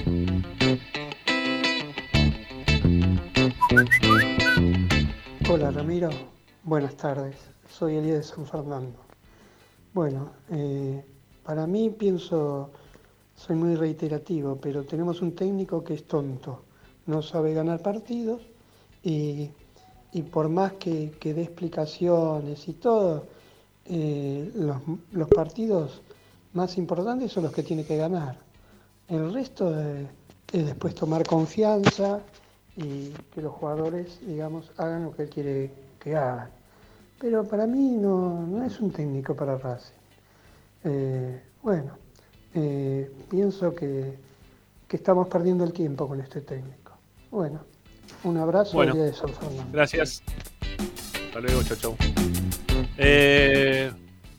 Hola 5.50 5.72
Ramiro, 5.72 6.10
buenas 6.64 6.96
tardes. 6.96 7.36
Soy 7.70 7.96
Elías 7.96 8.18
de 8.18 8.24
San 8.24 8.46
Fernando. 8.46 8.98
Bueno, 9.94 10.30
eh, 10.52 11.04
para 11.44 11.66
mí 11.66 11.90
pienso, 11.90 12.70
soy 13.36 13.56
muy 13.56 13.76
reiterativo, 13.76 14.58
pero 14.62 14.84
tenemos 14.84 15.22
un 15.22 15.34
técnico 15.36 15.84
que 15.84 15.96
es 15.96 16.04
tonto, 16.08 16.62
no 17.08 17.22
sabe 17.24 17.54
ganar 17.54 17.82
partidos 17.82 18.42
y, 19.04 19.50
y 20.14 20.22
por 20.22 20.50
más 20.50 20.74
que, 20.74 21.12
que 21.20 21.34
dé 21.34 21.44
explicaciones 21.44 22.68
y 22.68 22.74
todo, 22.74 23.26
eh, 23.90 24.52
los, 24.56 24.78
los 25.12 25.28
partidos 25.30 26.02
más 26.54 26.78
importantes 26.78 27.32
son 27.32 27.44
los 27.44 27.54
que 27.54 27.64
tiene 27.64 27.86
que 27.86 27.98
ganar. 27.98 28.38
El 29.08 29.34
resto 29.34 29.74
es 29.80 30.08
después 30.52 30.96
tomar 30.96 31.26
confianza 31.26 32.22
y 32.76 33.10
que 33.34 33.42
los 33.42 33.54
jugadores, 33.54 34.20
digamos, 34.26 34.72
hagan 34.78 35.04
lo 35.04 35.16
que 35.16 35.24
él 35.24 35.30
quiere 35.30 35.72
que 36.00 36.16
hagan. 36.16 36.50
Pero 37.20 37.44
para 37.44 37.66
mí 37.66 37.98
no, 37.98 38.46
no 38.46 38.64
es 38.64 38.80
un 38.80 38.92
técnico 38.92 39.36
para 39.36 39.58
Racing. 39.58 39.94
Eh, 40.84 41.42
bueno, 41.64 41.98
eh, 42.54 43.12
pienso 43.30 43.74
que, 43.74 44.18
que 44.88 44.98
estamos 44.98 45.28
perdiendo 45.28 45.64
el 45.64 45.74
tiempo 45.74 46.08
con 46.08 46.22
este 46.22 46.42
técnico. 46.42 46.94
Bueno, 47.32 47.62
un 48.24 48.38
abrazo 48.38 48.74
Bueno. 48.78 48.94
Elías 48.94 49.08
de 49.08 49.14
San 49.14 49.30
Fernando. 49.30 49.72
Gracias. 49.74 50.22
Hasta 51.28 51.40
luego, 51.40 51.64
chau, 51.64 51.78
chau. 51.78 52.47
Eh, 52.98 53.92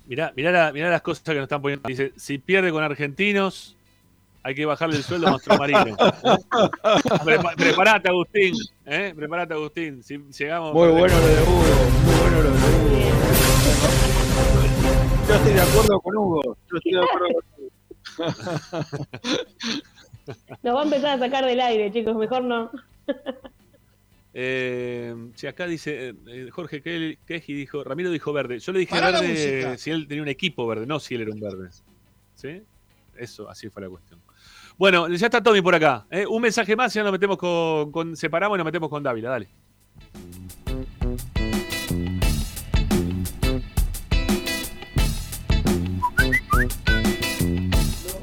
mirá, 0.07 0.33
mirá, 0.37 0.51
la- 0.51 0.73
mirá 0.73 0.91
las 0.91 1.03
cosas 1.03 1.23
que 1.25 1.35
nos 1.35 1.43
están 1.45 1.63
poniendo. 1.63 1.89
Dice, 1.89 2.13
si 2.17 2.39
pierde 2.39 2.71
con 2.71 2.83
argentinos, 2.83 3.77
hay 4.43 4.55
que 4.55 4.65
bajarle 4.67 4.97
el 4.97 5.03
sueldo 5.03 5.27
a 5.29 5.31
nuestro 5.33 5.57
marino. 5.59 5.85
Prepa- 7.25 7.55
preparate, 7.57 8.09
Agustín. 8.09 8.55
¿eh? 8.87 9.13
Preparate, 9.15 9.55
Agustín. 9.55 10.03
Si 10.03 10.19
llegamos. 10.39 10.73
Muy 10.75 10.89
bueno 10.89 11.15
lo 11.19 11.27
de 11.27 11.43
Hugo, 11.43 11.63
muy 12.05 12.15
bueno 12.21 12.43
lo 12.43 12.51
de 12.51 12.59
Hugo. 12.59 13.13
Yo 15.29 15.35
estoy 15.35 15.53
de 15.53 15.61
acuerdo 15.61 16.01
con 16.01 16.17
Hugo. 16.17 16.57
Yo 16.71 16.77
estoy 16.79 16.93
de 16.93 16.99
acuerdo 17.01 17.27
con 17.29 17.65
Hugo. 17.65 17.69
Nos 20.63 20.75
va 20.77 20.81
a 20.81 20.85
empezar 20.85 21.17
a 21.17 21.19
sacar 21.19 21.45
del 21.45 21.61
aire, 21.61 21.93
chicos. 21.93 22.17
Mejor 22.17 22.43
no. 22.45 22.71
Eh, 24.41 25.13
sí, 25.35 25.49
acá 25.49 25.67
dice 25.67 26.15
eh, 26.29 26.49
Jorge 26.53 26.81
Ke- 26.81 27.19
Keji 27.27 27.55
dijo, 27.55 27.83
Ramiro 27.83 28.09
dijo 28.13 28.33
verde. 28.33 28.61
Yo 28.61 28.71
le 28.73 28.79
dije 28.79 28.95
verde 28.95 29.77
si 29.79 29.91
él 29.91 30.07
tenía 30.07 30.23
un 30.23 30.29
equipo 30.29 30.65
verde, 30.65 30.87
no 30.87 31.01
si 31.01 31.17
él 31.17 31.23
era 31.23 31.33
un 31.33 31.41
verde. 31.41 31.71
¿Sí? 32.37 32.63
Eso, 33.17 33.51
así 33.51 33.69
fue 33.69 33.83
la 33.83 33.89
cuestión. 33.89 34.21
Bueno, 34.77 35.09
ya 35.09 35.27
está 35.27 35.43
Tommy 35.43 35.61
por 35.61 35.75
acá. 35.75 36.07
¿eh? 36.09 36.25
Un 36.25 36.41
mensaje 36.41 36.77
más 36.77 36.95
y 36.95 37.01
ya 37.01 37.03
nos 37.03 37.11
metemos 37.11 37.37
con, 37.37 37.91
con- 37.91 38.17
Separamos 38.17 38.55
y 38.57 38.59
nos 38.59 38.65
metemos 38.67 38.89
con 38.89 39.03
Dávila, 39.03 39.31
dale. 39.31 39.49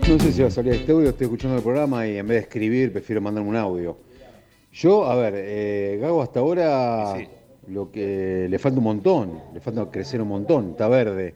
No 0.07 0.19
sé 0.19 0.31
si 0.31 0.41
va 0.41 0.47
a 0.47 0.51
salir 0.51 0.73
este 0.73 0.91
audio, 0.91 1.09
estoy 1.09 1.25
escuchando 1.25 1.57
el 1.57 1.63
programa 1.63 2.07
y 2.07 2.17
en 2.17 2.27
vez 2.27 2.35
de 2.37 2.41
escribir 2.43 2.91
prefiero 2.93 3.21
mandarme 3.21 3.49
un 3.49 3.55
audio. 3.55 3.97
Yo, 4.75 5.05
a 5.05 5.15
ver, 5.15 5.33
eh, 5.37 5.97
Gago 6.01 6.21
hasta 6.21 6.41
ahora 6.41 7.15
lo 7.67 7.89
que 7.93 8.47
le 8.49 8.59
falta 8.59 8.79
un 8.79 8.83
montón, 8.83 9.41
le 9.53 9.61
falta 9.61 9.89
crecer 9.89 10.21
un 10.21 10.27
montón, 10.27 10.71
está 10.71 10.89
verde. 10.89 11.33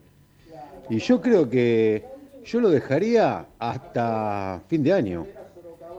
Y 0.90 0.98
yo 1.00 1.22
creo 1.22 1.50
que 1.50 2.04
yo 2.44 2.60
lo 2.60 2.70
dejaría 2.70 3.46
hasta 3.58 4.62
fin 4.68 4.84
de 4.84 4.92
año. 4.92 5.26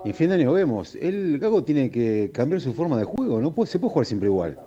Y 0.05 0.11
en 0.11 0.15
fin 0.15 0.29
de 0.29 0.35
año 0.35 0.53
vemos. 0.53 0.95
El 0.97 1.39
Gago 1.39 1.65
tiene 1.65 1.91
que 1.91 2.31
cambiar 2.31 2.61
su 2.61 2.75
forma 2.75 2.99
de 2.99 3.05
juego, 3.05 3.41
no 3.41 3.55
se 3.65 3.79
puede 3.79 3.91
jugar 3.91 4.07
siempre 4.07 4.29
igual. 4.29 4.59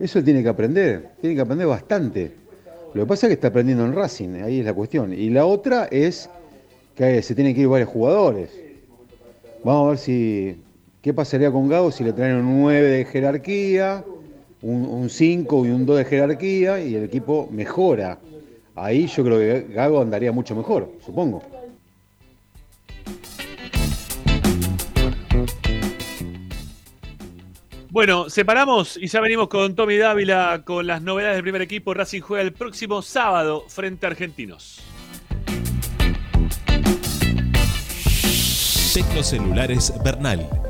Eso 0.00 0.20
tiene 0.20 0.42
que 0.42 0.48
aprender, 0.48 1.10
tiene 1.20 1.36
que 1.36 1.42
aprender 1.42 1.68
bastante. 1.68 2.32
Lo 2.92 3.02
que 3.02 3.06
pasa 3.06 3.26
es 3.26 3.28
que 3.28 3.34
está 3.34 3.48
aprendiendo 3.48 3.84
en 3.84 3.94
Racing, 3.94 4.42
ahí 4.42 4.58
es 4.58 4.64
la 4.64 4.74
cuestión. 4.74 5.12
Y 5.12 5.30
la 5.30 5.46
otra 5.46 5.84
es 5.84 6.28
que 6.96 7.22
se 7.22 7.36
tienen 7.36 7.54
que 7.54 7.60
ir 7.60 7.68
varios 7.68 7.88
jugadores. 7.88 8.50
Vamos 9.62 9.86
a 9.86 9.88
ver 9.90 9.98
si 9.98 10.56
qué 11.02 11.14
pasaría 11.14 11.50
con 11.50 11.68
Gago 11.68 11.90
si 11.90 12.04
le 12.04 12.12
traen 12.12 12.36
un 12.36 12.62
9 12.62 12.88
de 12.88 13.04
jerarquía, 13.04 14.04
un, 14.62 14.86
un 14.86 15.10
5 15.10 15.66
y 15.66 15.70
un 15.70 15.86
2 15.86 15.98
de 15.98 16.04
jerarquía 16.04 16.80
y 16.80 16.94
el 16.94 17.04
equipo 17.04 17.48
mejora. 17.50 18.18
Ahí 18.74 19.06
yo 19.06 19.24
creo 19.24 19.38
que 19.38 19.72
Gago 19.72 20.00
andaría 20.00 20.32
mucho 20.32 20.54
mejor, 20.54 20.90
supongo. 21.04 21.42
Bueno, 27.90 28.30
separamos 28.30 28.96
y 28.96 29.08
ya 29.08 29.20
venimos 29.20 29.48
con 29.48 29.74
Tommy 29.74 29.96
Dávila 29.96 30.62
con 30.64 30.86
las 30.86 31.02
novedades 31.02 31.34
del 31.34 31.42
primer 31.42 31.62
equipo. 31.62 31.92
Racing 31.92 32.20
juega 32.20 32.42
el 32.42 32.52
próximo 32.52 33.02
sábado 33.02 33.64
frente 33.66 34.06
a 34.06 34.10
Argentinos. 34.10 34.80
Tecnocelulares 38.94 39.92
Bernal. 40.04 40.69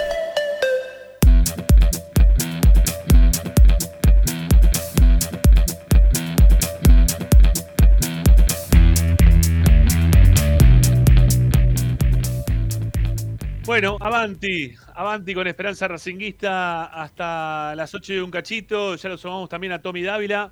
Bueno, 13.81 13.97
avanti, 13.99 14.75
avanti 14.93 15.33
con 15.33 15.47
Esperanza 15.47 15.87
Racinguista 15.87 16.83
hasta 16.85 17.73
las 17.73 17.91
8 17.91 18.13
de 18.13 18.21
un 18.21 18.29
cachito. 18.29 18.95
Ya 18.95 19.09
lo 19.09 19.17
sumamos 19.17 19.49
también 19.49 19.73
a 19.73 19.81
Tommy 19.81 20.03
Dávila. 20.03 20.51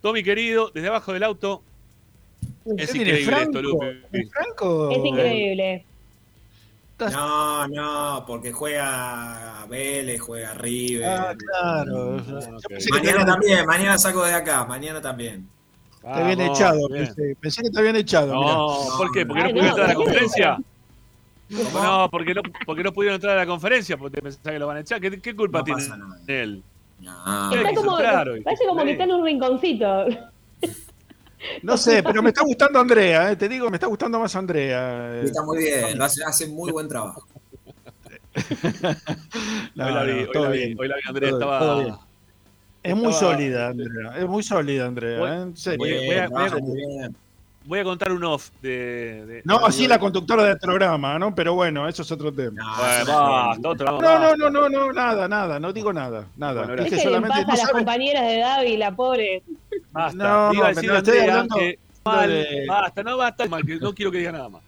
Tommy 0.00 0.22
querido, 0.22 0.70
desde 0.72 0.86
abajo 0.86 1.12
del 1.12 1.24
auto. 1.24 1.64
Es 2.78 2.94
increíble 2.94 3.42
esto, 3.42 3.60
Lupe. 3.60 4.02
Es 4.12 5.04
increíble. 5.04 5.84
No, 7.10 7.66
no, 7.66 8.24
porque 8.24 8.52
juega 8.52 9.66
Vélez, 9.68 10.20
juega 10.20 10.54
River. 10.54 11.08
Ah, 11.08 11.34
claro. 11.36 12.22
Mañana 12.92 13.26
también, 13.26 13.66
mañana 13.66 13.98
saco 13.98 14.24
de 14.24 14.34
acá, 14.34 14.64
mañana 14.64 15.00
también. 15.00 15.48
Te 16.02 16.08
habían 16.08 16.40
echado, 16.42 16.88
pensé, 16.88 17.36
pensé 17.40 17.62
que 17.62 17.70
te 17.70 17.80
habían 17.80 17.96
echado. 17.96 18.32
No, 18.32 18.84
mirá. 18.84 18.96
¿por 18.96 19.10
qué? 19.10 19.26
¿Porque 19.26 19.42
no 19.42 19.48
pudieron 19.50 19.70
entrar 19.70 19.86
a 19.86 19.88
la 19.88 19.94
conferencia? 19.96 20.58
No, 21.50 22.08
porque 22.10 22.32
no, 22.34 22.42
porque 22.64 22.82
no 22.84 22.92
pudieron 22.92 23.16
entrar 23.16 23.36
a 23.36 23.40
la 23.40 23.46
conferencia, 23.46 23.96
porque 23.96 24.16
te 24.16 24.22
pensás 24.22 24.40
que 24.42 24.58
lo 24.58 24.66
van 24.66 24.76
a 24.78 24.80
echar. 24.80 25.00
¿Qué, 25.00 25.20
qué 25.20 25.34
culpa 25.34 25.62
tiene 25.64 25.82
él? 26.28 26.62
No. 27.00 27.52
Está 27.54 27.74
como, 27.74 27.96
Claro, 27.96 28.34
parece 28.44 28.66
como 28.66 28.84
que 28.84 28.92
está 28.92 29.04
en 29.04 29.12
un 29.12 29.24
rinconcito. 29.24 30.06
No 31.62 31.78
sé, 31.78 32.02
pero 32.02 32.22
me 32.22 32.28
está 32.28 32.42
gustando 32.44 32.78
Andrea, 32.78 33.32
eh, 33.32 33.36
te 33.36 33.48
digo, 33.48 33.70
me 33.70 33.76
está 33.78 33.86
gustando 33.86 34.20
más 34.20 34.36
Andrea. 34.36 35.14
eh. 35.14 35.22
Está 35.24 35.42
muy 35.42 35.56
bien, 35.56 35.96
lo 35.96 36.04
hace, 36.04 36.22
hace 36.22 36.46
muy 36.48 36.70
buen 36.70 36.86
trabajo. 36.86 37.26
No, 39.74 39.86
hoy 39.86 39.94
la 39.94 40.02
vi, 40.02 40.12
no, 40.12 40.18
hoy 40.20 40.28
todo 40.32 40.44
la 40.44 40.50
vi, 40.50 40.58
bien. 40.58 40.76
hoy 40.78 40.88
la 40.88 40.94
vi, 40.96 41.00
Andrea, 41.08 41.30
Todo- 41.30 41.38
estaba... 41.40 41.58
todo 41.58 41.82
bien. 41.82 41.94
Es 42.82 42.94
muy 42.96 43.10
estaba- 43.12 43.32
sólida, 43.32 43.68
Andrea. 43.68 44.12
Es 44.18 44.26
muy 44.28 44.42
sólida, 44.42 44.86
Andrea. 44.86 45.18
Voy- 45.18 45.30
eh, 45.30 45.42
en 45.42 45.56
serio. 45.56 45.78
voy, 45.78 45.90
voy 45.92 45.98
a, 45.98 46.06
voy 46.08 46.18
a- 46.18 46.28
trabaja 46.28 46.58
muy 46.58 46.76
bien. 46.76 47.16
Voy 47.64 47.78
a 47.78 47.84
contar 47.84 48.12
un 48.12 48.24
off 48.24 48.50
de... 48.62 49.24
de- 49.26 49.42
No, 49.44 49.58
de- 49.60 49.66
así 49.66 49.86
la 49.86 49.98
conductora 49.98 50.44
del 50.44 50.58
programa, 50.58 51.18
¿no? 51.18 51.34
Pero 51.34 51.54
bueno, 51.54 51.86
eso 51.88 52.02
es 52.02 52.10
otro 52.12 52.32
tema. 52.32 52.62
No, 53.60 53.78
no, 53.78 54.36
no, 54.36 54.50
no, 54.50 54.68
no, 54.68 54.92
nada, 54.92 55.28
nada, 55.28 55.60
no 55.60 55.72
digo 55.72 55.92
nada, 55.92 56.26
nada. 56.36 56.66
Bueno, 56.66 56.84
Dije 56.84 57.00
solamente, 57.02 57.44
paz 57.44 57.48
a 57.48 57.52
no 57.52 57.62
las 57.64 57.70
compañeras 57.72 58.26
de 58.26 58.38
Dávila, 58.38 58.94
pobre. 58.96 59.42
Basta. 59.92 60.16
No, 60.16 60.54
Iba 60.54 60.68
a 60.68 60.72
no, 60.72 60.74
decir 60.74 60.88
pero 60.90 60.98
estoy 60.98 61.18
Andrea 61.18 61.32
hablando 61.34 61.56
que 61.56 61.78
mal, 62.04 62.28
de- 62.30 62.66
basta, 62.66 63.02
no 63.02 63.16
basta, 63.16 63.46
mal, 63.46 63.64
que 63.64 63.76
no 63.76 63.94
quiero 63.94 64.10
que 64.10 64.18
diga 64.18 64.32
nada 64.32 64.48
más. 64.48 64.62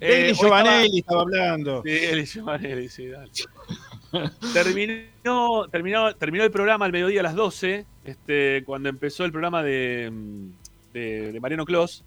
Eh, 0.00 0.26
hoy 0.30 0.34
Giovanelli 0.34 0.98
estaba 0.98 1.22
hablando. 1.22 1.82
Sí, 1.84 1.90
Eli 1.90 2.24
Giovanelli, 2.26 2.88
sí, 2.88 3.06
dale. 3.08 3.30
terminó, 4.52 5.68
terminó, 5.70 6.14
terminó 6.14 6.44
el 6.44 6.50
programa 6.50 6.84
al 6.84 6.92
mediodía 6.92 7.20
a 7.20 7.22
las 7.24 7.34
12, 7.34 7.86
este, 8.04 8.62
cuando 8.64 8.88
empezó 8.88 9.24
el 9.24 9.30
programa 9.32 9.62
de, 9.62 10.10
de, 10.92 11.32
de 11.32 11.40
Mariano 11.40 11.64
Clos. 11.64 12.04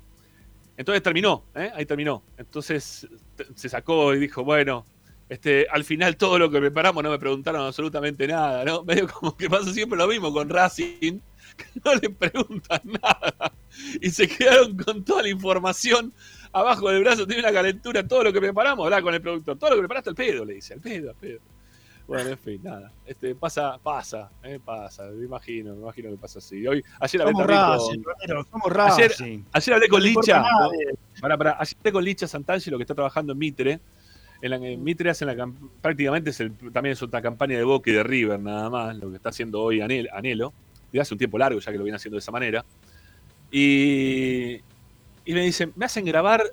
Entonces 0.77 1.01
terminó, 1.01 1.43
¿eh? 1.55 1.71
ahí 1.73 1.85
terminó. 1.85 2.23
Entonces 2.37 3.07
se 3.55 3.67
sacó 3.69 4.13
y 4.13 4.19
dijo, 4.19 4.43
bueno, 4.43 4.85
este, 5.27 5.67
al 5.69 5.83
final 5.83 6.15
todo 6.15 6.39
lo 6.39 6.49
que 6.49 6.59
preparamos 6.59 7.03
no 7.03 7.09
me 7.09 7.19
preguntaron 7.19 7.61
absolutamente 7.61 8.27
nada, 8.27 8.63
¿no? 8.63 8.83
Medio 8.85 9.07
como 9.07 9.35
que 9.35 9.49
pasa 9.49 9.73
siempre 9.73 9.97
lo 9.97 10.07
mismo 10.07 10.31
con 10.31 10.49
Racing, 10.49 11.19
que 11.57 11.65
no 11.83 11.95
le 11.95 12.09
preguntan 12.11 12.81
nada. 12.85 13.53
Y 14.01 14.11
se 14.11 14.27
quedaron 14.27 14.77
con 14.77 15.03
toda 15.03 15.23
la 15.23 15.29
información 15.29 16.13
abajo 16.53 16.89
del 16.89 17.03
brazo, 17.03 17.27
tiene 17.27 17.41
una 17.41 17.51
calentura, 17.51 18.07
todo 18.07 18.25
lo 18.25 18.33
que 18.33 18.39
preparamos, 18.39 18.85
hablar 18.85 19.01
con 19.01 19.13
el 19.13 19.21
productor, 19.21 19.57
todo 19.57 19.71
lo 19.71 19.75
que 19.75 19.81
preparaste 19.81 20.11
al 20.11 20.15
pedo, 20.15 20.45
le 20.45 20.55
dice, 20.55 20.75
al 20.75 20.79
pedo, 20.79 21.09
al 21.09 21.15
pedo. 21.15 21.39
Bueno, 22.07 22.29
en 22.29 22.37
fin, 22.37 22.61
nada. 22.63 22.89
Este, 23.05 23.35
pasa, 23.35 23.77
pasa, 23.83 24.31
eh, 24.41 24.59
pasa, 24.63 25.03
me 25.13 25.25
imagino, 25.25 25.75
me 25.75 25.81
imagino 25.81 26.09
que 26.09 26.15
pasa 26.17 26.39
así. 26.39 26.65
Hoy, 26.65 26.81
ayer 27.01 27.21
hablé 27.21 27.33
Somos 27.33 27.47
Racing, 27.47 28.01
con- 28.03 28.45
somos 28.49 28.71
Ayer, 28.97 29.09
Racing. 29.11 29.43
ayer 29.51 29.73
hablé 29.75 29.87
con 29.89 29.99
No 29.99 30.05
Licha. 30.05 30.37
a 30.39 30.41
¿no? 30.51 30.59
nadie. 30.71 30.85
Pará, 31.19 31.37
pará. 31.37 31.57
Ayer 31.59 31.75
hablé 31.79 31.91
con 31.91 32.03
Licha 32.05 32.25
Santangelo, 32.27 32.77
que 32.77 32.83
está 32.83 32.95
trabajando 32.95 33.33
en 33.33 33.39
Mitre. 33.39 33.79
En, 34.41 34.49
la, 34.51 34.55
en 34.55 34.81
Mitre 34.83 35.09
hacen 35.09 35.27
la 35.27 35.35
cam- 35.35 35.55
prácticamente 35.81 36.29
es 36.29 36.39
el, 36.39 36.53
también 36.71 36.93
es 36.93 37.01
otra 37.03 37.21
campaña 37.21 37.57
de 37.57 37.63
Boca 37.65 37.89
y 37.89 37.93
de 37.93 38.03
River, 38.03 38.39
nada 38.39 38.69
más, 38.69 38.95
lo 38.95 39.09
que 39.09 39.17
está 39.17 39.29
haciendo 39.29 39.61
hoy 39.61 39.79
Anel- 39.79 40.07
Anelo. 40.13 40.53
Y 40.93 40.99
hace 40.99 41.13
un 41.13 41.17
tiempo 41.17 41.37
largo 41.37 41.59
ya 41.59 41.71
que 41.73 41.77
lo 41.77 41.83
viene 41.83 41.97
haciendo 41.97 42.15
de 42.15 42.19
esa 42.19 42.31
manera. 42.31 42.63
Y, 43.51 44.55
y 45.25 45.33
me 45.33 45.41
dicen, 45.41 45.73
me 45.75 45.85
hacen 45.85 46.05
grabar 46.05 46.43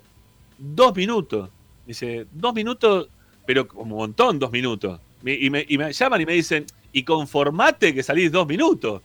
dos 0.58 0.96
minutos. 0.96 1.50
Dice, 1.86 2.26
dos 2.32 2.54
minutos, 2.54 3.08
pero 3.46 3.68
como 3.68 3.94
un 3.96 4.00
montón, 4.00 4.38
dos 4.38 4.50
minutos. 4.50 5.00
Y 5.32 5.50
me, 5.50 5.64
y 5.68 5.78
me 5.78 5.92
llaman 5.92 6.20
y 6.20 6.26
me 6.26 6.32
dicen, 6.34 6.66
y 6.92 7.02
conformate 7.02 7.94
que 7.94 8.02
salís 8.02 8.30
dos 8.30 8.46
minutos. 8.46 9.02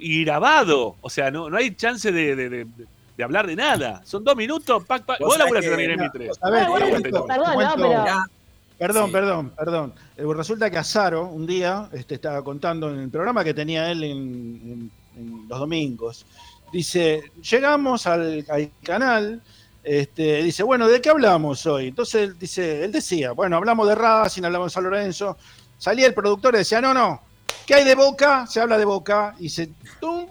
Y 0.00 0.24
grabado. 0.24 0.96
O 1.00 1.08
sea, 1.10 1.30
no, 1.30 1.48
no 1.50 1.56
hay 1.56 1.74
chance 1.74 2.10
de, 2.10 2.34
de- 2.36 2.48
de- 2.48 2.66
de 3.16 3.22
hablar 3.24 3.46
de 3.46 3.54
nada. 3.54 4.00
Son 4.04 4.24
dos 4.24 4.34
minutos, 4.34 4.84
pac, 4.84 5.04
pac. 5.04 5.20
Vos 5.20 5.36
laburaste 5.38 5.68
también 5.68 5.90
en 5.92 5.98
no, 5.98 6.04
Mitre. 6.04 6.30
A 6.40 6.50
ver, 6.50 6.66
bueno, 6.68 6.86
te 6.86 7.10
cuento, 7.10 7.26
perdón, 7.26 8.26
Perdón, 8.78 9.06
Sí. 9.06 9.12
perdón, 9.12 9.52
perdón. 9.56 9.94
Eh, 10.16 10.24
resulta 10.34 10.68
que 10.70 10.78
Azaro 10.78 11.26
un 11.28 11.46
día 11.46 11.88
este, 11.92 12.14
estaba 12.16 12.42
contando 12.42 12.90
en 12.90 12.98
el 12.98 13.10
programa 13.10 13.44
que 13.44 13.54
tenía 13.54 13.90
él 13.92 14.02
en, 14.02 14.10
en- 14.10 14.90
en 15.16 15.48
los 15.48 15.58
domingos. 15.60 16.26
Dice, 16.72 17.22
llegamos 17.48 18.06
al, 18.06 18.44
al 18.48 18.70
canal, 18.82 19.40
este, 19.84 20.42
dice, 20.42 20.62
bueno, 20.62 20.88
¿de 20.88 21.00
qué 21.00 21.10
hablamos 21.10 21.66
hoy? 21.66 21.88
Entonces 21.88 22.22
él 22.22 22.38
dice, 22.38 22.84
él 22.84 22.92
decía, 22.92 23.32
bueno, 23.32 23.56
hablamos 23.56 23.88
de 23.88 23.94
Racing, 23.94 24.42
hablamos 24.44 24.70
de 24.70 24.74
San 24.74 24.84
Lorenzo. 24.84 25.36
Salía 25.78 26.06
el 26.06 26.14
productor 26.14 26.54
y 26.54 26.58
decía, 26.58 26.80
no, 26.80 26.94
no, 26.94 27.22
¿qué 27.66 27.74
hay 27.74 27.84
de 27.84 27.94
Boca? 27.94 28.46
Se 28.46 28.60
habla 28.60 28.78
de 28.78 28.84
Boca. 28.84 29.34
Y 29.40 29.48
se, 29.48 29.70
¡tum! 30.00 30.28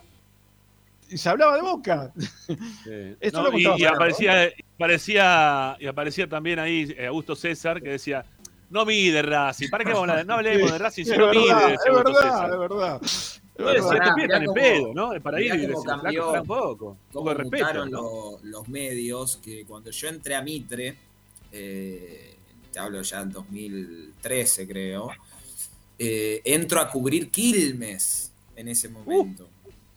y 1.10 1.18
se 1.18 1.30
hablaba 1.30 1.56
de 1.56 1.62
Boca. 1.62 2.12
Sí. 2.18 2.58
Esto 3.20 3.44
No, 3.44 3.52
lo 3.52 3.78
y, 3.78 3.86
aparecía, 3.86 4.48
y 4.48 4.64
aparecía, 4.76 5.78
y 5.80 5.88
aparecía 5.88 6.28
también 6.28 6.58
ahí 6.60 6.96
eh, 6.98 7.08
Augusto 7.08 7.36
César 7.36 7.82
que 7.82 7.90
decía, 7.90 8.26
no 8.70 8.86
mide 8.86 9.22
Racing, 9.22 9.70
¿para 9.70 9.84
qué 9.84 9.92
vamos 9.92 10.08
a 10.08 10.12
hablar? 10.12 10.26
No 10.26 10.36
hablemos 10.36 10.72
de 10.72 10.78
Racing, 10.78 11.04
si 11.04 11.12
Es 11.12 11.18
no 11.18 11.28
verdad, 11.28 11.42
mide, 11.42 11.74
es 11.74 11.94
verdad, 11.94 12.54
es 12.54 12.60
verdad. 12.60 13.02
Te 13.66 14.36
en 14.36 14.54
pedo, 14.54 14.94
¿no? 14.94 15.12
Para 15.22 15.42
ir 15.42 15.54
y 15.56 15.58
decir, 15.68 15.76
cambió, 15.86 16.44
poco. 16.44 16.98
Cómo 17.12 17.34
respeto. 17.34 17.86
¿no? 17.86 17.86
lo- 17.86 18.40
los 18.44 18.68
medios, 18.68 19.38
que 19.38 19.66
cuando 19.66 19.92
yo 19.92 20.08
entré 20.08 20.36
a 20.36 20.42
Mitre, 20.42 20.98
eh, 21.52 22.36
te 22.72 22.80
hablo 22.80 23.02
ya 23.02 23.22
en 23.22 23.32
2013 23.32 24.68
creo, 24.68 25.10
eh, 26.00 26.42
entro 26.46 26.80
a 26.80 26.90
cubrir 26.90 27.30
Quilmes 27.30 28.32
en 28.56 28.68
ese 28.70 28.90
momento. 28.90 29.50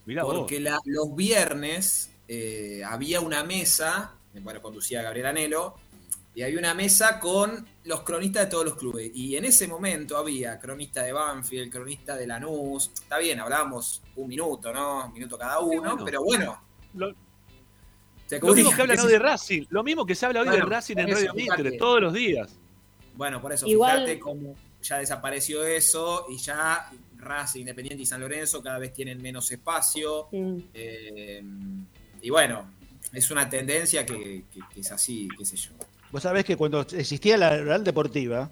Mirá 0.07 0.23
vos. 0.25 0.37
porque 0.41 0.61
la- 0.61 0.79
los 0.85 1.15
viernes 1.17 2.11
eh, 2.29 2.83
había 2.87 3.21
una 3.21 3.43
mesa, 3.45 4.13
bueno, 4.43 4.61
conducía 4.61 5.03
Gabriel 5.03 5.27
Anelo, 5.27 5.75
y 6.35 6.43
había 6.43 6.59
una 6.59 6.75
mesa 6.75 7.21
con 7.21 7.67
los 7.85 8.01
cronistas 8.03 8.45
de 8.47 8.51
todos 8.51 8.65
los 8.65 8.75
clubes. 8.77 9.11
Y 9.15 9.37
en 9.37 9.45
ese 9.45 9.69
momento 9.69 10.17
había 10.17 10.59
cronista 10.59 11.03
de 11.03 11.13
Banfield, 11.13 11.71
cronista 11.73 12.17
de 12.17 12.27
Lanús. 12.27 12.91
Está 12.93 13.19
bien, 13.19 13.39
hablábamos 13.41 14.03
un 14.17 14.29
minuto, 14.29 14.73
¿no? 14.73 15.07
Un 15.07 15.13
minuto 15.13 15.39
cada 15.39 15.61
uno, 15.61 15.81
bueno. 15.91 16.05
pero 16.05 16.23
bueno. 16.25 16.61
Lo- 16.95 17.15
se 18.27 18.41
Lo 18.41 18.55
mismo 18.55 18.71
que 18.75 18.83
hablan 18.83 19.01
hoy 19.01 19.13
de. 19.13 19.19
Racing, 19.19 19.63
lo 19.69 19.85
mismo 19.85 20.07
que 20.07 20.15
se 20.15 20.25
habla 20.27 20.41
hoy 20.41 20.47
Bueno, 20.49 20.65
de 20.65 20.71
Racing 20.71 20.97
en 20.99 21.09
eso, 21.11 21.17
Radio. 21.19 21.35
Mitre, 21.35 21.73
todos 21.73 22.01
los 22.01 22.13
días. 22.15 22.57
Bueno, 23.15 23.41
por 23.41 23.53
eso, 23.53 23.67
Igual- 23.67 23.97
fíjate 23.99 24.19
cómo 24.19 24.57
ya 24.83 24.99
desapareció 24.99 25.63
eso 25.65 26.27
y 26.31 26.39
ya 26.39 26.91
Racing, 27.19 27.61
Independiente 27.61 28.03
y 28.03 28.07
San 28.07 28.21
Lorenzo 28.21 28.63
cada 28.63 28.79
vez 28.79 28.93
tienen 28.95 29.21
menos 29.23 29.51
espacio. 29.53 30.29
Eh, 30.33 31.43
y 32.23 32.31
bueno, 32.31 32.73
es 33.13 33.31
una 33.31 33.49
tendencia 33.49 34.05
que, 34.07 34.45
que- 34.53 34.61
que 34.73 34.81
es 34.81 34.91
así, 34.91 35.29
qué 35.39 35.45
sé 35.45 35.57
yo. 35.57 35.71
Vos 36.15 36.23
sabés 36.23 36.45
que 36.45 36.57
cuando 36.57 36.81
existía 36.81 37.37
la 37.37 37.51
oral 37.55 37.83
deportiva, 37.83 38.49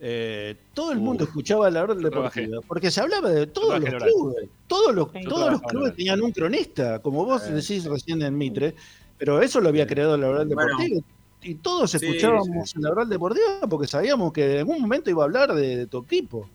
eh, 0.00 0.56
todo 0.74 0.90
el 0.90 0.98
mundo 0.98 1.22
escuchaba 1.22 1.70
la 1.70 1.84
oral 1.84 1.96
trabajé. 2.00 2.40
deportiva, 2.40 2.60
porque 2.66 2.90
se 2.90 3.00
hablaba 3.00 3.30
de 3.30 3.46
todos 3.46 3.78
los 3.78 4.02
clubes. 4.02 4.48
Todos 4.66 4.94
los, 4.96 5.08
Sí. 5.12 5.20
Todos 5.28 5.52
los 5.52 5.62
clubes 5.62 5.94
tenían 5.94 6.20
un 6.20 6.32
cronista, 6.32 6.98
como 6.98 7.24
vos 7.24 7.48
decís 7.54 7.84
recién 7.84 8.20
en 8.22 8.36
Mitre, 8.36 8.74
pero 9.16 9.40
eso 9.40 9.60
lo 9.60 9.68
había 9.68 9.86
creado 9.86 10.16
la 10.16 10.26
oral 10.28 10.48
Bueno. 10.48 10.72
deportiva. 10.76 11.00
y 11.40 11.54
todos 11.54 11.92
Sí, 11.92 11.98
escuchábamos 12.04 12.74
la 12.78 12.90
oral 12.90 13.08
deportiva 13.08 13.60
porque 13.70 13.86
sabíamos 13.86 14.32
que 14.32 14.54
en 14.54 14.58
algún 14.58 14.80
momento 14.80 15.08
iba 15.08 15.22
a 15.22 15.26
hablar 15.26 15.54
de, 15.54 15.76
de 15.76 15.86
tu 15.86 15.98
equipo. 16.02 16.48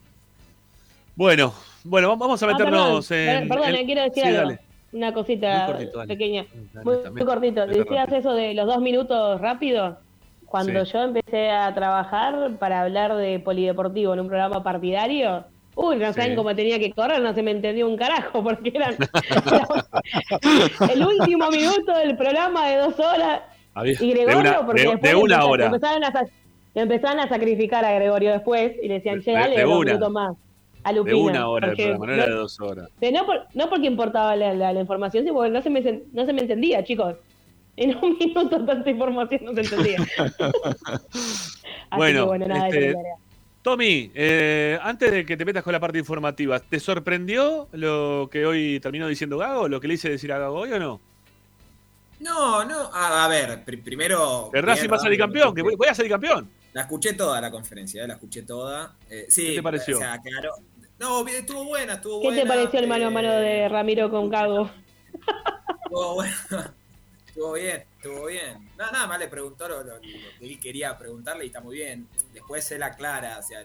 Bueno, 1.16 1.54
bueno, 1.86 2.12
vam- 2.14 2.20
vamos 2.20 2.44
a 2.44 2.46
Ah, 2.48 2.52
meternos 2.52 3.08
perdón, 3.08 3.44
en. 3.44 3.48
perdón, 3.48 3.70
en- 3.70 3.76
eh, 3.76 3.86
quiero 3.86 4.02
decir 4.04 4.24
Sí, 4.24 4.30
algo. 4.30 4.42
dale. 4.42 4.60
Una 4.92 5.14
cosita 5.14 5.64
Muy 5.68 5.72
cortito, 5.74 5.98
dale. 6.00 6.14
pequeña. 6.14 6.46
Dale, 6.74 6.84
Muy, 7.12 7.26
cortito. 7.26 7.66
Decías 7.66 7.88
rápido. 7.88 8.18
eso 8.18 8.34
de 8.34 8.54
los 8.54 8.68
dos 8.68 8.82
minutos 8.82 9.40
rápidos. 9.40 9.96
Cuando 10.54 10.84
yo 10.84 11.02
empecé 11.02 11.50
a 11.50 11.74
trabajar 11.74 12.52
para 12.60 12.84
hablar 12.84 13.16
de 13.16 13.40
polideportivo 13.40 14.14
en 14.14 14.20
un 14.20 14.28
programa 14.28 14.62
partidario, 14.62 15.46
uy, 15.74 15.96
no 15.96 16.14
saben 16.14 16.36
cómo 16.36 16.56
tenía 16.56 16.78
que 16.78 16.92
correr, 16.92 17.20
no 17.24 17.34
se 17.34 17.42
me 17.42 17.50
entendió 17.50 17.88
un 17.88 17.98
carajo, 17.98 18.44
porque 18.44 18.72
eran 18.72 18.96
el 20.94 21.08
último 21.08 21.50
minuto 21.50 21.98
del 21.98 22.16
programa 22.16 22.68
de 22.68 22.78
dos 22.78 23.00
horas. 23.00 23.42
y 24.00 24.12
Gregorio, 24.12 24.64
porque 24.64 24.90
después 24.90 25.16
una 25.16 25.44
hora. 25.44 25.66
Empezaron 25.66 26.04
a, 26.04 26.24
empezaron 26.76 27.20
a 27.22 27.28
sacrificar 27.28 27.84
a 27.84 27.92
Gregorio 27.94 28.34
después 28.34 28.74
y 28.80 28.90
le 28.90 28.94
decían, 28.94 29.24
che, 29.24 29.32
dale 29.32 29.60
dos 29.60 29.84
minutos 29.84 30.12
más. 30.12 30.38
A 30.84 30.92
Lupina, 30.92 31.16
de 31.16 31.24
una 31.24 31.48
hora 31.48 31.68
el 31.70 31.76
programa, 31.76 32.06
no 32.06 32.14
era 32.14 32.26
de 32.28 32.32
dos 32.32 32.60
horas. 32.60 32.90
No, 33.02 33.26
no 33.56 33.70
porque 33.72 33.88
importaba 33.88 34.36
la, 34.36 34.54
la, 34.54 34.80
información, 34.80 35.24
sino 35.24 35.34
porque 35.34 35.50
no 35.50 35.64
se, 35.64 35.72
me, 35.72 35.82
no 36.12 36.28
se 36.28 36.34
me 36.34 36.42
entendía, 36.42 36.84
chicos. 36.84 37.16
En 37.76 37.98
un 37.98 38.18
minuto 38.20 38.66
tanta 38.66 38.90
información 38.90 39.46
no 39.46 39.54
se 39.54 39.62
entendía. 39.62 39.98
bueno, 41.96 42.28
bueno 42.28 42.48
nada 42.48 42.68
este, 42.68 42.96
Tommy, 43.64 44.12
eh, 44.14 44.78
antes 44.82 45.10
de 45.10 45.26
que 45.26 45.38
te 45.38 45.46
metas 45.46 45.64
con 45.64 45.72
la 45.72 45.80
parte 45.80 45.98
informativa, 45.98 46.60
¿te 46.60 46.82
sorprendió 46.82 47.70
lo 47.72 48.28
que 48.30 48.46
hoy 48.46 48.82
terminó 48.82 49.08
diciendo 49.08 49.38
Gago? 49.38 49.70
¿Lo 49.70 49.80
que 49.80 49.88
le 49.88 49.94
hice 49.94 50.10
decir 50.10 50.34
a 50.34 50.38
Gago 50.38 50.60
hoy 50.60 50.74
o 50.74 50.80
no? 50.80 51.00
No, 52.20 52.66
no, 52.66 52.90
a, 52.94 53.28
ver, 53.30 53.64
primero... 53.64 54.50
Que 54.52 54.62
Racing 54.62 54.90
va 54.92 54.98
a 54.98 55.00
salir 55.00 55.18
campeón, 55.18 55.56
que 55.56 55.62
voy, 55.62 55.88
a 55.90 55.96
salir 55.96 56.12
campeón. 56.12 56.50
La 56.74 56.82
escuché 56.82 57.14
toda 57.14 57.40
la 57.40 57.52
conferencia, 57.52 58.04
eh, 58.04 58.08
la 58.08 58.16
escuché 58.16 58.44
toda. 58.44 58.98
Eh, 59.10 59.28
sí, 59.30 59.48
¿Qué 59.48 59.56
te 59.56 59.64
pareció? 59.64 59.98
O 59.98 60.00
sea, 60.00 60.20
claro. 60.20 60.56
No, 61.00 61.26
estuvo 61.28 61.66
buena, 61.66 61.94
estuvo 61.94 62.20
buena. 62.20 62.36
¿Qué 62.36 62.42
te 62.42 62.48
pareció 62.48 62.80
el 62.80 62.88
mano 62.88 63.08
a 63.08 63.10
mano 63.10 63.32
de 63.32 63.70
Ramiro 63.70 64.10
con 64.10 64.30
Gago? 64.30 64.70
Estuvo 65.84 66.16
bueno. 66.16 66.36
Estuvo 67.34 67.54
bien, 67.54 67.84
estuvo 67.98 68.28
bien. 68.28 68.70
No, 68.78 68.92
nada 68.92 69.08
más 69.08 69.18
le 69.18 69.28
preguntó 69.28 69.68
lo, 69.68 70.00
que 70.00 70.36
él 70.40 70.60
quería 70.60 70.96
preguntarle 70.96 71.46
y 71.46 71.48
está 71.48 71.62
muy 71.62 71.78
bien. 71.78 72.08
Después 72.32 72.72
él 72.72 72.84
aclara, 72.84 73.40
o 73.40 73.42
sea, 73.42 73.64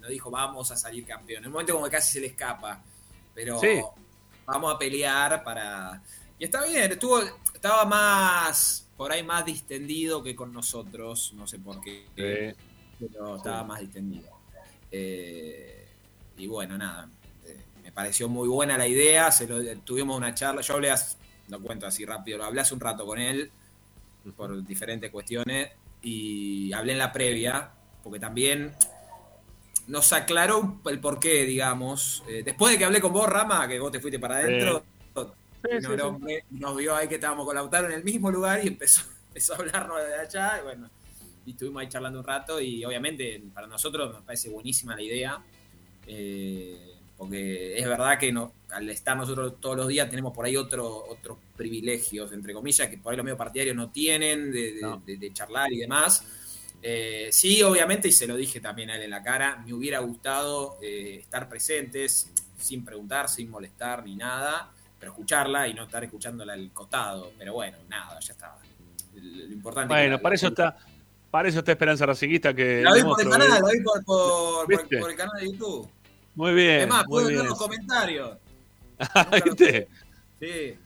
no 0.00 0.08
dijo 0.08 0.30
vamos 0.30 0.70
a 0.70 0.78
salir 0.78 1.04
campeón. 1.04 1.42
En 1.42 1.48
un 1.48 1.52
momento 1.52 1.74
como 1.74 1.84
que 1.84 1.90
casi 1.90 2.14
se 2.14 2.20
le 2.20 2.28
escapa. 2.28 2.82
Pero 3.34 3.60
vamos 4.46 4.74
a 4.74 4.78
pelear 4.78 5.44
para. 5.44 6.02
Y 6.38 6.44
está 6.44 6.64
bien, 6.64 6.90
estuvo, 6.90 7.20
estaba 7.52 7.84
más, 7.84 8.88
por 8.96 9.12
ahí 9.12 9.22
más 9.22 9.44
distendido 9.44 10.22
que 10.22 10.34
con 10.34 10.50
nosotros, 10.50 11.34
no 11.34 11.46
sé 11.46 11.58
por 11.58 11.82
qué. 11.82 12.56
Pero 12.98 13.36
estaba 13.36 13.62
más 13.62 13.80
distendido. 13.80 14.30
Eh, 14.90 15.86
y 16.38 16.46
bueno, 16.46 16.78
nada. 16.78 17.10
Eh, 17.44 17.62
me 17.82 17.92
pareció 17.92 18.26
muy 18.26 18.48
buena 18.48 18.78
la 18.78 18.88
idea, 18.88 19.30
se 19.30 19.46
lo, 19.46 19.62
tuvimos 19.80 20.16
una 20.16 20.32
charla, 20.32 20.62
yo 20.62 20.72
hablé 20.72 20.90
lo 21.50 21.60
cuento 21.60 21.86
así 21.86 22.04
rápido, 22.04 22.38
lo 22.38 22.44
hablé 22.44 22.60
hace 22.60 22.74
un 22.74 22.80
rato 22.80 23.04
con 23.04 23.18
él 23.18 23.50
por 24.36 24.64
diferentes 24.64 25.10
cuestiones 25.10 25.70
y 26.02 26.72
hablé 26.72 26.92
en 26.92 26.98
la 26.98 27.12
previa, 27.12 27.70
porque 28.02 28.20
también 28.20 28.72
nos 29.86 30.12
aclaró 30.12 30.80
el 30.86 31.00
porqué, 31.00 31.44
digamos. 31.44 32.22
Eh, 32.28 32.42
después 32.44 32.72
de 32.72 32.78
que 32.78 32.84
hablé 32.84 33.00
con 33.00 33.12
vos, 33.12 33.28
Rama, 33.28 33.66
que 33.68 33.78
vos 33.78 33.90
te 33.90 34.00
fuiste 34.00 34.18
para 34.18 34.36
adentro, 34.36 34.84
nos 36.50 36.76
vio 36.76 36.94
ahí 36.94 37.08
que 37.08 37.16
estábamos 37.16 37.44
con 37.44 37.54
Lautaro 37.54 37.86
en 37.88 37.94
el 37.94 38.04
mismo 38.04 38.30
lugar 38.30 38.64
y 38.64 38.68
empezó, 38.68 39.02
empezó 39.28 39.54
a 39.54 39.56
hablarnos 39.56 39.98
de 39.98 40.14
allá 40.14 40.58
y 40.60 40.64
bueno, 40.64 40.90
y 41.44 41.50
estuvimos 41.50 41.82
ahí 41.82 41.88
charlando 41.88 42.20
un 42.20 42.24
rato 42.24 42.60
y 42.60 42.84
obviamente 42.84 43.42
para 43.52 43.66
nosotros 43.66 44.12
nos 44.12 44.22
parece 44.22 44.48
buenísima 44.48 44.94
la 44.94 45.02
idea. 45.02 45.42
Eh, 46.06 46.89
porque 47.20 47.78
es 47.78 47.86
verdad 47.86 48.18
que 48.18 48.32
no, 48.32 48.54
al 48.70 48.88
estar 48.88 49.14
nosotros 49.14 49.60
todos 49.60 49.76
los 49.76 49.88
días 49.88 50.08
tenemos 50.08 50.32
por 50.32 50.46
ahí 50.46 50.56
otro, 50.56 51.04
otros 51.06 51.36
privilegios, 51.54 52.32
entre 52.32 52.54
comillas, 52.54 52.88
que 52.88 52.96
por 52.96 53.12
ahí 53.12 53.18
los 53.18 53.24
medios 53.24 53.36
partidarios 53.36 53.76
no 53.76 53.90
tienen, 53.90 54.50
de, 54.50 55.30
charlar 55.34 55.70
y 55.70 55.80
demás. 55.80 56.24
Eh, 56.82 57.28
sí, 57.30 57.62
obviamente, 57.62 58.08
y 58.08 58.12
se 58.12 58.26
lo 58.26 58.36
dije 58.36 58.58
también 58.58 58.88
a 58.88 58.96
él 58.96 59.02
en 59.02 59.10
la 59.10 59.22
cara, 59.22 59.62
me 59.66 59.74
hubiera 59.74 59.98
gustado 59.98 60.78
eh, 60.80 61.18
estar 61.20 61.46
presentes, 61.46 62.32
sin 62.58 62.86
preguntar, 62.86 63.28
sin 63.28 63.50
molestar 63.50 64.02
ni 64.02 64.16
nada, 64.16 64.72
pero 64.98 65.12
escucharla 65.12 65.68
y 65.68 65.74
no 65.74 65.82
estar 65.84 66.02
escuchándola 66.02 66.54
al 66.54 66.72
costado. 66.72 67.32
Pero 67.36 67.52
bueno, 67.52 67.76
nada, 67.90 68.18
ya 68.18 68.32
estaba. 68.32 68.56
Lo 69.12 69.52
importante 69.52 69.92
bueno, 69.92 70.18
para 70.22 70.34
eso 70.36 70.46
está. 70.46 70.74
Para 71.30 71.50
eso 71.50 71.58
está 71.58 71.72
Esperanza 71.72 72.06
Racinguista 72.06 72.54
que... 72.54 72.82
La 72.82 72.94
vi 72.94 73.02
por 73.02 73.20
el 73.20 73.28
canal, 73.28 73.48
la 73.50 73.70
vi 73.70 73.82
por 73.84 75.10
el 75.10 75.16
canal 75.16 75.38
de 75.38 75.52
YouTube. 75.52 75.88
Muy 76.34 76.54
bien. 76.54 76.76
Además, 76.78 77.04
puedo 77.06 77.26
ver 77.26 77.44
los 77.44 77.58
comentarios. 77.58 78.38
¿Viste? 79.44 79.88
Sí. 80.40 80.76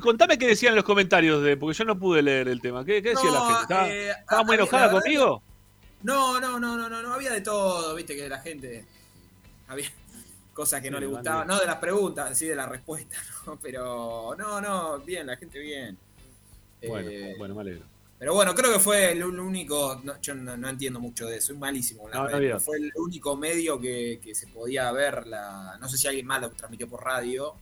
contame 0.00 0.38
qué 0.38 0.48
decían 0.48 0.74
los 0.74 0.84
comentarios, 0.84 1.42
de, 1.42 1.56
porque 1.56 1.76
yo 1.76 1.84
no 1.84 1.98
pude 1.98 2.22
leer 2.22 2.48
el 2.48 2.60
tema. 2.60 2.84
¿Qué, 2.84 3.02
decía 3.02 3.30
la 3.30 3.40
gente? 3.40 4.10
¿Estaba, 4.10 4.42
eh, 4.42 4.44
muy 4.44 4.54
enojada 4.54 4.90
conmigo? 4.90 5.42
No, 6.02 6.40
no, 6.40 6.58
no, 6.58 6.76
no, 6.76 6.88
no, 6.88 7.02
no, 7.02 7.12
había 7.12 7.32
de 7.32 7.42
todo, 7.42 7.94
viste 7.94 8.16
que 8.16 8.28
la 8.28 8.38
gente 8.38 8.86
había 9.68 9.90
cosas 10.54 10.80
que 10.80 10.90
no 10.90 10.98
le 10.98 11.06
gustaban, 11.06 11.46
no 11.46 11.58
de 11.58 11.66
las 11.66 11.76
preguntas, 11.76 12.36
sí 12.38 12.46
de 12.46 12.56
la 12.56 12.66
respuesta, 12.66 13.16
¿no? 13.46 13.58
pero 13.60 14.34
no, 14.38 14.60
no, 14.60 14.98
bien, 15.00 15.26
la 15.26 15.36
gente 15.36 15.58
bien. 15.58 15.98
Bueno, 16.86 17.10
eh, 17.10 17.34
bueno, 17.38 17.54
me 17.54 17.60
alegro. 17.60 17.84
Pero 18.20 18.34
bueno, 18.34 18.54
creo 18.54 18.70
que 18.70 18.78
fue 18.78 19.12
el 19.12 19.24
único, 19.24 20.02
yo 20.20 20.34
no, 20.34 20.68
entiendo 20.68 21.00
mucho 21.00 21.26
de 21.26 21.38
eso, 21.38 21.48
soy 21.48 21.56
malísimo 21.56 22.06
la 22.06 22.26
red, 22.26 22.58
fue 22.58 22.76
el 22.76 22.92
único 22.96 23.34
medio 23.34 23.80
que, 23.80 24.20
se 24.34 24.46
podía 24.48 24.92
ver, 24.92 25.26
la, 25.26 25.78
no 25.80 25.88
sé 25.88 25.96
si 25.96 26.06
alguien 26.06 26.26
más 26.26 26.42
lo 26.42 26.50
transmitió 26.50 26.86
por 26.86 27.02
radio. 27.02 27.54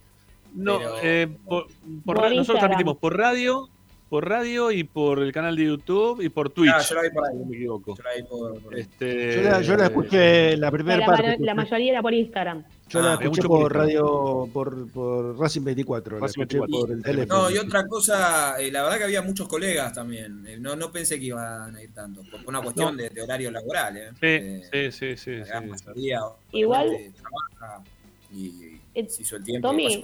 No, 0.55 0.81
eh, 1.01 1.29
nosotros 1.47 2.59
transmitimos 2.59 2.97
por 2.97 3.17
radio, 3.17 3.69
por 4.09 4.29
radio 4.29 4.71
y 4.71 4.85
por 4.85 5.21
el 5.21 5.33
canal 5.33 5.57
de 5.57 5.67
YouTube 5.67 6.23
y 6.23 6.29
por 6.29 6.51
Twitch. 6.51 6.73
Ah, 6.75 6.81
yo 6.81 6.95
la 6.97 7.03
vi 7.03 7.11
por 7.11 7.27
ahí. 7.27 7.37
No 7.37 7.45
me 7.47 7.57
equivoco. 7.57 7.95
Yo 7.97 8.03
la, 8.03 8.15
vi 8.17 8.23
por, 8.23 8.79
este, 8.79 9.35
yo, 9.63 9.77
la, 9.77 9.85
escuché 9.87 10.57
la 10.57 10.71
primera 10.71 11.05
parte. 11.05 11.37
La 11.41 11.55
mayoría 11.55 11.93
era 11.93 12.03
por 12.03 12.15
Instagram. 12.15 12.65
Yo 12.89 13.03
la 13.03 13.13
ah, 13.13 13.19
escuché 13.21 13.43
por 13.43 13.75
radio, 13.75 14.49
por, 14.51 14.91
por 14.91 15.39
Racing 15.39 15.63
24, 15.63 16.21
la 16.21 16.27
escuché 16.27 16.59
por 16.59 16.91
el 16.91 17.03
teléfono. 17.03 17.43
No, 17.43 17.51
y 17.51 17.59
otra 17.59 17.87
cosa, 17.87 18.59
eh, 18.59 18.71
la 18.73 18.83
verdad 18.83 18.99
que 18.99 19.05
había 19.05 19.21
muchos 19.21 19.47
colegas 19.47 19.93
también. 19.93 20.47
Eh, 20.47 20.57
no, 20.59 20.75
no 20.75 20.91
pensé 20.91 21.19
que 21.19 21.27
iban 21.27 21.77
a 21.77 21.83
ir 21.83 21.93
tanto, 21.93 22.23
por 22.23 22.41
una 22.47 22.63
cuestión 22.63 22.97
de, 22.97 23.11
horario 23.21 23.51
laboral. 23.51 23.97
¿eh? 23.99 24.11
Sí, 24.19 24.69
eh, 24.73 24.91
sí, 24.91 25.17
sí, 25.17 25.45
sí, 25.45 25.51
La 25.51 25.61
mayoría 25.61 26.21
Igual 26.53 26.97
trabaja 27.15 27.85
y, 28.33 28.81
se 28.95 29.23
hizo 29.23 29.37
el 29.37 29.45
tiempo. 29.45 29.69
Tommy, 29.69 30.03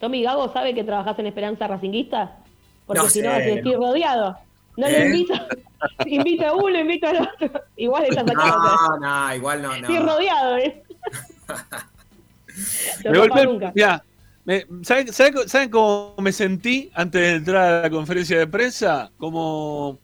Tommy 0.00 0.22
Gago 0.24 0.52
sabe 0.52 0.74
que 0.74 0.82
trabajas 0.82 1.16
en 1.20 1.26
Esperanza 1.26 1.68
Racinguista, 1.68 2.38
porque 2.88 3.08
si 3.08 3.22
no, 3.22 3.30
estoy 3.30 3.74
rodeado. 3.74 4.36
No 4.76 4.88
le 4.88 5.06
invito, 5.06 5.34
invito 6.06 6.46
a 6.46 6.54
uno, 6.54 6.80
invito 6.80 7.06
al 7.06 7.22
otro. 7.22 7.62
Igual 7.76 8.06
estás 8.06 8.28
acá. 8.28 8.34
No, 8.34 8.98
no, 8.98 9.34
igual 9.34 9.62
no, 9.62 9.68
no. 9.68 9.74
Estoy 9.74 9.98
rodeado, 9.98 10.56
¿eh? 10.56 10.82
me 14.44 14.66
¿saben, 14.82 15.70
cómo 15.70 16.14
me 16.18 16.32
sentí 16.32 16.90
antes 16.94 17.20
de 17.20 17.34
entrar 17.34 17.64
a 17.64 17.82
la 17.82 17.90
conferencia 17.90 18.38
de 18.38 18.46
prensa? 18.46 19.10
Como 19.16 19.98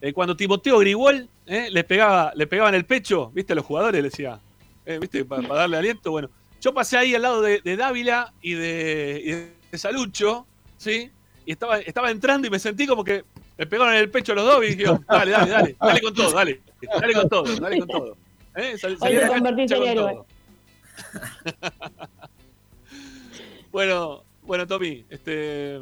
eh, 0.00 0.12
cuando 0.12 0.36
Timoteo 0.36 0.78
Grigol 0.78 1.28
eh, 1.46 1.68
le, 1.70 1.84
pegaba, 1.84 2.32
le 2.34 2.46
pegaba 2.46 2.68
en 2.68 2.74
el 2.74 2.84
pecho, 2.84 3.30
¿viste? 3.34 3.54
A 3.54 3.56
los 3.56 3.64
jugadores, 3.64 4.02
le 4.02 4.10
decía, 4.10 4.38
eh, 4.84 4.98
¿viste? 5.00 5.24
Para, 5.24 5.48
darle 5.48 5.76
aliento. 5.76 6.10
Bueno, 6.10 6.28
yo 6.60 6.74
pasé 6.74 6.98
ahí 6.98 7.14
al 7.14 7.22
lado 7.22 7.40
de, 7.40 7.76
Dávila 7.76 8.32
y 8.42 8.54
de, 8.54 9.52
Salucho, 9.72 10.46
¿sí? 10.76 11.10
Y 11.48 11.52
estaba, 11.52 11.78
estaba 11.78 12.10
entrando 12.10 12.46
y 12.46 12.50
me 12.50 12.58
sentí 12.58 12.86
como 12.86 13.02
que 13.02 13.24
me 13.56 13.66
pegaron 13.66 13.94
en 13.94 14.00
el 14.00 14.10
pecho 14.10 14.34
los 14.34 14.44
dos 14.44 14.62
y 14.66 14.74
dije, 14.74 14.84
dale, 15.08 15.30
dale, 15.30 15.50
dale, 15.50 15.76
dale 15.80 16.00
con 16.02 16.12
todo, 16.12 16.30
dale, 16.30 16.60
dale 17.00 17.14
con 17.14 17.28
todo, 17.30 17.56
dale 17.56 17.78
con 17.78 17.88
todo. 17.88 18.16
¿Eh? 18.54 18.76
bueno, 23.72 24.24
bueno, 24.42 24.66
Tommy, 24.66 25.06
este, 25.08 25.80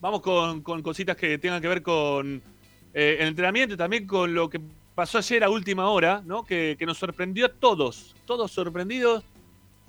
vamos 0.00 0.20
con, 0.20 0.62
cositas 0.82 1.16
que 1.16 1.36
tengan 1.38 1.60
que 1.60 1.66
ver 1.66 1.82
con 1.82 2.40
eh, 2.94 3.16
el 3.18 3.26
entrenamiento 3.26 3.74
y 3.74 3.76
también 3.76 4.06
con 4.06 4.32
lo 4.32 4.48
que 4.48 4.60
pasó 4.94 5.18
ayer 5.18 5.42
a 5.42 5.50
última 5.50 5.90
hora, 5.90 6.22
¿no? 6.24 6.44
Que, 6.44 6.76
nos 6.86 6.96
sorprendió 6.96 7.46
a 7.46 7.48
todos, 7.48 8.14
todos 8.24 8.52
sorprendidos. 8.52 9.24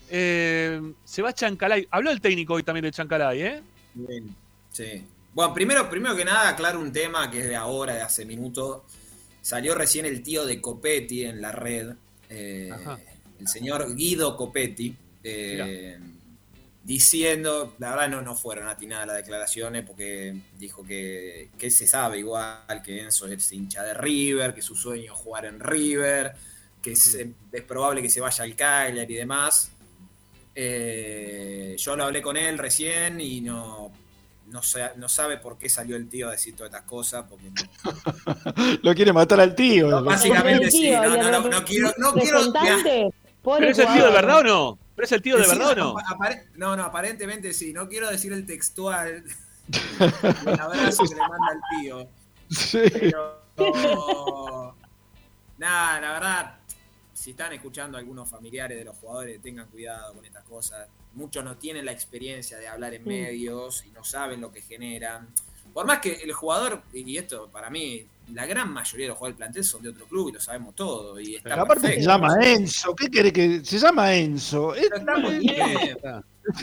Eh, 0.10 0.81
se 1.03 1.22
va 1.22 1.34
Chancalay. 1.34 1.88
Habló 1.91 2.10
el 2.10 2.19
técnico 2.19 2.56
hoy 2.56 2.64
también 2.64 2.85
de 2.85 2.91
Chancalay, 2.91 3.41
¿eh? 3.43 3.61
Bien, 3.93 4.35
sí. 4.72 5.06
Bueno, 5.40 5.53
primero, 5.53 5.90
primero 5.90 6.18
que 6.18 6.26
nada, 6.26 6.49
aclaro 6.49 6.82
un 6.82 6.91
tema 6.91 7.32
que 7.32 7.40
es 7.40 7.48
de 7.48 7.56
ahora, 7.56 7.94
de 7.94 8.02
hace 8.02 8.26
minutos. 8.26 8.82
Salió 9.41 9.74
recién 9.74 10.06
el 10.06 10.22
tío 10.22 10.45
de 10.45 10.60
Copetti 10.60 11.24
en 11.24 11.41
la 11.41 11.53
red. 11.53 11.94
Eh, 12.30 12.70
el 13.40 13.48
señor 13.48 13.95
Guido 13.95 14.36
Copetti, 14.36 14.94
eh, 15.24 15.98
diciendo, 16.84 17.74
la 17.80 17.91
verdad 17.91 18.10
no, 18.10 18.22
no 18.22 18.36
fueron 18.36 18.68
atinadas 18.68 19.07
las 19.07 19.16
declaraciones 19.16 19.86
porque 19.86 20.36
dijo 20.57 20.84
que, 20.84 21.48
se 21.57 21.88
sabe 21.88 22.20
igual 22.20 22.82
que 22.84 23.03
Enzo 23.03 23.26
es 23.28 23.49
hincha 23.53 23.82
de 23.84 23.94
River, 23.94 24.53
que 24.53 24.61
su 24.61 24.76
sueño 24.76 25.14
es 25.14 25.18
jugar 25.18 25.45
en 25.45 25.61
River, 25.61 26.34
que 26.82 26.91
es, 26.91 27.18
probable 27.66 28.02
que 28.02 28.10
se 28.10 28.20
vaya 28.20 28.44
al 28.44 28.57
Cagliari 28.57 29.14
y 29.14 29.18
demás. 29.18 29.72
Eh, 30.53 31.78
yo 31.80 31.95
lo 31.95 32.03
hablé 32.03 32.22
con 32.22 32.36
él 32.36 32.57
recién 32.57 33.22
y 33.22 33.40
no 33.40 33.94
no, 34.50 34.62
sa- 34.64 34.94
no 34.98 35.08
sabe 35.10 35.38
por 35.38 35.58
qué 35.58 35.70
salió 35.70 35.96
el 35.96 36.08
tío 36.10 36.28
a 36.28 36.32
decir 36.32 36.56
todas 36.56 36.72
estas 36.72 36.86
cosas, 36.88 37.26
porque 37.30 37.50
no, 37.52 37.54
Lo 38.84 38.94
quiere 38.96 39.14
matar 39.14 39.40
al 39.40 39.56
tío. 39.56 39.90
No, 39.90 40.04
básicamente 40.04 40.70
sí, 40.72 40.82
tío, 40.82 41.02
no, 41.04 41.18
no, 41.18 41.32
no, 41.32 41.50
no 41.50 41.64
quiero, 41.66 41.94
no 41.98 42.14
quiero. 42.14 42.40
¿Pero 43.42 43.68
es 43.70 43.80
el 43.80 43.88
tío 43.88 44.06
de 44.06 44.12
verdad 44.12 44.40
o 44.40 44.44
no? 44.44 44.80
¿Pero 44.96 45.06
es 45.06 45.12
el 45.14 45.22
tío 45.22 45.38
de 45.38 45.44
Sí, 45.46 45.50
verdad 45.52 45.72
o 45.72 45.76
no? 45.76 45.96
No, 46.56 46.76
no, 46.76 46.84
aparentemente 46.84 47.54
sí. 47.54 47.72
No 47.72 47.88
quiero 47.88 48.10
decir 48.10 48.34
el 48.34 48.46
textual. 48.46 49.24
El 50.46 50.60
abrazo 50.60 51.04
que 51.04 51.14
le 51.16 51.22
manda 51.22 51.48
al 51.52 51.62
tío. 51.80 52.08
Pero. 52.94 54.76
Nada, 55.58 56.02
la 56.02 56.12
verdad, 56.14 56.59
si 57.20 57.32
están 57.32 57.52
escuchando 57.52 57.98
a 57.98 58.00
algunos 58.00 58.30
familiares 58.30 58.78
de 58.78 58.86
los 58.86 58.96
jugadores, 58.96 59.41
tengan 59.41 59.68
cuidado 59.68 60.14
con 60.14 60.24
estas 60.24 60.44
cosas. 60.46 60.88
Muchos 61.16 61.44
no 61.44 61.58
tienen 61.58 61.84
la 61.84 61.91
experiencia 61.91 62.58
de 62.58 62.66
hablar 62.70 62.94
en 62.94 63.04
Sí. 63.04 63.10
medios 63.10 63.84
y 63.86 63.91
no 63.91 64.06
saben 64.06 64.40
lo 64.40 64.54
que 64.54 64.62
generan. 64.62 65.28
Por 65.74 65.86
más 65.86 66.00
que 66.00 66.14
el 66.14 66.32
jugador, 66.32 66.82
y 66.94 67.18
esto 67.18 67.50
para 67.52 67.70
mí, 67.70 68.08
la 68.34 68.46
gran 68.46 68.72
mayoría 68.72 69.06
de 69.06 69.10
los 69.10 69.18
jugadores 69.18 69.38
del 69.38 69.46
plantel 69.46 69.64
son 69.66 69.84
de 69.84 69.90
otro 69.90 70.06
club 70.06 70.30
y 70.30 70.32
lo 70.32 70.40
sabemos 70.40 70.74
todo. 70.76 71.20
Y 71.20 71.36
está 71.36 71.50
Pero 71.50 71.62
aparte 71.64 71.96
se 71.96 72.02
llama 72.02 72.38
Enzo. 72.41 72.96
¿Qué 72.96 73.10
quiere 73.10 73.34
que.? 73.34 73.66
Se 73.66 73.78
llama 73.80 74.14
Enzo. 74.16 74.74
Es, 74.74 74.84
Pero 74.90 74.98
está 74.98 75.18
muy 75.18 75.40
bien. 75.40 75.98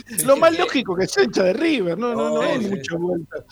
es 0.09 0.25
lo 0.25 0.37
más 0.37 0.57
lógico 0.57 0.95
que 0.95 1.07
se 1.07 1.23
hincha 1.23 1.43
de 1.43 1.53
River. 1.53 1.97
No, 1.99 2.15
no, 2.15 2.29
no 2.31 2.41
Sí, 2.41 2.47
hay 2.47 2.63
sí. 2.63 2.69
mucha 2.71 2.95
vuelta. 2.97 3.45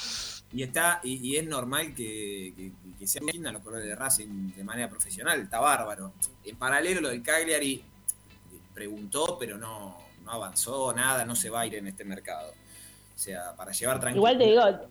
Y 0.53 0.63
está, 0.63 1.01
y, 1.03 1.15
y 1.31 1.35
es 1.35 1.45
normal 1.45 1.93
que, 1.93 2.53
que, 2.55 2.71
que 2.97 3.07
se 3.07 3.19
atiendan 3.19 3.53
los 3.53 3.61
colores 3.61 3.85
de 3.85 3.95
Racing 3.95 4.53
de 4.55 4.63
manera 4.63 4.89
profesional, 4.89 5.41
está 5.41 5.59
bárbaro. 5.59 6.13
En 6.43 6.55
paralelo 6.55 7.01
lo 7.01 7.09
del 7.09 7.21
Cagliari 7.21 7.83
preguntó, 8.73 9.37
pero 9.39 9.57
no, 9.57 9.97
no 10.23 10.31
avanzó 10.31 10.93
nada, 10.93 11.25
no 11.25 11.35
se 11.35 11.49
va 11.49 11.61
a 11.61 11.65
ir 11.67 11.75
en 11.75 11.87
este 11.87 12.05
mercado. 12.05 12.51
O 12.51 13.17
sea, 13.17 13.55
para 13.55 13.71
llevar 13.71 13.99
tranquilo. 13.99 14.19
Igual 14.19 14.37
te 14.37 14.43
digo, 14.43 14.89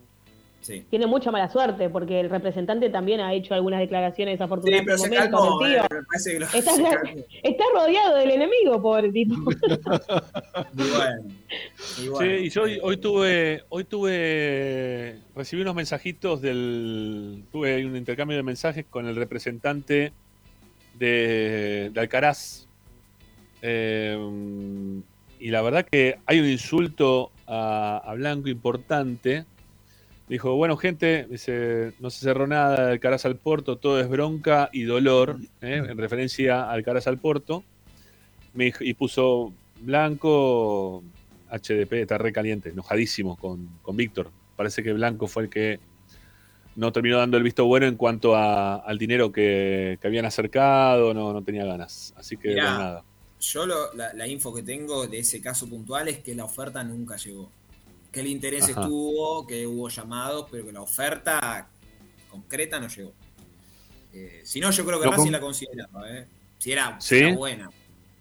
Sí. 0.65 0.83
tiene 0.89 1.05
mucha 1.05 1.29
mala 1.29 1.47
suerte 1.47 1.89
porque 1.91 2.19
el 2.19 2.27
representante 2.31 2.89
también 2.89 3.19
ha 3.19 3.31
hecho 3.35 3.53
algunas 3.53 3.79
declaraciones 3.79 4.31
Sí, 4.33 4.37
desafortunadas 4.37 4.83
pero 4.83 4.97
se 4.97 5.09
calmó, 5.11 5.61
el 5.63 5.73
tío. 5.73 5.83
eh, 5.83 6.39
lo- 6.39 6.45
Está, 6.47 6.71
se 6.75 6.81
calmó. 6.83 7.21
está 7.43 7.63
rodeado 7.75 8.15
del 8.15 8.31
enemigo, 8.31 8.81
pobre 8.81 9.11
tipo. 9.11 9.35
Y 10.75 12.07
bueno, 12.07 12.19
Sí, 12.19 12.25
y 12.45 12.49
yo 12.49 12.63
hoy, 12.63 12.79
hoy 12.81 12.97
tuve, 12.97 13.63
hoy 13.69 13.83
tuve, 13.83 15.19
recibí 15.35 15.61
unos 15.61 15.75
mensajitos 15.75 16.41
del, 16.41 17.43
tuve 17.51 17.85
un 17.85 17.95
intercambio 17.95 18.35
de 18.37 18.43
mensajes 18.43 18.85
con 18.89 19.05
el 19.07 19.15
representante 19.15 20.13
de, 20.95 21.91
de 21.93 21.99
Alcaraz. 21.99 22.67
Eh, 23.61 24.17
y 25.39 25.49
la 25.51 25.61
verdad 25.61 25.85
que 25.89 26.17
hay 26.25 26.39
un 26.39 26.47
insulto 26.49 27.31
a, 27.47 27.97
a 28.03 28.13
Blanco 28.15 28.49
importante. 28.49 29.45
Dijo, 30.27 30.55
bueno, 30.55 30.75
gente, 30.75 31.27
dice, 31.29 31.93
no 31.99 32.09
se 32.09 32.21
cerró 32.21 32.47
nada 32.47 32.85
de 32.87 32.91
Alcaraz 32.93 33.25
al 33.25 33.35
Porto, 33.35 33.77
todo 33.77 33.99
es 33.99 34.09
bronca 34.09 34.69
y 34.73 34.83
dolor, 34.83 35.37
¿eh? 35.61 35.83
en 35.87 35.97
referencia 35.97 36.63
a 36.63 36.71
Alcaraz 36.71 37.05
al 37.07 37.19
Porto. 37.19 37.63
Me 38.55 38.65
dijo- 38.65 38.83
y 38.83 38.93
puso 38.95 39.53
Blanco, 39.81 41.03
HDP, 41.51 42.01
está 42.01 42.17
re 42.17 42.33
caliente, 42.33 42.69
enojadísimo 42.69 43.35
con, 43.37 43.67
con 43.83 43.95
Víctor. 43.95 44.31
Parece 44.55 44.81
que 44.81 44.93
Blanco 44.93 45.27
fue 45.27 45.43
el 45.43 45.49
que 45.49 45.79
no 46.75 46.91
terminó 46.91 47.17
dando 47.19 47.37
el 47.37 47.43
visto 47.43 47.65
bueno 47.65 47.85
en 47.85 47.95
cuanto 47.95 48.35
a- 48.35 48.77
al 48.77 48.97
dinero 48.97 49.31
que, 49.31 49.99
que 50.01 50.07
habían 50.07 50.25
acercado, 50.25 51.13
no, 51.13 51.33
no 51.33 51.43
tenía 51.43 51.65
ganas. 51.65 52.13
Así 52.17 52.35
que 52.35 52.49
Mirá. 52.49 52.63
nada. 52.77 53.03
Yo 53.39 53.65
lo- 53.67 53.93
la, 53.93 54.11
la 54.13 54.27
info 54.27 54.51
que 54.55 54.63
tengo 54.63 55.05
de 55.05 55.19
ese 55.19 55.39
caso 55.39 55.69
puntual 55.69 56.07
es 56.07 56.19
que 56.19 56.33
la 56.33 56.45
oferta 56.45 56.83
nunca 56.83 57.15
llegó. 57.17 57.51
Que 58.15 58.21
el 58.21 58.27
interés 58.27 58.63
Ajá. 58.69 58.83
estuvo, 58.83 59.45
que 59.45 59.67
hubo 59.67 59.89
llamados, 59.89 60.47
pero 60.49 60.65
que 60.65 60.71
la 60.71 60.79
oferta 60.79 61.67
concreta 62.31 62.79
no 62.79 62.87
llegó. 62.87 63.11
Eh, 64.13 64.39
si 64.45 64.61
no, 64.61 64.71
yo 64.71 64.85
creo 64.85 65.01
que 65.01 65.05
Racing 65.07 65.23
con- 65.23 65.31
la 65.33 65.39
consideraba, 65.41 66.09
¿eh? 66.09 66.25
Si 66.57 66.71
era, 66.71 66.95
¿Sí? 67.01 67.17
si 67.17 67.23
era 67.25 67.35
buena. 67.35 67.69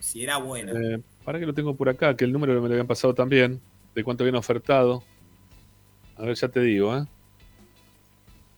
Si 0.00 0.24
era 0.24 0.36
buena. 0.38 0.72
Eh, 0.72 1.00
para 1.24 1.38
que 1.38 1.46
lo 1.46 1.54
tengo 1.54 1.76
por 1.76 1.88
acá, 1.88 2.16
que 2.16 2.24
el 2.24 2.32
número 2.32 2.54
me 2.60 2.66
lo 2.66 2.74
habían 2.74 2.88
pasado 2.88 3.14
también, 3.14 3.60
de 3.94 4.02
cuánto 4.02 4.24
habían 4.24 4.34
ofertado. 4.34 5.04
A 6.16 6.22
ver, 6.22 6.34
ya 6.34 6.48
te 6.48 6.58
digo, 6.58 6.96
¿eh? 6.96 7.04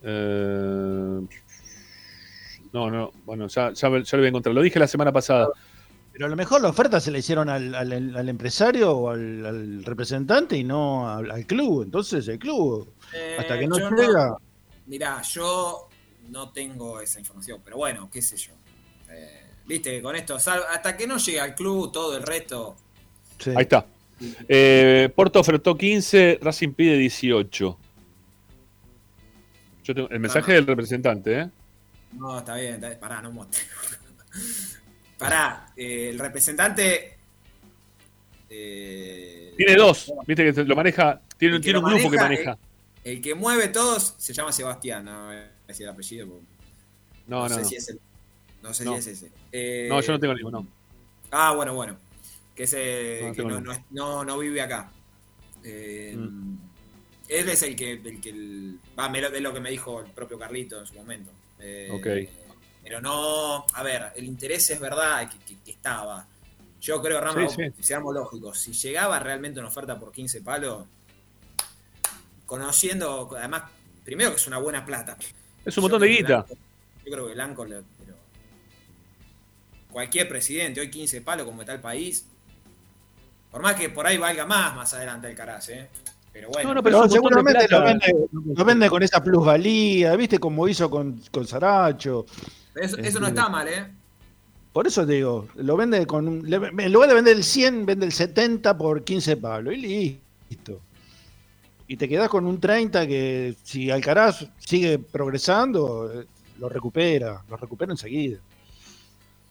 Eh, 0.04 1.20
no, 2.72 2.90
no, 2.90 3.12
bueno, 3.26 3.46
ya, 3.48 3.72
ya, 3.74 3.88
ya 3.90 4.16
lo 4.16 4.18
voy 4.20 4.24
a 4.24 4.28
encontrar. 4.28 4.54
Lo 4.54 4.62
dije 4.62 4.78
la 4.78 4.88
semana 4.88 5.12
pasada. 5.12 5.48
Pero 6.16 6.26
a 6.26 6.28
lo 6.30 6.36
mejor 6.36 6.62
la 6.62 6.70
oferta 6.70 6.98
se 6.98 7.10
la 7.10 7.18
hicieron 7.18 7.50
al, 7.50 7.74
al- 7.74 8.16
al 8.16 8.28
empresario 8.30 8.90
o 8.90 9.10
al, 9.10 9.44
al 9.44 9.84
representante 9.84 10.56
y 10.56 10.64
no 10.64 11.10
al, 11.10 11.30
al 11.30 11.44
club. 11.44 11.82
Entonces 11.82 12.26
el 12.28 12.38
club, 12.38 12.90
Eh, 13.12 13.36
hasta 13.38 13.58
que 13.58 13.66
no 13.66 13.76
llega. 13.76 14.34
Mirá, 14.86 15.20
yo 15.20 15.88
no 16.30 16.48
tengo 16.52 17.00
esa 17.02 17.18
información, 17.20 17.60
pero 17.62 17.76
bueno, 17.76 18.08
qué 18.10 18.22
sé 18.22 18.38
yo. 18.38 18.52
Eh, 19.10 19.42
Viste, 19.66 20.00
con 20.00 20.16
esto, 20.16 20.36
hasta 20.36 20.96
que 20.96 21.06
no 21.06 21.18
llegue 21.18 21.40
al 21.40 21.54
club, 21.54 21.92
todo 21.92 22.16
el 22.16 22.22
resto. 22.22 22.76
Ahí 23.54 23.62
está. 23.64 23.84
Eh, 24.48 25.12
Porto 25.14 25.38
ofertó 25.40 25.76
15, 25.76 26.38
Racing 26.40 26.72
pide 26.72 26.96
18. 26.96 27.78
Yo 29.84 29.94
tengo 29.94 30.08
el 30.08 30.20
mensaje 30.20 30.52
del 30.54 30.66
representante, 30.66 31.40
¿eh? 31.40 31.50
No, 32.12 32.38
está 32.38 32.54
bien, 32.54 32.76
está 32.76 32.88
bien. 32.88 33.00
Pará, 33.00 33.20
no 33.20 33.32
mote. 33.32 33.58
Pará, 35.18 35.72
eh, 35.76 36.10
el 36.10 36.18
representante. 36.18 37.16
eh, 38.50 39.54
Tiene 39.56 39.74
dos, 39.74 40.12
viste 40.26 40.52
que 40.52 40.64
lo 40.64 40.76
maneja, 40.76 41.20
tiene, 41.38 41.60
tiene 41.60 41.78
un 41.78 41.84
grupo 41.86 42.10
que 42.10 42.16
maneja, 42.16 42.50
maneja. 42.52 42.58
El, 43.04 43.12
el 43.16 43.20
que 43.22 43.34
mueve 43.34 43.68
todos 43.68 44.14
se 44.18 44.32
llama 44.32 44.52
Sebastián, 44.52 45.04
no 45.04 45.30
decir 45.66 45.84
el 45.84 45.90
apellido. 45.92 46.26
porque 46.28 46.44
No, 47.26 47.48
no, 47.48 47.54
sé 47.54 47.62
no. 47.62 47.68
si 47.68 47.76
es 47.76 47.88
el- 47.88 48.00
no 48.62 48.74
sé 48.74 48.84
No. 48.84 48.92
si 48.94 48.98
es 48.98 49.06
ese. 49.08 49.30
Eh, 49.52 49.86
No, 49.88 50.00
yo 50.00 50.12
no 50.12 50.20
tengo 50.20 50.34
ninguno. 50.34 50.66
Ah, 51.30 51.52
bueno, 51.54 51.74
bueno. 51.74 51.96
Que, 52.54 52.64
ese, 52.64 53.20
No 53.24 53.32
que 53.34 53.42
no, 53.44 53.60
no, 53.60 53.72
es- 53.72 53.80
no- 53.90 54.24
no 54.24 54.38
vive 54.38 54.60
acá. 54.60 54.90
Eh, 55.64 56.14
Mm. 56.16 56.56
Él 57.28 57.48
es 57.48 57.62
el 57.64 57.74
que. 57.74 57.92
El 57.92 58.20
que 58.20 58.32
va, 58.98 59.08
me 59.08 59.20
lo- 59.20 59.28
es 59.34 59.40
lo 59.42 59.52
que 59.52 59.58
me 59.60 59.70
dijo 59.70 60.00
el 60.00 60.10
propio 60.12 60.38
Carlito 60.38 60.78
en 60.80 60.86
su 60.86 60.94
momento. 60.94 61.32
Eh, 61.58 61.88
Ok. 61.90 62.06
Pero 62.86 63.00
no. 63.00 63.66
A 63.74 63.82
ver, 63.82 64.12
el 64.14 64.24
interés 64.24 64.70
es 64.70 64.78
verdad 64.78 65.28
que, 65.28 65.38
que- 65.40 65.60
que 65.60 65.70
estaba. 65.72 66.24
Yo 66.80 67.02
creo, 67.02 67.20
Rama, 67.20 67.48
Sí, 67.48 67.56
sí. 67.76 67.82
seamos 67.82 68.14
lógicos. 68.14 68.60
Si 68.60 68.72
llegaba 68.72 69.18
realmente 69.18 69.58
una 69.58 69.68
oferta 69.68 69.98
por 69.98 70.12
15 70.12 70.40
palos, 70.42 70.84
conociendo, 72.46 73.28
además, 73.36 73.64
primero 74.04 74.30
que 74.30 74.36
es 74.36 74.46
una 74.46 74.58
buena 74.58 74.84
plata. 74.84 75.16
Es 75.64 75.76
un 75.76 75.82
montón 75.82 76.00
de 76.02 76.08
guita. 76.08 76.26
Blanco- 76.42 76.54
yo 77.04 77.12
creo 77.12 77.26
que 77.26 77.34
Blanco, 77.34 77.64
le- 77.64 77.82
pero 77.98 78.14
cualquier 79.90 80.28
presidente, 80.28 80.80
hoy 80.80 80.90
15 80.90 81.20
palos 81.22 81.46
como 81.46 81.62
está 81.62 81.72
el 81.74 81.80
país, 81.80 82.26
por 83.50 83.62
más 83.62 83.74
que 83.74 83.88
por 83.88 84.06
ahí 84.06 84.18
valga 84.18 84.44
más 84.46 84.74
más 84.76 84.92
adelante 84.94 85.28
el 85.28 85.34
Caraz, 85.34 85.68
¿eh? 85.70 85.88
Pero 86.32 86.50
bueno. 86.50 86.68
No, 86.68 86.74
no, 86.74 86.82
pero 86.82 87.08
seguramente 87.08 87.62
lo 87.62 87.68
plata. 87.68 87.84
vende, 87.84 88.14
lo 88.54 88.64
vende 88.64 88.90
con 88.90 89.02
esa 89.02 89.24
plusvalía, 89.24 90.14
¿viste? 90.16 90.38
Como 90.38 90.68
hizo 90.68 90.90
con, 90.90 91.20
con 91.32 91.46
Saracho. 91.46 92.26
Eso, 92.76 92.96
eso 92.98 93.20
no 93.20 93.26
está 93.28 93.48
mal, 93.48 93.66
¿eh? 93.68 93.86
Por 94.72 94.86
eso 94.86 95.06
te 95.06 95.14
digo, 95.14 95.48
lo 95.56 95.76
vende 95.76 96.06
con. 96.06 96.28
un- 96.28 96.50
le- 96.50 96.56
en 96.84 96.92
lugar 96.92 97.08
de 97.08 97.14
vender 97.14 97.36
el 97.36 97.44
100, 97.44 97.86
vende 97.86 98.04
el 98.06 98.12
70 98.12 98.76
por 98.76 99.02
15 99.04 99.36
palos. 99.38 99.72
Y 99.74 100.18
listo. 100.50 100.80
Y 101.88 101.96
te 101.96 102.08
quedás 102.08 102.28
con 102.28 102.46
un 102.46 102.60
30 102.60 103.06
que 103.06 103.54
si 103.62 103.90
Alcaraz 103.90 104.46
sigue 104.58 104.98
progresando, 104.98 106.12
eh, 106.20 106.26
lo 106.58 106.68
recupera. 106.68 107.42
Lo 107.48 107.56
recupera 107.56 107.92
enseguida. 107.92 108.38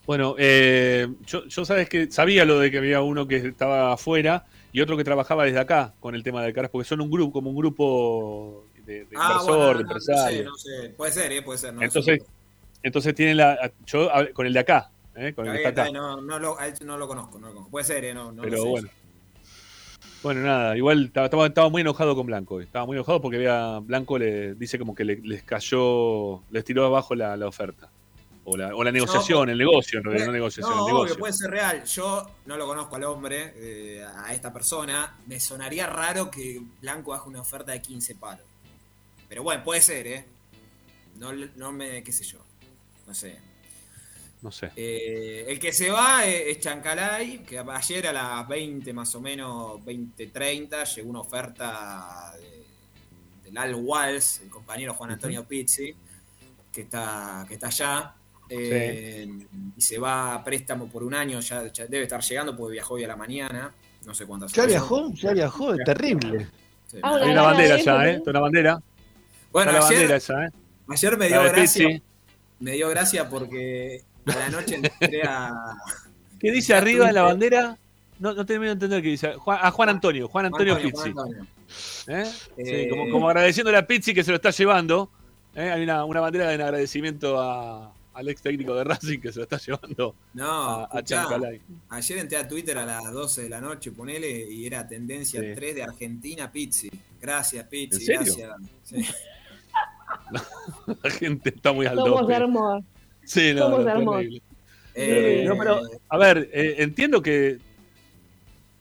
Bueno, 0.06 0.35
eh, 0.38 1.07
yo, 1.26 1.45
yo 1.45 1.65
sabes 1.65 1.89
que 1.89 2.11
sabía 2.11 2.45
lo 2.45 2.60
de 2.60 2.69
que 2.69 2.77
había 2.77 3.02
uno 3.02 3.27
que 3.27 3.38
estaba 3.38 3.93
afuera 3.93 4.45
y 4.72 4.81
otro 4.81 4.95
que 4.97 5.03
trabajaba 5.03 5.45
desde 5.45 5.57
acá 5.60 5.93
con 5.99 6.14
el 6.14 6.22
tema 6.22 6.43
del 6.43 6.53
Caras, 6.53 6.69
porque 6.69 6.88
son 6.88 7.02
un 7.02 7.10
grupo, 7.10 7.31
como 7.34 7.49
un 7.49 7.56
grupo 7.56 8.65
de, 8.85 9.06
de 9.06 9.07
Ah, 9.15 9.30
inversor, 9.39 9.56
bueno, 9.57 9.65
de 9.65 9.73
no, 9.73 9.73
no 9.73 9.80
empresario. 9.88 10.38
sé, 10.38 10.43
no 10.43 10.57
sé. 10.57 10.89
Puede 10.95 11.11
ser, 11.11 11.31
¿eh? 11.31 11.41
Puede 11.41 11.57
ser. 11.57 11.73
No, 11.73 11.81
entonces, 11.81 12.19
entonces 12.86 13.14
tienen 13.16 13.38
la. 13.38 13.72
Yo 13.86 14.10
con 14.34 14.45
el 14.45 14.53
de 14.53 14.60
acá, 14.60 14.91
¿eh? 15.16 15.34
con 15.34 15.48
el 15.48 15.53
que 15.57 15.68
está 15.68 15.84
acá. 15.84 15.91
no, 15.91 16.22
no 16.22 16.40
lo, 16.40 16.57
no 16.82 16.98
lo 16.98 17.07
conozco, 17.07 17.40
no 17.40 17.48
lo 17.48 17.53
conozco. 17.53 17.72
Puede 17.72 17.86
ser, 17.86 18.06
¿eh? 18.06 18.14
No, 18.14 18.32
no 18.32 18.38
lo 18.38 18.41
Pero 18.44 18.62
sé. 18.64 18.70
bueno. 18.70 18.90
Bueno, 20.24 20.41
nada, 20.41 20.76
igual 20.76 21.12
estaba, 21.14 21.45
estaba- 21.48 21.70
muy 21.70 21.82
enojado 21.82 22.16
con 22.16 22.26
Blanco. 22.26 22.56
hoy. 22.56 22.64
Estaba 22.64 22.86
muy 22.86 22.95
enojado 22.98 23.22
porque 23.22 23.38
había, 23.38 23.78
Blanco 23.80 24.18
le 24.18 24.56
dice 24.56 24.80
como 24.80 24.95
que 24.95 25.03
le- 25.06 25.22
les 25.22 25.44
cayó, 25.44 26.41
les 26.49 26.64
tiró 26.64 26.86
abajo 26.86 27.14
la, 27.14 27.38
la 27.38 27.48
oferta. 27.48 27.90
O 28.48 28.56
la, 28.57 28.76
o 28.76 28.84
la 28.84 28.91
negociación, 28.91 29.49
el 29.49 29.57
negocio, 29.57 30.02
no 30.02 30.12
negociación, 30.12 30.70
No, 30.70 30.76
el 30.88 30.94
obvio, 30.94 30.94
negocio. 31.06 31.18
puede 31.18 31.34
ser 31.34 31.49
real. 31.52 31.84
Yo 31.86 32.30
no 32.45 32.57
lo 32.57 32.68
conozco 32.68 32.95
al 32.95 33.03
hombre, 33.06 33.53
eh, 33.56 34.03
a 34.06 34.34
esta 34.34 34.53
persona. 34.53 35.16
Me 35.26 35.40
sonaría 35.40 35.88
raro 35.88 36.30
que 36.30 36.62
Blanco 36.82 37.14
haga 37.16 37.24
una 37.24 37.41
oferta 37.41 37.72
de 37.72 37.82
15 37.82 38.14
palos. 38.16 38.45
Pero 39.28 39.41
bueno, 39.41 39.64
puede 39.64 39.82
ser, 39.82 40.06
¿eh? 40.07 40.26
No, 41.20 41.32
no 41.34 41.72
me, 41.72 42.03
qué 42.03 42.12
sé 42.12 42.24
yo. 42.24 42.38
No 43.07 43.14
sé. 43.14 43.38
No 44.41 44.52
sé. 44.52 44.72
Eh, 44.76 45.45
el 45.48 45.60
que 45.60 45.72
se 45.73 45.90
va 45.90 46.26
es, 46.26 46.57
es 46.57 46.60
Chancalay, 46.60 47.40
que 47.40 47.57
ayer 47.60 48.07
a 48.07 48.14
las 48.14 48.48
20 48.48 48.94
más 48.94 49.14
o 49.15 49.22
menos, 49.22 49.80
20.30, 49.84 50.95
llegó 50.95 51.10
una 51.10 51.22
oferta 51.22 52.34
de 53.44 53.60
Al 53.60 53.76
Walls, 53.76 54.41
el 54.44 54.49
compañero 54.49 54.94
Juan 54.94 55.11
Antonio 55.11 55.45
Pizzi, 55.48 55.95
que 56.72 56.82
está, 56.82 57.45
que 57.48 57.56
está 57.56 57.68
allá. 57.68 58.14
eh, 58.49 59.27
Y 59.76 59.82
se 59.82 59.98
va 59.98 60.36
a 60.36 60.44
préstamo 60.44 60.88
por 60.88 61.03
un 61.03 61.15
año, 61.15 61.40
ya, 61.40 61.72
ya 61.72 61.88
debe 61.88 62.03
estar 62.03 62.22
llegando 62.22 62.56
porque 62.56 62.73
viajó 62.73 62.95
hoy 62.95 63.03
a 63.03 63.07
la 63.07 63.15
mañana. 63.15 63.73
No 64.06 64.14
sé 64.14 64.26
cuántas 64.27 64.52
Ya 64.52 64.65
viajó, 64.68 65.11
ya 65.14 65.34
viajó, 65.34 65.73
es 65.73 65.84
terrible. 65.84 66.48
Sí, 66.86 66.98
Ah, 67.02 67.15
Hay 67.22 67.32
una 67.32 67.41
bandera 67.41 67.77
ya, 67.77 68.07
¿eh? 68.07 68.15
Está 68.18 68.30
una 68.30 68.40
bandera. 68.41 68.80
Bueno, 69.52 69.72
Está 69.72 69.80
la 69.82 69.88
ayer- 69.88 69.98
bandera 69.99 70.18
esa, 70.18 70.45
¿eh? 70.45 70.49
Ayer 70.88 71.18
me 71.18 71.27
dio 71.27 71.44
gracia. 71.44 72.02
Me 72.60 72.72
dio 72.72 72.90
gracia 72.90 73.30
porque 73.30 74.02
a 74.26 74.36
la 74.36 74.49
noche 74.49 74.76
entré 74.76 75.23
a. 75.23 75.52
¿Qué 76.40 76.52
dice 76.52 76.73
arriba 76.73 77.07
de 77.07 77.14
la 77.14 77.23
bandera? 77.23 77.77
No, 78.19 78.34
no 78.34 78.45
termino 78.45 78.68
de 78.69 78.73
entender 78.73 79.02
qué 79.02 79.10
dice. 79.10 79.34
Juan- 79.36 79.60
a 79.61 79.72
Juan 79.72 79.90
Antonio, 79.90 80.27
Juan 80.27 80.45
Antonio 80.45 80.76
Juan 80.76 80.91
Pizzi. 80.91 81.10
Antonio. 81.10 81.48
¿Eh? 82.07 82.26
Sí, 82.26 82.61
Eh, 82.64 82.88
como, 82.90 83.10
como 83.10 83.27
agradeciéndole 83.30 83.77
a 83.77 83.86
Pizzi 83.86 84.14
que 84.14 84.23
se 84.23 84.32
lo 84.32 84.36
está 84.38 84.52
llevando. 84.52 85.10
¿eh? 85.56 85.69
Hay 85.69 85.84
una, 85.84 86.06
una 86.06 86.22
bandera 86.22 86.48
de 86.48 86.53
agradecimiento 86.64 87.41
a- 87.41 87.94
al 88.14 88.30
ex 88.30 88.41
técnico 88.41 88.73
de 88.76 88.86
Racing 88.86 89.19
que 89.19 89.30
se 89.34 89.40
lo 89.40 89.44
está 89.44 89.57
llevando 89.57 90.15
No, 90.34 90.80
a, 90.80 90.84
escuchá, 90.86 91.27
ayer 91.90 92.18
entré 92.19 92.38
a 92.38 92.48
Twitter 92.48 92.77
a 92.77 92.86
las 92.86 93.11
12 93.11 93.44
de 93.44 93.49
la 93.49 93.60
noche, 93.60 93.91
ponele, 93.91 94.30
y 94.49 94.65
era 94.65 94.88
tendencia 94.88 95.41
Sí. 95.41 95.48
3 95.53 95.76
de 95.76 95.84
Argentina 95.84 96.49
Pizzi. 96.49 96.90
Gracias, 97.22 97.68
Pizzi, 97.68 97.95
¿En 98.14 98.23
serio? 98.26 98.36
gracias. 98.38 98.56
Sí. 98.84 99.06
La 101.04 101.10
gente 101.12 101.50
está 101.50 101.72
muy 101.72 101.86
al 101.86 101.96
Somos 101.98 102.22
dope. 102.22 102.34
hermosos. 102.36 102.84
Sí, 103.24 103.54
no, 103.54 103.62
Somos 103.64 103.86
no, 103.86 103.92
hermosos. 103.92 104.42
Eh, 104.96 105.44
No, 105.48 105.58
pero, 105.58 105.82
a 106.10 106.18
ver, 106.18 106.50
eh, 106.54 106.76
entiendo 106.80 107.22
que, 107.22 107.58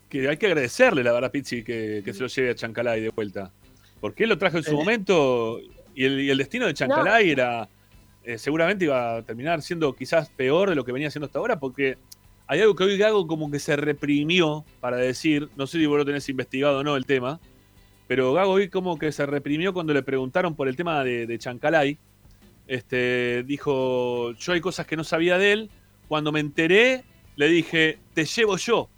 que 0.08 0.28
hay 0.28 0.36
que 0.36 0.46
agradecerle, 0.46 1.02
la 1.02 1.12
verdad, 1.12 1.28
a 1.28 1.32
Pizzi, 1.32 1.62
que, 1.64 2.02
que 2.04 2.12
se 2.12 2.20
lo 2.20 2.26
lleve 2.28 2.50
a 2.50 2.54
Chancalay 2.54 3.00
de 3.00 3.08
vuelta. 3.10 3.50
Porque 4.00 4.24
él 4.24 4.28
lo 4.28 4.38
trajo 4.38 4.58
en 4.58 4.64
su 4.64 4.70
Eh. 4.72 4.74
momento 4.74 5.58
y 5.94 6.04
el, 6.04 6.20
y 6.20 6.30
el 6.30 6.38
destino 6.38 6.66
de 6.66 6.74
Chancalay 6.74 7.30
era. 7.30 7.68
eh, 8.26 8.38
seguramente 8.38 8.84
iba 8.86 9.16
a 9.16 9.22
terminar 9.22 9.60
siendo 9.60 9.92
quizás 9.94 10.28
peor 10.30 10.70
de 10.70 10.74
lo 10.76 10.84
que 10.84 10.92
venía 10.92 11.08
haciendo 11.08 11.26
hasta 11.26 11.38
ahora, 11.38 11.58
porque 11.60 11.98
hay 12.46 12.60
algo 12.60 12.74
que 12.74 12.84
hoy 12.84 12.96
Gago 12.96 13.26
como 13.26 13.50
que 13.50 13.58
se 13.58 13.76
reprimió 13.76 14.64
para 14.80 14.96
decir, 14.96 15.48
no 15.56 15.66
sé 15.66 15.78
si 15.78 15.86
vos 15.86 15.98
lo 15.98 16.04
tenés 16.06 16.26
investigado 16.30 16.78
o 16.78 16.82
no 16.84 16.96
el 16.96 17.04
tema, 17.06 17.38
pero 18.06 18.32
Gago 18.32 18.52
hoy 18.52 18.68
como 18.68 18.98
que 18.98 19.12
se 19.12 19.24
reprimió 19.26 19.72
cuando 19.72 19.92
le 19.94 20.02
preguntaron 20.02 20.54
por 20.54 20.68
el 20.68 20.76
tema 20.76 21.02
de, 21.04 21.26
de 21.26 21.38
Chancalay. 21.38 21.98
Este, 22.66 23.42
dijo, 23.44 24.32
yo 24.32 24.52
hay 24.52 24.60
cosas 24.60 24.86
que 24.86 24.96
no 24.96 25.04
sabía 25.04 25.38
de 25.38 25.52
él. 25.52 25.70
Cuando 26.08 26.32
me 26.32 26.40
enteré, 26.40 27.04
le 27.36 27.48
dije, 27.48 27.98
te 28.14 28.24
llevo 28.24 28.56
yo. 28.56 28.88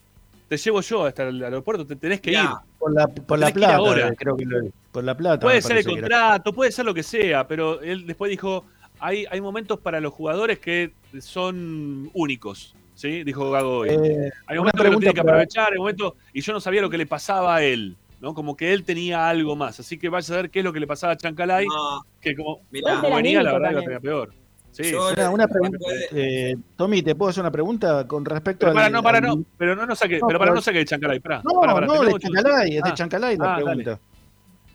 Te 0.49 0.57
llevo 0.57 0.81
yo 0.81 1.05
hasta 1.07 1.25
el 1.29 1.43
aeropuerto, 1.43 1.85
te 1.87 1.97
tenés 1.97 2.21
que 2.21 2.33
ir. 2.33 2.39
Por 2.79 2.93
la, 2.93 3.09
por 3.09 3.39
plata, 3.39 3.77
ahora. 3.77 4.13
creo 4.15 4.37
que 4.37 4.45
lo- 4.45 4.71
por 4.93 5.03
la 5.03 5.17
plata. 5.17 5.41
Puede 5.41 5.61
ser 5.63 5.79
el 5.79 5.85
contrato, 5.85 6.53
puede 6.53 6.71
ser 6.71 6.85
lo 6.85 6.95
que 6.95 7.03
sea, 7.03 7.47
pero 7.49 7.81
él 7.81 8.07
después 8.07 8.31
dijo, 8.31 8.65
hay, 9.01 9.25
hay 9.31 9.41
momentos 9.41 9.81
para 9.81 10.01
los 10.01 10.13
jugadores 10.13 10.59
que 10.61 10.93
son 11.21 12.11
únicos. 12.15 12.75
¿sí? 12.95 13.25
Dijo 13.25 13.51
Gago 13.51 13.79
hoy. 13.79 13.89
Eh, 13.91 14.31
hay 14.47 14.57
momentos 14.59 14.83
que 14.83 14.91
lo 14.91 14.99
tiene 14.99 15.15
que 15.15 15.21
aprovechar, 15.21 15.73
hay 15.73 15.79
momentos, 15.79 16.15
y 16.33 16.41
yo 16.41 16.53
no 16.53 16.61
sabía 16.61 16.81
lo 16.81 16.91
que 16.91 16.99
le 16.99 17.07
pasaba 17.07 17.57
a 17.57 17.63
él. 17.63 17.97
¿No? 18.27 18.35
Como 18.35 18.57
que 18.57 18.73
él 18.73 18.83
tenía 18.85 19.29
algo 19.29 19.55
más. 19.55 19.79
Así 19.79 19.99
que 19.99 20.09
vaya 20.09 20.35
a 20.35 20.37
ver 20.39 20.51
qué 20.51 20.59
es 20.59 20.65
lo 20.65 20.73
que 20.73 20.81
le 20.81 20.87
pasaba 20.89 21.13
a 21.13 21.17
Chancalay, 21.17 21.65
no, 21.67 22.05
que 22.21 22.35
como, 22.35 22.61
mirá, 22.73 23.01
como 23.01 23.15
venía, 23.17 23.41
la 23.43 23.53
verdad 23.53 23.67
también. 23.69 23.85
tenía 23.85 24.01
peor. 24.01 24.33
Sí. 24.73 24.91
Yo- 24.91 25.11
Una, 25.13 25.31
una 25.31 25.47
pregunta, 25.49 25.79
eh, 26.13 26.57
Tommy, 26.77 27.03
¿te 27.03 27.15
puedo 27.15 27.31
hacer 27.31 27.41
una 27.43 27.53
pregunta 27.53 28.07
con 28.09 28.25
respecto 28.25 28.67
Pero 28.67 28.75
para, 28.75 28.91
no, 28.91 29.03
para, 29.03 29.19
al- 29.19 29.25
no, 29.25 29.45
pero 29.57 29.77
no, 29.77 29.87
no 29.87 29.95
saque, 29.95 30.19
No, 30.19 30.27
pero 30.27 30.39
para 30.41 30.51
pero- 30.51 30.57
no 30.57 30.61
saque 30.63 30.79
de 30.79 30.85
Chancalay, 30.85 31.21
pará. 31.21 31.41
No, 31.45 31.61
pará, 31.61 31.73
pará, 31.75 31.87
no, 31.87 32.03
de 32.03 32.19
Chancalay, 32.19 32.77
es 32.77 32.83
de 32.83 32.91
Ah, 32.91 32.95
Chancalay 32.95 33.37
la 33.37 33.45
ah, 33.45 33.49
dale. 33.61 33.65
pregunta. 33.65 34.01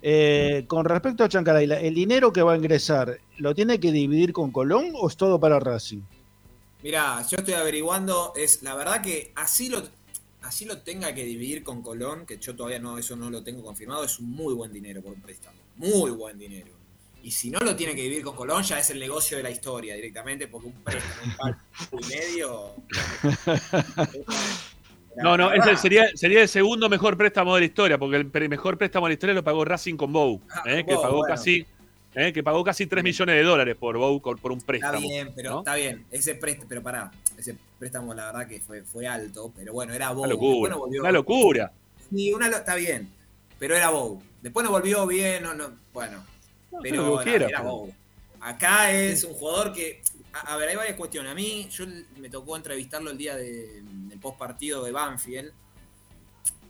Eh, 0.02 0.64
con 0.68 0.86
respecto 0.86 1.24
a 1.26 1.30
Chancalay, 1.30 1.68
la- 1.68 1.80
¿el 1.80 1.94
dinero 1.94 2.32
que 2.34 2.42
va 2.42 2.54
a 2.54 2.58
ingresar 2.58 3.18
lo 3.38 3.54
tiene 3.54 3.80
que 3.80 3.92
dividir 3.92 4.34
con 4.34 4.50
Colón 4.52 4.86
o 4.96 5.08
es 5.10 5.16
todo 5.18 5.40
para 5.40 5.60
Racing? 5.60 6.02
Mirá, 6.84 7.22
yo 7.30 7.38
estoy 7.38 7.54
averiguando, 7.54 8.34
es 8.36 8.64
la 8.64 8.74
verdad 8.74 9.02
que 9.04 9.32
así 9.36 9.70
lo, 9.70 9.84
así 10.42 10.66
lo 10.66 10.80
tenga 10.80 11.14
que 11.14 11.24
dividir 11.26 11.64
con 11.64 11.82
Colón, 11.82 12.26
que 12.26 12.38
yo 12.38 12.56
todavía 12.56 12.80
no, 12.80 12.98
eso 12.98 13.16
no 13.16 13.30
lo 13.30 13.44
tengo 13.44 13.64
confirmado, 13.64 14.04
es 14.04 14.20
un 14.20 14.30
muy 14.32 14.54
buen 14.54 14.72
dinero 14.74 15.02
por 15.02 15.14
un 15.14 15.22
préstamo. 15.22 15.58
Muy 15.78 16.12
buen 16.12 16.38
dinero. 16.38 16.72
Y 17.24 17.30
si 17.32 17.52
no 17.52 17.60
lo 17.60 17.76
tiene 17.76 17.94
que 17.96 18.02
dividir 18.02 18.24
con 18.24 18.36
Colón, 18.36 18.64
ya 18.64 18.80
es 18.80 18.90
el 18.90 19.00
negocio 19.00 19.38
de 19.38 19.44
la 19.44 19.52
historia 19.52 19.96
directamente, 19.96 20.48
porque 20.48 20.68
un 20.68 20.74
préstamo, 20.84 21.22
un 21.26 21.36
par 21.38 21.58
y 21.92 22.06
medio. 22.08 22.74
No, 25.18 25.36
no, 25.36 25.52
ese 25.52 25.76
sería, 25.76 26.06
sería 26.16 26.42
el 26.42 26.48
segundo 26.48 26.88
mejor 26.88 27.18
préstamo 27.18 27.54
de 27.56 27.60
la 27.62 27.66
historia, 27.66 27.98
porque 27.98 28.16
el 28.16 28.50
mejor 28.50 28.78
préstamo 28.78 29.08
de 29.08 29.10
la 29.10 29.14
historia 29.16 29.36
lo 29.36 29.44
pagó 29.44 29.66
Racing 29.66 29.98
con 29.98 30.14
Bow, 30.14 30.40
Ah, 30.50 30.64
eh, 30.66 30.86
con 30.86 30.96
que 30.96 31.02
pagó 31.02 31.18
bueno. 31.18 31.36
casi, 31.36 31.66
eh, 32.16 32.32
que 32.32 32.42
pagó 32.42 32.64
casi 32.64 32.88
3 32.88 33.04
millones 33.04 33.36
de 33.36 33.44
dólares 33.44 33.76
por 33.78 33.98
Bow 33.98 34.22
por 34.22 34.52
un 34.54 34.60
Está 34.60 34.68
préstamo. 34.68 35.00
bien, 35.02 35.34
pero 35.36 35.52
¿no? 35.52 35.60
está 35.60 35.76
bien. 35.76 36.06
Ese 36.12 36.36
préstamo, 36.36 36.70
pero 36.70 36.82
pará, 36.82 37.12
ese 37.38 37.58
préstamo 37.82 38.14
la 38.14 38.28
verdad 38.28 38.48
que 38.48 38.60
fue, 38.60 38.84
fue 38.84 39.08
alto, 39.08 39.52
pero 39.56 39.74
bueno, 39.74 39.92
era 39.92 40.12
Bow. 40.12 40.20
Una 40.26 40.34
locura, 40.34 40.70
no 40.76 40.84
una 40.84 41.12
locura. 41.12 41.72
Sí, 42.14 42.32
una 42.32 42.48
lo- 42.48 42.58
está 42.58 42.76
bien, 42.76 43.10
pero 43.58 43.76
era 43.76 43.90
Bow. 43.90 44.22
Después 44.40 44.64
no 44.64 44.70
volvió 44.70 45.08
bien, 45.08 45.42
no, 45.42 45.56
no, 45.56 45.72
bueno, 45.92 46.24
pero 46.84 47.16
era, 47.20 47.24
quiera, 47.24 47.48
era 47.48 47.58
pero- 47.62 47.72
Bow. 47.72 47.94
Acá 48.40 48.92
es 48.92 49.24
un 49.24 49.34
jugador 49.34 49.74
que, 49.74 50.00
a, 50.32 50.54
a 50.54 50.58
ver, 50.58 50.70
hay 50.70 50.76
varias 50.76 50.96
cuestiones. 50.96 51.32
A 51.32 51.34
mí, 51.36 51.68
yo 51.72 51.86
me 52.20 52.30
tocó 52.30 52.56
entrevistarlo 52.56 53.10
el 53.10 53.18
día 53.18 53.36
de- 53.36 53.82
del 53.82 54.20
post 54.20 54.38
partido 54.38 54.84
de 54.84 54.92
Banfield 54.92 55.52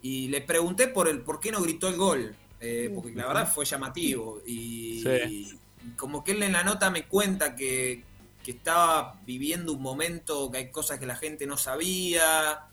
y 0.02 0.30
le 0.30 0.40
pregunté 0.40 0.88
por 0.88 1.10
el 1.10 1.20
por 1.20 1.42
qué 1.42 1.52
no 1.52 1.62
gritó 1.62 1.90
el 1.90 1.98
gol, 1.98 2.34
eh, 2.62 2.90
porque 2.96 3.12
la 3.16 3.28
verdad 3.28 3.52
fue 3.54 3.66
llamativo 3.66 4.42
y, 4.46 5.02
Sí. 5.04 5.60
y 5.84 5.90
como 5.98 6.24
que 6.24 6.32
él 6.32 6.44
en 6.44 6.54
la 6.54 6.64
nota 6.64 6.90
me 6.90 7.04
cuenta 7.06 7.54
que, 7.54 8.06
que 8.44 8.52
estaba 8.52 9.20
viviendo 9.26 9.74
un 9.74 9.82
momento, 9.82 10.52
que 10.52 10.58
hay 10.58 10.72
cosas 10.72 11.00
que 11.00 11.06
la 11.06 11.16
gente 11.16 11.46
no 11.46 11.58
sabía 11.58 12.68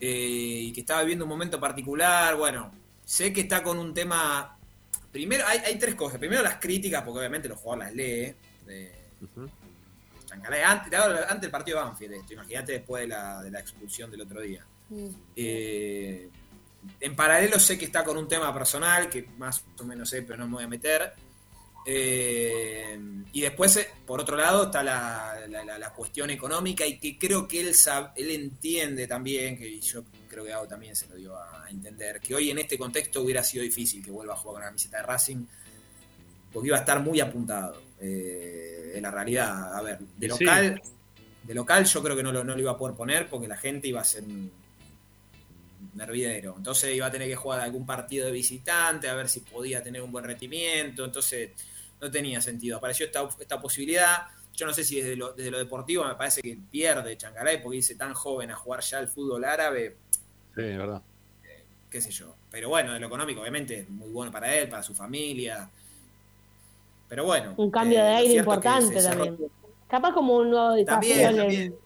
eh, 0.00 0.60
y 0.62 0.72
que 0.72 0.80
estaba 0.80 1.00
viviendo 1.00 1.24
un 1.24 1.30
momento 1.30 1.58
particular. 1.60 2.36
Bueno, 2.36 2.70
sé 3.04 3.32
que 3.32 3.42
está 3.42 3.62
con 3.62 3.78
un 3.78 3.94
tema. 3.94 4.58
Primero, 5.12 5.44
hay, 5.46 5.58
hay 5.58 5.78
tres 5.78 5.94
cosas. 5.94 6.18
Primero, 6.18 6.42
las 6.42 6.56
críticas, 6.56 7.02
porque 7.02 7.18
obviamente 7.18 7.48
los 7.48 7.58
jugadores 7.58 7.88
las 7.88 7.96
lee. 7.96 8.34
De 8.66 9.06
Chancalay, 10.26 10.62
antes, 10.62 11.40
del 11.40 11.50
partido 11.50 11.78
de 11.78 11.84
Banfield, 11.84 12.14
esto. 12.14 12.34
Imagínate 12.34 12.72
después 12.72 13.02
de 13.02 13.08
la, 13.08 13.42
de 13.42 13.50
la 13.50 13.60
expulsión 13.60 14.10
del 14.10 14.22
otro 14.22 14.40
día. 14.40 14.66
Eh, 15.34 16.28
en 17.00 17.16
paralelo 17.16 17.58
sé 17.58 17.76
que 17.78 17.86
está 17.86 18.04
con 18.04 18.16
un 18.16 18.28
tema 18.28 18.52
personal, 18.52 19.08
que 19.08 19.28
más 19.38 19.64
o 19.78 19.84
menos 19.84 20.08
sé, 20.08 20.22
pero 20.22 20.38
no 20.38 20.46
me 20.46 20.54
voy 20.54 20.64
a 20.64 20.68
meter. 20.68 21.14
Eh, 21.88 22.98
y 23.32 23.40
después, 23.40 23.76
eh, 23.76 23.88
por 24.06 24.20
otro 24.20 24.36
lado, 24.36 24.64
está 24.64 24.82
la, 24.82 25.40
la- 25.48 25.64
la- 25.64 25.78
la 25.78 25.92
cuestión 25.92 26.30
económica 26.30 26.84
y 26.86 26.98
que 26.98 27.16
creo 27.18 27.46
que 27.46 27.60
él, 27.60 27.74
sab- 27.74 28.12
él 28.16 28.30
entiende 28.30 29.06
también, 29.06 29.56
que 29.56 29.80
yo 29.80 30.04
creo 30.28 30.44
que 30.44 30.50
Gao 30.50 30.66
también 30.66 30.96
se 30.96 31.06
lo 31.08 31.14
dio 31.16 31.36
a 31.36 31.66
entender, 31.70 32.20
que 32.20 32.34
hoy 32.34 32.50
en 32.50 32.58
este 32.58 32.76
contexto 32.76 33.22
hubiera 33.22 33.42
sido 33.44 33.62
difícil 33.62 34.04
que 34.04 34.10
vuelva 34.10 34.34
a 34.34 34.36
jugar 34.36 34.54
con 34.54 34.60
la 34.62 34.66
camiseta 34.68 34.96
de 34.98 35.02
Racing, 35.04 35.46
porque 36.52 36.68
iba 36.68 36.76
a 36.76 36.80
estar 36.80 37.00
muy 37.00 37.20
apuntado. 37.20 37.80
Eh, 38.00 38.92
en 38.96 39.02
la 39.02 39.10
realidad, 39.10 39.74
a 39.74 39.82
ver, 39.82 39.98
de 39.98 40.30
Sí. 40.30 40.44
local, 40.44 40.82
de 41.44 41.54
local 41.54 41.84
yo 41.84 42.02
creo 42.02 42.16
que 42.16 42.22
no 42.22 42.32
lo, 42.32 42.42
no 42.44 42.54
lo 42.54 42.60
iba 42.60 42.72
a 42.72 42.76
poder 42.78 42.96
poner 42.96 43.28
porque 43.28 43.46
la 43.48 43.56
gente 43.56 43.88
iba 43.88 44.00
a 44.00 44.04
ser 44.04 44.24
un 44.24 44.50
un 45.94 46.00
hervidero. 46.02 46.54
Entonces 46.58 46.94
iba 46.94 47.06
a 47.06 47.10
tener 47.10 47.26
que 47.28 47.36
jugar 47.36 47.60
algún 47.60 47.86
partido 47.86 48.26
de 48.26 48.32
visitante, 48.32 49.08
a 49.08 49.14
ver 49.14 49.28
si 49.30 49.40
podía 49.40 49.82
tener 49.82 50.02
un 50.02 50.12
buen 50.12 50.24
rendimiento. 50.26 51.04
Entonces 51.06 51.50
no 52.00 52.10
tenía 52.10 52.40
sentido. 52.40 52.76
Apareció 52.78 53.06
esta, 53.06 53.28
esta 53.38 53.60
posibilidad. 53.60 54.28
Yo 54.54 54.66
no 54.66 54.72
sé 54.72 54.84
si 54.84 54.96
desde 55.00 55.16
lo, 55.16 55.32
desde 55.32 55.50
lo 55.50 55.58
deportivo 55.58 56.04
me 56.04 56.14
parece 56.14 56.40
que 56.42 56.58
pierde 56.70 57.16
Changaray 57.16 57.62
porque 57.62 57.76
dice 57.76 57.94
tan 57.94 58.14
joven 58.14 58.50
a 58.50 58.56
jugar 58.56 58.80
ya 58.82 58.98
el 59.00 59.08
fútbol 59.08 59.44
árabe, 59.44 59.96
Sí, 60.54 60.62
es 60.62 60.78
verdad. 60.78 61.02
qué 61.90 62.00
sé 62.00 62.10
yo. 62.10 62.34
Pero 62.50 62.70
bueno, 62.70 62.92
de 62.94 63.00
lo 63.00 63.06
económico, 63.08 63.42
obviamente, 63.42 63.80
es 63.80 63.88
muy 63.90 64.08
bueno 64.10 64.32
para 64.32 64.54
él, 64.54 64.68
para 64.68 64.82
su 64.82 64.94
familia. 64.94 65.68
Pero 67.08 67.24
bueno. 67.24 67.54
Un 67.58 67.70
cambio 67.70 67.98
eh, 67.98 68.02
de 68.02 68.08
aire 68.08 68.34
importante 68.34 69.02
también. 69.02 69.36
Capaz 69.88 70.12
como 70.14 70.36
un 70.38 70.50
nuevo 70.50 70.72
desafío. 70.72 71.14
También, 71.14 71.20
en 71.20 71.26
el- 71.34 71.36
también. 71.38 71.76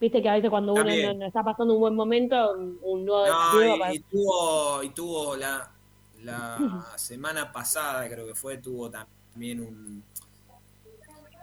Viste 0.00 0.22
que 0.22 0.28
a 0.30 0.34
veces 0.34 0.48
cuando 0.50 0.72
uno 0.72 0.84
no, 0.84 1.14
no 1.14 1.26
está 1.26 1.44
pasando 1.44 1.74
un 1.74 1.80
buen 1.80 1.94
momento, 1.94 2.52
un, 2.54 2.78
un 2.82 3.04
nuevo 3.04 3.26
No, 3.26 3.58
desafío. 3.60 3.76
y, 3.76 3.78
para- 3.78 3.94
y 3.94 3.98
tuvo, 4.00 4.82
y 4.82 4.90
tuvo 4.90 5.36
la, 5.36 5.70
la 6.22 6.86
semana 6.96 7.52
pasada, 7.52 8.08
creo 8.08 8.26
que 8.26 8.34
fue, 8.34 8.56
tuvo 8.58 8.90
también 8.90 9.19
un. 9.60 10.04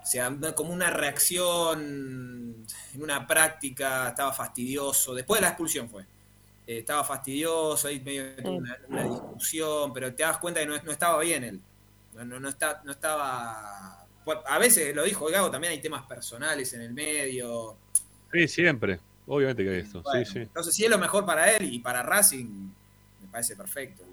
O 0.01 0.05
sea, 0.09 0.33
como 0.55 0.71
una 0.71 0.89
reacción 0.89 2.65
en 2.93 3.01
una 3.01 3.27
práctica, 3.27 4.09
estaba 4.09 4.31
fastidioso. 4.31 5.13
Después 5.13 5.39
de 5.39 5.43
la 5.43 5.49
expulsión 5.49 5.89
fue. 5.89 6.03
Eh, 6.65 6.79
estaba 6.79 7.03
fastidioso, 7.03 7.87
ahí 7.87 7.99
medio 7.99 8.23
una, 8.43 8.77
una 8.87 9.03
discusión, 9.03 9.93
pero 9.93 10.13
te 10.13 10.23
das 10.23 10.37
cuenta 10.37 10.59
que 10.61 10.65
no, 10.65 10.77
no 10.81 10.91
estaba 10.91 11.19
bien 11.21 11.43
él. 11.43 11.61
No, 12.13 12.25
no, 12.25 12.39
no, 12.39 12.49
está, 12.49 12.81
no 12.85 12.91
estaba. 12.91 14.05
pues, 14.23 14.37
A 14.45 14.57
veces 14.59 14.95
lo 14.95 15.03
dijo 15.03 15.25
Gago, 15.27 15.51
también 15.51 15.73
hay 15.73 15.81
temas 15.81 16.05
personales 16.05 16.71
en 16.73 16.81
el 16.81 16.93
medio. 16.93 17.75
Sí, 18.31 18.47
siempre. 18.47 18.99
Obviamente 19.27 19.63
que 19.63 19.69
hay 19.69 19.79
esto. 19.79 20.01
Bueno, 20.03 20.25
sí, 20.25 20.31
sí. 20.31 20.39
Entonces, 20.39 20.73
si 20.73 20.85
es 20.85 20.89
lo 20.89 20.97
mejor 20.97 21.25
para 21.25 21.51
él 21.51 21.73
y 21.73 21.79
para 21.79 22.01
Racing, 22.01 22.45
me 23.21 23.27
parece 23.29 23.55
perfecto. 23.57 24.03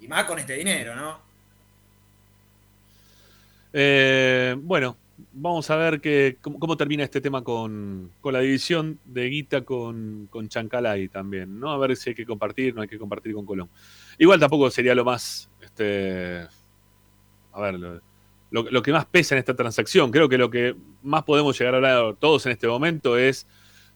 Y 0.00 0.08
más 0.08 0.24
con 0.24 0.38
este 0.38 0.54
dinero, 0.54 0.94
¿no? 0.96 1.27
Eh, 3.72 4.56
bueno, 4.60 4.96
vamos 5.32 5.70
a 5.70 5.76
ver 5.76 6.00
que, 6.00 6.38
cómo, 6.40 6.76
termina 6.76 7.04
este 7.04 7.20
tema 7.20 7.42
con, 7.42 8.10
la 8.24 8.40
división 8.40 8.98
de 9.04 9.28
Guita 9.28 9.62
con, 9.62 10.28
con 10.30 10.48
Chancalay 10.48 11.08
también, 11.08 11.58
¿no? 11.58 11.70
A 11.70 11.78
ver 11.78 11.96
si 11.96 12.10
hay 12.10 12.14
que 12.14 12.26
compartir, 12.26 12.74
no 12.74 12.82
hay 12.82 12.88
que 12.88 12.98
compartir 12.98 13.34
con 13.34 13.46
Colón. 13.46 13.68
Igual 14.18 14.40
tampoco 14.40 14.70
sería 14.70 14.94
lo 14.94 15.04
más, 15.04 15.50
este, 15.60 16.46
a 17.52 17.60
ver, 17.60 18.02
lo, 18.50 18.82
que 18.82 18.92
más 18.92 19.06
pesa 19.06 19.34
en 19.34 19.40
esta 19.40 19.54
transacción. 19.54 20.10
Creo 20.10 20.28
que 20.28 20.38
lo 20.38 20.50
que 20.50 20.74
más 21.02 21.24
podemos 21.24 21.58
llegar 21.58 21.74
a 21.74 21.76
hablar 21.76 22.16
todos 22.18 22.46
en 22.46 22.52
este 22.52 22.66
momento 22.66 23.16
es 23.18 23.46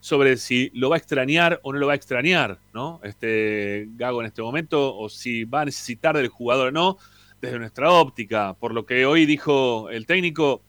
sobre 0.00 0.36
si 0.36 0.70
lo 0.74 0.90
va 0.90 0.96
a 0.96 0.98
extrañar 0.98 1.60
o 1.62 1.72
no 1.72 1.78
lo 1.78 1.86
va 1.86 1.92
a 1.92 1.96
extrañar, 1.96 2.58
¿no? 2.74 3.00
Este 3.04 3.88
Gago 3.96 4.20
en 4.20 4.26
este 4.26 4.42
momento, 4.42 4.96
o 4.96 5.08
si 5.08 5.44
va 5.44 5.60
a 5.60 5.64
necesitar 5.64 6.16
del 6.16 6.28
jugador 6.28 6.68
o 6.68 6.72
no, 6.72 6.98
desde 7.42 7.58
nuestra 7.58 7.90
óptica. 7.90 8.54
Por 8.54 8.72
lo 8.72 8.86
que 8.86 9.04
hoy 9.04 9.26
dijo 9.26 9.90
el 9.90 10.06
técnico, 10.06 10.62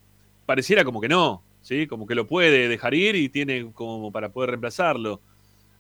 pareciera 0.46 0.84
como 0.84 1.00
que 1.00 1.08
no, 1.08 1.44
¿sí? 1.62 1.88
Como 1.88 2.08
que 2.08 2.16
lo 2.16 2.28
puede 2.28 2.68
dejar 2.68 2.96
ir 2.96 3.16
y 3.16 3.30
tiene 3.30 3.72
como 3.72 4.12
para 4.12 4.30
poder 4.30 4.50
reemplazarlo. 4.50 5.22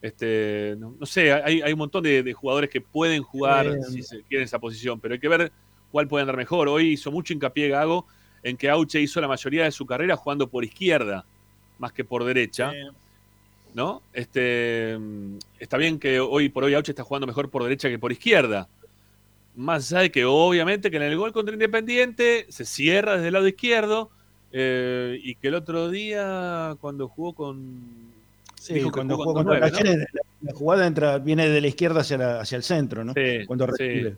Este, 0.01 0.75
no, 0.77 1.05
sé, 1.05 1.33
hay, 1.33 1.71
un 1.71 1.79
montón 1.79 2.03
de, 2.03 2.33
jugadores 2.33 2.69
que 2.69 2.81
pueden 2.81 3.23
jugar 3.23 3.81
si 3.89 4.03
se 4.03 4.21
quieren 4.23 4.45
esa 4.45 4.59
posición, 4.59 4.99
pero 4.99 5.13
hay 5.13 5.19
que 5.19 5.29
ver 5.29 5.51
cuál 5.91 6.07
puede 6.07 6.21
andar 6.21 6.37
mejor. 6.37 6.67
Hoy 6.67 6.91
hizo 6.91 7.11
mucho 7.11 7.33
hincapié 7.33 7.69
Gago 7.69 8.05
en 8.43 8.55
que 8.55 8.69
Auche 8.69 8.99
hizo 8.99 9.19
la 9.19 9.27
mayoría 9.27 9.63
de 9.63 9.71
su 9.71 9.85
carrera 9.85 10.15
jugando 10.15 10.47
por 10.47 10.63
izquierda, 10.63 11.25
más 11.79 11.91
que 11.91 12.03
por 12.03 12.23
derecha. 12.23 12.71
¿No? 13.73 14.03
Este, 14.13 14.99
está 15.57 15.77
bien 15.77 15.97
que 15.97 16.19
hoy 16.19 16.49
por 16.49 16.63
hoy 16.63 16.75
Auche 16.75 16.91
está 16.91 17.03
jugando 17.03 17.25
mejor 17.25 17.49
por 17.49 17.63
derecha 17.63 17.89
que 17.89 17.97
por 17.97 18.11
izquierda. 18.11 18.67
Más 19.55 19.91
allá 19.91 20.01
de 20.01 20.11
que 20.11 20.25
obviamente 20.25 20.89
que 20.89 20.97
en 20.97 21.03
el 21.03 21.17
gol 21.17 21.31
contra 21.31 21.53
Independiente 21.53 22.47
se 22.49 22.65
cierra 22.65 23.15
desde 23.15 23.27
el 23.27 23.33
lado 23.33 23.47
izquierdo 23.47 24.09
eh, 24.51 25.19
y 25.23 25.35
que 25.35 25.49
el 25.49 25.55
otro 25.55 25.89
día 25.89 26.75
cuando 26.79 27.07
jugó 27.07 27.33
con 27.33 28.13
Sí, 28.63 28.81
cuando 28.91 29.17
jugó 29.17 29.33
contra 29.33 29.59
la, 29.59 29.67
la, 29.67 30.53
jugada 30.53 30.87
entra, 30.87 31.17
viene 31.17 31.49
de 31.49 31.59
la 31.59 31.67
izquierda 31.67 31.99
hacia, 31.99 32.39
hacia 32.39 32.55
el 32.55 32.63
centro, 32.63 33.03
¿no? 33.03 33.11
Sí, 33.13 33.45
cuando 33.45 33.67
recibe, 33.67 34.15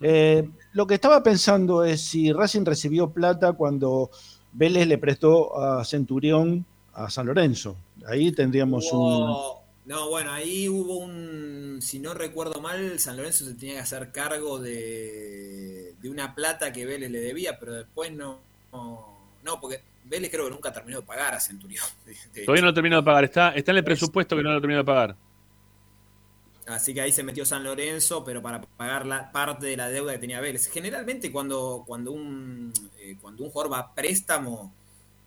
eh, 0.00 0.48
lo 0.72 0.86
que 0.86 0.94
estaba 0.94 1.22
pensando 1.22 1.84
es 1.84 2.00
si 2.00 2.32
Racing 2.32 2.64
recibió 2.64 3.10
plata 3.10 3.52
cuando 3.52 4.10
Vélez 4.54 4.86
le 4.86 4.96
prestó 4.96 5.60
a 5.60 5.84
Centurión 5.84 6.64
a 6.94 7.10
San 7.10 7.26
Lorenzo. 7.26 7.76
Ahí 8.06 8.32
tendríamos 8.32 8.90
un. 8.92 9.63
No, 9.84 10.08
bueno, 10.08 10.32
ahí 10.32 10.68
hubo 10.68 10.96
un. 10.96 11.78
Si 11.82 11.98
no 11.98 12.14
recuerdo 12.14 12.60
mal, 12.60 12.98
San 12.98 13.16
Lorenzo 13.16 13.44
se 13.44 13.54
tenía 13.54 13.74
que 13.74 13.80
hacer 13.80 14.12
cargo 14.12 14.58
de, 14.58 15.94
de 16.00 16.10
una 16.10 16.34
plata 16.34 16.72
que 16.72 16.86
Vélez 16.86 17.10
le 17.10 17.20
debía, 17.20 17.58
pero 17.58 17.74
después 17.74 18.10
no, 18.12 18.40
no 18.72 19.60
porque 19.60 19.82
Vélez 20.04 20.30
creo 20.30 20.46
que 20.46 20.50
nunca 20.52 20.72
terminó 20.72 21.00
de 21.00 21.06
pagar 21.06 21.34
a 21.34 21.40
Centurión. 21.40 21.84
Todavía 22.44 22.62
no 22.62 22.68
lo 22.68 22.74
terminó 22.74 22.96
de 22.96 23.02
pagar, 23.02 23.24
está, 23.24 23.50
está 23.50 23.72
en 23.72 23.78
el 23.78 23.84
presupuesto 23.84 24.36
que 24.36 24.42
no 24.42 24.52
lo 24.52 24.60
terminó 24.60 24.78
de 24.78 24.84
pagar. 24.84 25.16
Así 26.66 26.94
que 26.94 27.02
ahí 27.02 27.12
se 27.12 27.22
metió 27.22 27.44
San 27.44 27.62
Lorenzo, 27.62 28.24
pero 28.24 28.40
para 28.40 28.62
pagar 28.62 29.04
la 29.04 29.30
parte 29.30 29.66
de 29.66 29.76
la 29.76 29.90
deuda 29.90 30.12
que 30.12 30.18
tenía 30.18 30.40
Vélez. 30.40 30.70
Generalmente 30.70 31.30
cuando, 31.30 31.84
cuando, 31.86 32.12
un, 32.12 32.72
eh, 32.98 33.16
cuando 33.20 33.44
un 33.44 33.50
jugador 33.50 33.72
va 33.72 33.78
a 33.80 33.94
préstamo, 33.94 34.72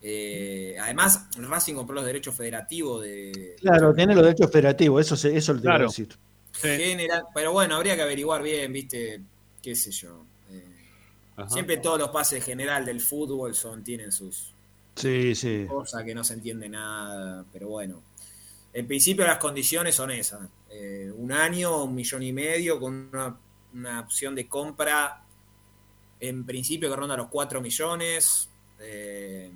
eh, 0.01 0.75
además 0.79 1.27
Racing 1.37 1.75
compró 1.75 1.95
los 1.95 2.05
derechos 2.05 2.35
federativos 2.35 3.01
de... 3.01 3.55
Claro, 3.59 3.93
tiene 3.93 4.15
los 4.15 4.23
derechos 4.23 4.51
federativos, 4.51 5.11
eso, 5.11 5.27
eso 5.27 5.53
lo 5.53 5.61
tengo 5.61 5.77
que 5.77 5.83
decir. 5.83 6.17
General, 6.53 7.25
pero 7.33 7.51
bueno, 7.51 7.75
habría 7.75 7.95
que 7.95 8.01
averiguar 8.01 8.41
bien, 8.41 8.71
viste, 8.73 9.21
qué 9.61 9.75
sé 9.75 9.91
yo. 9.91 10.25
Eh, 10.51 11.45
siempre 11.47 11.77
todos 11.77 11.99
los 11.99 12.09
pases 12.09 12.43
general 12.43 12.85
del 12.85 13.01
fútbol 13.01 13.53
son, 13.53 13.83
tienen 13.83 14.11
sus, 14.11 14.55
Sí, 14.97 15.35
sí. 15.35 15.65
Cosa 15.69 16.03
que 16.03 16.15
no 16.15 16.23
se 16.23 16.33
entiende 16.33 16.67
nada, 16.67 17.45
pero 17.53 17.69
bueno. 17.69 18.01
En 18.73 18.87
principio 18.87 19.25
las 19.25 19.37
condiciones 19.37 19.95
son 19.95 20.11
esas. 20.11 20.41
Eh, 20.69 21.11
un 21.15 21.31
año, 21.31 21.83
un 21.83 21.95
millón 21.95 22.23
y 22.23 22.33
medio, 22.33 22.79
con 22.79 23.09
una, 23.73 23.99
opción 24.01 24.33
de 24.33 24.47
compra, 24.47 25.23
en 26.19 26.45
principio 26.45 26.89
que 26.89 26.95
ronda 26.95 27.15
los 27.15 27.27
4 27.27 27.61
millones. 27.61 28.49
Eh, 28.79 29.51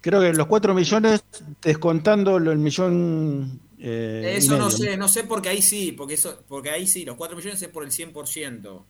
Creo 0.00 0.20
que 0.20 0.32
los 0.32 0.46
4 0.46 0.74
millones, 0.74 1.24
descontando 1.62 2.36
el 2.36 2.58
millón... 2.58 3.60
Eh, 3.80 4.34
eso 4.36 4.58
no 4.58 4.70
sé, 4.70 4.96
no 4.96 5.08
sé 5.08 5.24
porque 5.24 5.48
ahí 5.48 5.62
sí, 5.62 5.92
porque 5.92 6.14
eso, 6.14 6.42
porque 6.48 6.70
ahí 6.70 6.86
sí, 6.86 7.04
los 7.04 7.16
4 7.16 7.36
millones 7.36 7.62
es 7.62 7.68
por 7.68 7.84
el 7.84 7.90
100%. 7.90 8.82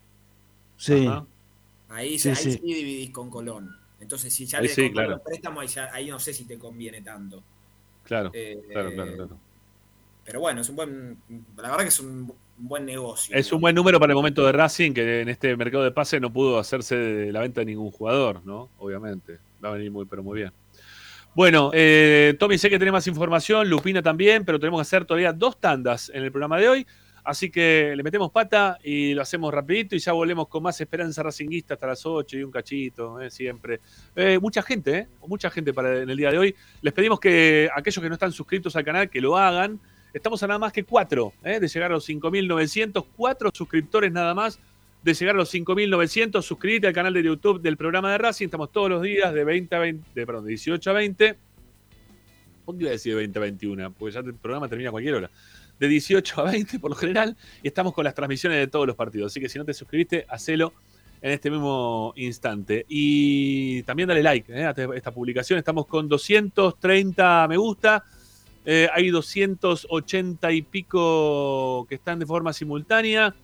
Sí. 0.76 1.08
Ahí, 1.88 2.18
sí, 2.18 2.28
ahí 2.30 2.36
sí 2.36 2.60
dividís 2.62 3.10
con 3.10 3.30
Colón. 3.30 3.76
Entonces, 4.00 4.32
si 4.32 4.46
ya 4.46 4.60
le 4.60 4.68
sí, 4.68 4.90
claro. 4.90 5.20
préstamo, 5.22 5.60
ahí, 5.92 6.08
no 6.08 6.18
sé 6.18 6.32
si 6.32 6.44
te 6.44 6.58
conviene 6.58 7.02
tanto. 7.02 7.42
Claro, 8.04 8.30
eh, 8.32 8.58
claro, 8.70 8.92
claro, 8.92 9.28
Pero 10.24 10.40
bueno, 10.40 10.60
es 10.60 10.68
un 10.68 10.76
buen. 10.76 11.18
La 11.56 11.70
verdad 11.70 11.78
que 11.80 11.88
es 11.88 12.00
un 12.00 12.32
buen 12.56 12.86
negocio. 12.86 13.36
Es 13.36 13.52
un 13.52 13.60
buen 13.60 13.74
número 13.74 13.98
para 13.98 14.12
el 14.12 14.16
momento 14.16 14.44
de 14.46 14.52
Racing, 14.52 14.92
que 14.92 15.20
en 15.20 15.28
este 15.28 15.54
mercado 15.56 15.84
de 15.84 15.90
pase 15.90 16.20
no 16.20 16.32
pudo 16.32 16.58
hacerse 16.58 16.96
de 16.96 17.32
la 17.32 17.40
venta 17.40 17.60
de 17.60 17.66
ningún 17.66 17.90
jugador, 17.90 18.40
¿no? 18.44 18.70
Obviamente. 18.78 19.38
Va 19.62 19.70
a 19.70 19.72
venir 19.72 19.90
muy, 19.90 20.04
pero 20.04 20.22
muy 20.22 20.38
bien. 20.38 20.52
Bueno, 21.34 21.70
eh, 21.72 22.34
Tommy, 22.38 22.58
sé 22.58 22.68
que 22.68 22.78
tiene 22.78 22.90
más 22.90 23.06
información, 23.06 23.68
Lupina 23.68 24.02
también, 24.02 24.44
pero 24.44 24.58
tenemos 24.58 24.78
que 24.78 24.82
hacer 24.82 25.04
todavía 25.04 25.32
dos 25.32 25.60
tandas 25.60 26.10
en 26.12 26.24
el 26.24 26.32
programa 26.32 26.58
de 26.58 26.68
hoy. 26.68 26.86
Así 27.28 27.50
que 27.50 27.92
le 27.94 28.02
metemos 28.02 28.30
pata 28.30 28.78
y 28.82 29.12
lo 29.12 29.20
hacemos 29.20 29.52
rapidito 29.52 29.94
y 29.94 29.98
ya 29.98 30.12
volvemos 30.12 30.48
con 30.48 30.62
más 30.62 30.80
esperanza 30.80 31.22
racinguista 31.22 31.74
hasta 31.74 31.86
las 31.86 32.06
8 32.06 32.38
y 32.38 32.42
un 32.42 32.50
cachito, 32.50 33.20
eh, 33.20 33.30
siempre. 33.30 33.80
Eh, 34.16 34.38
mucha 34.40 34.62
gente, 34.62 34.96
¿eh? 34.96 35.08
Mucha 35.26 35.50
gente 35.50 35.74
para 35.74 35.98
en 35.98 36.08
el 36.08 36.16
día 36.16 36.30
de 36.30 36.38
hoy. 36.38 36.56
Les 36.80 36.94
pedimos 36.94 37.20
que 37.20 37.68
aquellos 37.74 38.02
que 38.02 38.08
no 38.08 38.14
están 38.14 38.32
suscritos 38.32 38.74
al 38.76 38.84
canal, 38.84 39.10
que 39.10 39.20
lo 39.20 39.36
hagan. 39.36 39.78
Estamos 40.14 40.42
a 40.42 40.46
nada 40.46 40.58
más 40.58 40.72
que 40.72 40.84
cuatro, 40.84 41.34
¿eh? 41.44 41.60
de 41.60 41.68
llegar 41.68 41.90
a 41.90 41.94
los 41.96 42.08
5.900, 42.08 43.04
cuatro 43.14 43.50
suscriptores 43.52 44.10
nada 44.10 44.32
más 44.32 44.58
de 45.08 45.14
llegar 45.14 45.34
a 45.34 45.38
los 45.38 45.52
5.900. 45.52 46.42
Suscríbete 46.42 46.86
al 46.86 46.92
canal 46.92 47.12
de 47.14 47.22
YouTube 47.22 47.60
del 47.60 47.76
programa 47.76 48.12
de 48.12 48.18
Racing. 48.18 48.46
Estamos 48.46 48.70
todos 48.70 48.90
los 48.90 49.02
días 49.02 49.32
de 49.32 49.44
20 49.44 49.74
a 49.74 49.78
20, 49.78 50.10
de, 50.14 50.26
perdón, 50.26 50.44
de 50.44 50.50
18 50.50 50.90
a 50.90 50.92
20. 50.92 51.36
¿Por 52.64 52.76
qué 52.76 52.82
iba 52.82 52.90
a 52.90 52.92
decir 52.92 53.12
de 53.14 53.18
20 53.18 53.38
a 53.38 53.42
21? 53.42 53.92
Porque 53.94 54.14
ya 54.14 54.20
el 54.20 54.34
programa 54.34 54.68
termina 54.68 54.90
a 54.90 54.92
cualquier 54.92 55.14
hora 55.14 55.30
de 55.78 55.88
18 55.88 56.40
a 56.40 56.50
20 56.50 56.78
por 56.78 56.90
lo 56.90 56.96
general, 56.96 57.36
y 57.62 57.68
estamos 57.68 57.94
con 57.94 58.04
las 58.04 58.14
transmisiones 58.14 58.58
de 58.58 58.66
todos 58.66 58.86
los 58.86 58.96
partidos. 58.96 59.32
Así 59.32 59.40
que 59.40 59.48
si 59.48 59.58
no 59.58 59.64
te 59.64 59.74
suscribiste, 59.74 60.26
hacelo 60.28 60.72
en 61.20 61.32
este 61.32 61.50
mismo 61.50 62.12
instante. 62.16 62.84
Y 62.88 63.82
también 63.84 64.08
dale 64.08 64.22
like 64.22 64.52
eh, 64.52 64.64
a 64.64 64.74
esta 64.94 65.12
publicación. 65.12 65.58
Estamos 65.58 65.86
con 65.86 66.08
230 66.08 67.46
me 67.48 67.56
gusta. 67.56 68.04
Eh, 68.64 68.88
hay 68.92 69.08
280 69.08 70.52
y 70.52 70.62
pico 70.62 71.86
que 71.88 71.94
están 71.94 72.18
de 72.18 72.26
forma 72.26 72.52
simultánea. 72.52 73.34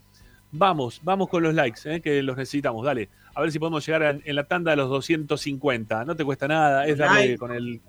Vamos, 0.56 1.01
vamos 1.02 1.28
con 1.28 1.43
los 1.43 1.52
likes, 1.52 1.81
eh, 1.85 2.01
que 2.01 2.22
los 2.22 2.36
necesitamos. 2.36 2.85
Dale, 2.86 3.09
a 3.35 3.40
ver 3.40 3.51
si 3.51 3.59
podemos 3.59 3.85
llegar 3.85 4.20
en 4.24 4.36
la 4.36 4.44
tanda 4.44 4.72
a 4.72 4.76
los 4.76 4.89
250. 4.89 6.05
No 6.05 6.14
te 6.14 6.24
cuesta 6.24 6.47
nada, 6.47 6.86
es 6.86 6.97
darle 6.97 7.36
con 7.36 7.51
el, 7.51 7.81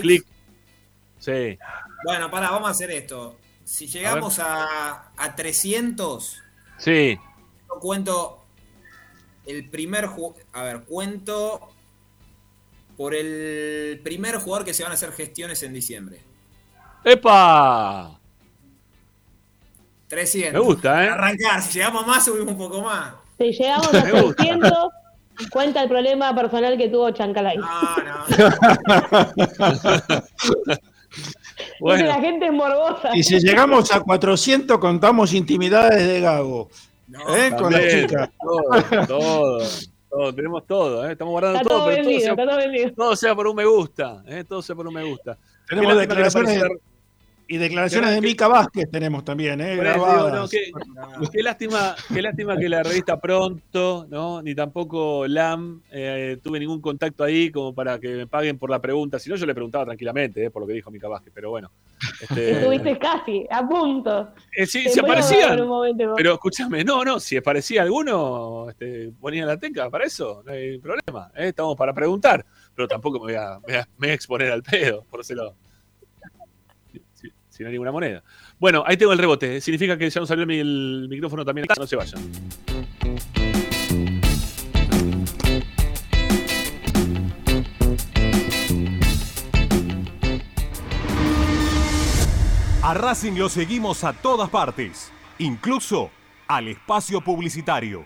clic. 0.00 0.26
Sí. 1.20 1.56
Bueno, 2.04 2.28
para, 2.28 2.50
vamos 2.50 2.66
a 2.66 2.72
hacer 2.72 2.90
esto. 2.90 3.36
Si 3.62 3.86
llegamos 3.86 4.40
a, 4.40 5.12
a, 5.16 5.36
300, 5.36 6.42
sí. 6.78 7.16
cuento 7.80 8.42
el 9.46 9.70
primer 9.70 10.08
a 10.52 10.62
ver, 10.64 10.80
cuento 10.80 11.68
por 12.96 13.14
el 13.14 14.00
primer 14.02 14.38
jugador 14.38 14.64
que 14.64 14.74
se 14.74 14.82
van 14.82 14.90
a 14.90 14.96
hacer 14.96 15.12
gestiones 15.12 15.62
en 15.62 15.72
diciembre. 15.72 16.20
¡Epa! 17.04 18.18
300. 20.12 20.52
Me 20.52 20.58
gusta, 20.58 21.04
¿eh? 21.04 21.08
Arrancar, 21.08 21.62
si 21.62 21.78
llegamos 21.78 22.06
más, 22.06 22.22
subimos 22.22 22.52
un 22.52 22.58
poco 22.58 22.82
más. 22.82 23.14
Si 23.38 23.50
llegamos 23.50 23.94
a 23.94 24.02
300, 24.02 24.72
cuenta 25.50 25.82
el 25.82 25.88
problema 25.88 26.34
personal 26.34 26.76
que 26.76 26.90
tuvo 26.90 27.10
Chancalay. 27.12 27.56
No, 27.56 27.96
no. 27.96 28.26
Bueno. 31.78 32.06
la 32.06 32.20
gente 32.20 32.46
es 32.46 32.52
morbosa. 32.52 33.10
Y 33.14 33.22
si 33.22 33.38
llegamos 33.38 33.92
a 33.92 34.00
400, 34.00 34.78
contamos 34.78 35.34
intimidades 35.34 36.06
de 36.06 36.20
Gago. 36.20 36.70
¿Eh? 37.36 37.50
Con 37.58 37.70
la 37.70 37.88
chica. 37.88 38.32
Todo, 39.06 39.58
todo, 40.08 40.34
tenemos 40.34 40.66
todo, 40.66 41.06
¿eh? 41.06 41.12
estamos 41.12 41.32
guardando 41.32 41.60
todo, 41.60 41.84
pero 41.86 42.02
todo, 42.02 42.18
sea, 42.18 42.34
todo, 42.94 43.16
sea, 43.16 43.34
por 43.34 43.46
un 43.46 43.56
me 43.56 43.66
gusta, 43.66 44.22
¿eh? 44.26 44.44
todo 44.44 44.62
sea 44.62 44.74
por 44.74 44.86
un 44.86 44.94
me 44.94 45.04
gusta. 45.04 45.36
Tenemos 45.68 45.98
declaraciones, 45.98 46.62
y 47.48 47.56
declaraciones 47.58 48.10
de 48.14 48.20
Mica 48.20 48.48
Vázquez 48.48 48.90
tenemos 48.90 49.24
también, 49.24 49.60
¿eh? 49.60 49.76
qué, 51.30 51.42
lástima, 51.42 51.94
qué 52.12 52.22
lástima 52.22 52.56
que 52.56 52.68
la 52.68 52.82
revista 52.82 53.20
Pronto, 53.20 54.06
¿no? 54.08 54.40
Ni 54.42 54.54
tampoco 54.54 55.26
LAM 55.26 55.82
eh, 55.90 56.38
tuve 56.42 56.58
ningún 56.60 56.80
contacto 56.80 57.24
ahí 57.24 57.50
como 57.50 57.74
para 57.74 57.98
que 57.98 58.08
me 58.08 58.26
paguen 58.26 58.58
por 58.58 58.70
la 58.70 58.80
pregunta. 58.80 59.18
Si 59.18 59.28
no, 59.28 59.36
yo 59.36 59.44
le 59.46 59.54
preguntaba 59.54 59.84
tranquilamente, 59.84 60.44
¿eh? 60.44 60.50
por 60.50 60.62
lo 60.62 60.66
que 60.66 60.74
dijo 60.74 60.90
Mica 60.90 61.08
Vázquez, 61.08 61.32
pero 61.34 61.50
bueno. 61.50 61.70
Este, 62.20 62.52
Estuviste 62.58 62.98
casi, 62.98 63.46
a 63.50 63.66
punto. 63.68 64.30
eh, 64.56 64.66
sí, 64.66 64.86
a 64.86 65.02
aparecían. 65.02 65.58
Pero 66.16 66.32
escúchame, 66.34 66.84
no, 66.84 67.04
no, 67.04 67.20
si 67.20 67.36
aparecía 67.36 67.82
alguno, 67.82 68.68
este, 68.70 69.10
ponía 69.20 69.44
la 69.46 69.56
teca 69.58 69.90
para 69.90 70.04
eso, 70.04 70.42
no 70.46 70.52
hay 70.52 70.78
problema. 70.78 71.30
¿eh? 71.36 71.48
Estamos 71.48 71.76
para 71.76 71.92
preguntar, 71.92 72.44
pero 72.74 72.88
tampoco 72.88 73.18
me 73.20 73.32
voy 73.32 73.34
a, 73.34 73.58
me 73.60 73.66
voy 73.66 73.74
a- 73.74 73.88
me 73.98 74.06
voy 74.06 74.10
a 74.10 74.14
exponer 74.14 74.50
al 74.52 74.62
pedo, 74.62 75.04
por 75.10 75.20
decirlo. 75.20 75.54
Si, 75.54 75.71
no 77.62 77.70
ninguna 77.70 77.92
moneda. 77.92 78.22
Bueno, 78.58 78.84
ahí 78.86 78.96
tengo 78.96 79.12
el 79.12 79.18
rebote. 79.18 79.60
Significa 79.60 79.96
que 79.96 80.08
ya 80.08 80.20
nos 80.20 80.28
salió 80.28 80.44
el 80.44 81.06
micrófono 81.08 81.44
también. 81.44 81.66
No 81.78 81.86
se 81.86 81.96
vayan. 81.96 82.20
A 92.82 92.94
Racing 92.94 93.38
lo 93.38 93.48
seguimos 93.48 94.02
a 94.02 94.12
todas 94.12 94.50
partes, 94.50 95.12
incluso 95.38 96.10
al 96.48 96.68
espacio 96.68 97.20
publicitario. 97.20 98.04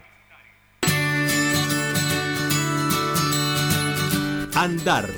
Andar, 4.55 5.09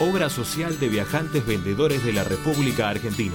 obra 0.00 0.28
social 0.28 0.78
de 0.78 0.88
viajantes 0.88 1.46
vendedores 1.46 2.04
de 2.04 2.12
la 2.12 2.24
República 2.24 2.88
Argentina. 2.88 3.34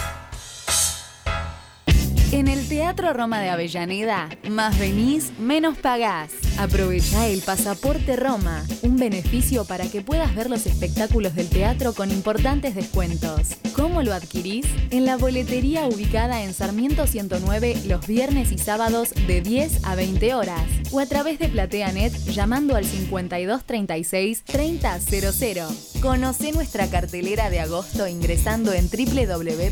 En 2.31 2.47
el 2.47 2.65
Teatro 2.69 3.11
Roma 3.11 3.41
de 3.41 3.49
Avellaneda, 3.49 4.29
más 4.49 4.79
venís, 4.79 5.37
menos 5.37 5.77
pagás. 5.77 6.31
Aprovecha 6.57 7.27
el 7.27 7.41
Pasaporte 7.41 8.15
Roma, 8.15 8.63
un 8.83 8.95
beneficio 8.95 9.65
para 9.65 9.85
que 9.89 10.01
puedas 10.01 10.33
ver 10.33 10.49
los 10.49 10.65
espectáculos 10.65 11.35
del 11.35 11.49
teatro 11.49 11.91
con 11.91 12.09
importantes 12.09 12.73
descuentos. 12.73 13.57
¿Cómo 13.75 14.01
lo 14.01 14.13
adquirís? 14.13 14.65
En 14.91 15.05
la 15.05 15.17
boletería 15.17 15.85
ubicada 15.87 16.41
en 16.43 16.53
Sarmiento 16.53 17.05
109 17.05 17.81
los 17.87 18.07
viernes 18.07 18.53
y 18.53 18.57
sábados 18.57 19.09
de 19.27 19.41
10 19.41 19.83
a 19.83 19.95
20 19.95 20.33
horas 20.33 20.63
o 20.93 21.01
a 21.01 21.05
través 21.07 21.37
de 21.37 21.49
PlateaNet 21.49 22.13
llamando 22.27 22.77
al 22.77 22.85
5236 22.85 24.43
3000. 24.45 25.90
Conoce 26.01 26.51
nuestra 26.51 26.89
cartelera 26.89 27.51
de 27.51 27.59
agosto 27.59 28.07
ingresando 28.07 28.73
en 28.73 28.89
www.mba.gov.ar. 28.89 29.65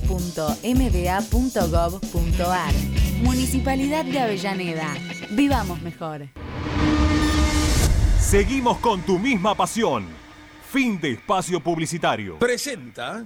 Municipalidad 3.23 4.06
de 4.06 4.19
Avellaneda. 4.19 4.93
Vivamos 5.31 5.81
mejor. 5.81 6.27
Seguimos 8.19 8.77
con 8.77 9.01
tu 9.01 9.18
misma 9.18 9.56
pasión. 9.56 10.06
Fin 10.72 11.01
de 11.01 11.14
espacio 11.14 11.61
publicitario. 11.61 12.38
Presenta 12.38 13.26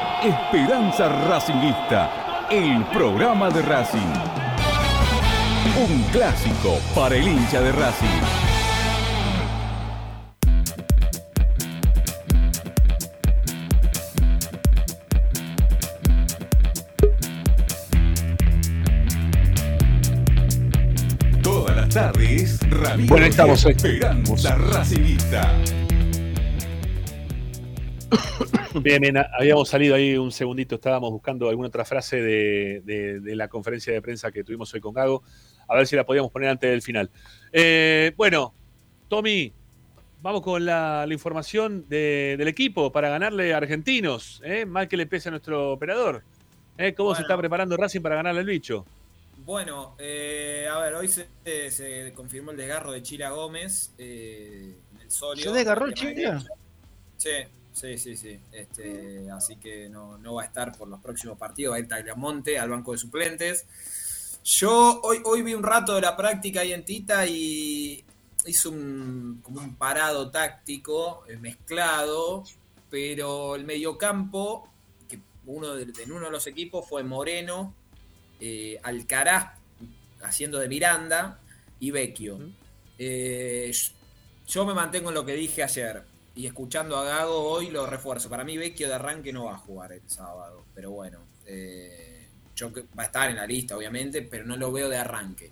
Esperanza 0.23 1.09
Racingista, 1.27 2.45
el 2.51 2.85
programa 2.93 3.49
de 3.49 3.63
Racing. 3.63 3.99
Un 5.89 6.03
clásico 6.11 6.77
para 6.93 7.15
el 7.15 7.27
hincha 7.27 7.59
de 7.59 7.71
Racing. 7.71 8.07
Todas 21.41 21.75
las 21.75 21.89
tardes, 21.89 22.59
Ramiro 22.69 23.09
Bueno, 23.09 23.25
estamos 23.25 23.65
hoy. 23.65 23.71
Esperanza 23.71 24.55
Racingista. 24.55 25.51
Bien, 28.81 29.01
bien, 29.01 29.17
habíamos 29.17 29.67
salido 29.69 29.95
ahí 29.95 30.17
un 30.17 30.31
segundito, 30.31 30.75
estábamos 30.75 31.11
buscando 31.11 31.49
alguna 31.49 31.67
otra 31.67 31.83
frase 31.85 32.21
de, 32.21 32.81
de- 32.85 33.19
de 33.19 33.35
la 33.35 33.47
conferencia 33.49 33.91
de 33.91 34.01
prensa 34.01 34.31
que 34.31 34.43
tuvimos 34.43 34.73
hoy 34.73 34.79
con 34.79 34.93
Gago, 34.93 35.23
a 35.67 35.75
ver 35.75 35.87
si 35.87 35.95
la 35.95 36.05
podíamos 36.05 36.31
poner 36.31 36.49
antes 36.49 36.69
del 36.69 36.81
final. 36.81 37.09
Eh, 37.51 38.13
bueno, 38.15 38.53
Tommy, 39.09 39.51
vamos 40.21 40.41
con 40.41 40.65
la, 40.65 41.05
la 41.05 41.13
información 41.13 41.85
de- 41.89 42.35
del 42.37 42.47
equipo 42.47 42.91
para 42.91 43.09
ganarle 43.09 43.53
a 43.53 43.57
Argentinos, 43.57 44.41
¿eh? 44.45 44.65
mal 44.65 44.87
que 44.87 44.95
le 44.97 45.05
pese 45.05 45.27
a 45.29 45.31
nuestro 45.31 45.73
operador. 45.73 46.23
¿eh? 46.77 46.93
¿Cómo 46.93 47.13
se 47.15 47.23
está 47.23 47.37
preparando 47.37 47.75
Racing 47.75 48.01
para 48.01 48.15
ganarle 48.15 48.39
al 48.39 48.45
bicho? 48.47 48.85
Bueno, 49.45 49.95
eh, 49.99 50.67
a 50.71 50.79
ver, 50.79 50.93
hoy 50.93 51.07
se, 51.09 51.27
se 51.71 52.13
confirmó 52.15 52.51
el 52.51 52.57
desgarro 52.57 52.91
de 52.93 53.01
Chila 53.03 53.31
Gómez 53.31 53.93
eh, 53.97 54.75
en 54.95 55.01
el 55.01 55.11
sólido. 55.11 55.51
¿Se 55.51 55.57
desgarró 55.57 55.87
pierna 55.87 56.13
Chila? 56.15 56.43
Sí, 57.17 57.29
sí, 57.73 57.97
sí, 57.97 58.15
sí. 58.15 58.39
Este, 58.51 59.29
así 59.31 59.57
que 59.57 59.89
no, 59.89 60.17
no 60.17 60.35
va 60.35 60.43
a 60.43 60.45
estar 60.45 60.77
por 60.77 60.87
los 60.87 60.99
próximos 60.99 61.37
partidos. 61.37 61.73
Va 61.73 61.77
a 61.77 61.79
ir 61.79 61.87
Tagliamonte 61.87 62.57
al 62.59 62.69
banco 62.69 62.91
de 62.91 62.97
suplentes. 62.97 63.65
Yo 64.43 65.01
hoy, 65.03 65.21
hoy 65.23 65.43
vi 65.43 65.53
un 65.53 65.63
rato 65.63 65.95
de 65.95 66.01
la 66.01 66.17
práctica 66.17 66.61
ahí 66.61 66.73
en 66.73 66.83
Tita 66.83 67.27
y 67.27 68.03
hizo 68.45 68.71
un, 68.71 69.39
como 69.43 69.61
un 69.61 69.75
parado 69.75 70.31
táctico 70.31 71.23
eh, 71.27 71.37
mezclado, 71.37 72.43
pero 72.89 73.55
el 73.55 73.65
mediocampo, 73.65 74.67
que 75.07 75.19
uno 75.45 75.75
de, 75.75 75.83
en 76.01 76.11
uno 76.11 76.25
de 76.25 76.31
los 76.31 76.47
equipos 76.47 76.87
fue 76.87 77.03
Moreno, 77.03 77.75
eh, 78.39 78.79
Alcaraz 78.81 79.59
haciendo 80.23 80.57
de 80.59 80.67
Miranda 80.67 81.39
y 81.79 81.91
Vecchio. 81.91 82.39
Eh, 82.97 83.71
yo 84.47 84.65
me 84.65 84.73
mantengo 84.73 85.09
en 85.09 85.15
lo 85.15 85.25
que 85.25 85.33
dije 85.33 85.63
ayer 85.63 86.10
y 86.35 86.45
escuchando 86.45 86.97
a 86.97 87.03
Gago 87.03 87.43
hoy 87.43 87.69
lo 87.69 87.85
refuerzo. 87.85 88.29
Para 88.29 88.43
mí 88.43 88.57
Vecchio 88.57 88.87
de 88.87 88.95
arranque 88.95 89.33
no 89.33 89.45
va 89.45 89.55
a 89.55 89.57
jugar 89.57 89.91
el 89.91 90.01
sábado, 90.05 90.65
pero 90.73 90.91
bueno, 90.91 91.19
eh, 91.45 92.27
yo 92.55 92.71
va 92.97 93.03
a 93.03 93.05
estar 93.05 93.29
en 93.29 93.35
la 93.35 93.45
lista 93.45 93.75
obviamente, 93.75 94.21
pero 94.21 94.45
no 94.45 94.55
lo 94.55 94.71
veo 94.71 94.89
de 94.89 94.97
arranque. 94.97 95.51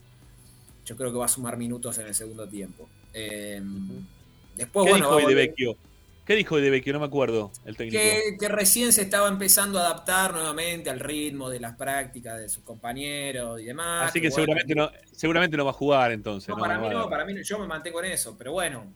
Yo 0.85 0.95
creo 0.95 1.11
que 1.11 1.17
va 1.17 1.25
a 1.25 1.29
sumar 1.29 1.57
minutos 1.57 1.97
en 1.97 2.07
el 2.07 2.15
segundo 2.15 2.47
tiempo. 2.47 2.89
Eh, 3.13 3.61
después, 4.55 4.85
¿Qué 4.85 4.91
bueno, 4.91 5.05
dijo 5.05 5.17
hoy 5.17 5.25
de 5.25 5.35
Vecchio? 5.35 5.77
¿Qué 6.25 6.35
dijo 6.35 6.55
hoy 6.55 6.61
de 6.61 6.69
Vecchio? 6.69 6.93
No 6.93 6.99
me 6.99 7.07
acuerdo, 7.07 7.51
el 7.65 7.75
técnico. 7.75 8.01
que, 8.01 8.37
que 8.39 8.47
recién 8.47 8.93
se 8.93 9.01
estaba 9.01 9.27
empezando 9.27 9.79
a 9.79 9.87
adaptar 9.87 10.31
nuevamente 10.31 10.89
al 10.91 10.99
ritmo 10.99 11.49
de 11.49 11.59
las 11.59 11.75
prácticas 11.75 12.39
de 12.39 12.47
sus 12.47 12.63
compañeros 12.63 13.59
y 13.59 13.65
demás. 13.65 14.09
Así 14.09 14.21
que 14.21 14.29
seguramente 14.29 14.75
no, 14.75 14.91
seguramente 15.11 15.57
no 15.57 15.65
va 15.65 15.71
a 15.71 15.73
jugar 15.73 16.11
entonces. 16.11 16.49
No, 16.49 16.55
¿no? 16.55 16.61
para 16.61 16.77
mí 16.77 16.89
no, 16.89 17.09
para 17.09 17.25
mí 17.25 17.33
no, 17.33 17.41
yo 17.41 17.57
me 17.57 17.65
mantengo 17.65 18.03
en 18.03 18.11
eso, 18.11 18.35
pero 18.37 18.51
bueno, 18.51 18.93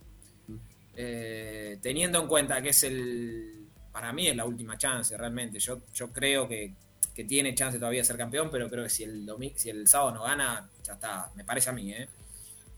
eh, 0.95 1.77
teniendo 1.81 2.21
en 2.21 2.27
cuenta 2.27 2.61
que 2.61 2.69
es 2.69 2.83
el, 2.83 3.65
para 3.91 4.11
mí 4.13 4.27
es 4.27 4.35
la 4.35 4.45
última 4.45 4.77
chance 4.77 5.17
realmente, 5.17 5.59
yo, 5.59 5.81
yo 5.93 6.11
creo 6.11 6.47
que, 6.47 6.73
que 7.13 7.23
tiene 7.25 7.53
chance 7.55 7.77
todavía 7.79 8.01
de 8.01 8.05
ser 8.05 8.17
campeón, 8.17 8.49
pero 8.51 8.69
creo 8.69 8.83
que 8.83 8.89
si 8.89 9.03
el, 9.03 9.25
domi- 9.25 9.53
si 9.55 9.69
el 9.69 9.87
sábado 9.87 10.11
no 10.15 10.23
gana, 10.23 10.69
ya 10.83 10.93
está, 10.93 11.29
me 11.35 11.43
parece 11.43 11.69
a 11.69 11.73
mí, 11.73 11.91
¿eh? 11.93 12.07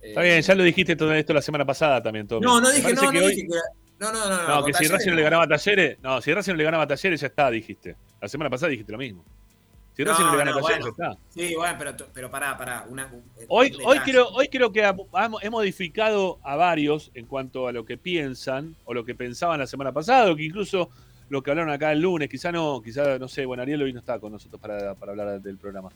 Está 0.01 0.21
bien, 0.21 0.41
ya 0.41 0.53
lo 0.55 0.63
dijiste 0.63 0.95
todo 0.95 1.13
esto 1.13 1.33
la 1.33 1.41
semana 1.41 1.65
pasada 1.65 2.01
también, 2.03 2.27
Tommy. 2.27 2.45
No, 2.45 2.61
no 2.61 2.69
dije, 2.71 2.93
no, 2.93 3.11
que 3.11 3.19
no 3.19 3.25
hoy- 3.25 3.35
dije 3.35 3.47
que... 3.47 3.59
No, 3.97 4.11
no, 4.11 4.27
no, 4.29 4.41
no. 4.43 4.47
No, 4.59 4.65
que 4.65 4.73
si 4.73 4.87
Racing 4.87 5.09
no 5.11 5.15
le 5.15 5.23
ganaba 5.23 5.43
a 5.45 5.47
Talleres, 5.47 5.97
no, 6.03 6.21
si 6.21 6.33
Racing 6.33 6.51
no 6.51 6.57
le 6.57 6.63
ganaba 6.65 6.83
a 6.83 6.87
Talleres 6.87 7.21
ya 7.21 7.27
está, 7.27 7.49
dijiste. 7.49 7.95
La 8.21 8.27
semana 8.27 8.49
pasada 8.49 8.69
dijiste 8.69 8.91
lo 8.91 8.97
mismo. 8.97 9.23
Si 9.95 10.03
Racing 10.03 10.23
no, 10.25 10.31
le 10.33 10.37
gana 10.37 10.51
no, 10.51 10.59
bueno. 10.59 10.87
está. 10.89 11.17
Sí, 11.29 11.55
bueno, 11.55 11.75
pero, 11.79 11.95
pero 12.13 12.29
pará, 12.29 12.57
pará. 12.57 12.85
Una, 12.89 13.09
Hoy, 13.47 13.67
un 13.71 13.75
hoy, 13.85 13.93
detalle. 13.97 14.01
creo, 14.11 14.27
hoy 14.29 14.47
creo 14.49 14.71
que 14.71 14.83
ha- 14.83 14.95
ha- 15.13 15.29
he 15.41 15.49
modificado 15.49 16.37
a 16.43 16.55
varios 16.57 17.11
en 17.13 17.25
cuanto 17.27 17.67
a 17.67 17.71
lo 17.71 17.85
que 17.85 17.97
piensan 17.97 18.75
o 18.83 18.93
lo 18.93 19.05
que 19.05 19.15
pensaban 19.15 19.59
la 19.59 19.67
semana 19.67 19.91
pasada, 19.93 20.31
o 20.31 20.35
que 20.35 20.43
incluso 20.43 20.89
lo 21.29 21.41
que 21.41 21.51
hablaron 21.51 21.71
acá 21.73 21.91
el 21.93 22.01
lunes, 22.01 22.27
quizá 22.29 22.51
no, 22.51 22.81
quizá, 22.83 23.17
no 23.17 23.27
sé, 23.29 23.45
bueno, 23.45 23.63
Ariel 23.63 23.81
hoy 23.83 23.93
no 23.93 23.99
está 23.99 24.19
con 24.19 24.31
nosotros 24.33 24.59
para, 24.61 24.95
para 24.95 25.11
hablar 25.13 25.41
del 25.41 25.57
programa. 25.57 25.89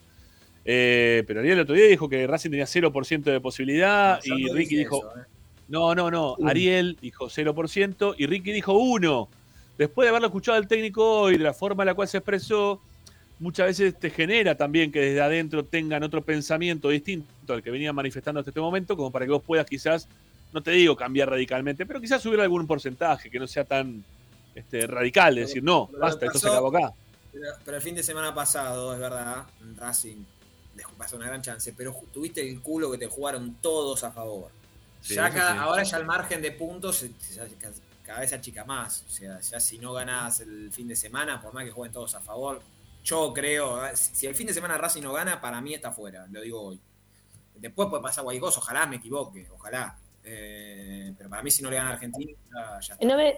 Eh, 0.65 1.23
pero 1.27 1.39
Ariel 1.39 1.55
el 1.57 1.63
otro 1.63 1.75
día 1.75 1.85
dijo 1.87 2.07
que 2.09 2.25
Racing 2.27 2.51
tenía 2.51 2.65
0% 2.65 3.23
de 3.31 3.39
posibilidad 3.41 4.19
y 4.23 4.45
no 4.45 4.53
Ricky 4.53 4.77
dijo, 4.77 4.97
eso, 4.97 5.19
¿eh? 5.19 5.23
no, 5.67 5.93
no, 5.95 6.09
no. 6.11 6.35
Ariel 6.45 6.97
dijo 7.01 7.25
0% 7.29 8.15
y 8.17 8.25
Ricky 8.27 8.51
dijo 8.51 8.73
1. 8.73 9.29
Después 9.77 10.05
de 10.05 10.09
haberlo 10.09 10.27
escuchado 10.27 10.57
al 10.57 10.67
técnico 10.67 11.21
hoy, 11.21 11.37
de 11.37 11.43
la 11.43 11.53
forma 11.53 11.83
en 11.83 11.87
la 11.87 11.93
cual 11.93 12.07
se 12.07 12.17
expresó, 12.17 12.81
muchas 13.39 13.67
veces 13.67 13.97
te 13.99 14.09
genera 14.09 14.55
también 14.55 14.91
que 14.91 14.99
desde 14.99 15.21
adentro 15.21 15.63
tengan 15.65 16.03
otro 16.03 16.21
pensamiento 16.23 16.89
distinto 16.89 17.53
al 17.53 17.63
que 17.63 17.71
venían 17.71 17.95
manifestando 17.95 18.39
hasta 18.39 18.51
este 18.51 18.59
momento, 18.61 18.95
como 18.95 19.11
para 19.11 19.25
que 19.25 19.31
vos 19.31 19.43
puedas 19.43 19.65
quizás, 19.65 20.07
no 20.53 20.61
te 20.61 20.71
digo 20.71 20.95
cambiar 20.95 21.29
radicalmente, 21.29 21.85
pero 21.85 21.99
quizás 22.01 22.21
subir 22.21 22.39
algún 22.39 22.67
porcentaje 22.67 23.29
que 23.29 23.39
no 23.39 23.47
sea 23.47 23.63
tan 23.63 24.03
este, 24.55 24.85
radical, 24.87 25.35
de 25.35 25.41
decir, 25.41 25.63
no, 25.63 25.87
basta, 25.99 26.25
esto 26.25 26.39
se 26.39 26.45
pasó- 26.47 26.53
acabó 26.57 26.77
acá. 26.77 26.93
Pero, 27.31 27.45
pero 27.63 27.77
el 27.77 27.83
fin 27.83 27.95
de 27.95 28.03
semana 28.03 28.33
pasado, 28.33 28.93
es 28.93 28.99
verdad, 28.99 29.45
Racing 29.77 30.23
pasar 30.97 31.19
una 31.19 31.27
gran 31.27 31.41
chance, 31.41 31.73
pero 31.75 31.93
tuviste 32.13 32.41
el 32.47 32.61
culo 32.61 32.89
que 32.91 32.97
te 32.97 33.07
jugaron 33.07 33.55
todos 33.61 34.03
a 34.05 34.11
favor. 34.11 34.49
Sí, 35.01 35.13
ya 35.15 35.29
cada- 35.29 35.51
sí. 35.53 35.57
ahora 35.59 35.83
ya 35.83 35.97
el 35.97 36.05
margen 36.05 36.41
de 36.41 36.51
puntos 36.53 37.05
cada 38.05 38.19
vez 38.21 38.29
se 38.29 38.35
achica 38.35 38.63
más. 38.65 39.03
O 39.07 39.11
sea, 39.11 39.39
ya 39.39 39.59
si 39.59 39.77
no 39.77 39.93
ganás 39.93 40.39
el 40.39 40.71
fin 40.71 40.87
de 40.87 40.95
semana, 40.95 41.41
por 41.41 41.53
más 41.53 41.65
que 41.65 41.71
jueguen 41.71 41.91
todos 41.93 42.15
a 42.15 42.21
favor, 42.21 42.61
yo 43.09 43.33
creo, 43.33 43.85
eh, 43.85 43.95
si 43.95 44.27
el 44.27 44.35
fin 44.35 44.45
de 44.47 44.53
semana 44.53 44.77
Racing 44.77 45.01
no 45.01 45.13
gana, 45.13 45.41
para 45.41 45.59
mí 45.61 45.73
está 45.73 45.91
fuera, 45.91 46.27
lo 46.29 46.41
digo 46.41 46.61
hoy. 46.61 46.79
Después 47.55 47.89
puede 47.89 48.03
pasar 48.03 48.23
cualquier 48.23 48.41
cosa, 48.41 48.59
ojalá 48.59 48.85
me 48.85 48.97
equivoque, 48.97 49.47
ojalá. 49.51 49.97
Eh, 50.23 51.13
pero 51.17 51.29
para 51.29 51.41
mí 51.41 51.49
si 51.51 51.63
no 51.63 51.69
le 51.69 51.77
gana 51.77 51.89
a 51.89 51.93
Argentina, 51.93 52.31
ya, 52.53 52.77
está. 52.93 53.05
No 53.05 53.17
me, 53.17 53.35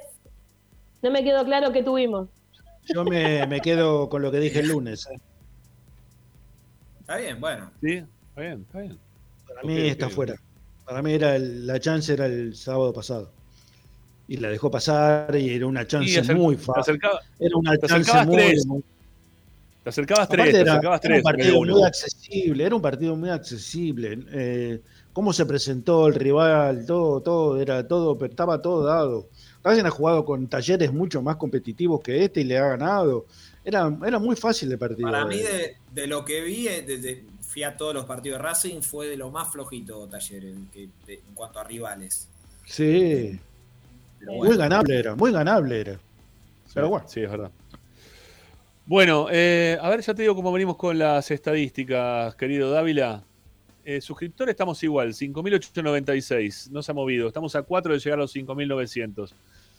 no 1.02 1.12
me 1.12 1.24
quedó 1.24 1.44
claro 1.46 1.72
qué 1.72 1.84
tuvimos. 1.84 2.28
Yo 2.94 3.04
me, 3.06 3.46
me 3.48 3.62
quedo 3.62 4.10
con 4.10 4.22
lo 4.22 4.32
que 4.32 4.40
dije 4.40 4.60
el 4.60 4.68
lunes. 4.70 5.08
¿eh? 5.12 5.20
Está 7.00 7.18
bien, 7.18 7.40
bueno. 7.40 7.72
Sí, 7.82 8.04
está 8.30 8.42
bien, 8.42 8.62
está 8.68 8.80
bien. 8.80 9.00
Para 9.48 9.64
mí 9.64 9.78
está 9.88 10.08
ok. 10.08 10.12
fuera. 10.14 10.36
Para 10.86 11.02
mí 11.02 11.14
era 11.14 11.36
el- 11.36 11.66
la 11.68 11.80
chance 11.80 12.12
era 12.14 12.26
el 12.26 12.56
sábado 12.56 12.92
pasado. 12.94 13.32
Y 14.28 14.38
la 14.38 14.50
dejó 14.50 14.70
pasar 14.72 15.36
y 15.36 15.54
era 15.54 15.66
una 15.68 15.86
chance 15.88 16.34
muy 16.34 16.56
fácil. 16.58 16.82
acercaba- 16.96 17.20
Era 17.40 17.56
una 17.58 17.78
chance 17.78 18.26
muy, 18.26 18.36
tres. 18.36 18.66
muy- 18.66 18.84
Te 19.84 19.90
acercabas 19.90 20.26
Aparte 20.28 20.44
tres, 20.44 20.54
te 20.54 20.62
era, 20.62 20.72
acercabas 20.74 21.02
era 21.04 21.16
tres. 21.16 21.18
un 21.18 21.24
vez 21.24 21.24
de 21.24 21.24
partido 21.44 21.60
uno. 21.60 21.74
muy 21.74 21.84
accesible, 21.84 22.64
era 22.66 22.76
un 22.76 22.82
partido 22.82 23.16
muy 23.16 23.30
accesible. 23.30 24.20
Eh, 24.32 24.82
cómo 25.12 25.34
se 25.34 25.46
presentó 25.46 26.08
el 26.08 26.14
rival, 26.16 26.86
todo, 26.86 27.22
todo, 27.22 27.60
era 27.60 27.88
todo, 27.88 28.18
pero 28.18 28.30
estaba 28.32 28.62
todo 28.62 28.84
dado. 28.86 29.28
Racing 29.64 29.86
ha 29.86 29.90
jugado 29.90 30.24
con 30.26 30.48
talleres 30.48 30.94
mucho 30.94 31.22
más 31.22 31.36
competitivos 31.38 32.02
que 32.02 32.24
este 32.24 32.42
y 32.42 32.44
le 32.44 32.58
ha 32.60 32.68
ganado. 32.70 33.26
Era, 33.64 33.96
era 34.06 34.20
muy 34.20 34.36
fácil 34.36 34.72
el 34.72 34.78
partido. 34.78 35.10
Para 35.10 35.26
mí, 35.26 35.36
eh. 35.38 35.76
de, 35.94 36.02
de 36.02 36.08
lo 36.08 36.26
que 36.26 36.42
vi, 36.42 36.68
eh, 36.68 36.84
desde, 36.86 37.26
fui 37.42 37.64
a 37.64 37.76
todos 37.76 37.94
los 37.94 38.06
partidos 38.06 38.38
de 38.40 38.44
Racing, 38.44 38.82
fue 38.82 39.08
de 39.08 39.18
lo 39.18 39.30
más 39.32 39.52
flojito 39.52 40.08
Talleres 40.08 40.56
que, 40.72 40.90
de- 41.08 41.14
en 41.28 41.34
cuanto 41.36 41.60
a 41.60 41.64
rivales. 41.64 42.28
Sí. 42.66 43.40
Muy 44.26 44.56
ganable 44.56 45.00
era, 45.00 45.16
muy 45.16 45.32
ganable 45.32 45.80
era. 45.82 46.00
Pero 46.74 46.90
bueno. 46.90 47.06
Sí, 47.10 47.22
es 47.22 47.30
verdad. 47.32 47.52
Bueno, 48.92 49.28
eh, 49.32 49.78
a 49.82 49.88
ver, 49.88 50.02
ya 50.02 50.14
te 50.14 50.24
digo 50.24 50.36
cómo 50.36 50.52
venimos 50.52 50.76
con 50.76 51.00
las 51.00 51.32
estadísticas, 51.32 52.36
querido 52.36 52.72
Dávila. 52.72 53.24
Eh, 53.86 54.02
suscriptores 54.02 54.52
estamos 54.52 54.84
igual, 54.84 55.14
5.896, 55.14 56.70
no 56.72 56.84
se 56.84 56.92
ha 56.92 56.94
movido. 56.94 57.26
Estamos 57.26 57.56
a 57.56 57.62
4 57.62 57.94
de 57.94 58.00
llegar 58.00 58.20
a 58.20 58.24
los 58.24 58.36
5.900. 58.36 59.32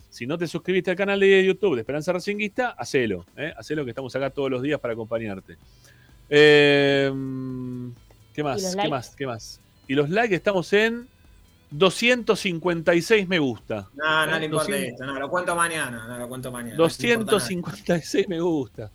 Si 0.09 0.26
no 0.26 0.39
te 0.39 0.47
suscribiste 0.47 0.93
al 0.93 0.97
canal 0.97 1.20
de 1.20 1.44
YouTube 1.44 1.74
de 1.74 1.82
Esperanza 1.82 2.10
Racinguista, 2.14 2.70
hacelo. 2.70 3.26
¿eh? 3.36 3.52
Hacelo 3.55 3.84
que 3.84 3.90
estamos 3.90 4.16
acá 4.16 4.30
todos 4.30 4.51
los 4.51 4.62
días 4.62 4.80
para 4.80 4.94
acompañarte. 4.94 5.59
Eh, 6.30 7.12
¿Qué 8.32 8.43
más? 8.43 8.62
¿Qué 8.62 8.76
likes? 8.76 8.90
más? 8.90 9.14
¿Qué 9.14 9.26
más? 9.26 9.60
Y 9.89 9.94
los 9.94 10.09
likes 10.09 10.34
estamos 10.34 10.72
en 10.72 11.06
256 11.73 13.28
me 13.28 13.39
gusta. 13.39 13.89
No, 13.94 14.27
no 14.27 14.39
le 14.39 14.44
importa 14.47 14.66
200 14.70 14.93
esto, 14.93 15.07
no, 15.07 15.19
lo 15.20 15.28
cuento 15.31 15.55
mañana, 15.57 16.07
no 16.07 16.19
lo 16.19 16.28
cuento 16.28 16.51
mañana. 16.53 16.77
no 16.77 16.85
le 16.86 16.93
importa 16.93 17.07
nada. 17.24 17.32
256 17.32 18.28
me 18.28 18.40
gusta. 18.40 18.90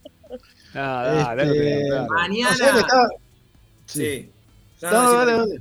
Ah, 0.73 1.33
dale, 1.35 1.43
Este, 1.43 1.57
dale, 1.57 1.89
dale. 1.89 2.07
Mañana. 2.09 2.51
O 2.51 2.55
sea 2.55 2.73
que 2.73 2.79
estaba- 2.79 3.07
Sí. 3.85 4.31
No, 4.81 4.91
No, 4.91 5.01
no, 5.03 5.09
sí, 5.09 5.15
dale, 5.17 5.31
sí. 5.31 5.37
dale. 5.39 5.55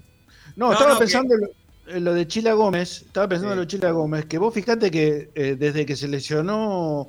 No, 0.57 0.67
No, 0.67 0.73
estaba 0.73 0.93
no, 0.95 0.99
pensando 0.99 1.35
en 1.35 1.41
lo, 1.43 1.49
en 1.97 2.05
lo 2.05 2.15
de 2.15 2.27
Chila 2.27 2.53
Gómez, 2.55 3.03
estaba 3.03 3.29
pensando 3.29 3.51
Sí. 3.51 3.53
en 3.53 3.57
lo 3.57 3.63
de 3.63 3.69
Chila 3.69 3.91
Gómez, 3.93 4.27
que 4.27 4.39
vos 4.39 4.53
fijate 4.55 4.91
que 4.91 5.31
eh, 5.35 5.57
desde 5.59 5.87
que 5.87 5.97
se 5.97 6.09
lesionó 6.09 7.09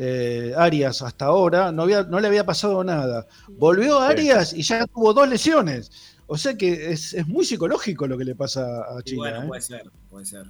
eh, 0.00 0.52
Arias 0.56 1.02
hasta 1.02 1.26
ahora, 1.26 1.72
no, 1.72 1.82
había, 1.82 2.02
no 2.04 2.20
le 2.20 2.26
había 2.28 2.44
pasado 2.46 2.82
nada. 2.84 3.26
Volvió 3.48 3.98
Arias 4.00 4.52
y 4.52 4.62
ya 4.62 4.86
tuvo 4.86 5.12
dos 5.12 5.28
lesiones. 5.28 5.90
O 6.30 6.36
sea 6.36 6.54
que 6.54 6.92
es, 6.92 7.14
es 7.14 7.26
muy 7.26 7.44
psicológico 7.44 8.06
lo 8.06 8.16
que 8.18 8.24
le 8.24 8.34
pasa 8.34 8.60
a 8.82 9.00
Y 9.00 9.02
China. 9.02 9.18
bueno, 9.18 9.42
¿eh? 9.42 9.46
puede 9.48 9.60
ser, 9.62 9.90
puede 10.10 10.26
ser. 10.26 10.44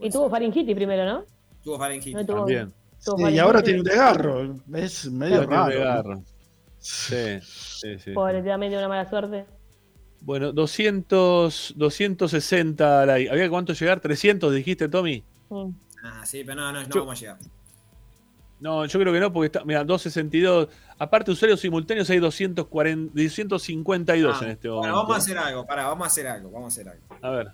Y 0.00 0.10
tuvo 0.10 0.30
faringitis 0.30 0.74
primero, 0.74 1.04
¿no? 1.04 1.24
Tuvo 1.62 1.78
faringitis. 1.78 2.14
No 2.14 2.24
tuvo- 2.26 2.36
También. 2.38 2.72
tuvo 3.04 3.28
Sí, 3.28 3.34
y 3.34 3.38
ahora 3.38 3.62
tiene 3.62 3.80
un 3.80 3.84
desgarro. 3.84 4.56
Es 4.72 5.10
medio 5.10 5.42
un 5.42 5.50
raro. 5.50 6.22
Sí, 6.78 7.38
sí, 7.42 7.98
sí. 7.98 8.12
Pobre, 8.12 8.42
también 8.42 8.72
de 8.72 8.78
una 8.78 8.88
mala 8.88 9.08
suerte. 9.08 9.44
Bueno, 10.20 10.52
200, 10.52 11.74
260 11.76 13.04
likes. 13.06 13.30
¿Había 13.30 13.50
cuánto 13.50 13.72
llegar? 13.74 14.00
¿300 14.00 14.50
dijiste, 14.52 14.88
Tommy? 14.88 15.22
Ah, 16.02 16.24
sí, 16.24 16.42
pero 16.44 16.60
no, 16.62 16.72
no, 16.72 16.82
no 16.82 16.88
Yo- 16.88 17.00
vamos 17.00 17.18
a 17.18 17.20
llegar. 17.20 17.38
No, 18.60 18.84
yo 18.86 18.98
creo 19.00 19.12
que 19.12 19.20
no, 19.20 19.32
porque 19.32 19.46
está, 19.46 19.64
mira, 19.64 19.84
262. 19.84 20.68
Aparte, 20.98 21.30
usuarios 21.30 21.60
simultáneos 21.60 22.08
hay 22.08 22.18
240, 22.18 23.12
252 23.14 24.36
Ah, 24.40 24.44
en 24.44 24.50
este 24.50 24.68
bueno, 24.68 24.80
momento. 24.80 24.96
vamos 24.96 25.14
a 25.14 25.18
hacer 25.18 25.38
algo, 25.38 25.66
pará, 25.66 25.86
vamos 25.88 26.04
a 26.04 26.08
hacer 26.08 26.26
algo, 26.26 26.50
vamos 26.50 26.72
a 26.72 26.80
hacer 26.80 26.88
algo. 26.88 27.02
A 27.20 27.30
ver. 27.30 27.48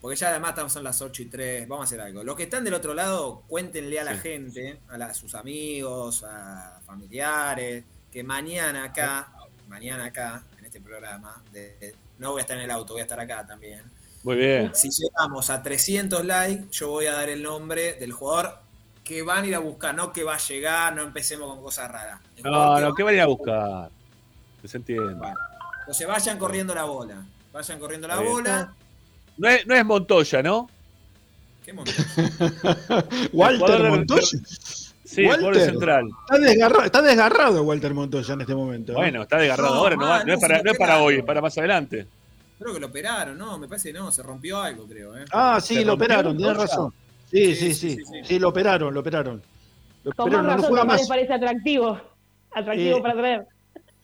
Porque 0.00 0.16
ya 0.16 0.28
además 0.28 0.50
estamos 0.50 0.72
son 0.72 0.84
las 0.84 1.02
8 1.02 1.22
y 1.22 1.26
3, 1.26 1.66
vamos 1.66 1.84
a 1.84 1.86
hacer 1.86 2.00
algo. 2.00 2.22
Los 2.22 2.36
que 2.36 2.44
están 2.44 2.62
del 2.62 2.74
otro 2.74 2.94
lado, 2.94 3.42
cuéntenle 3.48 3.98
a 3.98 4.04
la 4.04 4.14
Sí. 4.14 4.20
gente, 4.20 4.78
a, 4.88 4.96
la- 4.98 5.06
a 5.06 5.14
sus 5.14 5.34
amigos, 5.34 6.22
a 6.24 6.78
familiares, 6.86 7.84
que 8.12 8.22
mañana 8.22 8.84
acá, 8.84 9.32
mañana 9.68 10.04
acá, 10.04 10.44
en 10.58 10.64
este 10.66 10.80
programa, 10.80 11.42
de- 11.52 11.76
de- 11.80 11.94
no 12.18 12.30
voy 12.32 12.38
a 12.38 12.42
estar 12.42 12.56
en 12.56 12.64
el 12.64 12.70
auto, 12.70 12.92
voy 12.92 13.00
a 13.00 13.04
estar 13.04 13.18
acá 13.18 13.44
también. 13.44 13.82
Muy 14.22 14.36
bien. 14.36 14.70
Si 14.74 14.88
llegamos 14.90 15.50
a 15.50 15.62
300 15.62 16.24
likes, 16.24 16.66
yo 16.70 16.90
voy 16.90 17.06
a 17.06 17.12
dar 17.14 17.28
el 17.28 17.42
nombre 17.42 17.94
del 17.94 18.12
jugador 18.12 18.60
que 19.08 19.22
van 19.22 19.44
a 19.44 19.46
ir 19.46 19.54
a 19.54 19.58
buscar, 19.58 19.94
no 19.94 20.12
que 20.12 20.22
va 20.22 20.34
a 20.34 20.38
llegar, 20.38 20.94
no 20.94 21.02
empecemos 21.02 21.48
con 21.48 21.62
cosas 21.62 21.90
raras. 21.90 22.20
El 22.36 22.42
No, 22.44 22.76
que 22.76 22.80
no, 22.82 22.94
¿qué 22.94 23.02
van 23.02 23.12
a 23.14 23.16
ir 23.16 23.20
a 23.22 23.26
buscar? 23.26 23.90
Que 24.60 24.68
se 24.68 24.76
entiende. 24.76 25.28
Entonces 25.80 26.06
vayan 26.06 26.38
corriendo 26.38 26.74
la 26.74 26.84
bola. 26.84 27.24
Vayan 27.52 27.78
corriendo 27.80 28.06
la 28.06 28.18
bien. 28.20 28.32
bola. 28.32 28.74
No 29.38 29.48
es, 29.48 29.66
no 29.66 29.74
es 29.74 29.84
Montoya, 29.86 30.42
¿no? 30.42 30.68
¿Qué 31.64 31.72
montón? 31.72 31.94
Walter 33.32 33.88
Montoya. 33.90 34.38
Sí, 35.04 35.22
de 35.22 35.60
central. 35.64 36.10
Está 36.26 36.38
desgarrado, 36.38 36.84
está 36.84 37.00
desgarrado 37.02 37.62
Walter 37.62 37.94
Montoya 37.94 38.34
en 38.34 38.40
este 38.42 38.54
momento. 38.54 38.92
¿eh? 38.92 38.96
Bueno, 38.96 39.22
está 39.22 39.38
desgarrado 39.38 39.74
No, 39.74 39.80
ahora, 39.80 39.96
no, 39.96 40.02
va- 40.02 40.18
man, 40.18 40.26
no 40.26 40.34
es 40.34 40.40
para, 40.40 40.62
no 40.62 40.70
es 40.70 40.78
para 40.78 41.00
hoy, 41.02 41.14
es 41.16 41.24
para 41.24 41.40
más 41.40 41.56
adelante. 41.56 42.06
Creo 42.58 42.74
que 42.74 42.80
lo 42.80 42.88
operaron, 42.88 43.38
no, 43.38 43.56
me 43.56 43.68
parece 43.68 43.90
que 43.92 43.98
no, 43.98 44.10
se 44.12 44.22
rompió 44.22 44.60
algo, 44.60 44.86
creo. 44.86 45.16
¿eh? 45.16 45.24
Ah, 45.32 45.58
sí, 45.62 45.76
¿Se 45.76 45.84
lo 45.86 45.94
operaron, 45.94 46.36
tienes 46.36 46.56
Montoya? 46.56 46.76
razón. 46.76 46.92
Sí, 47.30 47.54
sí, 47.54 47.74
sí. 47.74 47.98
Sí, 48.24 48.38
lo 48.38 48.48
operaron, 48.48 48.92
lo 48.94 49.00
operaron. 49.00 49.42
Lo 50.04 50.12
Con 50.12 50.28
operaron, 50.28 50.46
más 50.46 50.56
no 50.56 50.62
razón, 50.62 50.68
juega 50.70 50.84
más. 50.84 51.00
les 51.00 51.08
parece 51.08 51.32
atractivo. 51.34 52.00
Atractivo 52.52 52.96
Eh, 52.98 53.02
para 53.02 53.14
traer. 53.14 53.46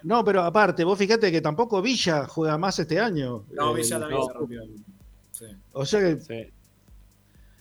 No, 0.02 0.22
pero 0.24 0.42
aparte, 0.42 0.84
vos 0.84 0.98
fíjate 0.98 1.32
que 1.32 1.40
tampoco 1.40 1.80
Villa 1.80 2.26
juega 2.26 2.59
más 2.59 2.78
este 2.78 3.01
año. 3.01 3.44
No, 3.52 3.72
Eh, 3.72 3.76
Villa 3.80 3.98
también 3.98 4.20
no. 4.20 4.26
se 4.26 4.32
rompió. 4.34 4.62
Sí. 5.30 5.46
O 5.72 5.84
sea 5.86 6.01
que 6.01 6.20
Sí. 6.20 6.51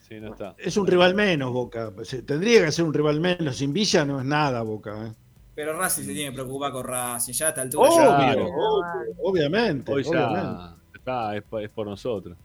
Sí, 0.08 0.20
no 0.20 0.32
está. 0.34 0.54
es 0.58 0.76
un 0.76 0.86
rival 0.86 1.16
menos, 1.16 1.52
Boca. 1.54 1.92
Tendría 2.26 2.66
que 2.66 2.72
ser 2.72 2.84
un 2.86 2.94
rival 2.94 3.20
menos. 3.22 3.56
Sin 3.56 3.72
Villa 3.72 4.04
no 4.04 4.20
es 4.20 4.26
nada, 4.26 4.62
Boca. 4.62 5.08
¿eh? 5.08 5.14
Pero 5.56 5.78
Racing 5.78 6.04
se 6.04 6.14
tiene 6.14 6.32
que 6.32 6.36
preocupar 6.36 6.72
con 6.74 6.84
Racing, 6.84 7.32
ya 7.34 7.46
a 7.46 7.50
esta 7.50 7.62
altura. 7.62 7.90
Obvio, 7.90 8.04
ya- 8.04 8.34
obvio, 8.34 9.16
obviamente. 9.24 9.94
Hoy 9.94 10.04
ya 10.04 10.10
obviamente. 10.10 10.76
está, 10.96 11.36
es 11.38 11.70
por 11.70 11.86
nosotros. 11.88 12.36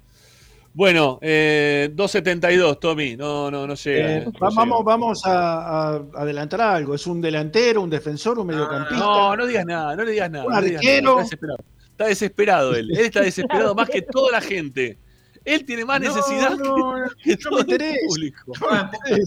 Bueno, 0.79 1.19
eh, 1.23 1.91
272, 1.93 2.79
Tommy. 2.79 3.17
No, 3.17 3.51
no, 3.51 3.67
no 3.67 3.75
llega. 3.75 4.13
Eh, 4.13 4.17
eh, 4.19 4.25
no 4.27 4.31
va- 4.31 4.49
llega. 4.49 4.61
vamos 4.61 4.85
vamos 4.85 5.27
a, 5.27 5.89
a 5.91 5.95
adelantar 6.15 6.61
algo. 6.61 6.95
Es 6.95 7.05
un 7.09 7.21
delantero, 7.21 7.83
un 7.83 7.91
defensor, 7.91 8.39
un 8.39 8.47
mediocampista. 8.47 8.97
No, 9.05 9.35
no 9.35 9.45
digas 9.45 9.67
nada, 9.67 9.97
no 9.97 10.05
le 10.05 10.13
digas 10.13 10.31
nada. 10.31 10.45
Un 10.47 10.53
no 10.53 10.61
le 10.61 10.67
digas 10.69 10.83
arquero. 10.85 11.11
nada, 11.17 11.23
Está 11.25 11.25
desesperado. 11.25 11.65
Está 11.91 12.05
desesperado 12.07 12.75
él. 12.77 12.91
Él 12.93 13.05
está 13.07 13.21
desesperado 13.23 13.75
más 13.75 13.89
que 13.91 14.03
toda 14.03 14.31
la 14.31 14.41
gente. 14.41 14.97
Él 15.45 15.65
tiene 15.65 15.85
más 15.85 16.01
No, 16.01 16.15
necesidad 16.15 16.51
no, 16.51 16.95
que 17.25 17.31
no 17.33 17.37
todo 17.39 17.59
el 17.59 17.97
público. 18.07 18.53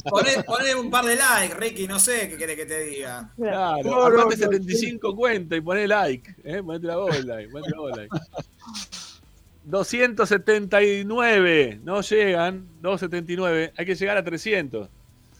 Poné, 0.10 0.44
poné 0.45 0.76
un 0.76 0.90
par 0.90 1.03
de 1.03 1.15
likes, 1.18 1.56
Ricky, 1.56 1.86
no 1.86 1.99
sé 1.99 2.30
qué 2.30 2.38
querés 2.38 2.56
que 2.56 2.65
te 2.65 2.80
diga. 2.86 3.30
Claro, 3.36 3.84
No, 3.84 4.02
aparte 4.03 4.18
no, 4.19 4.26
no, 4.26 4.32
75 4.32 5.15
cuenta 5.18 5.57
y 5.57 5.61
poné 5.61 5.86
like. 5.86 6.34
¿eh? 6.45 6.61
Ponete 6.64 6.88
la 6.88 6.95
bola 6.95 7.19
like. 7.19 7.49
ponete 7.52 7.72
la 7.72 7.78
bola 7.78 7.95
like. 7.98 8.15
279, 9.72 11.80
no 11.84 12.02
llegan. 12.02 12.68
279, 12.81 13.73
hay 13.77 13.85
que 13.85 13.95
llegar 13.95 14.18
a 14.18 14.23
300. 14.23 14.88
Yo 14.88 14.91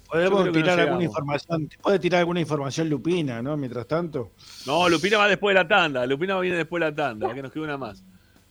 Podemos 0.10 0.46
no 0.46 0.52
tirar 0.52 0.80
alguna 0.80 1.04
información. 1.04 1.70
Puede 1.82 2.00
tirar 2.00 2.20
alguna 2.20 2.40
información 2.42 2.90
Lupina, 2.90 3.42
¿no? 3.42 3.56
Mientras 3.58 3.88
tanto. 3.88 4.32
No, 4.66 4.90
Lupina 4.90 5.18
va 5.18 5.28
después 5.28 5.56
de 5.56 5.62
la 5.64 5.68
tanda. 5.68 6.06
Lupina 6.06 6.40
viene 6.40 6.58
después 6.58 6.82
de 6.82 6.90
la 6.90 6.96
tanda, 6.96 7.34
que 7.34 7.42
nos 7.42 7.52
queda 7.52 7.64
una 7.64 7.78
más. 7.78 8.04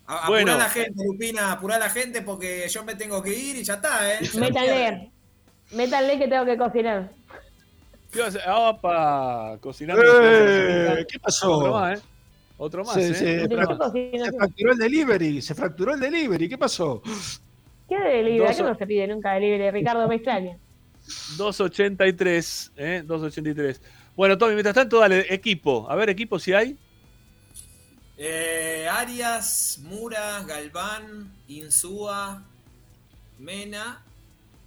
A- 0.07 0.29
Bueno. 0.29 0.53
Apurá 0.53 0.65
a 0.65 0.69
la 0.69 0.73
gente, 0.73 1.05
Lupina, 1.05 1.53
apurá 1.53 1.77
a 1.77 1.79
la 1.79 1.91
gente 1.91 2.23
porque 2.23 2.67
yo 2.69 2.85
me 2.85 2.95
tengo 2.95 3.23
que 3.23 3.37
ir 3.37 3.57
y 3.57 3.65
ya 3.65 3.75
está, 3.75 4.15
¿eh? 4.15 4.19
Ya 4.23 4.41
Métanle. 4.41 5.11
Métanle 5.73 6.19
que 6.19 6.29
tengo 6.29 6.45
que 6.47 6.57
cocinar. 6.57 7.11
¿Qué 8.13 8.21
vas 8.21 8.37
a 8.37 8.59
¡Opa! 8.71 9.57
Cocinando. 9.61 10.03
Eh, 10.05 11.07
¿Qué 11.09 11.19
pasó? 11.21 11.85
Otro 12.63 12.85
más, 12.85 12.95
¿eh? 12.99 13.15
Se, 13.15 13.43
¿eh? 13.45 13.49
se 14.23 14.33
fracturó 14.33 14.73
el 14.73 14.79
delivery, 14.79 15.41
se 15.41 15.55
fracturó 15.55 15.95
el 15.95 16.01
delivery. 16.01 16.47
¿Qué 16.47 16.59
pasó? 16.59 17.03
¿Qué 17.89 17.99
delivery? 17.99 18.37
Dos- 18.39 18.51
Acá 18.61 18.69
no 18.69 18.75
se 18.79 18.87
pide 18.87 19.07
nunca 19.07 19.33
delivery. 19.33 19.71
Ricardo, 19.71 20.07
me 20.07 20.17
extraña. 20.17 20.59
283, 21.39 22.73
¿eh? 22.77 23.03
283. 23.07 23.81
Bueno, 24.15 24.37
Tommy, 24.37 24.53
mientras 24.53 24.75
tanto, 24.75 25.01
dale, 25.01 25.25
equipo. 25.33 25.91
A 25.91 25.95
ver, 25.97 26.11
equipo 26.11 26.39
si 26.39 26.53
hay. 26.53 26.77
Eh, 28.19 28.87
Arias, 28.91 29.81
Mura, 29.83 30.45
Galván, 30.47 31.33
Insúa, 31.49 32.43
Mena, 33.39 34.05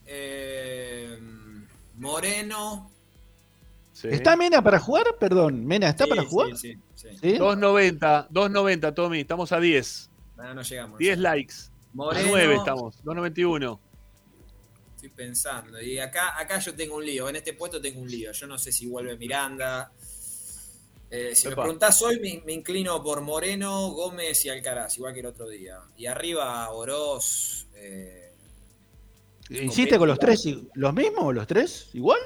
eh, 0.08 1.20
Moreno. 2.00 2.90
Sí. 4.04 4.10
¿Está 4.12 4.36
Mena 4.36 4.62
para 4.62 4.80
jugar? 4.80 5.06
Perdón, 5.20 5.66
¿Mena 5.66 5.90
está 5.90 6.04
Sí, 6.04 6.10
para 6.10 6.24
jugar? 6.26 6.58
Sí, 6.58 6.78
sí. 6.94 7.08
¿Sí? 7.22 7.38
290, 7.38 8.28
290, 8.30 8.94
Tommy. 8.94 9.22
Estamos 9.22 9.52
a 9.52 9.60
10. 9.60 10.10
No, 10.38 10.54
no 10.54 10.62
llegamos. 10.62 11.00
10 11.00 11.18
likes. 11.20 11.54
Moreno. 11.94 12.28
A 12.28 12.32
9 12.32 12.56
estamos. 12.56 12.96
291. 13.04 13.80
Estoy 14.96 15.10
pensando. 15.10 15.82
Y 15.82 16.00
acá, 16.00 16.40
acá 16.40 16.60
yo 16.60 16.76
tengo 16.76 16.98
un 16.98 17.06
lío. 17.06 17.30
En 17.30 17.38
este 17.38 17.54
puesto 17.54 17.82
tengo 17.82 18.02
un 18.02 18.10
lío. 18.10 18.32
Yo 18.34 18.46
no 18.46 18.58
sé 18.58 18.72
si 18.72 18.88
vuelve 18.88 19.18
Miranda. 19.18 19.92
Eh, 21.10 21.36
si 21.36 21.48
me 21.48 21.56
preguntás 21.56 22.02
hoy, 22.02 22.20
me, 22.20 22.42
me 22.46 22.54
inclino 22.54 23.02
por 23.04 23.22
Moreno, 23.22 23.90
Gómez 23.92 24.44
y 24.46 24.50
Alcaraz, 24.50 24.98
igual 24.98 25.14
que 25.14 25.20
el 25.22 25.28
otro 25.28 25.48
día. 25.48 25.80
Y 25.96 26.08
arriba, 26.08 26.70
Oroz. 26.72 27.68
eh, 27.76 28.34
¿Hiciste 29.50 29.98
con 29.98 30.08
los 30.08 30.18
tres 30.18 30.44
los 30.74 30.94
mismos, 30.94 31.36
los 31.36 31.46
tres? 31.46 31.90
¿Igual? 31.94 32.20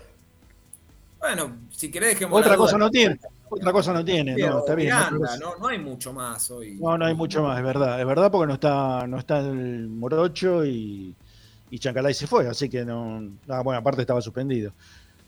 Bueno, 1.35 1.57
si 1.71 1.91
querés 1.91 2.09
dejemos 2.09 2.39
Otra 2.39 2.55
cosa 2.57 2.75
duda. 2.77 2.85
no 2.85 2.91
tiene. 2.91 3.19
Otra 3.49 3.71
cosa 3.71 3.93
no 3.93 4.03
tiene. 4.03 4.35
Pero 4.35 4.49
No, 4.53 4.59
está 4.59 4.75
bien. 4.75 4.93
Miranda, 4.93 5.37
no, 5.37 5.55
no 5.57 5.67
hay 5.67 5.77
mucho 5.79 6.11
más 6.13 6.49
hoy. 6.51 6.77
No, 6.79 6.97
no 6.97 7.05
hay 7.05 7.13
mucho 7.13 7.43
más, 7.43 7.57
es 7.57 7.63
verdad. 7.63 7.99
Es 7.99 8.05
verdad 8.05 8.31
porque 8.31 8.47
no 8.47 8.53
está, 8.55 9.07
no 9.07 9.17
está 9.19 9.39
el 9.39 9.87
Morocho 9.87 10.65
y, 10.65 11.15
y 11.69 11.79
Chancalay 11.79 12.13
se 12.13 12.27
fue, 12.27 12.47
así 12.47 12.69
que 12.69 12.83
no. 12.85 13.21
ah, 13.49 13.61
bueno, 13.61 13.79
aparte 13.79 14.01
estaba 14.01 14.21
suspendido. 14.21 14.73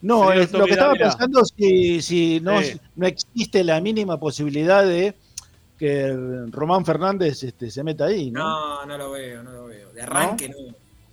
No, 0.02 0.32
es 0.32 0.52
lo 0.54 0.66
que 0.66 0.72
estaba 0.72 0.94
pensando 0.94 1.44
si, 1.44 2.02
si 2.02 2.40
no, 2.40 2.62
Sí. 2.62 2.80
no 2.96 3.06
existe 3.08 3.64
la 3.66 3.82
mínima 3.82 4.18
posibilidad 4.18 4.86
de 4.86 5.14
que 5.78 6.14
Román 6.52 6.86
Fernández 6.86 7.44
este, 7.44 7.70
se 7.70 7.84
meta 7.84 8.06
ahí, 8.06 8.32
¿no? 8.32 8.40
No, 8.40 8.86
no 8.86 8.98
lo 8.98 9.12
veo, 9.12 9.44
no 9.44 9.52
lo 9.52 9.66
veo. 9.66 9.92
De 9.92 10.02
arranque 10.02 10.50
no. 10.50 10.56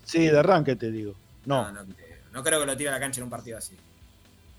Sí, 0.04 0.26
de 0.26 0.38
arranque 0.38 0.76
te 0.76 0.90
digo. 0.92 1.14
No. 1.46 1.72
No, 1.72 1.84
no 1.84 1.94
creo. 1.94 2.16
No 2.32 2.42
creo 2.44 2.60
que 2.60 2.66
lo 2.66 2.76
tire 2.76 2.88
a 2.90 2.92
la 2.92 3.00
cancha 3.00 3.20
en 3.20 3.24
un 3.24 3.30
partido 3.30 3.58
así. 3.58 3.74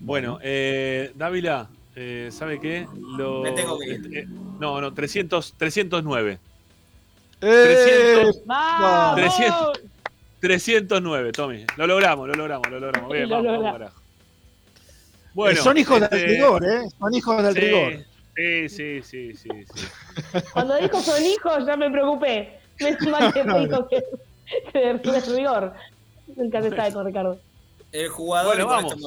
Bueno, 0.00 0.38
eh, 0.42 1.12
Dávila, 1.14 1.68
eh, 1.96 2.28
¿sabe 2.30 2.60
qué? 2.60 2.86
Lo, 3.16 3.42
Me 3.42 3.52
tengo 3.52 3.78
que 3.78 3.86
ir. 3.86 4.16
eh, 4.16 4.26
no, 4.60 4.80
no, 4.80 4.94
300, 4.94 5.54
309. 5.56 6.38
¡Eh! 7.40 8.20
300, 8.20 8.46
¡Vamos! 8.46 9.16
300, 9.16 9.80
309, 10.40 11.32
Tommy. 11.32 11.64
Lo 11.76 11.86
logramos, 11.86 12.28
lo 12.28 12.34
logramos, 12.34 12.70
lo 12.70 12.80
logramos. 12.80 13.12
Bien, 13.12 13.28
Lo 13.28 13.36
vamos, 13.36 13.46
vamos, 13.46 13.62
logramos. 13.64 13.78
carajo. 13.80 14.02
Bueno, 15.34 15.62
Son 15.62 15.76
hijos 15.78 16.02
este, 16.02 16.16
del 16.16 16.28
rigor, 16.28 16.64
¿eh? 16.64 16.88
Son 16.98 17.14
hijos 17.14 17.42
del 17.42 17.54
sí, 17.54 17.60
rigor. 17.60 17.92
Sí, 18.36 18.68
sí, 18.68 19.02
sí, 19.02 19.34
sí, 19.34 19.50
sí. 19.74 19.86
Cuando 20.52 20.76
dijo 20.76 21.00
son 21.00 21.22
hijos, 21.24 21.66
ya 21.66 21.76
me 21.76 21.90
preocupé. 21.90 22.58
Me 22.80 23.10
mal 23.10 23.32
que 23.32 23.40
hijo 23.40 23.88
que, 23.88 24.04
que 24.72 24.78
de 24.78 25.20
rigor. 25.36 25.74
Nunca 26.36 26.62
se 26.62 26.70
sabe 26.70 26.92
con 26.92 27.06
Ricardo. 27.06 27.38
El 27.90 28.08
jugador, 28.08 28.56
Bueno, 28.56 28.68
con 28.68 29.00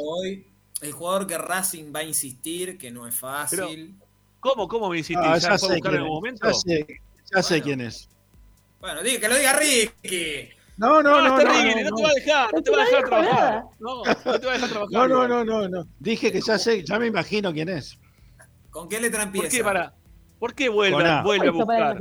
el 0.81 0.91
jugador 0.91 1.27
que 1.27 1.37
Racing 1.37 1.93
va 1.95 1.99
a 1.99 2.03
insistir, 2.03 2.77
que 2.77 2.91
no 2.91 3.07
es 3.07 3.15
fácil. 3.15 3.97
¿Cómo, 4.39 4.67
cómo 4.67 4.89
me 4.89 4.99
hiciste? 4.99 5.21
Ah, 5.23 5.37
¿Ya 5.37 5.53
a 5.53 5.57
sé 5.57 5.75
en 5.75 5.79
quién 5.81 5.95
algún 5.95 6.09
momento? 6.09 6.47
Ya 6.47 6.53
sé, 6.53 6.87
ya 7.33 7.43
sé 7.43 7.53
Bueno. 7.55 7.65
quién 7.65 7.81
es. 7.81 8.09
Bueno, 8.79 9.03
diga, 9.03 9.19
que 9.19 9.27
lo 9.29 9.35
diga 9.35 9.53
Ricky. 9.53 10.49
No, 10.77 11.03
no, 11.03 11.11
No, 11.11 11.21
no. 11.21 11.29
no, 11.29 11.37
terrible, 11.37 11.83
no, 11.83 11.95
te 11.95 12.03
va 12.03 12.09
a 12.09 12.13
dejar, 12.13 12.53
no 12.53 12.61
te 12.63 12.71
va 12.71 12.81
a 12.81 12.85
dejar 12.85 13.03
trabajar. 13.03 13.63
No, 13.79 14.03
no 14.03 14.39
te 14.39 14.45
va 14.47 14.51
a 14.51 14.55
dejar 14.55 14.69
trabajar. 14.69 14.91
No, 14.91 15.07
no, 15.07 15.27
no, 15.27 15.45
no, 15.45 15.69
no. 15.69 15.87
Dije 15.99 16.31
que 16.31 16.41
ya 16.41 16.57
sé, 16.57 16.83
ya 16.83 16.97
me 16.97 17.05
imagino 17.05 17.53
quién 17.53 17.69
es. 17.69 17.99
¿Con 18.71 18.89
qué 18.89 18.99
letra 18.99 19.21
empieza? 19.21 19.47
¿Por 19.47 19.57
qué, 19.57 19.63
para? 19.63 19.93
¿Por 20.39 20.55
qué 20.55 20.69
vuelve, 20.69 21.05
A. 21.07 21.21
vuelve 21.21 21.47
a 21.49 21.51
buscar? 21.51 21.97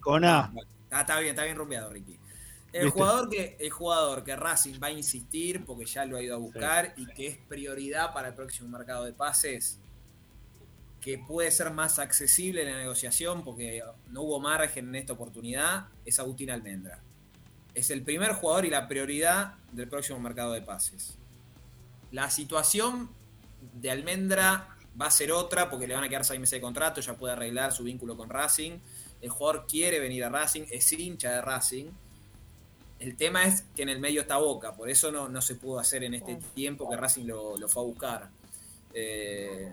Con 0.00 0.24
A. 0.24 0.52
Ah, 0.90 1.00
está 1.02 1.20
bien, 1.20 1.30
está 1.30 1.44
bien 1.44 1.56
rumbeado, 1.56 1.90
Ricky. 1.90 2.18
El 2.74 2.86
¿Viste? 2.86 2.98
jugador, 2.98 3.30
que, 3.30 3.56
el 3.60 3.70
jugador 3.70 4.24
que 4.24 4.34
Racing 4.34 4.80
va 4.82 4.88
a 4.88 4.90
insistir 4.90 5.64
porque 5.64 5.86
ya 5.86 6.04
lo 6.04 6.16
ha 6.16 6.22
ido 6.22 6.34
a 6.34 6.38
buscar 6.38 6.92
y 6.96 7.06
que 7.06 7.28
es 7.28 7.38
prioridad 7.38 8.12
para 8.12 8.28
el 8.28 8.34
próximo 8.34 8.68
mercado 8.68 9.04
de 9.04 9.12
pases, 9.12 9.78
que 11.00 11.16
puede 11.18 11.52
ser 11.52 11.70
más 11.70 12.00
accesible 12.00 12.62
en 12.62 12.72
la 12.72 12.78
negociación 12.78 13.44
porque 13.44 13.80
no 14.10 14.22
hubo 14.22 14.40
margen 14.40 14.88
en 14.88 14.96
esta 14.96 15.12
oportunidad, 15.12 15.86
es 16.04 16.18
Agustín 16.18 16.50
Almendra. 16.50 17.00
Es 17.74 17.90
el 17.90 18.02
primer 18.02 18.32
jugador 18.32 18.64
y 18.64 18.70
la 18.70 18.88
prioridad 18.88 19.54
del 19.70 19.86
próximo 19.86 20.18
mercado 20.18 20.52
de 20.52 20.62
pases. 20.62 21.16
La 22.10 22.28
situación 22.28 23.08
de 23.72 23.92
Almendra 23.92 24.76
va 25.00 25.06
a 25.06 25.10
ser 25.12 25.30
otra 25.30 25.70
porque 25.70 25.86
le 25.86 25.94
van 25.94 26.02
a 26.02 26.08
quedar 26.08 26.24
seis 26.24 26.40
meses 26.40 26.56
de 26.56 26.60
contrato, 26.60 27.00
ya 27.00 27.14
puede 27.14 27.34
arreglar 27.34 27.72
su 27.72 27.84
vínculo 27.84 28.16
con 28.16 28.28
Racing. 28.30 28.80
El 29.20 29.30
jugador 29.30 29.68
quiere 29.68 30.00
venir 30.00 30.24
a 30.24 30.28
Racing, 30.28 30.64
es 30.72 30.92
hincha 30.92 31.30
de 31.30 31.40
Racing. 31.40 31.92
El 33.00 33.16
tema 33.16 33.44
es 33.44 33.62
que 33.74 33.82
en 33.82 33.88
el 33.90 33.98
medio 34.00 34.22
está 34.22 34.38
Boca, 34.38 34.72
por 34.74 34.88
eso 34.88 35.10
no, 35.12 35.28
no 35.28 35.40
se 35.42 35.56
pudo 35.56 35.78
hacer 35.78 36.04
en 36.04 36.14
este 36.14 36.36
tiempo 36.54 36.88
que 36.88 36.96
Racing 36.96 37.26
lo, 37.26 37.56
lo 37.58 37.68
fue 37.68 37.82
a 37.82 37.86
buscar. 37.86 38.28
Eh, 38.94 39.72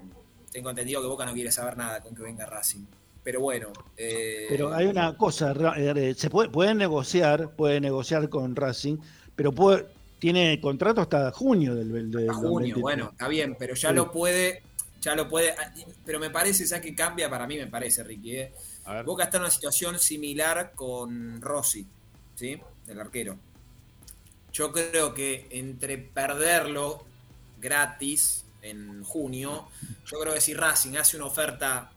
tengo 0.51 0.69
entendido 0.69 1.01
que 1.01 1.07
Boca 1.07 1.25
no 1.25 1.33
quiere 1.33 1.51
saber 1.51 1.77
nada 1.77 2.01
con 2.01 2.15
que 2.15 2.23
venga 2.23 2.45
Racing. 2.45 2.83
Pero 3.23 3.39
bueno. 3.39 3.67
eh, 3.95 4.47
Pero 4.49 4.73
hay 4.73 4.87
una 4.87 5.15
cosa, 5.15 5.53
eh, 5.77 6.15
se 6.17 6.29
puede, 6.29 6.49
puede 6.49 6.73
negociar, 6.73 7.51
puede 7.55 7.79
negociar 7.79 8.27
con 8.29 8.55
Racing, 8.55 8.97
pero 9.35 9.51
puede, 9.51 9.85
tiene 10.19 10.59
contrato 10.59 11.01
hasta 11.01 11.31
junio 11.31 11.75
del, 11.75 11.91
del, 11.91 12.11
del 12.11 12.29
a 12.29 12.33
junio, 12.33 12.49
2023. 12.75 12.81
bueno, 12.81 13.09
está 13.11 13.27
bien, 13.27 13.55
pero 13.57 13.75
ya 13.75 13.89
Sí. 13.89 13.95
lo 13.95 14.11
puede, 14.11 14.63
ya 15.01 15.15
lo 15.15 15.29
puede, 15.29 15.51
ah, 15.51 15.71
pero 16.03 16.19
me 16.19 16.31
parece, 16.31 16.65
¿sabes 16.65 16.83
qué 16.83 16.95
cambia? 16.95 17.29
Para 17.29 17.45
mí 17.45 17.57
me 17.57 17.67
parece, 17.67 18.03
Ricky, 18.03 18.37
¿eh? 18.37 18.53
Boca 19.05 19.25
está 19.25 19.37
en 19.37 19.43
una 19.43 19.51
situación 19.51 19.99
similar 19.99 20.71
con 20.75 21.39
Rossi, 21.39 21.85
¿sí? 22.35 22.59
El 22.87 22.99
arquero. 22.99 23.37
Yo 24.51 24.71
creo 24.71 25.13
que 25.13 25.47
entre 25.51 25.97
perderlo 25.97 27.05
gratis 27.59 28.45
en 28.61 29.03
junio, 29.03 29.69
yo 30.05 30.19
creo 30.19 30.33
que 30.33 30.41
si 30.41 30.53
Racing 30.53 30.97
hace 30.97 31.15
una 31.17 31.25
oferta, 31.27 31.91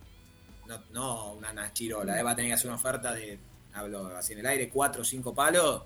no, 0.66 0.80
no 0.92 1.32
una 1.34 1.52
nachirola, 1.52 2.18
¿eh? 2.18 2.22
va 2.22 2.30
a 2.30 2.36
tener 2.36 2.50
que 2.50 2.54
hacer 2.54 2.68
una 2.68 2.76
oferta 2.76 3.12
de, 3.12 3.38
hablo 3.74 4.06
así 4.16 4.32
en 4.34 4.38
el 4.40 4.46
aire, 4.46 4.68
cuatro 4.68 5.02
o 5.02 5.04
cinco 5.04 5.34
palos, 5.34 5.82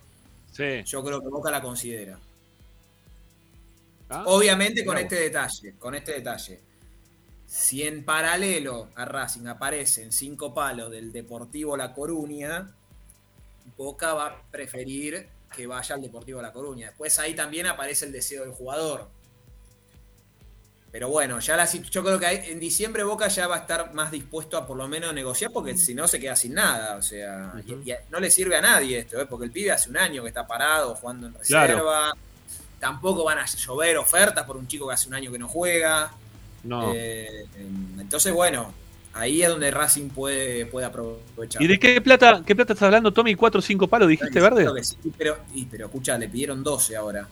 Sí. 0.52 0.82
yo 0.84 1.04
creo 1.04 1.20
que 1.20 1.28
Boca 1.28 1.50
la 1.50 1.60
considera. 1.60 2.18
Ah, 4.10 4.24
Obviamente 4.26 4.84
con 4.84 4.96
este 4.98 5.16
detalle, 5.16 5.74
con 5.78 5.94
este 5.94 6.12
detalle. 6.12 6.60
Si 7.46 7.82
en 7.82 8.04
paralelo 8.04 8.88
a 8.94 9.04
Racing 9.04 9.46
aparecen 9.46 10.12
cinco 10.12 10.52
palos 10.54 10.90
del 10.90 11.12
Deportivo 11.12 11.76
La 11.76 11.92
Coruña, 11.94 12.74
Boca 13.76 14.14
va 14.14 14.26
a 14.26 14.42
preferir 14.50 15.28
que 15.54 15.66
vaya 15.66 15.94
al 15.94 16.02
Deportivo 16.02 16.42
La 16.42 16.52
Coruña. 16.52 16.88
Después 16.88 17.18
ahí 17.18 17.34
también 17.34 17.66
aparece 17.66 18.04
el 18.06 18.12
deseo 18.12 18.42
del 18.44 18.52
jugador. 18.52 19.08
Pero 20.90 21.10
bueno, 21.10 21.38
ya 21.38 21.54
la, 21.56 21.66
yo 21.70 22.02
creo 22.02 22.18
que 22.18 22.26
en 22.50 22.58
diciembre 22.58 23.02
Boca 23.04 23.28
ya 23.28 23.46
va 23.46 23.56
a 23.56 23.58
estar 23.60 23.92
más 23.92 24.10
dispuesto 24.10 24.56
a 24.56 24.66
por 24.66 24.76
lo 24.76 24.88
menos 24.88 25.12
negociar 25.12 25.50
porque 25.52 25.76
si 25.76 25.94
no 25.94 26.08
se 26.08 26.18
queda 26.18 26.34
sin 26.34 26.54
nada. 26.54 26.96
O 26.96 27.02
sea, 27.02 27.52
y- 27.66 27.90
y 27.90 27.94
no 28.10 28.18
le 28.20 28.30
sirve 28.30 28.56
a 28.56 28.62
nadie 28.62 29.00
esto, 29.00 29.20
¿eh? 29.20 29.26
porque 29.26 29.44
el 29.44 29.50
pibe 29.52 29.70
hace 29.70 29.90
un 29.90 29.98
año 29.98 30.22
que 30.22 30.28
está 30.28 30.46
parado 30.46 30.94
jugando 30.94 31.26
en 31.26 31.34
Claro. 31.34 31.74
reserva. 31.74 32.12
Tampoco 32.80 33.24
van 33.24 33.38
a 33.38 33.44
llover 33.44 33.98
ofertas 33.98 34.46
por 34.46 34.56
un 34.56 34.66
chico 34.66 34.88
que 34.88 34.94
hace 34.94 35.08
un 35.08 35.14
año 35.14 35.30
que 35.30 35.38
no 35.38 35.48
juega. 35.48 36.10
No. 36.64 36.92
Eh, 36.94 37.46
entonces, 37.98 38.32
bueno, 38.32 38.72
ahí 39.18 39.42
es 39.42 39.48
donde 39.48 39.70
Racing 39.70 40.08
puede, 40.10 40.66
puede 40.66 40.86
aprovechar. 40.86 41.60
¿Y 41.60 41.66
de 41.66 41.78
qué 41.78 42.00
plata, 42.00 42.42
qué 42.46 42.54
plata 42.54 42.72
estás 42.72 42.86
hablando, 42.86 43.12
Tommy? 43.12 43.34
¿Cuatro 43.34 43.58
o 43.58 43.62
cinco 43.62 43.88
palos 43.88 44.08
dijiste, 44.08 44.40
verde? 44.40 44.66
Que 44.74 44.84
sí, 44.84 44.96
pero, 45.16 45.38
y, 45.54 45.64
pero 45.66 45.86
escucha, 45.86 46.16
le 46.16 46.28
pidieron 46.28 46.62
12 46.62 46.96
ahora. 46.96 47.28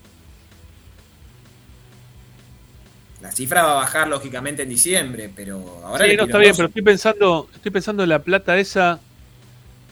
La 3.22 3.32
cifra 3.32 3.62
va 3.62 3.72
a 3.72 3.74
bajar 3.76 4.08
lógicamente 4.08 4.62
en 4.62 4.68
diciembre, 4.68 5.30
pero 5.34 5.80
ahora 5.84 6.04
Sí, 6.06 6.16
no, 6.16 6.24
está 6.24 6.38
bien, 6.38 6.50
12. 6.50 6.56
pero 6.58 6.68
estoy 6.68 6.82
pensando, 6.82 7.48
estoy 7.54 7.70
pensando 7.70 8.02
en 8.02 8.08
la 8.10 8.18
plata 8.22 8.58
esa 8.58 9.00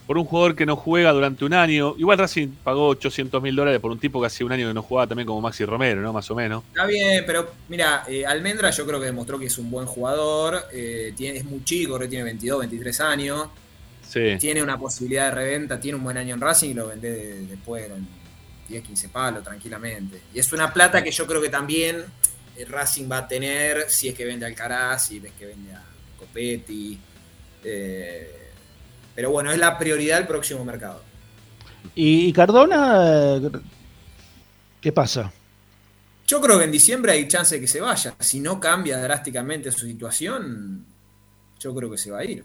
por 0.06 0.18
un 0.18 0.24
jugador 0.26 0.54
que 0.54 0.66
no 0.66 0.76
juega 0.76 1.12
durante 1.12 1.44
un 1.44 1.54
año. 1.54 1.94
Igual 1.96 2.18
Racing 2.18 2.48
pagó 2.62 2.88
800 2.88 3.42
mil 3.42 3.56
dólares 3.56 3.80
por 3.80 3.90
un 3.90 3.98
tipo 3.98 4.20
que 4.20 4.26
hace 4.26 4.44
un 4.44 4.52
año 4.52 4.68
que 4.68 4.74
no 4.74 4.82
jugaba 4.82 5.06
también 5.06 5.26
como 5.26 5.40
Maxi 5.40 5.64
Romero, 5.64 6.02
¿no? 6.02 6.12
Más 6.12 6.30
o 6.30 6.34
menos. 6.34 6.62
Está 6.68 6.84
bien, 6.86 7.24
pero 7.26 7.52
mira, 7.68 8.04
eh, 8.06 8.26
Almendra 8.26 8.70
yo 8.70 8.86
creo 8.86 9.00
que 9.00 9.06
demostró 9.06 9.38
que 9.38 9.46
es 9.46 9.56
un 9.58 9.70
buen 9.70 9.86
jugador, 9.86 10.64
eh, 10.72 11.14
tiene, 11.16 11.38
es 11.38 11.44
muy 11.44 11.64
chico, 11.64 11.94
creo 11.94 12.06
que 12.06 12.10
tiene 12.10 12.24
22, 12.24 12.60
23 12.60 13.00
años, 13.00 13.48
Sí. 14.06 14.36
tiene 14.38 14.62
una 14.62 14.78
posibilidad 14.78 15.30
de 15.30 15.34
reventa, 15.36 15.80
tiene 15.80 15.96
un 15.96 16.04
buen 16.04 16.16
año 16.18 16.34
en 16.34 16.40
Racing 16.40 16.70
y 16.70 16.74
lo 16.74 16.88
vende 16.88 17.10
de- 17.10 17.46
después 17.46 17.90
en 17.90 18.06
10, 18.68 18.82
15 18.84 19.08
palos 19.08 19.42
tranquilamente. 19.42 20.20
Y 20.34 20.38
es 20.38 20.52
una 20.52 20.72
plata 20.72 21.02
que 21.02 21.10
yo 21.10 21.26
creo 21.26 21.40
que 21.40 21.48
también 21.48 22.04
eh, 22.56 22.64
Racing 22.66 23.10
va 23.10 23.18
a 23.18 23.26
tener 23.28 23.86
si 23.88 24.08
es 24.08 24.14
que 24.14 24.24
vende 24.26 24.44
a 24.44 24.48
Alcaraz, 24.48 25.06
si 25.06 25.18
ves 25.18 25.32
que 25.38 25.46
vende 25.46 25.72
a 25.72 25.82
Copetti. 26.18 26.98
eh, 27.64 28.43
pero 29.14 29.30
bueno, 29.30 29.52
es 29.52 29.58
la 29.58 29.78
prioridad 29.78 30.18
del 30.18 30.26
próximo 30.26 30.64
mercado. 30.64 31.00
¿Y, 31.94 32.32
Cardona? 32.32 33.40
¿Qué 34.80 34.92
pasa? 34.92 35.32
Yo 36.26 36.40
creo 36.40 36.58
que 36.58 36.64
en 36.64 36.72
diciembre 36.72 37.12
hay 37.12 37.28
chance 37.28 37.54
de 37.54 37.60
que 37.60 37.66
se 37.66 37.80
vaya. 37.80 38.14
Si 38.18 38.40
no 38.40 38.58
cambia 38.58 38.98
drásticamente 38.98 39.70
su 39.70 39.86
situación, 39.86 40.84
yo 41.60 41.74
creo 41.74 41.90
que 41.90 41.98
se 41.98 42.10
va 42.10 42.20
a 42.20 42.24
ir. 42.24 42.44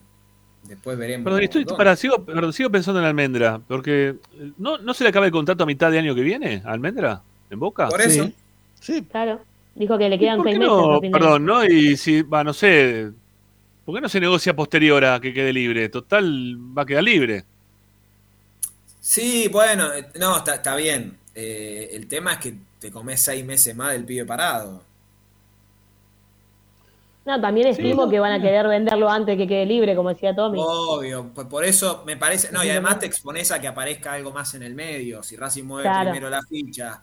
Después 0.64 0.98
veremos. 0.98 1.24
Perdón, 1.24 1.44
estoy, 1.44 1.66
para, 1.66 1.96
sigo, 1.96 2.24
perdón, 2.24 2.52
sigo 2.52 2.70
pensando 2.70 3.00
en 3.00 3.06
Almendra, 3.06 3.60
porque 3.66 4.16
eh, 4.34 4.52
¿no, 4.58 4.78
¿no 4.78 4.94
se 4.94 5.04
le 5.04 5.10
acaba 5.10 5.26
el 5.26 5.32
contrato 5.32 5.64
a 5.64 5.66
mitad 5.66 5.90
de 5.90 6.00
año 6.00 6.14
que 6.14 6.22
viene 6.22 6.62
a 6.66 6.72
Almendra? 6.72 7.22
¿En 7.50 7.60
Boca? 7.60 7.88
Por 7.88 8.02
eso. 8.02 8.26
Sí. 8.26 8.36
Sí. 8.80 9.04
Claro. 9.10 9.40
Dijo 9.76 9.98
que 9.98 10.10
le 10.10 10.16
¿Y 10.16 10.20
quedan 10.20 10.44
seis 10.44 10.60
meses. 10.60 10.74
no? 10.74 11.00
Perdón, 11.00 11.46
¿no? 11.46 11.64
Y 11.64 11.96
si, 11.96 12.22
va, 12.22 12.44
no 12.44 12.54
sé, 12.54 13.12
¿por 13.90 13.98
qué 13.98 14.02
no 14.02 14.10
se 14.10 14.20
negocia 14.20 14.56
posterior 14.56 15.04
a 15.04 15.20
que 15.20 15.34
quede 15.34 15.52
libre? 15.52 15.90
Total, 15.90 16.56
va 16.78 16.84
a 16.84 16.86
quedar 16.86 17.02
libre. 17.02 17.44
Sí, 19.02 19.48
bueno, 19.52 19.92
eh, 19.92 20.06
no, 20.20 20.38
está, 20.38 20.54
está 20.54 20.76
bien. 20.76 21.18
Eh, 21.34 21.90
el 21.94 22.08
tema 22.08 22.34
es 22.34 22.38
que 22.38 22.54
te 22.78 22.92
comes 22.92 23.20
seis 23.20 23.44
meses 23.44 23.76
más 23.76 23.94
del 23.94 24.06
pibe 24.06 24.26
parado. 24.26 24.84
No, 27.26 27.42
también 27.42 27.66
estimo 27.66 28.08
que 28.08 28.20
van 28.20 28.34
a 28.34 28.40
querer 28.40 28.68
venderlo 28.68 29.10
antes 29.10 29.36
que 29.36 29.48
quede 29.48 29.66
libre, 29.66 29.96
como 29.96 30.10
decía 30.10 30.36
Tommy. 30.36 30.60
Obvio, 30.62 31.32
pues 31.34 31.48
por 31.48 31.66
eso 31.66 32.04
me 32.06 32.16
parece. 32.16 32.52
No, 32.52 32.64
y 32.64 32.70
además 32.70 33.00
te 33.00 33.08
expones 33.08 33.50
a 33.52 33.60
que 33.60 33.68
aparezca 33.68 34.14
algo 34.14 34.32
más 34.32 34.54
en 34.54 34.62
el 34.62 34.76
medio. 34.76 35.24
Si 35.24 35.36
Racing 35.36 35.64
mueve 35.64 35.90
Claro. 35.90 36.12
primero 36.12 36.30
la 36.30 36.44
ficha 36.44 37.02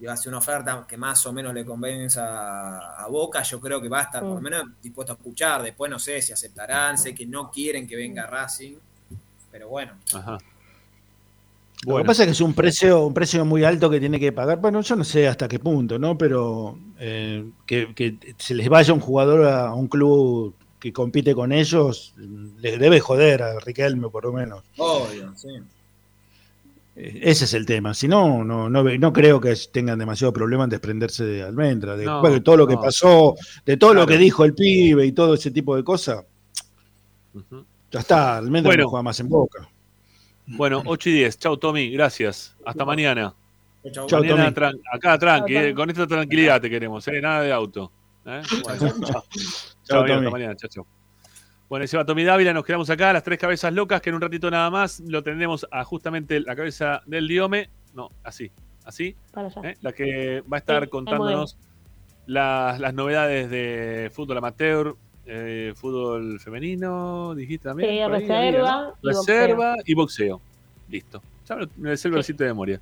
y 0.00 0.06
hace 0.06 0.28
una 0.28 0.38
oferta 0.38 0.84
que 0.88 0.96
más 0.96 1.24
o 1.26 1.32
menos 1.32 1.52
le 1.52 1.64
convenza 1.64 2.24
a, 2.24 3.04
a 3.04 3.08
Boca, 3.08 3.42
yo 3.42 3.60
creo 3.60 3.80
que 3.80 3.88
va 3.88 4.00
a 4.00 4.02
estar 4.02 4.22
por 4.22 4.34
lo 4.34 4.40
menos 4.40 4.64
dispuesto 4.82 5.12
a 5.12 5.16
escuchar. 5.16 5.62
Después 5.62 5.90
no 5.90 5.98
sé 5.98 6.22
si 6.22 6.32
aceptarán, 6.32 6.96
sé 6.96 7.14
que 7.14 7.26
no 7.26 7.50
quieren 7.50 7.86
que 7.86 7.96
venga 7.96 8.26
Racing, 8.26 8.76
pero 9.50 9.68
bueno. 9.68 9.94
Ajá. 10.14 10.38
Lo 11.86 11.96
que 11.98 12.04
pasa 12.04 12.22
es 12.22 12.26
que 12.26 12.32
es 12.32 12.40
un 12.40 12.54
precio, 12.54 13.06
un 13.06 13.14
precio 13.14 13.44
muy 13.44 13.62
alto 13.62 13.88
que 13.88 14.00
tiene 14.00 14.18
que 14.18 14.32
pagar. 14.32 14.58
Bueno, 14.58 14.80
yo 14.80 14.96
no 14.96 15.04
sé 15.04 15.28
hasta 15.28 15.46
qué 15.46 15.60
punto, 15.60 15.98
¿no? 15.98 16.18
Pero 16.18 16.76
eh, 16.98 17.48
que, 17.66 17.94
que 17.94 18.16
se 18.36 18.54
les 18.54 18.68
vaya 18.68 18.92
un 18.92 19.00
jugador 19.00 19.46
a 19.46 19.72
un 19.74 19.86
club 19.86 20.54
que 20.80 20.92
compite 20.92 21.34
con 21.34 21.52
ellos, 21.52 22.14
les 22.60 22.78
debe 22.78 23.00
joder 23.00 23.42
a 23.42 23.60
Riquelme, 23.60 24.08
por 24.10 24.24
lo 24.24 24.32
menos. 24.32 24.64
Obvio, 24.76 25.32
sí. 25.36 25.48
Ese 27.00 27.44
es 27.44 27.54
el 27.54 27.64
tema. 27.64 27.94
Si 27.94 28.08
no, 28.08 28.42
no, 28.44 28.68
no, 28.68 28.82
no 28.82 29.12
creo 29.12 29.40
que 29.40 29.54
tengan 29.72 29.98
demasiado 30.00 30.32
problema 30.32 30.64
en 30.64 30.70
desprenderse 30.70 31.24
de 31.24 31.42
Almendra. 31.44 31.96
De, 31.96 32.04
No, 32.04 32.42
todo 32.42 32.56
lo 32.56 32.66
que 32.66 32.76
pasó, 32.76 33.36
de 33.64 33.76
todo 33.76 33.94
lo 33.94 34.04
que 34.06 34.18
dijo 34.18 34.44
el 34.44 34.52
pibe 34.54 35.06
y 35.06 35.12
todo 35.12 35.34
ese 35.34 35.52
tipo 35.52 35.76
de 35.76 35.84
cosas. 35.84 36.24
Ya 37.92 38.00
está, 38.00 38.36
Almendra 38.38 38.70
Bueno. 38.70 38.82
no 38.84 38.88
juega 38.90 39.02
más 39.04 39.20
en 39.20 39.28
boca. 39.28 39.68
Bueno, 40.46 40.82
8 40.84 41.08
y 41.10 41.12
10. 41.12 41.38
Chau, 41.38 41.56
Tommy. 41.56 41.90
Gracias. 41.90 42.56
Hasta 42.64 42.84
mañana. 42.84 43.34
Chau, 43.92 44.06
Chau, 44.08 44.20
Mañana 44.20 44.52
Tommy. 44.52 44.54
tran- 44.56 44.80
acá 44.92 45.18
tranqui, 45.18 45.54
Chau, 45.54 45.62
eh, 45.62 45.74
con 45.74 45.88
esta 45.90 46.06
tranquilidad 46.06 46.60
te 46.60 46.68
queremos, 46.68 47.06
¿eh? 47.08 47.20
nada 47.20 47.42
de 47.42 47.52
auto. 47.52 47.92
¿eh? 48.26 48.42
Bueno, 48.64 48.78
chau. 49.06 49.22
Chau, 49.22 49.22
Chau, 49.84 50.00
amigo, 50.00 50.06
Tommy. 50.14 50.26
hasta 50.26 50.30
mañana. 50.30 50.56
Chau, 50.56 50.68
chau. 50.68 50.86
Bueno, 51.68 51.84
ese 51.84 51.96
va 51.96 52.04
Tommy 52.04 52.24
Dávila, 52.24 52.52
nos 52.54 52.64
quedamos 52.64 52.88
acá, 52.88 53.12
las 53.12 53.22
tres 53.22 53.38
cabezas 53.38 53.72
locas, 53.72 54.00
que 54.00 54.08
en 54.08 54.16
un 54.16 54.22
ratito 54.22 54.50
nada 54.50 54.70
más 54.70 55.00
lo 55.00 55.22
tendremos 55.22 55.66
a 55.70 55.84
justamente 55.84 56.40
la 56.40 56.56
cabeza 56.56 57.02
del 57.06 57.28
Diome. 57.28 57.68
No, 57.94 58.10
así, 58.24 58.50
así, 58.84 59.14
Para 59.32 59.48
allá. 59.48 59.70
¿eh? 59.70 59.76
la 59.82 59.92
que 59.92 60.42
va 60.50 60.56
a 60.56 60.60
estar 60.60 60.84
Sí, 60.84 60.88
contándonos 60.90 61.58
las, 62.26 62.80
las 62.80 62.94
novedades 62.94 63.50
de 63.50 64.10
fútbol 64.14 64.38
amateur, 64.38 64.96
eh, 65.26 65.74
fútbol 65.76 66.40
femenino, 66.40 67.34
dijiste 67.34 67.68
también. 67.68 67.90
Sí, 67.90 67.98
ahí 67.98 68.08
reserva 68.08 68.72
había, 68.74 68.82
¿no? 68.82 68.94
y 69.02 69.06
Reserva 69.08 69.74
y 69.84 69.94
boxeo. 69.94 70.40
Listo. 70.88 71.22
Ya 71.46 71.56
me, 71.56 71.68
me 71.76 71.96
sé 71.98 72.08
el 72.08 72.14
versito 72.14 72.44
de 72.44 72.50
memoria. 72.50 72.80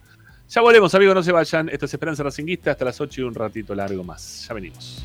Ya 0.49 0.61
volvemos, 0.61 0.95
amigos, 0.95 1.15
no 1.17 1.23
se 1.25 1.33
vayan. 1.33 1.69
Esto 1.71 1.87
es 1.87 1.95
Esperanza 1.95 2.23
Racinguista 2.23 2.71
hasta 2.71 2.85
las 2.85 3.01
8 3.01 3.21
y 3.21 3.25
un 3.25 3.35
ratito 3.35 3.75
largo 3.75 4.05
más. 4.05 4.47
Ya 4.47 4.55
venimos. 4.55 5.05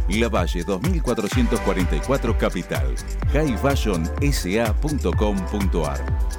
La 0.19 0.29
Valle 0.29 0.63
2444 0.63 2.37
Capital. 2.37 2.95
highfashionsa.com.ar 3.33 6.31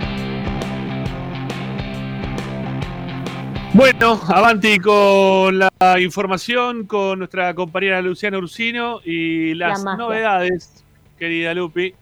Bueno, 3.73 4.19
avanti 4.27 4.79
con 4.79 5.59
la 5.59 5.99
información 5.99 6.85
con 6.85 7.19
nuestra 7.19 7.53
compañera 7.53 8.01
Luciana 8.01 8.37
Ursino 8.37 9.01
y 9.03 9.53
las 9.53 9.83
novedades, 9.83 10.83
querida 11.19 11.53
Lupi, 11.53 11.93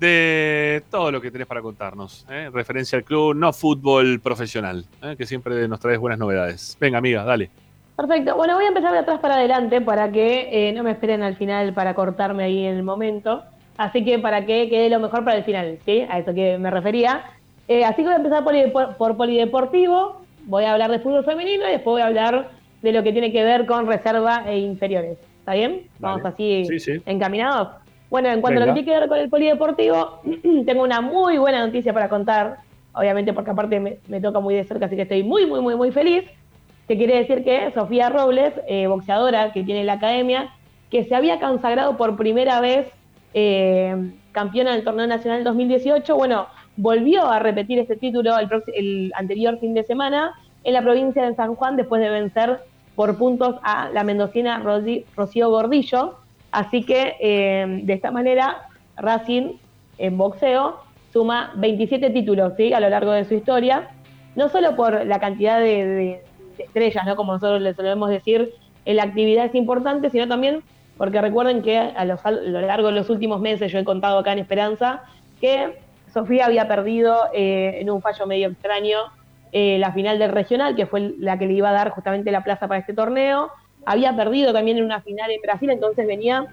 de 0.00 0.82
todo 0.90 1.10
lo 1.10 1.20
que 1.20 1.30
tenés 1.30 1.46
para 1.46 1.62
contarnos. 1.62 2.26
¿eh? 2.28 2.50
Referencia 2.52 2.98
al 2.98 3.04
club 3.04 3.34
no 3.34 3.52
fútbol 3.52 4.20
profesional, 4.20 4.84
¿eh? 5.02 5.14
que 5.16 5.24
siempre 5.24 5.66
nos 5.68 5.80
traes 5.80 5.98
buenas 5.98 6.18
novedades. 6.18 6.76
Venga, 6.80 6.98
amiga, 6.98 7.24
dale. 7.24 7.50
Perfecto. 7.96 8.36
Bueno, 8.36 8.56
voy 8.56 8.64
a 8.64 8.68
empezar 8.68 8.92
de 8.92 8.98
atrás 8.98 9.20
para 9.20 9.36
adelante 9.36 9.80
para 9.80 10.10
que 10.10 10.48
eh, 10.50 10.72
no 10.72 10.82
me 10.82 10.90
esperen 10.90 11.22
al 11.22 11.36
final 11.36 11.72
para 11.72 11.94
cortarme 11.94 12.44
ahí 12.44 12.66
en 12.66 12.76
el 12.76 12.82
momento. 12.82 13.44
Así 13.76 14.04
que 14.04 14.18
para 14.18 14.44
que 14.44 14.68
quede 14.68 14.90
lo 14.90 14.98
mejor 14.98 15.24
para 15.24 15.38
el 15.38 15.44
final, 15.44 15.78
¿sí? 15.84 16.04
A 16.10 16.18
eso 16.18 16.34
que 16.34 16.58
me 16.58 16.70
refería. 16.70 17.24
Eh, 17.68 17.84
así 17.84 17.96
que 17.96 18.02
voy 18.02 18.14
a 18.14 18.16
empezar 18.16 18.44
por, 18.44 18.54
por, 18.72 18.96
por 18.96 19.16
polideportivo. 19.16 20.21
Voy 20.46 20.64
a 20.64 20.72
hablar 20.72 20.90
de 20.90 20.98
fútbol 20.98 21.24
femenino 21.24 21.68
y 21.68 21.72
después 21.72 21.92
voy 21.94 22.02
a 22.02 22.06
hablar 22.06 22.50
de 22.82 22.92
lo 22.92 23.02
que 23.02 23.12
tiene 23.12 23.32
que 23.32 23.44
ver 23.44 23.66
con 23.66 23.86
reserva 23.86 24.44
e 24.46 24.58
inferiores. 24.58 25.18
¿Está 25.40 25.54
bien? 25.54 25.88
Vamos 25.98 26.24
así 26.24 26.64
Sí, 26.66 26.78
sí. 26.78 27.02
encaminados. 27.06 27.68
Bueno, 28.10 28.28
en 28.28 28.40
cuanto 28.40 28.60
a 28.62 28.66
lo 28.66 28.74
que 28.74 28.82
tiene 28.82 28.92
que 28.92 29.00
ver 29.00 29.08
con 29.08 29.18
el 29.18 29.28
polideportivo, 29.30 30.20
tengo 30.66 30.82
una 30.82 31.00
muy 31.00 31.38
buena 31.38 31.64
noticia 31.64 31.92
para 31.92 32.08
contar. 32.08 32.58
Obviamente 32.94 33.32
porque 33.32 33.50
aparte 33.50 33.80
me, 33.80 33.98
me 34.08 34.20
toca 34.20 34.38
muy 34.40 34.54
de 34.54 34.64
cerca, 34.64 34.86
así 34.86 34.96
que 34.96 35.02
estoy 35.02 35.22
muy, 35.22 35.46
muy, 35.46 35.60
muy, 35.60 35.76
muy 35.76 35.90
feliz. 35.92 36.24
Que 36.86 36.96
quiere 36.98 37.16
decir 37.16 37.42
que 37.44 37.70
Sofía 37.72 38.10
Robles, 38.10 38.52
eh, 38.68 38.86
boxeadora 38.86 39.52
que 39.52 39.62
tiene 39.62 39.84
la 39.84 39.94
academia, 39.94 40.50
que 40.90 41.04
se 41.04 41.14
había 41.14 41.40
consagrado 41.40 41.96
por 41.96 42.16
primera 42.16 42.60
vez 42.60 42.88
eh, 43.34 44.12
campeona 44.32 44.72
del 44.72 44.84
torneo 44.84 45.06
nacional 45.06 45.42
2018, 45.42 46.14
bueno, 46.14 46.48
volvió 46.76 47.30
a 47.30 47.38
repetir 47.38 47.78
este 47.78 47.96
título 47.96 48.38
el, 48.38 48.48
el 48.74 49.12
anterior 49.14 49.58
fin 49.58 49.74
de 49.74 49.84
semana 49.84 50.32
en 50.64 50.74
la 50.74 50.82
provincia 50.82 51.24
de 51.24 51.34
San 51.34 51.54
Juan 51.54 51.76
después 51.76 52.00
de 52.00 52.08
vencer 52.08 52.60
por 52.94 53.16
puntos 53.16 53.56
a 53.62 53.90
la 53.90 54.04
mendocina 54.04 54.62
Rocío 55.16 55.50
Gordillo. 55.50 56.18
Así 56.50 56.82
que 56.82 57.16
eh, 57.20 57.80
de 57.82 57.92
esta 57.92 58.10
manera 58.10 58.68
Racing 58.96 59.54
en 59.98 60.18
boxeo 60.18 60.80
suma 61.12 61.52
27 61.56 62.10
títulos 62.10 62.54
¿sí? 62.56 62.72
a 62.72 62.80
lo 62.80 62.88
largo 62.90 63.12
de 63.12 63.24
su 63.24 63.34
historia, 63.34 63.88
no 64.36 64.48
solo 64.48 64.76
por 64.76 65.06
la 65.06 65.18
cantidad 65.20 65.60
de, 65.60 66.22
estrellas, 66.58 67.04
¿no? 67.06 67.16
como 67.16 67.32
nosotros 67.32 67.60
le 67.60 67.74
solemos 67.74 68.10
decir, 68.10 68.52
en 68.84 68.96
la 68.96 69.04
actividad 69.04 69.46
es 69.46 69.54
importante, 69.54 70.10
sino 70.10 70.28
también 70.28 70.62
porque 70.96 71.20
recuerden 71.20 71.62
que 71.62 71.78
a 71.78 72.04
lo, 72.04 72.18
a 72.22 72.30
lo 72.30 72.60
largo 72.60 72.88
de 72.88 72.94
los 72.94 73.10
últimos 73.10 73.40
meses 73.40 73.72
yo 73.72 73.78
he 73.78 73.84
contado 73.84 74.18
acá 74.18 74.32
en 74.32 74.38
Esperanza 74.38 75.02
que 75.40 75.78
Sofía 76.12 76.46
había 76.46 76.68
perdido 76.68 77.16
eh, 77.32 77.78
en 77.80 77.90
un 77.90 78.02
fallo 78.02 78.26
medio 78.26 78.48
extraño 78.48 78.98
eh, 79.50 79.78
la 79.78 79.92
final 79.92 80.18
del 80.18 80.30
regional, 80.30 80.76
que 80.76 80.86
fue 80.86 81.14
la 81.18 81.38
que 81.38 81.46
le 81.46 81.54
iba 81.54 81.70
a 81.70 81.72
dar 81.72 81.90
justamente 81.90 82.30
la 82.30 82.44
plaza 82.44 82.68
para 82.68 82.80
este 82.80 82.92
torneo. 82.92 83.50
Había 83.86 84.14
perdido 84.14 84.52
también 84.52 84.78
en 84.78 84.84
una 84.84 85.00
final 85.00 85.30
en 85.30 85.40
Brasil, 85.40 85.70
entonces 85.70 86.06
venía 86.06 86.46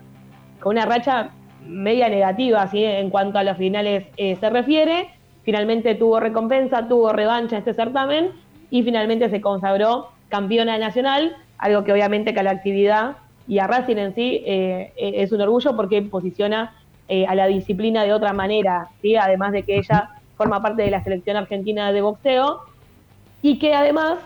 con 0.59 0.77
una 0.77 0.85
racha 0.85 1.31
media 1.65 2.09
negativa 2.09 2.65
¿sí? 2.67 2.83
en 2.83 3.09
cuanto 3.09 3.37
a 3.37 3.43
las 3.43 3.57
finales 3.57 4.05
eh, 4.17 4.37
se 4.39 4.49
refiere. 4.49 5.09
Finalmente 5.43 5.95
tuvo 5.95 6.19
recompensa, 6.19 6.87
tuvo 6.87 7.11
revancha 7.11 7.57
este 7.57 7.73
certamen 7.73 8.31
y 8.69 8.83
finalmente 8.83 9.29
se 9.29 9.41
consagró 9.41 10.09
campeona 10.29 10.77
nacional, 10.77 11.35
algo 11.57 11.83
que 11.83 11.91
obviamente 11.91 12.33
que 12.33 12.39
a 12.39 12.43
la 12.43 12.51
actividad 12.51 13.17
y 13.47 13.59
a 13.59 13.67
Racing 13.67 13.97
en 13.97 14.13
sí 14.13 14.43
es 14.45 15.31
un 15.31 15.41
orgullo 15.41 15.75
porque 15.75 16.03
posiciona 16.03 16.75
eh, 17.09 17.25
a 17.27 17.35
la 17.35 17.47
disciplina 17.47 18.03
de 18.03 18.13
otra 18.13 18.33
manera, 18.33 18.87
¿sí? 19.01 19.15
además 19.15 19.51
de 19.51 19.63
que 19.63 19.79
ella 19.79 20.11
forma 20.37 20.61
parte 20.61 20.83
de 20.83 20.91
la 20.91 21.03
selección 21.03 21.35
argentina 21.35 21.91
de 21.91 22.01
boxeo 22.01 22.61
y 23.41 23.59
que 23.59 23.73
además, 23.73 24.19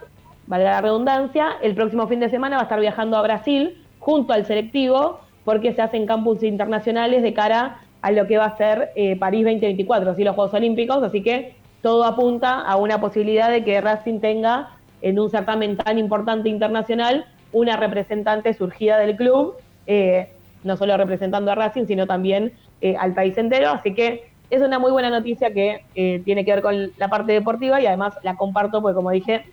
valga 0.47 0.71
la 0.71 0.81
redundancia, 0.81 1.53
el 1.61 1.75
próximo 1.75 2.07
fin 2.07 2.19
de 2.19 2.29
semana 2.29 2.57
va 2.57 2.61
a 2.61 2.65
estar 2.65 2.79
viajando 2.79 3.17
a 3.17 3.21
Brasil 3.21 3.81
junto 3.99 4.33
al 4.33 4.45
selectivo 4.45 5.21
porque 5.45 5.73
se 5.73 5.81
hacen 5.81 6.05
campus 6.05 6.43
internacionales 6.43 7.23
de 7.23 7.33
cara 7.33 7.79
a 8.01 8.11
lo 8.11 8.27
que 8.27 8.37
va 8.37 8.45
a 8.45 8.57
ser 8.57 8.89
eh, 8.95 9.15
París 9.15 9.45
2024, 9.45 10.15
¿sí? 10.15 10.23
los 10.23 10.35
Juegos 10.35 10.53
Olímpicos, 10.53 11.01
así 11.03 11.23
que 11.23 11.55
todo 11.81 12.03
apunta 12.03 12.61
a 12.61 12.75
una 12.75 12.99
posibilidad 12.99 13.49
de 13.49 13.63
que 13.63 13.79
Racing 13.81 14.19
tenga 14.19 14.71
en 15.01 15.19
un 15.19 15.29
certamen 15.29 15.77
tan 15.77 15.97
importante 15.97 16.49
internacional 16.49 17.25
una 17.51 17.77
representante 17.77 18.53
surgida 18.53 18.97
del 18.97 19.15
club, 19.15 19.55
eh, 19.87 20.29
no 20.63 20.75
solo 20.77 20.97
representando 20.97 21.51
a 21.51 21.55
Racing, 21.55 21.85
sino 21.85 22.07
también 22.07 22.53
eh, 22.83 22.97
al 22.99 23.13
país 23.13 23.37
entero, 23.37 23.69
así 23.69 23.93
que 23.93 24.25
es 24.49 24.61
una 24.61 24.77
muy 24.77 24.91
buena 24.91 25.09
noticia 25.09 25.53
que 25.53 25.85
eh, 25.95 26.21
tiene 26.25 26.43
que 26.43 26.51
ver 26.51 26.61
con 26.61 26.91
la 26.97 27.07
parte 27.07 27.31
deportiva 27.31 27.79
y 27.79 27.85
además 27.85 28.15
la 28.23 28.35
comparto 28.35 28.81
porque 28.81 28.95
como 28.95 29.09
dije, 29.11 29.45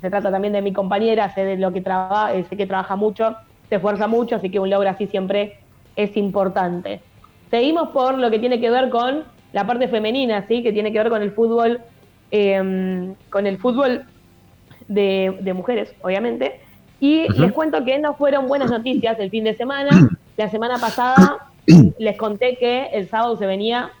se 0.00 0.10
trata 0.10 0.30
también 0.30 0.52
de 0.52 0.62
mi 0.62 0.72
compañera, 0.72 1.28
sé 1.34 1.44
de 1.44 1.56
lo 1.56 1.72
que 1.72 1.80
trabaja, 1.80 2.30
sé 2.48 2.56
que 2.56 2.68
trabaja 2.68 2.94
mucho, 2.94 3.34
se 3.68 3.74
esfuerza 3.74 4.06
mucho, 4.06 4.36
así 4.36 4.48
que 4.48 4.60
un 4.60 4.70
logro 4.70 4.88
así 4.88 5.08
siempre 5.08 5.56
es 5.96 6.16
importante. 6.16 7.00
Seguimos 7.50 7.88
por 7.88 8.16
lo 8.16 8.30
que 8.30 8.38
tiene 8.38 8.60
que 8.60 8.70
ver 8.70 8.90
con 8.90 9.24
la 9.52 9.66
parte 9.66 9.88
femenina, 9.88 10.46
¿sí? 10.46 10.62
que 10.62 10.72
tiene 10.72 10.92
que 10.92 10.98
ver 10.98 11.08
con 11.08 11.20
el 11.20 11.32
fútbol, 11.32 11.80
eh, 12.30 13.12
con 13.28 13.46
el 13.48 13.58
fútbol 13.58 14.04
de, 14.86 15.36
de, 15.40 15.52
mujeres, 15.52 15.96
obviamente. 16.00 16.60
Y 17.00 17.24
uh 17.24 17.26
-huh. 17.26 17.38
les 17.38 17.50
cuento 17.50 17.84
que 17.84 17.98
no 17.98 18.14
fueron 18.14 18.46
buenas 18.46 18.70
noticias 18.70 19.18
el 19.18 19.30
fin 19.30 19.42
de 19.42 19.54
semana. 19.54 19.90
La 20.36 20.48
semana 20.48 20.78
pasada 20.78 21.51
les 21.98 22.16
conté 22.16 22.56
que 22.56 22.86
el 22.92 23.08
sábado 23.08 23.36
se 23.36 23.46
venía 23.46 23.92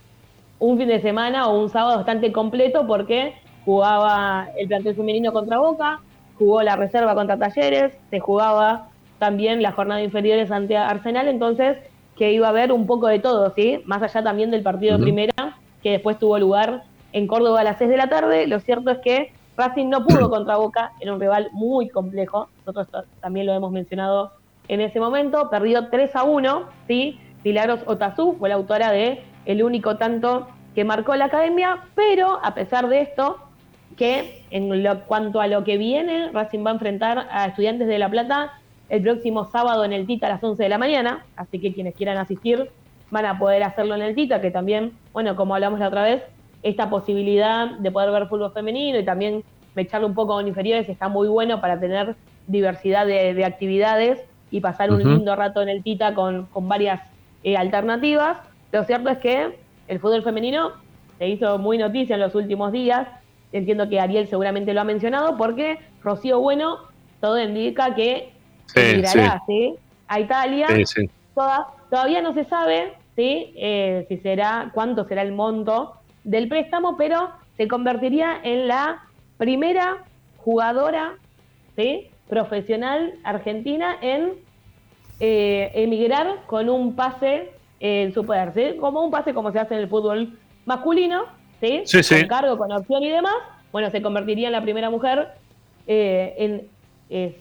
un 0.58 0.78
fin 0.78 0.88
de 0.88 1.00
semana 1.00 1.48
o 1.48 1.58
un 1.58 1.68
sábado 1.68 1.96
bastante 1.96 2.32
completo 2.32 2.86
porque 2.86 3.34
jugaba 3.64 4.48
el 4.56 4.68
plantel 4.68 4.94
femenino 4.94 5.32
contra 5.32 5.58
Boca, 5.58 6.00
jugó 6.38 6.62
la 6.62 6.76
reserva 6.76 7.14
contra 7.14 7.36
Talleres, 7.36 7.92
se 8.10 8.20
jugaba 8.20 8.88
también 9.18 9.62
la 9.62 9.72
jornada 9.72 10.02
inferiores 10.02 10.50
ante 10.50 10.76
Arsenal, 10.76 11.28
entonces 11.28 11.78
que 12.16 12.32
iba 12.32 12.46
a 12.46 12.50
haber 12.50 12.72
un 12.72 12.86
poco 12.86 13.06
de 13.06 13.18
todo, 13.18 13.52
¿sí? 13.54 13.80
Más 13.86 14.02
allá 14.02 14.22
también 14.22 14.50
del 14.50 14.62
partido 14.62 14.94
uh 14.94 14.96
-huh. 14.96 14.98
de 14.98 15.04
primera, 15.04 15.56
que 15.82 15.92
después 15.92 16.18
tuvo 16.18 16.38
lugar 16.38 16.82
en 17.12 17.26
Córdoba 17.26 17.60
a 17.60 17.64
las 17.64 17.78
6 17.78 17.90
de 17.90 17.96
la 17.96 18.08
tarde, 18.08 18.46
lo 18.46 18.60
cierto 18.60 18.90
es 18.90 18.98
que 18.98 19.32
Racing 19.56 19.88
no 19.88 20.04
pudo 20.04 20.30
contra 20.30 20.56
Boca, 20.56 20.92
era 21.00 21.12
un 21.12 21.20
rival 21.20 21.48
muy 21.52 21.88
complejo, 21.88 22.48
nosotros 22.66 22.88
también 23.20 23.46
lo 23.46 23.52
hemos 23.52 23.70
mencionado 23.70 24.32
en 24.68 24.80
ese 24.80 25.00
momento, 25.00 25.50
perdió 25.50 25.88
3 25.88 26.16
a 26.16 26.22
1, 26.22 26.62
¿sí? 26.86 27.18
Milagros 27.44 27.80
Otazú 27.86 28.36
fue 28.38 28.48
la 28.48 28.56
autora 28.56 28.92
de 28.92 29.22
el 29.44 29.62
único 29.62 29.96
tanto 29.96 30.48
que 30.74 30.84
marcó 30.84 31.14
la 31.16 31.26
academia, 31.26 31.80
pero 31.94 32.38
a 32.42 32.54
pesar 32.54 32.88
de 32.88 33.00
esto, 33.00 33.38
que 33.96 34.44
en 34.50 34.82
lo, 34.82 35.00
cuanto 35.04 35.40
a 35.40 35.46
lo 35.46 35.64
que 35.64 35.76
viene, 35.76 36.30
Racing 36.32 36.64
va 36.64 36.70
a 36.70 36.74
enfrentar 36.74 37.26
a 37.30 37.46
Estudiantes 37.46 37.88
de 37.88 37.98
La 37.98 38.08
Plata 38.08 38.52
el 38.88 39.02
próximo 39.02 39.44
sábado 39.44 39.84
en 39.84 39.92
el 39.92 40.06
Tita 40.06 40.26
a 40.26 40.30
las 40.30 40.44
11 40.44 40.62
de 40.62 40.68
la 40.68 40.78
mañana, 40.78 41.24
así 41.36 41.58
que 41.58 41.72
quienes 41.72 41.94
quieran 41.94 42.16
asistir 42.16 42.70
van 43.10 43.26
a 43.26 43.38
poder 43.38 43.62
hacerlo 43.62 43.94
en 43.94 44.02
el 44.02 44.14
Tita, 44.14 44.40
que 44.40 44.50
también, 44.50 44.92
bueno, 45.12 45.36
como 45.36 45.54
hablamos 45.54 45.80
la 45.80 45.88
otra 45.88 46.02
vez, 46.02 46.22
esta 46.62 46.88
posibilidad 46.88 47.70
de 47.70 47.90
poder 47.90 48.10
ver 48.10 48.28
fútbol 48.28 48.52
femenino 48.52 48.98
y 48.98 49.04
también 49.04 49.42
echarle 49.76 50.06
un 50.06 50.14
poco 50.14 50.34
con 50.34 50.46
inferiores 50.46 50.88
está 50.88 51.08
muy 51.08 51.28
bueno 51.28 51.60
para 51.60 51.80
tener 51.80 52.14
diversidad 52.46 53.06
de, 53.06 53.34
de 53.34 53.44
actividades 53.44 54.24
y 54.50 54.60
pasar 54.60 54.90
un 54.90 55.00
uh 55.00 55.04
-huh. 55.04 55.16
lindo 55.16 55.34
rato 55.34 55.62
en 55.62 55.68
el 55.68 55.82
Tita 55.82 56.14
con, 56.14 56.46
con 56.46 56.68
varias 56.68 57.00
eh, 57.44 57.56
alternativas. 57.56 58.38
Lo 58.72 58.84
cierto 58.84 59.10
es 59.10 59.18
que 59.18 59.58
el 59.88 60.00
fútbol 60.00 60.22
femenino 60.22 60.72
se 61.18 61.28
hizo 61.28 61.58
muy 61.58 61.78
noticia 61.78 62.14
en 62.14 62.20
los 62.20 62.34
últimos 62.34 62.72
días. 62.72 63.08
Entiendo 63.52 63.88
que 63.88 64.00
Ariel 64.00 64.28
seguramente 64.28 64.72
lo 64.72 64.80
ha 64.80 64.84
mencionado 64.84 65.36
porque 65.36 65.78
Rocío 66.02 66.40
Bueno 66.40 66.78
todo 67.20 67.40
indica 67.40 67.94
que 67.94 68.32
sí, 68.66 68.80
migrará 68.96 69.42
sí. 69.46 69.74
¿sí? 69.74 69.74
a 70.08 70.20
Italia. 70.20 70.66
Toda, 71.34 71.68
todavía 71.88 72.20
no 72.20 72.34
se 72.34 72.44
sabe 72.44 72.94
¿sí? 73.16 73.52
Eh, 73.56 74.06
si 74.08 74.18
será, 74.18 74.70
cuánto 74.74 75.06
será 75.06 75.22
el 75.22 75.32
monto 75.32 75.94
del 76.24 76.48
préstamo, 76.48 76.96
pero 76.96 77.30
se 77.56 77.68
convertiría 77.68 78.40
en 78.42 78.68
la 78.68 79.02
primera 79.38 80.04
jugadora 80.38 81.14
¿sí? 81.76 82.10
profesional 82.28 83.14
argentina 83.24 83.96
en 84.00 84.32
eh, 85.24 85.70
emigrar 85.74 86.40
con 86.46 86.68
un 86.68 86.96
pase 86.96 87.52
en 87.78 88.12
su 88.12 88.26
poder, 88.26 88.52
¿sí? 88.54 88.76
Como 88.76 89.04
un 89.04 89.12
pase 89.12 89.32
como 89.32 89.52
se 89.52 89.60
hace 89.60 89.74
en 89.74 89.80
el 89.82 89.88
fútbol 89.88 90.36
masculino, 90.64 91.26
¿sí? 91.60 91.82
Sí, 91.84 92.02
sí. 92.02 92.18
Con 92.18 92.28
cargo, 92.28 92.58
con 92.58 92.72
opción 92.72 93.04
y 93.04 93.08
demás. 93.08 93.36
Bueno, 93.70 93.88
se 93.90 94.02
convertiría 94.02 94.48
en 94.48 94.52
la 94.52 94.62
primera 94.62 94.90
mujer 94.90 95.28
eh, 95.86 96.34
en 96.38 96.68
eh, 97.08 97.38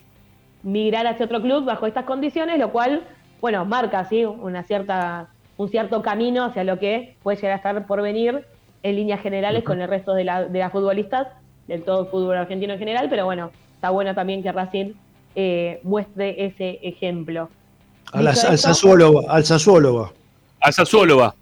migrar 0.62 1.08
hacia 1.08 1.26
otro 1.26 1.42
club 1.42 1.66
bajo 1.66 1.88
estas 1.88 2.06
condiciones, 2.06 2.60
lo 2.60 2.72
cual, 2.72 3.02
bueno, 3.40 3.66
marca, 3.66 4.06
¿sí? 4.06 4.26
Una 4.26 4.62
cierta, 4.62 5.30
un 5.58 5.68
cierto 5.68 6.04
camino 6.04 6.46
hacia 6.46 6.64
lo 6.64 6.78
que 6.78 7.16
puede 7.24 7.38
llegar 7.38 7.54
a 7.54 7.56
estar 7.56 7.88
por 7.88 8.04
venir 8.04 8.46
en 8.84 8.96
líneas 8.96 9.22
generales 9.22 9.62
uh 9.62 9.64
-huh. 9.64 9.68
con 9.68 9.82
el 9.82 9.90
resto 9.90 10.14
de, 10.14 10.24
la, 10.24 10.44
de 10.46 10.60
las 10.60 10.72
futbolistas, 10.72 11.30
del 11.68 11.82
todo 11.82 12.02
el 12.02 12.08
fútbol 12.10 12.38
argentino 12.38 12.74
en 12.74 12.80
general, 12.80 13.08
pero 13.10 13.26
bueno, 13.26 13.50
está 13.74 13.90
bueno 13.90 14.14
también 14.14 14.44
que 14.44 14.52
Racing 14.52 14.94
eh, 15.34 15.80
muestre 15.82 16.46
ese 16.46 16.78
ejemplo. 16.84 17.50
A 18.12 18.22
la, 18.22 18.32
al 18.32 18.58
Sassuolo, 18.58 19.30
al 19.30 19.46
Sassuolo 19.46 19.96
va. 19.96 20.12
Al 20.60 20.74
Sassuolo 20.74 21.18
va. 21.18 21.34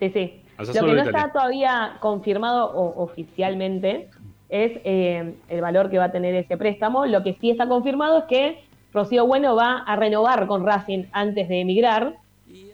Sí, 0.00 0.10
sí. 0.10 0.40
Lo 0.58 0.72
que 0.72 0.80
no 0.80 1.02
está 1.02 1.30
todavía 1.32 1.96
confirmado 2.00 2.66
o, 2.72 3.02
oficialmente 3.02 4.08
es 4.48 4.72
eh, 4.84 5.34
el 5.48 5.60
valor 5.60 5.90
que 5.90 5.98
va 5.98 6.04
a 6.04 6.12
tener 6.12 6.34
ese 6.34 6.56
préstamo. 6.56 7.06
Lo 7.06 7.22
que 7.22 7.36
sí 7.40 7.50
está 7.50 7.66
confirmado 7.66 8.18
es 8.18 8.24
que 8.24 8.64
Rocío 8.92 9.26
Bueno 9.26 9.56
va 9.56 9.78
a 9.78 9.96
renovar 9.96 10.46
con 10.46 10.64
Racing 10.64 11.04
antes 11.12 11.48
de 11.48 11.60
emigrar. 11.60 12.16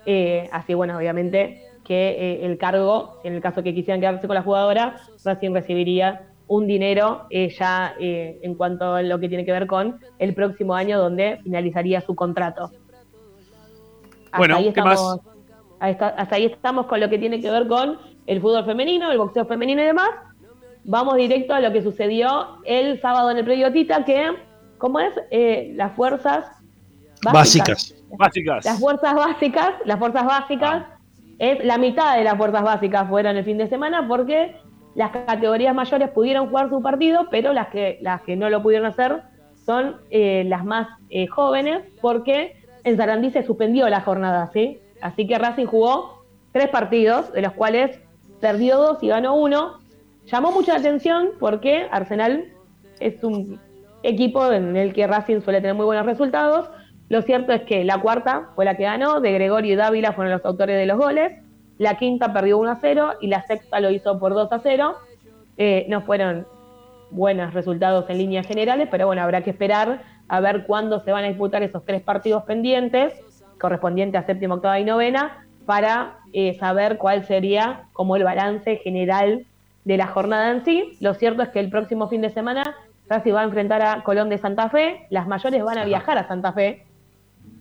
Eh, 0.04 0.48
así, 0.52 0.74
bueno, 0.74 0.96
obviamente 0.96 1.62
que 1.84 2.10
eh, 2.10 2.46
el 2.46 2.58
cargo, 2.58 3.20
en 3.24 3.34
el 3.34 3.40
caso 3.40 3.62
que 3.62 3.74
quisieran 3.74 4.00
quedarse 4.00 4.26
con 4.26 4.34
la 4.34 4.42
jugadora, 4.42 4.96
Racing 5.24 5.52
recibiría 5.52 6.26
un 6.46 6.66
dinero 6.66 7.26
ya 7.30 7.94
en 7.98 8.54
cuanto 8.56 8.94
a 8.94 9.02
lo 9.02 9.20
que 9.20 9.28
tiene 9.28 9.44
que 9.44 9.52
ver 9.52 9.68
con 9.68 10.00
el 10.18 10.34
próximo 10.34 10.74
año 10.74 10.98
donde 10.98 11.38
finalizaría 11.44 12.00
su 12.00 12.16
contrato. 12.16 12.72
Hasta 14.32 14.38
bueno, 14.38 14.56
ahí 14.56 14.68
estamos, 14.68 14.98
¿qué 14.98 15.26
más? 15.28 15.36
Hasta, 15.80 16.08
hasta, 16.08 16.36
ahí 16.36 16.44
estamos 16.46 16.86
con 16.86 17.00
lo 17.00 17.08
que 17.08 17.18
tiene 17.18 17.40
que 17.40 17.50
ver 17.50 17.66
con 17.66 17.98
el 18.26 18.40
fútbol 18.40 18.64
femenino, 18.64 19.10
el 19.10 19.18
boxeo 19.18 19.44
femenino 19.46 19.82
y 19.82 19.86
demás. 19.86 20.10
Vamos 20.84 21.16
directo 21.16 21.54
a 21.54 21.60
lo 21.60 21.72
que 21.72 21.82
sucedió 21.82 22.58
el 22.64 23.00
sábado 23.00 23.30
en 23.30 23.38
el 23.38 23.44
predio 23.44 23.72
Tita, 23.72 24.04
que, 24.04 24.32
¿cómo 24.78 25.00
es? 25.00 25.12
Eh, 25.30 25.72
las 25.74 25.92
fuerzas 25.94 26.46
básicas. 27.22 27.32
básicas. 27.32 27.94
Básicas. 28.18 28.64
Las 28.64 28.80
fuerzas 28.80 29.14
básicas, 29.14 29.72
las 29.84 29.98
fuerzas 29.98 30.24
básicas, 30.24 30.84
ah. 30.86 30.98
es 31.38 31.64
la 31.64 31.78
mitad 31.78 32.16
de 32.16 32.24
las 32.24 32.36
fuerzas 32.36 32.62
básicas 32.62 33.08
fueron 33.08 33.36
el 33.36 33.44
fin 33.44 33.58
de 33.58 33.68
semana 33.68 34.06
porque 34.06 34.56
las 34.94 35.10
categorías 35.10 35.74
mayores 35.74 36.10
pudieron 36.10 36.48
jugar 36.48 36.68
su 36.68 36.82
partido, 36.82 37.28
pero 37.30 37.52
las 37.52 37.68
que, 37.68 37.98
las 38.00 38.22
que 38.22 38.36
no 38.36 38.50
lo 38.50 38.62
pudieron 38.62 38.86
hacer 38.86 39.22
son 39.64 39.96
eh, 40.10 40.44
las 40.46 40.64
más 40.64 40.88
eh, 41.10 41.26
jóvenes 41.26 41.82
porque 42.00 42.59
en 42.84 42.96
Sarandí 42.96 43.30
se 43.30 43.42
suspendió 43.42 43.88
la 43.88 44.00
jornada, 44.00 44.50
¿sí? 44.52 44.80
Así 45.00 45.26
que 45.26 45.38
Racing 45.38 45.66
jugó 45.66 46.24
tres 46.52 46.68
partidos, 46.68 47.32
de 47.32 47.42
los 47.42 47.52
cuales 47.52 48.00
perdió 48.40 48.78
dos 48.78 49.02
y 49.02 49.08
ganó 49.08 49.34
uno. 49.34 49.78
Llamó 50.26 50.52
mucha 50.52 50.76
atención 50.76 51.30
porque 51.38 51.86
Arsenal 51.90 52.52
es 52.98 53.22
un 53.24 53.58
equipo 54.02 54.52
en 54.52 54.76
el 54.76 54.92
que 54.92 55.06
Racing 55.06 55.40
suele 55.40 55.60
tener 55.60 55.74
muy 55.74 55.86
buenos 55.86 56.06
resultados. 56.06 56.70
Lo 57.08 57.22
cierto 57.22 57.52
es 57.52 57.62
que 57.62 57.84
la 57.84 57.98
cuarta 57.98 58.50
fue 58.54 58.64
la 58.64 58.76
que 58.76 58.84
ganó, 58.84 59.20
de 59.20 59.32
Gregorio 59.32 59.72
y 59.72 59.76
Dávila 59.76 60.12
fueron 60.12 60.32
los 60.32 60.44
autores 60.44 60.76
de 60.76 60.86
los 60.86 60.98
goles. 60.98 61.32
La 61.78 61.96
quinta 61.96 62.32
perdió 62.32 62.58
1 62.58 62.70
a 62.70 62.78
0 62.80 63.14
y 63.20 63.28
la 63.28 63.42
sexta 63.42 63.80
lo 63.80 63.90
hizo 63.90 64.18
por 64.18 64.34
2 64.34 64.52
a 64.52 64.58
0. 64.60 64.96
Eh, 65.56 65.86
no 65.88 66.02
fueron 66.02 66.46
buenos 67.10 67.52
resultados 67.52 68.08
en 68.08 68.18
líneas 68.18 68.46
generales, 68.46 68.88
pero 68.90 69.06
bueno, 69.06 69.22
habrá 69.22 69.42
que 69.42 69.50
esperar 69.50 70.02
a 70.30 70.40
ver 70.40 70.64
cuándo 70.64 71.00
se 71.00 71.10
van 71.12 71.24
a 71.24 71.28
disputar 71.28 71.62
esos 71.62 71.84
tres 71.84 72.02
partidos 72.02 72.44
pendientes 72.44 73.12
correspondiente 73.60 74.18
a 74.18 74.24
séptima, 74.24 74.56
octava 74.56 74.80
y 74.80 74.84
novena, 74.84 75.46
para 75.66 76.18
eh, 76.32 76.54
saber 76.58 76.98
cuál 76.98 77.24
sería 77.24 77.84
como 77.92 78.16
el 78.16 78.24
balance 78.24 78.76
general 78.78 79.46
de 79.84 79.96
la 79.96 80.08
jornada 80.08 80.50
en 80.50 80.64
sí. 80.64 80.96
Lo 81.00 81.14
cierto 81.14 81.42
es 81.42 81.50
que 81.50 81.60
el 81.60 81.70
próximo 81.70 82.08
fin 82.08 82.22
de 82.22 82.30
semana 82.30 82.64
Racing 83.08 83.34
va 83.34 83.42
a 83.42 83.44
enfrentar 83.44 83.82
a 83.82 84.02
Colón 84.02 84.28
de 84.30 84.38
Santa 84.38 84.68
Fe, 84.68 85.06
las 85.10 85.28
mayores 85.28 85.62
van 85.62 85.78
a 85.78 85.84
viajar 85.84 86.16
a 86.16 86.26
Santa 86.26 86.52
Fe, 86.52 86.86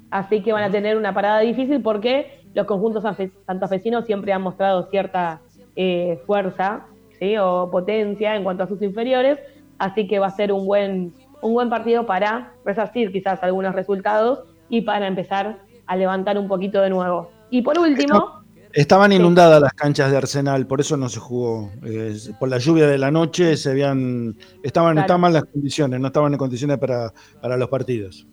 así 0.09 0.41
que 0.41 0.53
van 0.53 0.63
a 0.63 0.71
tener 0.71 0.97
una 0.97 1.13
parada 1.13 1.39
difícil 1.39 1.81
porque 1.81 2.39
los 2.53 2.65
conjuntos 2.65 3.03
santafesinos 3.45 4.05
siempre 4.05 4.31
han 4.31 4.41
mostrado 4.41 4.89
cierta 4.89 5.41
eh, 5.75 6.19
fuerza 6.25 6.85
¿sí? 7.19 7.37
o 7.37 7.69
potencia 7.71 8.35
en 8.35 8.43
cuanto 8.43 8.63
a 8.63 8.67
sus 8.67 8.81
inferiores, 8.81 9.39
así 9.77 10.07
que 10.07 10.19
va 10.19 10.27
a 10.27 10.31
ser 10.31 10.51
un 10.51 10.65
buen, 10.65 11.13
un 11.41 11.53
buen 11.53 11.69
partido 11.69 12.05
para 12.05 12.53
resarcir 12.65 13.11
quizás 13.11 13.41
algunos 13.43 13.73
resultados 13.73 14.43
y 14.69 14.81
para 14.81 15.07
empezar 15.07 15.59
a 15.85 15.95
levantar 15.95 16.37
un 16.37 16.47
poquito 16.47 16.81
de 16.81 16.89
nuevo. 16.89 17.31
Y 17.49 17.61
por 17.61 17.77
último... 17.79 18.39
Estaban 18.71 19.11
inundadas 19.11 19.59
las 19.59 19.73
canchas 19.73 20.11
de 20.11 20.17
Arsenal, 20.17 20.67
por 20.67 20.79
eso 20.79 20.95
no 20.95 21.09
se 21.09 21.19
jugó. 21.19 21.71
Eh, 21.83 22.15
por 22.39 22.49
la 22.49 22.59
lluvia 22.59 22.85
de 22.85 22.99
la 22.99 23.09
noche 23.09 23.57
se 23.57 23.71
habían, 23.71 24.35
estaban, 24.61 24.95
estaban 24.99 25.21
mal 25.21 25.33
las 25.33 25.45
condiciones, 25.45 25.99
no 25.99 26.07
estaban 26.07 26.33
en 26.33 26.37
condiciones 26.37 26.77
para, 26.77 27.11
para 27.41 27.57
los 27.57 27.67
partidos. 27.67 28.27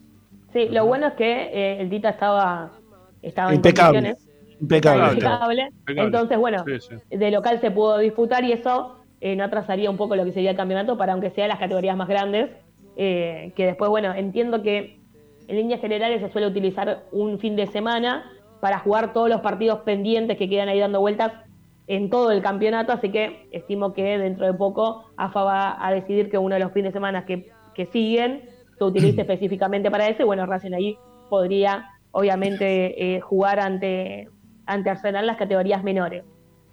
Sí, 0.52 0.68
lo 0.68 0.84
bueno 0.84 1.06
es 1.06 1.14
que 1.14 1.32
eh, 1.32 1.80
el 1.80 1.88
Tita 1.88 2.10
estaba, 2.10 2.70
estaba 3.22 3.54
impecable, 3.54 3.98
en 3.98 4.04
condiciones. 4.04 4.60
Impecable. 4.60 5.12
impecable. 5.12 5.68
Entonces, 5.86 6.38
bueno, 6.38 6.64
de 7.10 7.30
local 7.30 7.60
se 7.60 7.70
pudo 7.70 7.98
disputar 7.98 8.44
y 8.44 8.52
eso 8.52 8.96
eh, 9.20 9.36
no 9.36 9.44
atrasaría 9.44 9.90
un 9.90 9.96
poco 9.96 10.16
lo 10.16 10.24
que 10.24 10.32
sería 10.32 10.50
el 10.50 10.56
campeonato 10.56 10.98
para 10.98 11.14
aunque 11.14 11.30
sea 11.30 11.48
las 11.48 11.58
categorías 11.58 11.96
más 11.96 12.08
grandes. 12.08 12.50
Que 12.96 13.52
después, 13.56 13.90
bueno, 13.90 14.14
entiendo 14.14 14.62
que 14.62 14.98
en 15.48 15.56
líneas 15.56 15.80
generales 15.80 16.20
se 16.20 16.30
suele 16.30 16.46
utilizar 16.46 17.04
un 17.12 17.38
fin 17.38 17.56
de 17.56 17.66
semana 17.66 18.32
para 18.60 18.78
jugar 18.78 19.12
todos 19.12 19.28
los 19.28 19.40
partidos 19.40 19.80
pendientes 19.80 20.36
que 20.36 20.48
quedan 20.48 20.68
ahí 20.68 20.80
dando 20.80 21.00
vueltas 21.00 21.32
en 21.86 22.10
todo 22.10 22.32
el 22.32 22.42
campeonato, 22.42 22.92
así 22.92 23.10
que 23.10 23.46
estimo 23.52 23.92
que 23.92 24.18
dentro 24.18 24.46
de 24.46 24.54
poco 24.54 25.04
AFA 25.16 25.44
va 25.44 25.86
a 25.86 25.92
decidir 25.92 26.30
que 26.30 26.38
uno 26.38 26.56
de 26.56 26.60
los 26.60 26.72
fines 26.72 26.92
de 26.92 26.96
semana 26.96 27.24
que, 27.24 27.52
siguen 27.92 28.48
se 28.76 28.84
utilice 28.84 29.20
específicamente 29.22 29.90
para 29.90 30.08
eso, 30.08 30.22
y 30.22 30.26
bueno, 30.26 30.46
Racing 30.46 30.72
ahí 30.72 30.98
podría 31.28 31.90
obviamente 32.10 33.16
eh, 33.16 33.20
jugar 33.20 33.60
ante, 33.60 34.28
ante 34.64 34.90
Arsenal 34.90 35.26
las 35.26 35.36
categorías 35.36 35.84
menores. 35.84 36.24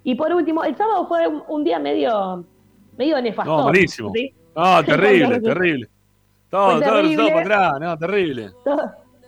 Y 0.03 0.16
por 0.16 0.34
último, 0.34 0.64
el 0.64 0.76
sábado 0.76 1.08
fue 1.08 1.27
un, 1.27 1.64
día 1.64 1.80
medio, 1.80 2.45
medio 2.98 3.22
nefasto. 3.22 3.58
No, 3.58 3.64
malísimo. 3.66 4.11
No, 4.56 4.84
terrible, 4.84 5.40
terrible. 5.42 5.90
Todo, 6.53 6.80
todo, 6.80 7.15
todo 7.15 7.27
para 7.30 7.41
atrás, 7.41 7.73
no, 7.80 7.98
terrible. 7.98 8.51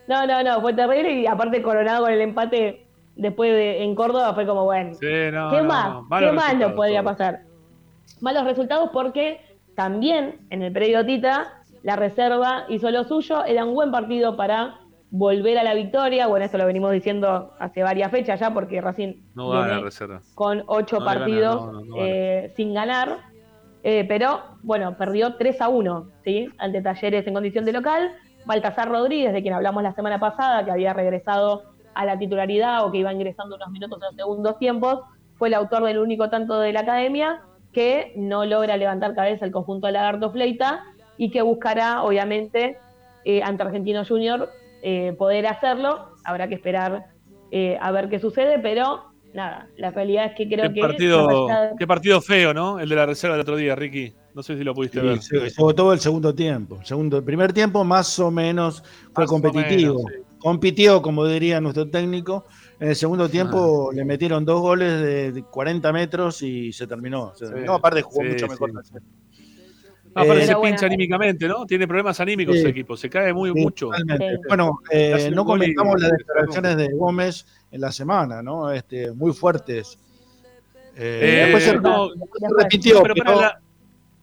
No, 0.08 0.28
no, 0.28 0.44
no, 0.44 0.62
fue 0.62 0.72
terrible 0.76 1.22
y 1.22 1.26
aparte 1.26 1.64
coronado 1.64 2.04
con 2.04 2.14
el 2.14 2.22
empate 2.22 2.86
después 3.16 3.52
de 3.52 3.84
en 3.84 3.96
Córdoba 3.96 4.36
fue 4.36 4.46
como, 4.46 4.64
bueno, 4.66 4.96
¿qué 5.00 5.32
más? 5.66 6.04
¿Qué 6.20 6.32
más 6.32 6.56
nos 6.56 6.74
podría 6.74 7.02
pasar? 7.02 7.40
Malos 8.22 8.44
resultados 8.44 8.92
porque 8.94 9.42
también 9.74 10.46
en 10.52 10.62
el 10.62 10.72
periodo 10.72 11.04
Tita 11.08 11.64
la 11.82 11.96
reserva 11.96 12.66
hizo 12.70 12.92
lo 12.92 13.04
suyo, 13.06 13.44
era 13.44 13.66
un 13.66 13.74
buen 13.74 13.90
partido 13.90 14.38
para 14.38 14.82
volver 15.10 15.58
a 15.58 15.64
la 15.64 15.74
victoria, 15.74 16.28
bueno, 16.28 16.46
eso 16.46 16.60
lo 16.60 16.68
venimos 16.68 16.92
diciendo 16.92 17.56
hace 17.58 17.82
varias 17.82 18.12
fechas 18.12 18.40
ya 18.40 18.54
porque 18.54 18.82
Racing 18.82 19.16
no 19.34 19.52
la 19.66 19.80
reserva. 19.80 20.22
con 20.36 20.64
ocho 20.68 21.00
partidos 21.04 21.72
eh, 21.98 22.54
sin 22.56 22.76
ganar, 22.76 23.18
eh, 23.88 24.04
pero 24.08 24.42
bueno, 24.64 24.98
perdió 24.98 25.36
3 25.36 25.62
a 25.62 25.70
1, 25.70 26.10
¿sí? 26.24 26.50
Ante 26.58 26.82
Talleres 26.82 27.28
en 27.28 27.36
condición 27.36 27.66
de 27.66 27.72
local, 27.72 28.16
Baltasar 28.48 28.90
Rodríguez, 28.90 29.32
de 29.32 29.44
quien 29.44 29.54
hablamos 29.54 29.84
la 29.84 29.94
semana 29.94 30.20
pasada, 30.20 30.66
que 30.66 30.72
había 30.72 30.92
regresado 30.92 31.62
a 31.94 32.04
la 32.04 32.18
titularidad 32.18 32.84
o 32.84 32.92
que 32.92 32.98
iba 32.98 33.14
ingresando 33.14 33.58
unos 33.58 33.70
minutos 33.70 34.00
en 34.02 34.08
los 34.08 34.16
segundos 34.16 34.58
tiempos, 34.58 35.02
fue 35.36 35.50
el 35.50 35.54
autor 35.54 35.84
del 35.84 36.00
único 36.00 36.32
tanto 36.32 36.60
de 36.60 36.74
la 36.74 36.80
academia 36.80 37.42
que 37.74 38.12
no 38.16 38.44
logra 38.44 38.76
levantar 38.76 39.14
cabeza 39.14 39.46
el 39.46 39.52
conjunto 39.52 39.86
de 39.86 39.94
Lagarto 39.94 40.32
Fleita 40.32 40.84
y 41.18 41.30
que 41.30 41.44
buscará, 41.44 42.02
obviamente, 42.02 42.80
eh, 43.24 43.44
ante 43.44 43.62
Argentino 43.62 44.04
Junior 44.04 44.50
eh, 44.82 45.14
poder 45.16 45.46
hacerlo. 45.46 46.10
Habrá 46.24 46.48
que 46.48 46.56
esperar 46.56 47.06
a 47.80 47.92
ver 47.92 48.10
qué 48.10 48.20
sucede, 48.20 48.58
pero 48.60 49.15
nada, 49.36 49.70
la 49.78 49.92
realidad 49.92 50.26
es 50.28 50.36
que 50.36 50.48
creo 50.48 50.70
qué 50.70 50.76
que. 50.76 50.82
Partido, 50.82 51.48
Qué 51.78 51.86
partido 51.86 52.22
feo, 52.22 52.54
¿no? 52.54 52.80
El 52.80 52.90
de 52.90 52.96
la 52.96 53.06
reserva 53.06 53.36
del 53.36 53.42
otro 53.42 53.56
día, 53.58 53.76
Ricky. 53.76 54.14
No 54.34 54.42
sé 54.44 54.58
si 54.58 54.64
lo 54.64 54.74
pudiste 54.74 55.00
ver. 55.00 55.22
Se, 55.22 55.38
votó 55.58 55.94
el 55.94 56.00
segundo 56.00 56.34
tiempo. 56.34 56.80
Segundo, 56.84 57.18
el 57.18 57.24
primer 57.24 57.54
tiempo 57.54 57.84
más 57.84 58.18
o 58.20 58.32
menos 58.32 58.84
fue 59.14 59.26
competitivo. 59.26 60.04
Compitió, 60.40 61.02
como 61.02 61.26
diría 61.26 61.62
nuestro 61.62 61.90
técnico. 61.90 62.46
En 62.80 62.90
el 62.90 62.96
segundo 62.96 63.30
tiempo 63.30 63.92
le 63.94 64.04
metieron 64.04 64.44
dos 64.44 64.62
goles 64.62 65.34
de 65.34 65.44
40 65.44 65.92
metros 65.94 66.42
y 66.42 66.74
se 66.74 66.88
terminó. 66.88 67.34
no, 67.66 67.74
aparte 67.76 68.02
jugó 68.02 68.24
mucho 68.24 68.48
mejor. 68.48 68.72
Aparte 70.18 70.44
eh, 70.44 70.48
se 70.48 70.56
pincha 70.56 70.86
anímicamente, 70.86 71.46
¿no? 71.46 71.66
Tiene 71.66 71.86
problemas 71.88 72.18
anímicos 72.22 72.56
ese 72.56 72.70
equipo, 72.70 72.96
se 72.96 73.10
cae 73.10 73.34
muy 73.34 73.54
mucho. 73.54 73.90
Bueno, 74.48 74.80
eh, 74.90 75.30
no 75.34 75.44
comentamos 75.44 76.02
las 76.02 76.12
declaraciones 76.12 76.78
de 76.78 76.94
Gómez 76.94 77.46
en 77.70 77.82
la 77.82 77.92
semana, 77.92 78.42
¿no? 78.42 78.72
Este, 78.72 79.12
muy 79.12 79.34
fuertes. 79.34 80.00
Eh, 80.96 81.52
después 81.52 81.66
se, 81.66 81.74
repitió, 82.58 83.04
pero, 83.04 83.16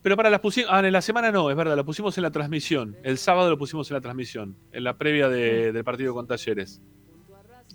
pero 0.00 0.16
para 0.16 0.30
las 0.30 0.40
pusimos. 0.40 0.70
Ah, 0.72 0.80
en 0.80 0.92
la 0.92 1.02
semana 1.02 1.30
no, 1.30 1.50
es 1.50 1.56
verdad, 1.56 1.76
lo 1.76 1.84
pusimos 1.84 2.16
en 2.16 2.22
la 2.22 2.30
transmisión. 2.30 2.96
El 3.02 3.18
sábado 3.18 3.50
lo 3.50 3.58
pusimos 3.58 3.90
en 3.90 3.94
la 3.94 4.00
transmisión, 4.00 4.56
en 4.72 4.84
la 4.84 4.96
previa 4.96 5.28
del 5.28 5.84
partido 5.84 6.14
con 6.14 6.26
Talleres. 6.26 6.80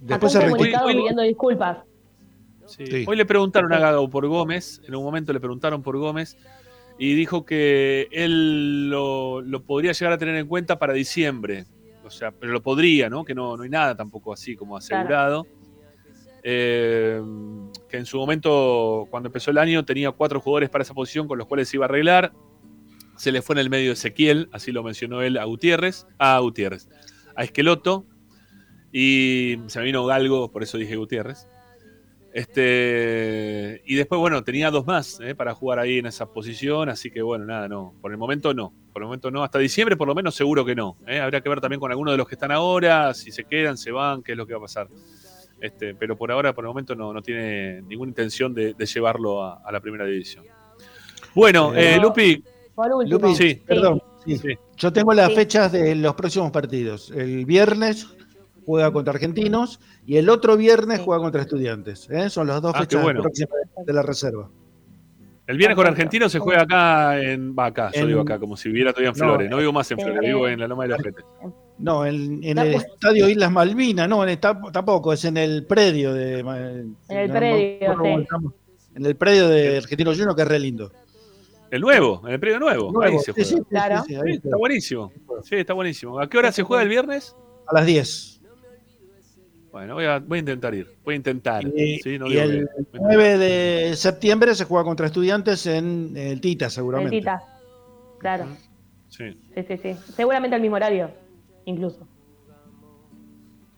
Después 0.01 0.33
se 0.33 0.39
retiró. 0.39 0.87
pidiendo 0.87 1.21
disculpas. 1.21 1.77
Hoy 3.05 3.15
le 3.15 3.25
preguntaron 3.25 3.71
a 3.71 3.77
Gago 3.77 4.09
por 4.09 4.25
Gómez, 4.27 4.81
en 4.87 4.95
un 4.95 5.03
momento 5.03 5.31
le 5.31 5.39
preguntaron 5.39 5.83
por 5.83 5.97
Gómez, 5.97 6.35
y 6.99 7.13
dijo 7.13 7.45
que 7.45 8.07
él 8.11 8.89
lo, 8.89 9.43
podría 9.65 9.91
llegar 9.91 10.13
a 10.13 10.17
tener 10.17 10.35
en 10.35 10.47
cuenta 10.47 10.79
para 10.79 10.93
diciembre. 10.93 11.65
O 12.03 12.09
sea, 12.09 12.31
pero 12.31 12.53
lo 12.53 12.63
podría, 12.63 13.09
¿no? 13.09 13.25
Que 13.25 13.35
no, 13.35 13.57
no 13.57 13.63
hay 13.63 13.69
nada 13.69 13.95
tampoco 13.95 14.33
así 14.33 14.55
como 14.55 14.77
asegurado. 14.77 15.45
Eh, 16.43 17.21
que 17.89 17.97
en 17.97 18.05
su 18.05 18.17
momento, 18.17 19.07
cuando 19.11 19.27
empezó 19.27 19.51
el 19.51 19.57
año, 19.57 19.83
tenía 19.83 20.11
cuatro 20.11 20.39
jugadores 20.39 20.69
para 20.69 20.83
esa 20.83 20.93
posición 20.93 21.27
con 21.27 21.37
los 21.37 21.47
cuales 21.47 21.69
se 21.69 21.77
iba 21.77 21.85
a 21.85 21.89
arreglar. 21.89 22.31
Se 23.17 23.31
le 23.31 23.41
fue 23.41 23.55
en 23.55 23.59
el 23.59 23.69
medio 23.69 23.91
Ezequiel, 23.91 24.47
así 24.51 24.71
lo 24.71 24.83
mencionó 24.83 25.21
él, 25.21 25.37
a 25.37 25.43
Gutiérrez, 25.43 26.07
a 26.19 26.39
Gutiérrez, 26.39 26.87
a 27.35 27.43
Esqueloto, 27.43 28.05
y 28.91 29.57
se 29.67 29.79
me 29.79 29.85
vino 29.85 30.05
Galgo, 30.05 30.51
por 30.51 30.63
eso 30.63 30.77
dije 30.77 30.95
Gutiérrez. 30.95 31.47
Este, 32.37 33.81
y 33.87 33.95
después, 33.95 34.19
bueno, 34.19 34.43
tenía 34.43 34.69
dos 34.69 34.85
más 34.85 35.19
eh, 35.21 35.33
para 35.33 35.55
jugar 35.55 35.79
ahí 35.79 35.97
en 35.97 36.05
esa 36.05 36.27
posición, 36.27 36.87
así 36.87 37.09
que 37.09 37.23
bueno, 37.23 37.45
nada, 37.45 37.67
no. 37.67 37.95
Por 37.99 38.11
el 38.11 38.19
momento 38.19 38.53
no. 38.53 38.71
Por 38.93 39.01
el 39.01 39.07
momento 39.07 39.31
no. 39.31 39.43
Hasta 39.43 39.57
diciembre, 39.57 39.97
por 39.97 40.07
lo 40.07 40.13
menos, 40.13 40.35
seguro 40.35 40.63
que 40.63 40.75
no. 40.75 40.97
Eh. 41.07 41.19
Habría 41.19 41.41
que 41.41 41.49
ver 41.49 41.61
también 41.61 41.79
con 41.79 41.89
algunos 41.89 42.13
de 42.13 42.17
los 42.19 42.27
que 42.27 42.35
están 42.35 42.51
ahora, 42.51 43.15
si 43.15 43.31
se 43.31 43.45
quedan, 43.45 43.75
se 43.75 43.89
van, 43.89 44.21
qué 44.21 44.33
es 44.33 44.37
lo 44.37 44.45
que 44.45 44.53
va 44.53 44.59
a 44.59 44.61
pasar. 44.61 44.87
Este, 45.59 45.95
pero 45.95 46.15
por 46.15 46.31
ahora, 46.31 46.53
por 46.53 46.63
el 46.63 46.67
momento, 46.67 46.93
no, 46.93 47.11
no 47.11 47.23
tiene 47.23 47.81
ninguna 47.81 48.09
intención 48.09 48.53
de, 48.53 48.75
llevarlo 48.75 49.43
a, 49.43 49.71
la 49.71 49.79
primera 49.79 50.05
división. 50.05 50.45
Bueno, 51.33 51.73
eh, 51.73 51.97
Lupi. 51.99 52.43
Lupi, 53.07 53.33
sí. 53.33 53.63
Perdón. 53.65 53.99
Yo 54.75 54.93
tengo 54.93 55.11
las 55.11 55.33
fechas 55.33 55.71
de 55.71 55.95
los 55.95 56.13
próximos 56.13 56.51
partidos. 56.51 57.09
El 57.09 57.45
viernes 57.45 58.15
juega 58.67 58.91
contra 58.91 59.13
Argentinos 59.13 59.79
y 60.05 60.17
el 60.17 60.27
otro 60.29 60.57
viernes 60.57 60.99
juega 60.99 61.21
contra 61.21 61.41
Estudiantes. 61.41 62.09
¿eh? 62.09 62.29
Son 62.29 62.45
las 62.47 62.61
dos 62.61 62.73
ah, 62.75 62.81
fechas 62.81 63.01
próximas 63.01 63.57
de 63.85 63.93
la 63.93 64.03
reserva. 64.03 64.49
El 65.47 65.57
viernes 65.57 65.77
con 65.77 65.87
Argentinos 65.87 66.29
se 66.29 66.39
juega 66.39 66.63
acá 66.63 67.17
en. 67.21 67.55
Va 67.57 67.67
acá, 67.67 67.89
yo 67.95 68.05
digo 68.05 68.21
acá, 68.21 68.37
como 68.37 68.57
si 68.57 68.67
viviera 68.67 68.91
todavía 68.91 69.11
en 69.11 69.15
Flores. 69.15 69.49
No, 69.49 69.55
vivo 69.57 69.71
más 69.71 69.89
en 69.89 69.99
Flores, 69.99 70.19
vivo 70.19 70.45
en 70.49 70.59
la 70.59 70.67
Loma 70.67 70.83
de 70.83 70.89
la 70.89 70.97
Gente. 70.97 71.21
No, 71.77 72.05
en, 72.05 72.43
el 72.43 72.73
estadio 72.73 73.29
Islas 73.29 73.49
Malvinas, 73.49 74.09
no, 74.09 74.25
tampoco, 74.73 75.13
es 75.13 75.23
en 75.23 75.37
el 75.37 75.65
predio 75.65 76.13
de. 76.13 76.39
En 76.39 77.17
el 77.17 77.31
predio, 77.31 77.95
sí. 78.03 78.27
En 78.95 79.05
el 79.05 79.15
predio 79.15 79.47
de 79.47 79.77
Argentino 79.77 80.11
Junior, 80.11 80.35
que 80.35 80.41
es 80.41 80.47
re 80.49 80.59
lindo. 80.59 80.91
El 81.71 81.79
nuevo, 81.79 82.21
en 82.25 82.33
el 82.33 82.39
predio 82.41 82.59
nuevo. 82.59 83.01
ahí 83.01 83.17
se 83.19 83.31
juega. 83.31 83.47
Sí, 83.47 83.57
claro. 83.69 84.03
está 84.25 84.57
buenísimo. 84.57 85.11
Sí, 85.43 85.55
está 85.55 85.73
buenísimo. 85.73 86.19
¿A 86.19 86.27
qué 86.27 86.37
hora 86.37 86.51
se 86.51 86.63
juega 86.63 86.83
el 86.83 86.89
viernes? 86.89 87.37
A 87.67 87.73
las 87.73 87.85
10. 87.85 88.36
Bueno, 89.71 89.95
voy 89.95 90.05
a, 90.05 90.19
voy 90.19 90.37
a 90.37 90.39
intentar 90.39 90.73
ir. 90.73 90.87
Voy 91.03 91.13
a 91.13 91.17
intentar. 91.17 91.63
Y, 91.75 91.99
el 92.05 92.69
9 92.93 93.37
de 93.37 93.95
septiembre 93.95 94.55
se 94.55 94.65
juega 94.65 94.83
contra 94.83 95.05
estudiantes 95.05 95.65
en 95.67 96.13
el 96.15 96.41
Tita, 96.41 96.69
seguramente. 96.69 97.15
El 97.15 97.21
Tita, 97.21 97.43
claro. 98.19 98.47
Sí. 99.07 99.37
Sí, 99.53 99.63
sí, 99.67 99.77
sí. 99.77 99.93
Seguramente 100.15 100.55
al 100.55 100.61
mismo 100.61 100.75
horario 100.75 101.11
incluso. 101.67 102.07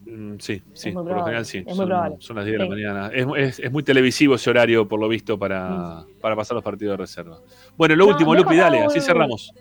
Mm, 0.06 0.38
sí, 0.40 0.62
sí, 0.74 0.92
por 0.92 1.06
lo 1.06 1.24
general 1.24 1.46
sí. 1.46 1.64
son, 1.68 1.90
las 1.90 2.46
10 2.46 2.46
de 2.46 2.58
la 2.58 2.70
mañana. 2.70 3.12
Es, 3.14 3.72
muy 3.72 3.84
televisivo 3.84 4.36
ese 4.36 4.50
horario, 4.50 4.88
por 4.88 5.00
lo 5.00 5.08
visto, 5.08 5.38
para, 5.38 6.06
para 6.22 6.36
pasar 6.36 6.56
los 6.56 6.64
partidos 6.64 6.94
de 6.94 6.98
reserva. 6.98 7.40
Bueno, 7.78 7.96
lo 7.96 8.08
último, 8.08 8.34
Lupi, 8.34 8.56
dale, 8.56 8.80
así 8.80 9.02
cerramos. 9.02 9.52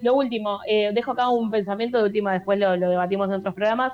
Lo, 0.00 0.14
último, 0.14 0.60
eh, 0.66 0.90
dejo 0.94 1.12
acá 1.12 1.28
un 1.28 1.50
pensamiento 1.50 1.98
de 1.98 2.04
última, 2.04 2.32
después 2.32 2.58
lo, 2.58 2.72
debatimos 2.72 3.28
en 3.28 3.34
otros 3.34 3.54
programas. 3.54 3.92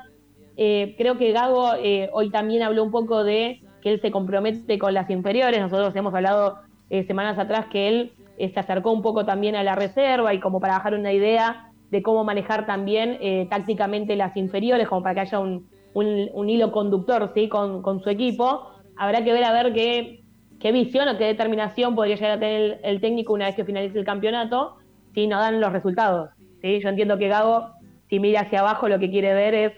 Eh, 0.56 0.94
creo 0.98 1.16
que 1.16 1.32
Gago 1.32 1.74
eh, 1.74 2.10
hoy 2.12 2.30
también 2.30 2.62
habló 2.62 2.84
un 2.84 2.90
poco 2.90 3.24
de 3.24 3.62
que 3.82 3.92
él 3.92 4.00
se 4.00 4.10
compromete 4.10 4.78
con 4.78 4.94
las 4.94 5.08
inferiores. 5.10 5.60
Nosotros 5.60 5.94
hemos 5.96 6.14
hablado 6.14 6.58
eh, 6.90 7.04
semanas 7.06 7.38
atrás 7.38 7.66
que 7.70 7.88
él 7.88 8.12
se 8.38 8.58
acercó 8.58 8.90
un 8.92 9.02
poco 9.02 9.26
también 9.26 9.54
a 9.54 9.62
la 9.62 9.74
reserva 9.74 10.32
y 10.32 10.40
como 10.40 10.60
para 10.60 10.74
bajar 10.74 10.94
una 10.94 11.12
idea 11.12 11.70
de 11.90 12.02
cómo 12.02 12.24
manejar 12.24 12.64
también 12.64 13.18
tácticamente 13.50 14.16
las 14.16 14.34
inferiores, 14.34 14.88
como 14.88 15.02
para 15.02 15.14
que 15.14 15.20
haya 15.20 15.40
un, 15.40 16.48
hilo 16.48 16.72
conductor 16.72 17.32
¿sí? 17.34 17.48
con, 17.48 18.00
su 18.02 18.08
equipo. 18.08 18.70
Habrá 18.96 19.22
que 19.24 19.32
ver 19.34 19.44
a 19.44 19.52
ver 19.52 19.74
qué, 19.74 20.22
qué 20.58 20.72
visión 20.72 21.06
o 21.08 21.18
qué 21.18 21.24
determinación 21.24 21.94
podría 21.94 22.14
llegar 22.14 22.30
a 22.32 22.40
tener 22.40 22.80
el, 22.82 23.00
técnico 23.02 23.34
una 23.34 23.44
vez 23.46 23.56
que 23.56 23.64
finalice 23.66 23.98
el 23.98 24.06
campeonato 24.06 24.76
si 25.12 25.26
no 25.26 25.38
dan 25.38 25.60
los 25.60 25.72
resultados. 25.72 26.30
¿sí? 26.62 26.80
Yo 26.80 26.88
entiendo 26.88 27.18
que 27.18 27.28
Gago, 27.28 27.72
si 28.08 28.20
mira 28.20 28.42
hacia 28.42 28.60
abajo, 28.60 28.88
lo 28.88 28.98
que 28.98 29.10
quiere 29.10 29.34
ver 29.34 29.54
es 29.54 29.72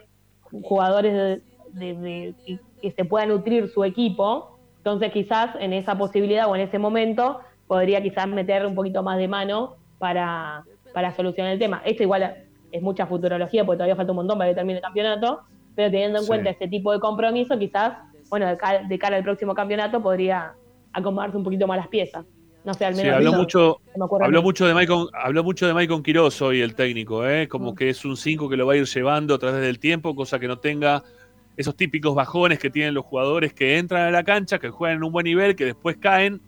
jugadores 0.63 1.41
de, 1.73 2.35
que 2.81 2.91
se 2.91 3.05
pueda 3.05 3.27
nutrir 3.27 3.69
su 3.69 3.85
equipo. 3.85 4.59
Entonces 4.79 5.13
quizás 5.13 5.51
en 5.61 5.73
esa 5.73 5.97
posibilidad 5.97 6.49
o 6.51 6.57
en 6.57 6.63
ese 6.63 6.79
momento 6.79 7.41
podría 7.67 8.03
quizás 8.03 8.27
meter 8.29 8.67
un 8.67 8.75
poquito 8.75 9.03
más 9.03 9.17
de 9.19 9.29
mano 9.29 9.77
para, 9.99 10.65
para 10.93 11.13
solucionar 11.13 11.53
el 11.53 11.59
tema. 11.59 11.81
Esto 11.85 12.03
igual 12.03 12.45
es 12.71 12.83
mucha 12.83 13.07
futurología 13.07 13.65
porque 13.65 13.79
todavía 13.79 13.97
falta 13.97 14.13
un 14.13 14.17
montón 14.17 14.39
para 14.39 14.51
que 14.51 14.57
termine 14.57 14.79
el 14.79 14.83
campeonato, 14.83 15.43
pero 15.75 15.91
teniendo 15.91 16.19
en 16.19 16.27
cuenta 16.27 16.51
ese 16.51 16.69
tipo 16.69 16.93
de 16.93 17.01
compromiso, 17.01 17.59
quizás, 17.59 17.99
bueno, 18.29 18.47
de 18.47 18.99
cara, 18.99 19.17
al 19.17 19.23
próximo 19.23 19.55
campeonato 19.55 20.03
podría 20.03 20.55
acomodarse 20.93 21.37
un 21.37 21.45
poquito 21.45 21.67
más 21.67 21.79
las 21.79 21.89
piezas. 21.89 22.27
No 22.65 22.75
sé, 22.75 22.85
al 22.85 22.95
menos. 22.95 23.11
Sí, 23.11 23.17
habló, 23.17 23.33
mucho, 23.33 23.81
habló, 24.21 24.43
mucho 24.43 24.67
de 24.67 24.75
Maicon, 24.75 25.09
habló 25.13 25.43
mucho 25.43 25.67
de 25.67 25.75
Maicon 25.75 26.03
Quiroz 26.03 26.41
hoy 26.43 26.61
el 26.61 26.75
técnico, 26.75 27.27
¿eh? 27.27 27.49
como 27.49 27.73
mm. 27.73 27.75
que 27.75 27.91
es 27.91 28.05
un 28.05 28.17
5 28.17 28.49
que 28.49 28.57
lo 28.57 28.67
va 28.67 28.75
a 28.75 28.77
ir 28.77 28.87
llevando 28.87 29.35
a 29.35 29.39
través 29.39 29.61
del 29.63 29.81
tiempo, 29.81 30.15
cosa 30.15 30.39
que 30.39 30.47
no 30.47 30.59
tenga 30.59 31.03
esos 31.57 31.77
típicos 31.77 32.15
bajones 32.15 32.59
que 32.59 32.71
tienen 32.71 32.95
los 32.95 33.05
jugadores 33.05 33.53
que 33.53 33.79
entran 33.79 34.03
a 34.07 34.11
la 34.11 34.23
cancha, 34.23 34.59
que 34.59 34.71
juegan 34.71 34.99
en 34.99 35.05
un 35.05 35.13
buen 35.13 35.25
nivel, 35.25 35.57
que 35.57 35.65
después 35.65 35.97
caen 35.99 36.41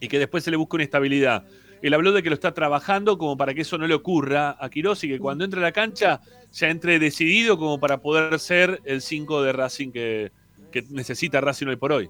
y 0.00 0.08
que 0.08 0.18
después 0.18 0.44
se 0.44 0.50
le 0.50 0.56
busca 0.56 0.76
una 0.76 0.84
estabilidad. 0.84 1.44
Él 1.82 1.94
habló 1.94 2.12
de 2.12 2.22
que 2.22 2.30
lo 2.30 2.34
está 2.34 2.54
trabajando 2.54 3.18
como 3.18 3.36
para 3.36 3.52
que 3.52 3.62
eso 3.62 3.76
no 3.76 3.88
le 3.88 3.94
ocurra 3.94 4.56
a 4.58 4.70
Quiroz 4.70 5.02
y 5.02 5.08
que 5.08 5.18
cuando 5.18 5.44
entre 5.44 5.58
a 5.58 5.64
la 5.64 5.72
cancha 5.72 6.20
ya 6.52 6.70
entre 6.70 7.00
decidido 7.00 7.58
como 7.58 7.80
para 7.80 7.98
poder 7.98 8.38
ser 8.38 8.80
el 8.84 9.00
5 9.00 9.42
de 9.42 9.52
Racing 9.52 9.90
que, 9.90 10.32
que 10.70 10.84
necesita 10.90 11.40
Racing 11.40 11.66
hoy 11.66 11.76
por 11.76 11.90
hoy. 11.90 12.08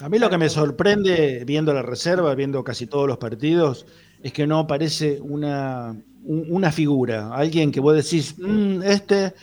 A 0.00 0.08
mí 0.08 0.18
lo 0.18 0.30
que 0.30 0.38
me 0.38 0.48
sorprende 0.48 1.44
viendo 1.44 1.74
la 1.74 1.82
reserva, 1.82 2.34
viendo 2.34 2.64
casi 2.64 2.86
todos 2.86 3.06
los 3.06 3.18
partidos, 3.18 3.86
es 4.22 4.32
que 4.32 4.46
no 4.46 4.60
aparece 4.60 5.20
una, 5.20 5.94
una 6.24 6.72
figura, 6.72 7.34
alguien 7.34 7.70
que 7.72 7.80
vos 7.80 7.94
decís, 7.94 8.34
mm, 8.38 8.82
este 8.82 9.34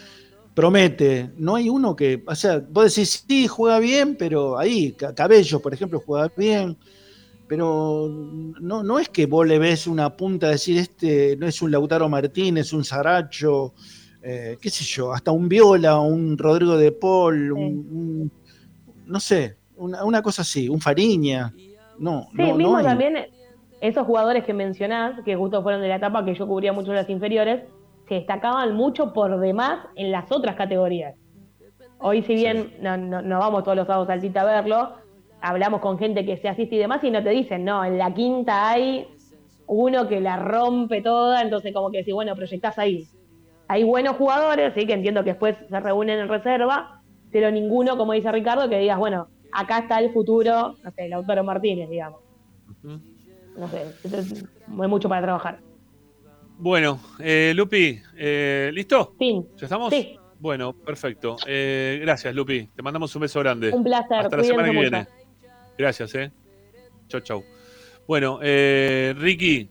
promete. 0.53 1.29
No 1.37 1.55
hay 1.55 1.69
uno 1.69 1.95
que, 1.95 2.23
o 2.25 2.33
sea, 2.33 2.59
vos 2.59 2.95
decís, 2.95 3.23
sí, 3.27 3.47
juega 3.47 3.77
bien, 3.79 4.15
pero 4.17 4.57
ahí, 4.57 4.93
Cabello, 4.93 5.59
por 5.59 5.73
ejemplo, 5.73 6.01
juega 6.03 6.31
bien, 6.35 6.75
pero 7.47 8.09
no, 8.09 8.83
no 8.83 8.99
es 8.99 9.09
que 9.09 9.27
vos 9.27 9.47
le 9.47 9.59
ves 9.59 9.85
una 9.85 10.17
punta 10.17 10.47
a 10.47 10.51
decir, 10.51 10.79
este 10.79 11.37
no 11.37 11.47
es 11.47 11.61
un 11.61 11.71
Lautaro 11.71 12.09
Martínez, 12.09 12.73
un 12.73 12.83
Saracho, 12.83 13.75
eh, 14.23 14.57
qué 14.59 14.69
sé 14.71 14.83
yo, 14.83 15.13
hasta 15.13 15.31
un 15.31 15.47
Viola, 15.47 15.99
un 15.99 16.37
Rodrigo 16.37 16.75
de 16.75 16.91
Paul, 16.91 17.51
un 17.51 18.31
no 19.05 19.19
sé, 19.19 19.57
una, 19.77 20.21
cosa 20.21 20.41
así, 20.41 20.69
un 20.69 20.79
Fariña. 20.79 21.53
No, 21.97 22.27
sí, 22.35 22.53
mismo 22.53 22.81
también 22.81 23.27
esos 23.81 24.05
jugadores 24.05 24.43
que 24.43 24.53
mencionás, 24.53 25.21
que 25.23 25.35
justo 25.35 25.61
fueron 25.61 25.81
de 25.81 25.87
la 25.87 25.95
etapa 25.95 26.25
que 26.25 26.35
yo 26.35 26.47
cubría 26.47 26.73
mucho 26.73 26.93
las 26.93 27.09
inferiores, 27.09 27.63
se 28.07 28.15
destacaban 28.15 28.75
mucho 28.75 29.13
por 29.13 29.39
demás 29.39 29.79
en 29.95 30.11
las 30.11 30.31
otras 30.31 30.55
categorías. 30.55 31.15
Hoy, 31.99 32.21
si 32.23 32.35
bien 32.35 32.73
no, 32.81 33.39
vamos 33.39 33.63
todos 33.63 33.75
los 33.75 33.87
sábados 33.87 34.09
al 34.09 34.21
Tita 34.21 34.41
a 34.41 34.45
verlo, 34.45 34.91
hablamos 35.41 35.81
con 35.81 35.97
gente 35.97 36.25
que 36.25 36.37
se 36.37 36.47
asiste 36.47 36.75
y 36.75 36.79
demás 36.79 37.03
y 37.03 37.11
no 37.11 37.23
te 37.23 37.29
dicen, 37.29 37.65
no, 37.65 37.83
en 37.83 37.97
la 37.97 38.13
quinta 38.13 38.69
hay 38.69 39.07
uno 39.67 40.07
que 40.07 40.21
la 40.21 40.37
rompe 40.37 41.01
toda, 41.01 41.41
entonces 41.41 41.73
como 41.73 41.91
que 41.91 41.99
decís, 41.99 42.13
bueno, 42.13 42.35
proyectás 42.35 42.77
ahí. 42.79 43.07
Hay 43.67 43.83
buenos 43.83 44.15
jugadores, 44.15 44.73
sí, 44.75 44.85
que 44.85 44.93
entiendo 44.93 45.23
que 45.23 45.31
después 45.31 45.57
se 45.69 45.79
reúnen 45.79 46.19
en 46.19 46.29
reserva, 46.29 47.01
pero 47.31 47.51
ninguno, 47.51 47.97
como 47.97 48.13
dice 48.13 48.31
Ricardo, 48.31 48.69
que 48.69 48.79
digas, 48.79 48.97
bueno, 48.97 49.27
acá 49.57 49.79
está 49.79 49.99
el 49.99 50.11
futuro, 50.13 50.75
no 50.83 50.91
sé, 50.91 51.09
Lautaro 51.09 51.43
Martínez, 51.43 51.89
digamos. 51.89 52.21
No 52.83 53.67
sé, 53.69 53.85
hay 54.67 54.87
mucho 54.87 55.09
para 55.09 55.21
trabajar. 55.23 55.59
Bueno, 56.59 56.99
eh, 57.19 57.53
Lupi, 57.55 57.99
eh, 58.15 58.69
¿listo? 58.73 59.15
Sí. 59.19 59.45
¿Ya 59.57 59.65
estamos? 59.65 59.91
Sí. 59.91 60.17
Bueno, 60.39 60.73
perfecto. 60.73 61.35
Eh, 61.47 61.99
gracias, 62.01 62.33
Lupi. 62.35 62.67
Te 62.75 62.81
mandamos 62.83 63.15
un 63.15 63.21
beso 63.21 63.39
grande. 63.39 63.71
Un 63.71 63.83
placer. 63.83 64.19
Hasta 64.19 64.37
la 64.37 64.43
semana 64.43 64.71
que 64.71 64.79
viene. 64.79 65.07
Gracias, 65.77 66.13
eh. 66.15 66.31
Chau, 67.07 67.21
chau. 67.21 67.43
Bueno, 68.07 68.39
eh, 68.41 69.15
Ricky. 69.17 69.69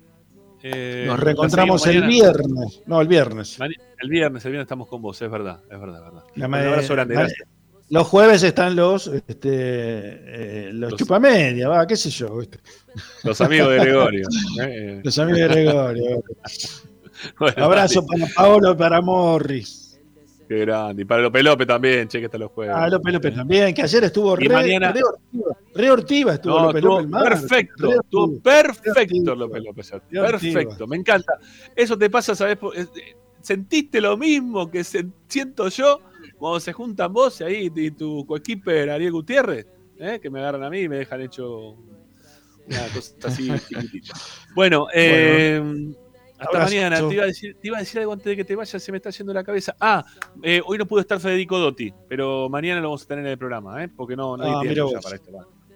Nos 1.06 1.20
reencontramos 1.20 1.86
el 1.86 2.06
viernes. 2.06 2.82
No, 2.86 3.00
el 3.00 3.06
viernes. 3.06 3.58
El 3.60 4.10
viernes, 4.10 4.44
el 4.44 4.50
viernes 4.50 4.66
estamos 4.66 4.88
con 4.88 5.00
vos, 5.00 5.22
es 5.22 5.30
verdad, 5.30 5.60
es 5.70 5.80
verdad, 5.80 5.98
es 5.98 6.12
verdad. 6.12 6.24
Un 6.36 6.54
abrazo 6.54 6.94
grande, 6.94 7.14
gracias. 7.14 7.48
Los 7.88 8.06
jueves 8.08 8.42
están 8.42 8.74
los, 8.74 9.06
este, 9.06 9.48
eh, 9.48 10.70
los, 10.72 10.96
chupamedia, 10.96 11.68
va, 11.68 11.86
qué 11.86 11.96
sé 11.96 12.10
yo. 12.10 12.40
Los 13.22 13.40
amigos 13.40 13.70
de 13.70 13.78
Gregorio. 13.78 14.26
¿eh? 14.62 15.00
Los 15.04 15.18
amigos 15.18 15.40
de 15.40 15.48
Gregorio. 15.48 16.24
Abrazo 17.56 18.04
para 18.04 18.26
Paolo 18.34 18.72
y 18.72 18.76
para 18.76 19.00
Morris. 19.00 19.86
Qué 20.48 20.60
grande. 20.60 21.02
Y 21.02 21.04
para 21.04 21.22
López 21.22 21.42
López 21.42 21.66
también, 21.66 22.08
che, 22.08 22.18
que 22.18 22.26
está 22.26 22.38
los 22.38 22.52
jueves. 22.52 22.74
Ah, 22.76 22.88
López 22.88 23.12
López 23.14 23.34
también, 23.34 23.74
que 23.74 23.82
ayer 23.82 24.04
estuvo 24.04 24.36
re, 24.36 24.48
mañana... 24.48 24.94
re, 25.74 25.90
ortiva. 25.90 26.34
estuvo 26.34 26.60
López 26.60 26.82
López. 26.82 27.10
Perfecto, 27.10 27.92
estuvo 28.00 28.40
perfecto 28.40 29.34
López 29.34 29.62
López. 29.62 29.92
Perfecto, 30.10 30.86
me 30.86 30.96
encanta. 30.96 31.32
Eso 31.74 31.98
te 31.98 32.08
pasa, 32.10 32.34
¿sabes? 32.34 32.58
Eh, 32.76 32.86
¿Sentiste 33.40 34.00
lo 34.00 34.16
mismo 34.16 34.70
que 34.70 34.84
siento 34.84 35.68
yo? 35.68 36.00
Cuando 36.38 36.60
se 36.60 36.72
juntan 36.72 37.12
vos 37.12 37.40
y 37.40 37.44
ahí 37.44 37.72
y 37.74 37.90
tu 37.90 38.26
coequiper 38.26 38.90
Ariel 38.90 39.12
Gutiérrez, 39.12 39.66
¿eh? 39.98 40.18
que 40.20 40.30
me 40.30 40.40
agarran 40.40 40.64
a 40.64 40.70
mí 40.70 40.80
y 40.80 40.88
me 40.88 40.96
dejan 40.96 41.20
hecho 41.20 41.76
una 42.66 42.88
cosa 42.94 43.14
así 43.24 43.50
chiquitita. 43.68 44.14
Bueno, 44.54 44.88
eh, 44.94 45.62
hasta 46.38 46.58
mañana. 46.58 47.08
Te 47.08 47.14
iba, 47.14 47.24
a 47.24 47.26
decir, 47.26 47.56
te 47.60 47.68
iba, 47.68 47.76
a 47.78 47.80
decir, 47.80 48.00
algo 48.00 48.12
antes 48.12 48.26
de 48.26 48.36
que 48.36 48.44
te 48.44 48.54
vayas, 48.54 48.82
se 48.82 48.92
me 48.92 48.98
está 48.98 49.10
yendo 49.10 49.32
la 49.32 49.42
cabeza. 49.42 49.74
Ah, 49.80 50.04
eh, 50.42 50.60
hoy 50.64 50.78
no 50.78 50.86
pudo 50.86 51.00
estar 51.00 51.18
Federico 51.18 51.58
Dotti, 51.58 51.92
pero 52.08 52.48
mañana 52.48 52.80
lo 52.80 52.88
vamos 52.88 53.04
a 53.04 53.06
tener 53.06 53.24
en 53.24 53.32
el 53.32 53.38
programa, 53.38 53.82
¿eh? 53.82 53.88
porque 53.88 54.16
no, 54.16 54.34
hay 54.34 54.52
ah, 54.54 54.60
tiempo 54.60 54.92
ya 54.92 55.00
para 55.00 55.16
esto. 55.16 55.30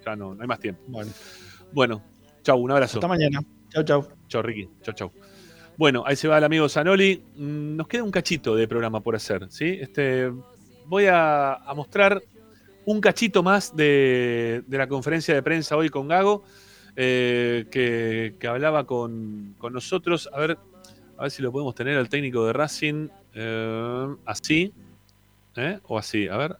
ya 0.04 0.16
no, 0.16 0.34
no 0.34 0.42
hay 0.42 0.48
más 0.48 0.60
tiempo. 0.60 0.82
Bueno, 0.86 1.10
bueno 1.72 2.02
chau, 2.42 2.58
un 2.58 2.70
abrazo. 2.70 2.98
Hasta 2.98 3.08
mañana. 3.08 3.40
Chau, 3.70 3.84
chau. 3.84 4.08
Chau, 4.28 4.42
Ricky. 4.42 4.68
Chau, 4.82 4.94
chau. 4.94 5.12
Bueno, 5.76 6.02
ahí 6.06 6.16
se 6.16 6.28
va 6.28 6.38
el 6.38 6.44
amigo 6.44 6.68
Zanoli. 6.68 7.22
Mm, 7.36 7.76
nos 7.76 7.88
queda 7.88 8.02
un 8.02 8.10
cachito 8.10 8.54
de 8.54 8.68
programa 8.68 9.00
por 9.00 9.16
hacer, 9.16 9.46
¿sí? 9.50 9.78
Este, 9.80 10.30
voy 10.90 11.06
a, 11.08 11.60
mostrar 11.76 12.20
un 12.84 13.00
cachito 13.00 13.44
más 13.44 13.74
de, 13.76 14.64
la 14.68 14.88
conferencia 14.88 15.32
de 15.32 15.42
prensa 15.42 15.76
hoy 15.76 15.88
con 15.88 16.08
Gago, 16.08 16.42
eh, 16.96 17.66
que, 17.70 18.48
hablaba 18.48 18.84
con, 18.84 19.54
nosotros. 19.70 20.28
A 20.32 20.40
ver, 20.40 20.58
a 21.16 21.22
ver 21.22 21.30
si 21.30 21.42
lo 21.42 21.52
podemos 21.52 21.76
tener 21.76 21.96
al 21.96 22.08
técnico 22.08 22.44
de 22.44 22.52
Racing 22.52 23.08
eh, 23.34 24.06
así, 24.26 24.72
¿eh? 25.54 25.78
o 25.86 25.96
así. 25.96 26.26
A 26.26 26.36
ver, 26.36 26.56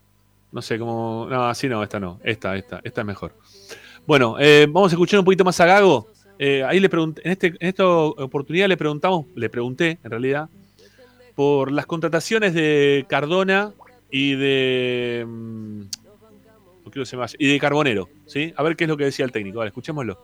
no 0.53 0.63
sé 0.63 0.79
cómo. 0.79 1.27
No, 1.29 1.49
así 1.49 1.69
no, 1.69 1.83
esta 1.83 1.99
no. 1.99 2.21
Esta, 2.23 2.57
esta, 2.57 2.81
esta 2.85 3.01
es 3.01 3.07
mejor. 3.07 3.35
Bueno, 4.07 4.37
vamos 4.69 4.93
a 4.93 4.95
escuchar 4.95 5.19
un 5.19 5.25
poquito 5.25 5.45
más 5.45 5.61
a 5.61 5.67
Gago. 5.67 6.07
ahí 6.39 6.79
le 6.79 6.89
pregunté, 6.89 7.23
en, 7.25 7.33
este, 7.33 7.49
en 7.49 7.57
esta 7.59 7.85
oportunidad 7.85 8.69
le 8.69 8.77
preguntamos, 8.77 9.27
le 9.35 9.51
pregunté 9.51 9.99
en 10.05 10.11
realidad, 10.11 10.49
por 11.35 11.73
las 11.73 11.87
contrataciones 11.87 12.55
de 12.55 13.05
Cardona 13.09 13.73
y 14.11 14.35
de. 14.35 15.25
No 15.27 16.91
quiero 16.91 17.19
más. 17.19 17.37
Y 17.39 17.53
de 17.53 17.61
Carbonero, 17.61 18.09
¿sí? 18.27 18.53
A 18.57 18.63
ver 18.63 18.77
qué 18.77 18.85
es 18.85 18.89
lo 18.89 18.97
que 18.97 19.05
decía 19.05 19.25
el 19.25 19.33
técnico. 19.33 19.59
Vale, 19.59 19.69
escuchémoslo. 19.69 20.19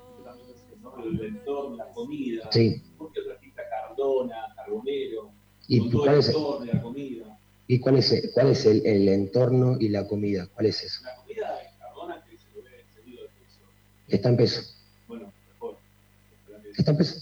El 1.05 1.21
entorno, 1.21 1.77
la 1.77 1.89
comida. 1.91 2.49
Sí. 2.51 2.83
¿Por 2.99 3.13
qué 3.13 3.21
trajiste 3.23 3.63
Cardona, 3.71 4.53
Carbonero? 4.57 5.31
¿Y 5.69 5.91
cuál 5.91 6.15
es, 6.17 6.29
el, 6.29 6.67
la 6.67 6.83
comida. 6.83 7.39
¿Y 7.69 7.79
cuál 7.79 7.97
es, 7.99 8.13
el, 8.13 8.31
cuál 8.33 8.49
es 8.49 8.67
el, 8.67 8.85
el, 8.87 9.09
entorno 9.09 9.77
y 9.79 9.89
la 9.89 10.07
comida? 10.07 10.49
¿Cuál 10.53 10.67
es 10.67 10.83
eso? 10.83 11.05
La 11.05 11.17
comida 11.17 11.57
de 11.59 11.79
Cardona 11.79 12.25
que 12.25 12.37
se 12.37 12.47
lo 12.55 12.63
ve 12.63 12.85
seguido 12.95 13.23
de 13.23 13.29
peso. 13.29 13.61
Está 14.09 14.29
en 14.29 14.37
peso. 14.37 14.63
Bueno, 15.07 15.33
mejor. 15.53 15.77
Está 16.77 16.91
en 16.91 16.97
peso. 16.97 17.21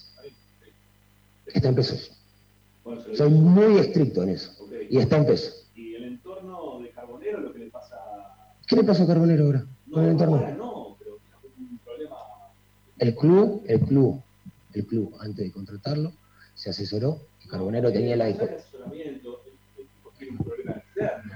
Está 1.47 1.69
en. 1.69 1.75
Bueno, 2.85 3.03
Soy 3.15 3.31
muy 3.31 3.79
estricto 3.79 4.23
en 4.23 4.31
eso. 4.31 4.65
Okay. 4.65 4.89
Y 4.91 4.99
está 4.99 5.19
en 5.19 5.27
peso. 5.27 5.65
Carbonero 7.05 7.41
lo 7.41 7.53
que 7.53 7.59
le 7.59 7.71
pasa. 7.71 7.97
¿Qué 8.75 8.81
le 8.81 8.87
pasa 8.89 9.05
a 9.05 9.07
Carbonero 9.07 9.45
ahora? 9.47 9.65
No, 9.87 10.03
el 10.03 10.21
ahora 10.21 10.51
no, 10.57 10.97
pero 10.99 11.17
un 11.61 11.79
problema. 11.85 12.17
El 12.99 13.15
club, 13.15 13.63
el 13.69 13.81
club, 13.83 14.21
el 14.73 14.87
club, 14.87 15.15
antes 15.21 15.45
de 15.47 15.53
contratarlo, 15.53 16.13
se 16.57 16.71
asesoró 16.71 17.21
y 17.45 17.47
Carbonero 17.47 17.93
tenía 17.93 18.17
la 18.17 18.25
asesoramiento, 18.25 19.43
el, 19.79 19.87
tiene 20.19 20.33
un 20.37 20.45
problema 20.45 20.73
externo. 20.73 21.33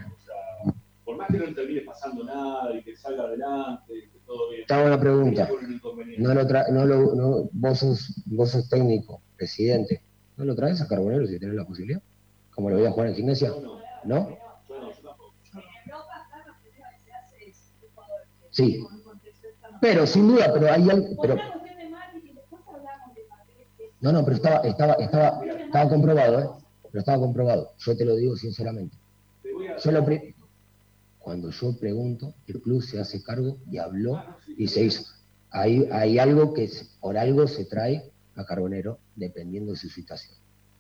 O 1.04 1.16
que 1.28 1.38
no 1.38 1.54
termine 1.54 1.82
pasando 1.82 2.24
nada 2.24 2.74
y 2.76 2.82
que 2.82 2.96
salga 2.96 3.22
adelante, 3.22 3.92
que 3.92 4.18
todo 4.26 4.50
bien. 4.50 4.62
Está 4.62 4.80
buena 4.82 4.98
pregunta. 4.98 5.46
Por. 5.46 6.06
No 6.18 6.34
lo 6.34 6.42
tra- 6.42 6.68
no 6.72 6.84
lo, 6.86 7.14
no- 7.14 7.48
vos, 7.52 7.78
sos, 7.78 8.20
vos 8.26 8.50
sos 8.50 8.68
técnico, 8.68 9.22
presidente. 9.36 10.02
¿No 10.36 10.44
lo 10.44 10.56
traes 10.56 10.80
a 10.80 10.88
Carbonero 10.88 11.24
si 11.28 11.38
tenés 11.38 11.54
la 11.54 11.64
posibilidad? 11.64 12.02
¿Como 12.50 12.68
lo 12.68 12.78
voy 12.78 12.86
a 12.86 12.90
jugar 12.90 13.10
en 13.10 13.14
gimnasia? 13.14 13.52
¿No? 14.02 14.36
Sí. 18.58 18.84
Pero 19.80 20.04
sin 20.04 20.26
duda, 20.26 20.50
pero 20.52 20.72
hay 20.72 20.90
algo. 20.90 21.06
Pero... 21.22 21.36
No, 24.00 24.12
no, 24.12 24.24
pero 24.24 24.36
estaba, 24.36 24.56
estaba, 24.66 24.94
estaba, 24.94 25.44
estaba 25.46 25.88
comprobado, 25.88 26.40
¿eh? 26.40 26.48
Pero 26.90 27.00
estaba 27.00 27.18
comprobado. 27.18 27.72
Yo 27.78 27.96
te 27.96 28.04
lo 28.04 28.16
digo 28.16 28.36
sinceramente. 28.36 28.96
Yo 29.84 29.92
lo 29.92 30.04
pri- 30.04 30.34
Cuando 31.20 31.50
yo 31.50 31.76
pregunto, 31.78 32.34
el 32.48 32.60
club 32.60 32.82
se 32.82 32.98
hace 33.00 33.22
cargo 33.22 33.58
y 33.70 33.78
habló 33.78 34.20
y 34.56 34.66
se 34.66 34.82
hizo. 34.84 35.04
Hay, 35.50 35.88
hay 35.92 36.18
algo 36.18 36.52
que 36.52 36.64
es- 36.64 36.96
por 37.00 37.16
algo 37.16 37.46
se 37.46 37.64
trae 37.66 38.10
a 38.34 38.44
Carbonero 38.44 38.98
dependiendo 39.14 39.70
de 39.72 39.78
su 39.78 39.88
situación. 39.88 40.36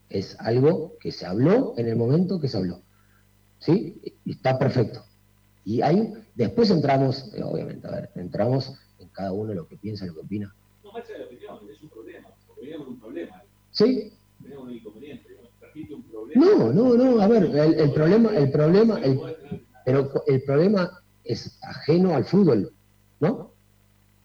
Es 0.08 0.36
algo 0.40 0.96
que 0.98 1.12
se 1.12 1.26
habló 1.26 1.74
en 1.76 1.86
el 1.88 1.96
momento 1.96 2.40
que 2.40 2.48
se 2.48 2.56
habló. 2.56 2.82
¿Sí? 3.60 4.00
Y 4.24 4.32
está 4.32 4.58
perfecto. 4.58 5.04
Y 5.68 5.82
ahí, 5.82 6.14
después 6.34 6.70
entramos, 6.70 7.30
eh, 7.34 7.42
obviamente, 7.42 7.86
a 7.86 7.90
ver, 7.90 8.10
entramos 8.14 8.72
en 8.98 9.08
cada 9.10 9.32
uno 9.32 9.52
lo 9.52 9.68
que 9.68 9.76
piensa, 9.76 10.06
lo 10.06 10.14
que 10.14 10.20
opina. 10.20 10.54
No, 10.82 10.92
más 10.92 11.04
allá 11.04 11.12
de 11.12 11.18
la 11.18 11.26
opinión, 11.26 11.70
es 11.70 11.82
un 11.82 11.90
problema. 11.90 12.28
Porque 12.46 12.62
venía 12.62 12.78
con 12.78 12.88
un 12.88 12.98
problema. 12.98 13.42
¿Sí? 13.70 14.12
Venía 14.38 14.56
con 14.56 14.68
un 14.68 14.72
inconveniente. 14.72 15.36
Trajiste 15.60 15.94
un 15.94 16.02
problema. 16.04 16.42
No, 16.46 16.72
no, 16.72 16.94
no, 16.94 17.20
a 17.20 17.28
ver, 17.28 17.42
el, 17.44 17.74
el 17.80 17.92
problema, 17.92 18.30
el 18.34 18.50
problema, 18.50 18.98
el- 19.02 19.20
pero 19.84 20.10
el 20.26 20.42
problema 20.44 21.02
es 21.24 21.58
ajeno 21.62 22.16
al 22.16 22.24
fútbol, 22.24 22.72
¿no? 23.20 23.52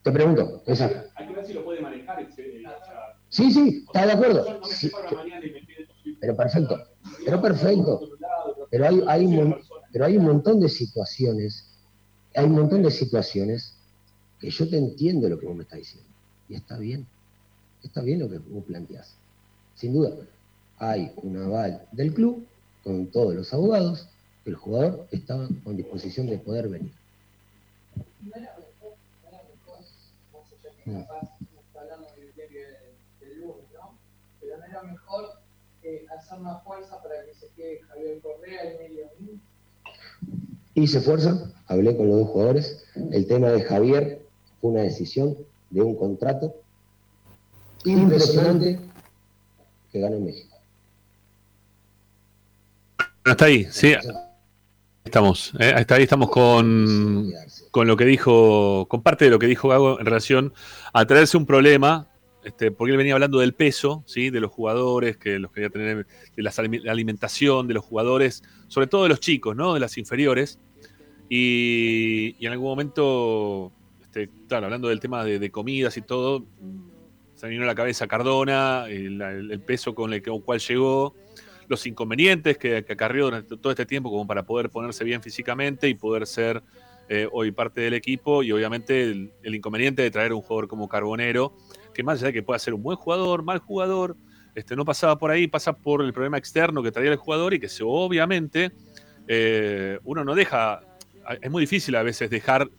Te 0.02 0.14
pregunto, 0.14 0.64
esa. 0.66 1.08
Hay 1.16 1.28
que 1.28 1.34
ver 1.34 1.46
si 1.46 1.54
lo 1.54 1.66
puede 1.66 1.82
manejar. 1.82 2.26
sea, 2.34 2.46
Sí, 3.28 3.52
sí, 3.52 3.84
está 3.86 4.06
de 4.06 4.14
acuerdo. 4.14 4.64
Sí, 4.64 4.90
pero 6.22 6.38
perfecto, 6.38 6.80
pero 7.26 7.42
perfecto. 7.42 8.00
Pero 8.72 8.88
hay, 8.88 9.04
hay 9.08 9.26
un, 9.26 9.56
pero 9.94 10.06
hay 10.06 10.18
un 10.18 10.26
montón 10.26 10.60
de 10.60 10.68
situaciones, 10.68 11.66
hay 12.36 12.46
un 12.46 12.54
montón 12.54 12.84
de 12.84 12.92
situaciones 12.92 13.76
que 14.40 14.50
yo 14.50 14.70
te 14.70 14.78
entiendo 14.78 15.30
lo 15.30 15.40
que 15.40 15.46
vos 15.46 15.56
me 15.56 15.64
estás 15.64 15.80
diciendo. 15.80 16.10
Y 16.50 16.56
está 16.56 16.78
bien, 16.78 17.08
está 17.82 18.02
bien 18.02 18.20
lo 18.20 18.30
que 18.30 18.40
vos 18.40 18.66
planteás. 18.66 19.16
Sin 19.76 19.94
duda, 19.94 20.14
hay 20.78 21.14
un 21.18 21.38
aval 21.38 21.88
del 21.94 22.14
club 22.14 22.46
con 22.84 23.08
todos 23.08 23.34
los 23.34 23.54
abogados 23.54 24.10
el 24.46 24.56
jugador 24.56 25.08
estaba 25.12 25.48
con 25.64 25.78
disposición 25.78 26.28
de 26.28 26.38
poder 26.38 26.68
venir. 26.68 26.94
¿no? 33.74 33.98
Pero 34.42 34.58
no 34.58 34.66
era 34.66 34.84
mejor 34.84 35.40
eh, 35.84 36.06
hacer 36.18 36.40
una 36.40 36.60
fuerza 36.60 37.02
para 37.02 37.26
que 37.26 37.34
se 37.34 37.48
quede 37.50 37.82
Javier 37.84 38.20
Correa 38.20 38.64
medio 38.80 39.10
minuto. 39.18 39.53
Hice 40.76 41.02
fuerza, 41.02 41.52
hablé 41.68 41.96
con 41.96 42.08
los 42.08 42.20
dos 42.20 42.30
jugadores. 42.30 42.86
El 43.12 43.28
tema 43.28 43.50
de 43.50 43.64
Javier 43.64 44.22
fue 44.60 44.72
una 44.72 44.82
decisión 44.82 45.38
de 45.70 45.82
un 45.82 45.96
contrato 45.96 46.56
impresionante 47.86 48.80
que 49.92 50.00
ganó 50.00 50.20
México. 50.20 50.56
Bueno, 52.98 53.32
está 53.32 53.46
ahí, 53.46 53.68
sí. 53.72 53.94
Estamos, 55.06 55.54
eh, 55.60 55.74
hasta 55.76 55.96
ahí 55.96 56.04
estamos 56.04 56.30
con, 56.30 57.32
con 57.72 57.88
lo 57.88 57.98
que 57.98 58.06
dijo, 58.06 58.88
con 58.90 59.04
parte 59.04 59.26
de 59.26 59.32
lo 59.32 59.38
que 59.38 59.48
dijo 59.48 59.68
Gago 59.68 60.00
en 60.00 60.06
relación 60.06 60.54
a 60.94 61.06
traerse 61.06 61.38
un 61.38 61.46
problema, 61.46 62.08
este, 62.44 62.72
porque 62.72 62.92
él 62.92 62.98
venía 62.98 63.14
hablando 63.14 63.40
del 63.40 63.54
peso, 63.54 64.04
¿sí? 64.06 64.30
de 64.30 64.42
los 64.42 64.52
jugadores, 64.52 65.18
que 65.18 65.40
los 65.40 65.52
quería 65.52 65.70
tener, 65.70 66.06
de 66.36 66.44
la 66.44 66.52
alimentación 66.92 67.68
de 67.68 67.74
los 67.74 67.86
jugadores, 67.86 68.44
sobre 68.68 68.88
todo 68.88 69.04
de 69.04 69.10
los 69.10 69.20
chicos, 69.20 69.56
¿no? 69.56 69.74
de 69.74 69.80
las 69.80 69.98
inferiores. 69.98 70.60
Y, 71.30 72.36
en 72.46 72.52
algún 72.52 72.70
momento, 72.70 73.72
este, 74.02 74.30
claro, 74.48 74.66
hablando 74.66 74.90
del 74.90 75.00
tema 75.00 75.24
de, 75.24 75.50
comidas 75.52 75.96
y 75.98 76.02
todo, 76.02 76.46
se 77.36 77.48
vino 77.48 77.64
a 77.64 77.68
la 77.68 77.76
cabeza 77.76 78.08
Cardona, 78.08 78.86
el, 78.90 79.62
peso 79.66 79.96
con 79.96 80.14
el 80.14 80.22
con 80.22 80.36
el 80.36 80.42
cual 80.44 80.60
llegó, 80.60 81.16
los 81.70 81.88
inconvenientes 81.88 82.58
que, 82.58 82.84
que 82.84 82.94
acarrió 82.94 83.26
durante 83.26 83.58
todo 83.58 83.72
este 83.72 83.86
tiempo 83.86 84.12
como 84.12 84.28
para 84.28 84.44
poder 84.44 84.70
ponerse 84.70 85.04
bien 85.06 85.22
físicamente 85.24 85.88
y 85.88 85.94
poder 85.94 86.28
ser 86.28 86.62
eh, 87.10 87.28
hoy 87.32 87.52
parte 87.52 87.82
del 87.82 87.94
equipo 87.96 88.44
y 88.44 88.52
obviamente 88.54 89.04
el, 89.04 89.34
el 89.44 89.56
inconveniente 89.56 90.02
de 90.02 90.10
traer 90.10 90.32
un 90.32 90.42
jugador 90.42 90.70
como 90.70 90.88
Carbonero, 90.88 91.54
que 91.94 92.04
más 92.04 92.20
allá 92.20 92.28
de 92.28 92.34
que 92.34 92.44
pueda 92.44 92.60
ser 92.60 92.74
un 92.74 92.84
buen 92.84 92.98
jugador, 92.98 93.44
mal 93.44 93.60
jugador, 93.60 94.16
este, 94.56 94.76
no 94.76 94.86
pasaba 94.86 95.18
por 95.18 95.32
ahí, 95.32 95.48
pasa 95.48 95.74
por 95.74 96.02
el 96.04 96.14
problema 96.14 96.38
externo 96.38 96.84
que 96.84 96.92
traía 96.92 97.12
el 97.12 97.18
jugador 97.18 97.54
y 97.54 97.60
que 97.60 97.68
obviamente 97.84 98.72
eh, 99.28 100.00
uno 100.04 100.24
no 100.24 100.36
deja, 100.36 100.82
es 101.42 101.50
muy 101.50 101.62
difícil 101.62 101.96
a 101.96 102.04
veces 102.04 102.30
dejar 102.30 102.70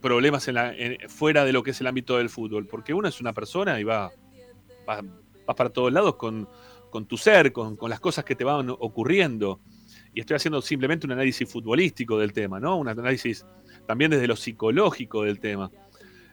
problemas 0.00 0.48
en 0.48 0.54
la- 0.54 0.74
en- 0.74 1.08
fuera 1.10 1.44
de 1.44 1.52
lo 1.52 1.62
que 1.62 1.72
es 1.72 1.80
el 1.80 1.86
ámbito 1.86 2.16
del 2.16 2.30
fútbol, 2.30 2.66
porque 2.66 2.94
uno 2.94 3.08
es 3.08 3.20
una 3.20 3.32
persona 3.32 3.78
y 3.80 3.84
va, 3.84 4.10
va, 4.88 5.02
para 5.54 5.70
todos 5.70 5.92
lados 5.92 6.14
con, 6.16 6.48
con 6.90 7.06
tu 7.06 7.16
ser, 7.18 7.52
con, 7.52 7.76
con 7.76 7.90
las 7.90 8.00
cosas 8.00 8.24
que 8.24 8.34
te 8.34 8.44
van 8.44 8.70
ocurriendo. 8.70 9.60
Y 10.14 10.20
estoy 10.20 10.36
haciendo 10.36 10.60
simplemente 10.62 11.06
un 11.06 11.12
análisis 11.12 11.48
futbolístico 11.50 12.18
del 12.18 12.32
tema, 12.32 12.58
¿no? 12.58 12.76
Un 12.78 12.88
análisis 12.88 13.44
también 13.86 14.10
desde 14.10 14.26
lo 14.26 14.36
psicológico 14.36 15.22
del 15.24 15.38
tema. 15.38 15.70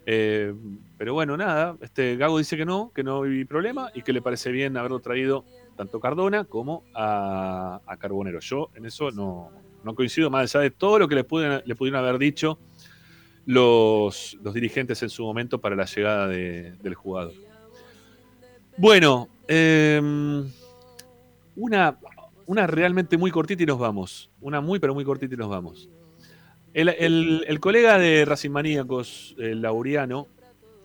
Eh, 0.09 0.53
pero 0.97 1.13
bueno, 1.13 1.35
nada, 1.35 1.75
este 1.81 2.15
Gago 2.15 2.37
dice 2.37 2.55
que 2.55 2.63
no, 2.63 2.93
que 2.95 3.03
no 3.03 3.23
hay 3.23 3.43
problema 3.43 3.91
y 3.93 4.03
que 4.03 4.13
le 4.13 4.21
parece 4.21 4.51
bien 4.51 4.77
haberlo 4.77 5.01
traído 5.01 5.43
tanto 5.75 5.99
Cardona 5.99 6.45
como 6.45 6.85
a, 6.95 7.81
Carbonero. 7.99 8.39
Yo 8.39 8.69
en 8.75 8.85
eso 8.85 9.11
no, 9.11 9.51
no 9.83 9.95
coincido, 9.95 10.29
más 10.29 10.55
allá 10.55 10.63
de 10.63 10.71
todo 10.71 10.97
lo 10.97 11.09
que 11.09 11.15
le 11.15 11.25
pudieron 11.25 11.95
haber 11.95 12.17
dicho 12.17 12.57
los, 13.45 14.37
los 14.41 14.53
dirigentes 14.53 15.03
en 15.03 15.09
su 15.09 15.23
momento 15.23 15.59
para 15.59 15.75
la 15.75 15.83
llegada 15.85 16.27
de- 16.27 16.71
del 16.81 16.95
jugador. 16.95 17.33
Bueno, 18.77 19.27
eh, 19.49 20.01
una, 21.57 21.97
una 22.45 22.67
realmente 22.67 23.17
muy 23.17 23.31
cortita 23.31 23.63
y 23.63 23.65
nos 23.65 23.79
vamos. 23.79 24.29
Una 24.39 24.61
muy, 24.61 24.79
pero 24.79 24.93
muy 24.93 25.03
cortita 25.03 25.33
y 25.33 25.37
nos 25.37 25.49
vamos. 25.49 25.89
El, 26.77 26.89
el- 26.89 27.43
el 27.47 27.59
colega 27.59 27.97
de 27.97 28.23
Racing 28.23 28.51
Maníacos, 28.51 29.33
el 29.39 29.63
Laureano, 29.63 30.27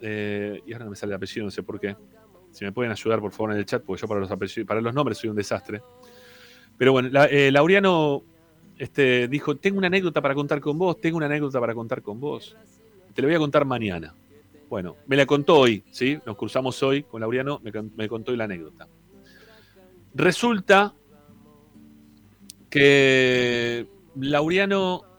eh, 0.01 0.62
y 0.67 0.73
ahora 0.73 0.87
no 0.87 0.91
me 0.93 0.97
sale 0.97 1.11
el 1.11 1.17
apellido, 1.17 1.45
no 1.45 1.51
sé 1.51 1.62
por 1.62 1.79
qué. 1.79 1.95
Si 2.51 2.65
me 2.65 2.73
pueden 2.73 2.91
ayudar, 2.93 3.21
por 3.21 3.31
favor, 3.31 3.53
en 3.53 3.59
el 3.59 3.67
chat, 3.67 3.83
porque 3.85 4.01
yo 4.01 4.09
para 4.09 4.21
los, 4.21 4.31
apellidos- 4.31 4.67
para 4.67 4.81
los 4.81 4.95
nombres 4.95 5.19
soy 5.19 5.29
un 5.29 5.37
desastre. 5.37 5.83
Pero 6.79 6.93
bueno, 6.93 7.11
la- 7.11 7.27
eh, 7.27 7.53
Laureano 7.53 8.23
este, 8.79 9.29
dijo, 9.29 9.57
tengo 9.59 9.77
una 9.77 9.89
anécdota 9.89 10.23
para 10.23 10.35
contar 10.35 10.62
con 10.62 10.79
vos, 10.79 10.99
tengo 10.99 11.19
una 11.19 11.27
anécdota 11.27 11.61
para 11.61 11.75
contar 11.75 12.01
con 12.01 12.19
vos. 12.19 12.57
Te 13.15 13.21
la 13.21 13.29
voy 13.29 13.35
a 13.35 13.39
contar 13.41 13.67
mañana. 13.67 14.15
Bueno, 14.71 14.97
me 15.09 15.17
la 15.17 15.27
contó 15.27 15.59
hoy, 15.59 15.85
¿sí? 15.91 16.19
Nos 16.25 16.39
cruzamos 16.39 16.83
hoy 16.83 17.03
con 17.03 17.21
Laureano, 17.21 17.61
me, 17.62 17.71
me 17.99 18.09
contó 18.09 18.31
hoy 18.33 18.39
la 18.39 18.45
anécdota. 18.45 18.89
Resulta 20.15 20.95
que 22.71 23.87
Laureano 24.17 25.11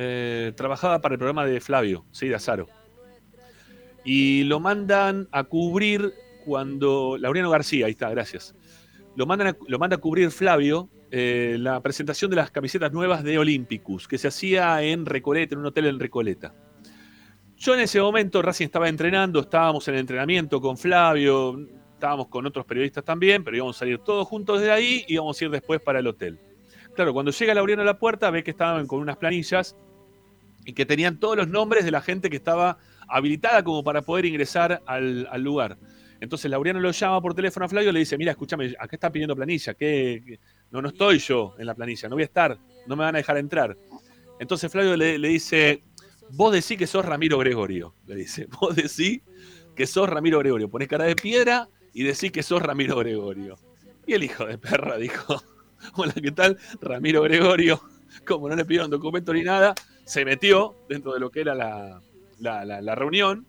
eh, 0.00 0.52
trabajaba 0.56 1.00
para 1.00 1.14
el 1.14 1.18
programa 1.18 1.44
de 1.44 1.60
Flavio, 1.60 2.06
¿sí? 2.12 2.28
De 2.28 2.36
Azaro. 2.36 2.68
Y 4.04 4.44
lo 4.44 4.60
mandan 4.60 5.28
a 5.32 5.44
cubrir 5.44 6.14
cuando. 6.44 7.16
Laureano 7.18 7.50
García, 7.50 7.86
ahí 7.86 7.92
está, 7.92 8.08
gracias. 8.10 8.54
Lo, 9.16 9.26
mandan 9.26 9.48
a- 9.48 9.56
lo 9.66 9.78
manda 9.78 9.96
a 9.96 10.00
cubrir 10.00 10.30
Flavio 10.30 10.88
eh, 11.10 11.56
la 11.58 11.80
presentación 11.80 12.30
de 12.30 12.36
las 12.36 12.50
camisetas 12.50 12.92
nuevas 12.92 13.24
de 13.24 13.38
Olympicus, 13.38 14.06
que 14.06 14.18
se 14.18 14.28
hacía 14.28 14.82
en 14.82 15.04
Recoleta, 15.04 15.54
en 15.54 15.60
un 15.60 15.66
hotel 15.66 15.86
en 15.86 15.98
Recoleta. 15.98 16.54
Yo 17.56 17.74
en 17.74 17.80
ese 17.80 18.00
momento 18.00 18.40
Racing 18.40 18.66
estaba 18.66 18.88
entrenando, 18.88 19.40
estábamos 19.40 19.88
en 19.88 19.94
el 19.94 20.00
entrenamiento 20.00 20.60
con 20.60 20.78
Flavio, 20.78 21.58
estábamos 21.94 22.28
con 22.28 22.46
otros 22.46 22.64
periodistas 22.64 23.04
también, 23.04 23.42
pero 23.42 23.56
íbamos 23.56 23.74
a 23.76 23.78
salir 23.80 23.98
todos 23.98 24.28
juntos 24.28 24.60
de 24.60 24.70
ahí 24.70 25.04
y 25.08 25.14
íbamos 25.14 25.40
a 25.40 25.44
ir 25.44 25.50
después 25.50 25.80
para 25.80 25.98
el 25.98 26.06
hotel. 26.06 26.38
Claro, 26.94 27.12
cuando 27.12 27.32
llega 27.32 27.54
Laureano 27.54 27.82
a 27.82 27.84
la 27.86 27.98
puerta 27.98 28.30
ve 28.30 28.44
que 28.44 28.52
estaban 28.52 28.86
con 28.86 29.00
unas 29.00 29.16
planillas 29.16 29.76
y 30.68 30.74
que 30.74 30.84
tenían 30.84 31.18
todos 31.18 31.34
los 31.34 31.48
nombres 31.48 31.86
de 31.86 31.90
la 31.90 32.02
gente 32.02 32.28
que 32.28 32.36
estaba 32.36 32.76
habilitada 33.08 33.64
como 33.64 33.82
para 33.82 34.02
poder 34.02 34.26
ingresar 34.26 34.82
al, 34.84 35.26
lugar. 35.42 35.78
Entonces 36.20 36.50
Laureano 36.50 36.78
lo 36.78 36.90
llama 36.90 37.22
por 37.22 37.34
teléfono 37.34 37.64
a 37.64 37.70
Flavio 37.70 37.88
y 37.88 37.92
le 37.94 38.00
dice, 38.00 38.18
mira, 38.18 38.32
escúchame, 38.32 38.74
acá 38.78 38.96
están 38.96 39.10
pidiendo 39.10 39.34
planilla, 39.34 39.72
¿qué, 39.72 40.22
qué? 40.26 40.40
No, 40.70 40.82
no 40.82 40.88
estoy 40.88 41.20
yo 41.20 41.54
en 41.58 41.64
la 41.64 41.74
planilla, 41.74 42.10
no 42.10 42.16
voy 42.16 42.22
a 42.24 42.26
estar, 42.26 42.58
no 42.86 42.96
me 42.96 43.04
van 43.04 43.14
a 43.14 43.18
dejar 43.18 43.38
entrar. 43.38 43.78
Entonces 44.38 44.70
Flavio 44.70 44.94
le, 44.94 45.16
le 45.16 45.28
dice, 45.28 45.84
vos 46.32 46.52
decís 46.52 46.76
que 46.76 46.86
sos 46.86 47.02
Ramiro 47.02 47.38
Gregorio, 47.38 47.94
le 48.06 48.16
dice, 48.16 48.46
vos 48.60 48.76
decís 48.76 49.22
que 49.74 49.86
sos 49.86 50.06
Ramiro 50.06 50.38
Gregorio, 50.38 50.68
ponés 50.68 50.88
cara 50.88 51.06
de 51.06 51.16
piedra 51.16 51.66
y 51.94 52.02
decís 52.02 52.30
que 52.30 52.42
sos 52.42 52.60
Ramiro 52.60 52.96
Gregorio. 52.96 53.56
Y 54.06 54.12
el 54.12 54.22
hijo 54.22 54.44
de 54.44 54.58
perra 54.58 54.98
dijo, 54.98 55.42
hola, 55.94 56.12
¿qué 56.12 56.30
tal? 56.30 56.58
Ramiro 56.82 57.22
Gregorio. 57.22 57.80
como 58.26 58.50
no 58.50 58.54
le 58.54 58.66
pidieron 58.66 58.90
documento 58.90 59.32
ni 59.32 59.44
nada, 59.44 59.74
se 60.08 60.24
metió 60.24 60.74
dentro 60.88 61.12
de 61.12 61.20
lo 61.20 61.30
que 61.30 61.42
era 61.42 61.54
la, 61.54 62.00
la, 62.40 62.94
reunión, 62.94 63.46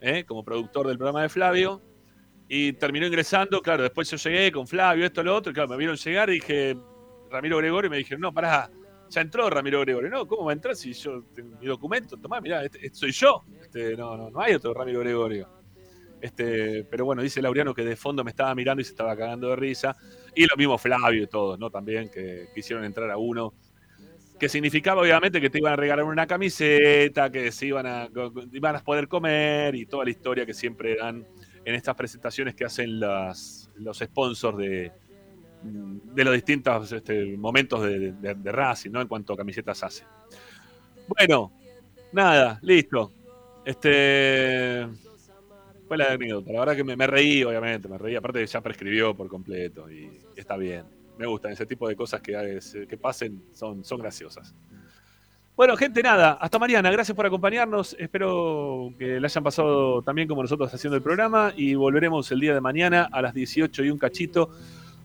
¿eh? 0.00 0.22
como 0.24 0.44
productor 0.44 0.86
del 0.86 0.96
programa 0.96 1.22
de 1.22 1.28
Flavio, 1.28 1.82
y 2.48 2.72
terminó 2.74 3.04
ingresando. 3.04 3.60
Claro, 3.60 3.82
después 3.82 4.08
yo 4.08 4.16
llegué 4.16 4.52
con 4.52 4.68
Flavio, 4.68 5.04
esto, 5.04 5.24
lo 5.24 5.34
otro, 5.34 5.52
claro, 5.52 5.70
me 5.70 5.76
vieron 5.76 5.96
llegar 5.96 6.30
y 6.30 6.34
dije, 6.34 6.76
Ramiro 7.28 7.56
Gregorio, 7.58 7.88
y 7.88 7.90
me 7.90 7.96
dijeron, 7.96 8.20
no, 8.20 8.32
pará, 8.32 8.70
ya 9.10 9.20
entró 9.20 9.50
Ramiro 9.50 9.80
Gregorio. 9.80 10.08
No, 10.08 10.24
¿cómo 10.28 10.44
va 10.44 10.52
a 10.52 10.54
entrar 10.54 10.76
si 10.76 10.92
yo 10.92 11.24
mi 11.36 11.66
documento? 11.66 12.16
Tomá, 12.16 12.40
mirá, 12.40 12.64
este, 12.64 12.86
este 12.86 12.96
soy 12.96 13.10
yo. 13.10 13.42
Este, 13.60 13.96
no, 13.96 14.16
no, 14.16 14.30
no 14.30 14.40
hay 14.40 14.54
otro 14.54 14.72
Ramiro 14.72 15.00
Gregorio. 15.00 15.48
Este, 16.20 16.84
pero 16.84 17.06
bueno, 17.06 17.22
dice 17.22 17.42
Laureano 17.42 17.74
que 17.74 17.84
de 17.84 17.96
fondo 17.96 18.22
me 18.22 18.30
estaba 18.30 18.54
mirando 18.54 18.80
y 18.80 18.84
se 18.84 18.90
estaba 18.92 19.16
cagando 19.16 19.48
de 19.48 19.56
risa. 19.56 19.96
Y 20.32 20.42
lo 20.42 20.56
mismo 20.56 20.78
Flavio 20.78 21.24
y 21.24 21.26
todos, 21.26 21.58
¿no? 21.58 21.70
También 21.70 22.08
que 22.08 22.50
quisieron 22.54 22.84
entrar 22.84 23.10
a 23.10 23.16
uno. 23.16 23.52
Que 24.38 24.48
significaba 24.48 25.02
obviamente 25.02 25.40
que 25.40 25.50
te 25.50 25.58
iban 25.58 25.72
a 25.72 25.76
regalar 25.76 26.04
una 26.04 26.26
camiseta, 26.26 27.30
que 27.30 27.50
se 27.50 27.66
iban 27.66 27.86
a, 27.86 28.08
iban 28.52 28.76
a 28.76 28.80
poder 28.80 29.08
comer 29.08 29.74
y 29.74 29.86
toda 29.86 30.04
la 30.04 30.10
historia 30.10 30.46
que 30.46 30.54
siempre 30.54 30.96
dan 30.96 31.26
en 31.64 31.74
estas 31.74 31.94
presentaciones 31.96 32.54
que 32.54 32.64
hacen 32.64 33.00
las, 33.00 33.70
los 33.76 33.98
sponsors 33.98 34.56
de, 34.58 34.92
de 35.62 36.24
los 36.24 36.34
distintos 36.34 36.92
este, 36.92 37.36
momentos 37.36 37.82
de, 37.82 38.12
de, 38.12 38.52
Racing, 38.52 38.90
¿no? 38.90 39.00
En 39.00 39.08
cuanto 39.08 39.36
camisetas 39.36 39.82
hace. 39.82 40.04
Bueno, 41.08 41.52
nada, 42.12 42.58
listo. 42.62 43.12
Este 43.64 44.86
fue 45.86 45.96
la 45.96 46.12
anécdota. 46.12 46.52
La 46.52 46.60
verdad 46.60 46.76
que 46.76 46.84
me, 46.84 47.06
reí, 47.06 47.42
obviamente, 47.44 47.88
me 47.88 47.98
reí. 47.98 48.14
Aparte 48.14 48.46
ya 48.46 48.60
prescribió 48.60 49.14
por 49.14 49.28
completo 49.28 49.90
y 49.90 50.10
está 50.36 50.56
bien. 50.56 50.84
Me 51.18 51.26
gustan 51.26 51.52
ese 51.52 51.66
tipo 51.66 51.88
de 51.88 51.96
cosas 51.96 52.20
que, 52.20 52.60
que 52.88 52.96
pasen, 52.96 53.42
son, 53.52 53.84
son 53.84 53.98
graciosas. 54.00 54.54
Bueno, 55.58 55.76
gente, 55.76 56.00
nada. 56.04 56.38
Hasta 56.40 56.56
mañana. 56.60 56.88
Gracias 56.92 57.16
por 57.16 57.26
acompañarnos. 57.26 57.96
Espero 57.98 58.94
que 58.96 59.18
la 59.18 59.26
hayan 59.26 59.42
pasado 59.42 60.02
también 60.02 60.28
como 60.28 60.42
nosotros 60.42 60.72
haciendo 60.72 60.96
el 60.96 61.02
programa. 61.02 61.52
Y 61.56 61.74
volveremos 61.74 62.30
el 62.30 62.38
día 62.38 62.54
de 62.54 62.60
mañana 62.60 63.08
a 63.10 63.20
las 63.20 63.34
18 63.34 63.82
y 63.82 63.90
un 63.90 63.98
cachito 63.98 64.50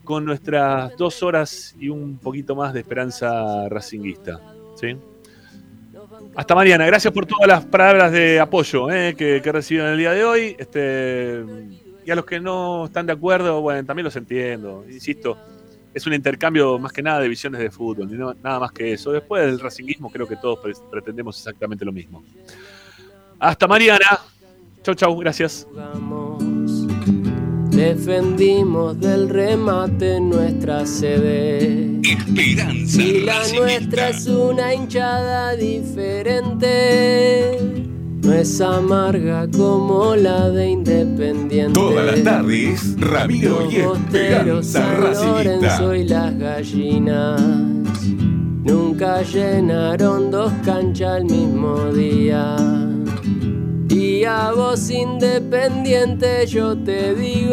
con 0.03 0.23
nuestras 0.25 0.95
dos 0.95 1.23
horas 1.23 1.75
y 1.79 1.89
un 1.89 2.19
poquito 2.19 2.55
más 2.55 2.71
de 2.71 2.81
esperanza 2.81 3.67
racinguista. 3.67 4.39
¿sí? 4.75 4.95
Hasta 6.35 6.53
mañana. 6.53 6.85
Gracias 6.85 7.11
por 7.11 7.25
todas 7.25 7.47
las 7.47 7.65
palabras 7.65 8.11
de 8.11 8.39
apoyo 8.39 8.91
eh, 8.91 9.15
que, 9.17 9.41
que 9.41 9.51
recibido 9.51 9.87
en 9.87 9.93
el 9.93 9.97
día 9.97 10.11
de 10.11 10.23
hoy. 10.23 10.55
Este, 10.59 11.43
y 12.05 12.11
a 12.11 12.15
los 12.15 12.25
que 12.25 12.39
no 12.39 12.85
están 12.85 13.07
de 13.07 13.13
acuerdo, 13.13 13.59
bueno, 13.61 13.83
también 13.87 14.03
los 14.03 14.15
entiendo. 14.15 14.85
Insisto, 14.87 15.35
es 15.93 16.07
un 16.07 16.13
intercambio 16.13 16.79
más 16.79 16.91
que 16.91 17.03
nada 17.03 17.19
de 17.19 17.27
visiones 17.27 17.61
de 17.61 17.69
fútbol, 17.69 18.09
nada 18.41 18.59
más 18.59 18.71
que 18.71 18.93
eso. 18.93 19.11
Después 19.11 19.45
del 19.45 19.59
racinguismo 19.59 20.09
creo 20.11 20.27
que 20.27 20.37
todos 20.37 20.59
pretendemos 20.89 21.37
exactamente 21.37 21.85
lo 21.85 21.91
mismo. 21.91 22.23
Hasta 23.39 23.67
mañana. 23.67 24.19
Chau, 24.81 24.95
chau. 24.95 25.15
Gracias. 25.17 25.67
Defendimos 27.69 28.99
del 28.99 29.29
remate 29.29 30.19
nuestra 30.19 30.85
sede. 30.85 31.99
Esperanza. 32.03 33.01
Y 33.01 33.21
la 33.21 33.47
nuestra 33.55 34.09
es 34.09 34.27
una 34.27 34.73
hinchada 34.73 35.55
diferente. 35.55 36.69
No 38.23 38.31
es 38.31 38.61
amarga 38.61 39.47
como 39.51 40.15
la 40.15 40.49
de 40.49 40.69
Independiente. 40.69 41.73
Todas 41.73 42.05
las 42.05 42.23
tardes, 42.23 42.95
Ramiro 42.97 43.69
y 43.69 43.75
Esperanza 43.75 44.97
Lorenzo 45.25 45.93
y 45.93 46.03
las 46.05 46.37
gallinas. 46.37 47.41
Nunca 48.63 49.23
llenaron 49.23 50.31
dos 50.31 50.53
canchas 50.63 51.17
al 51.17 51.25
mismo 51.25 51.91
día. 51.91 52.55
Y 53.89 54.23
a 54.23 54.53
vos 54.53 54.89
independiente 54.89 56.47
yo 56.47 56.77
te 56.77 57.13
digo. 57.15 57.43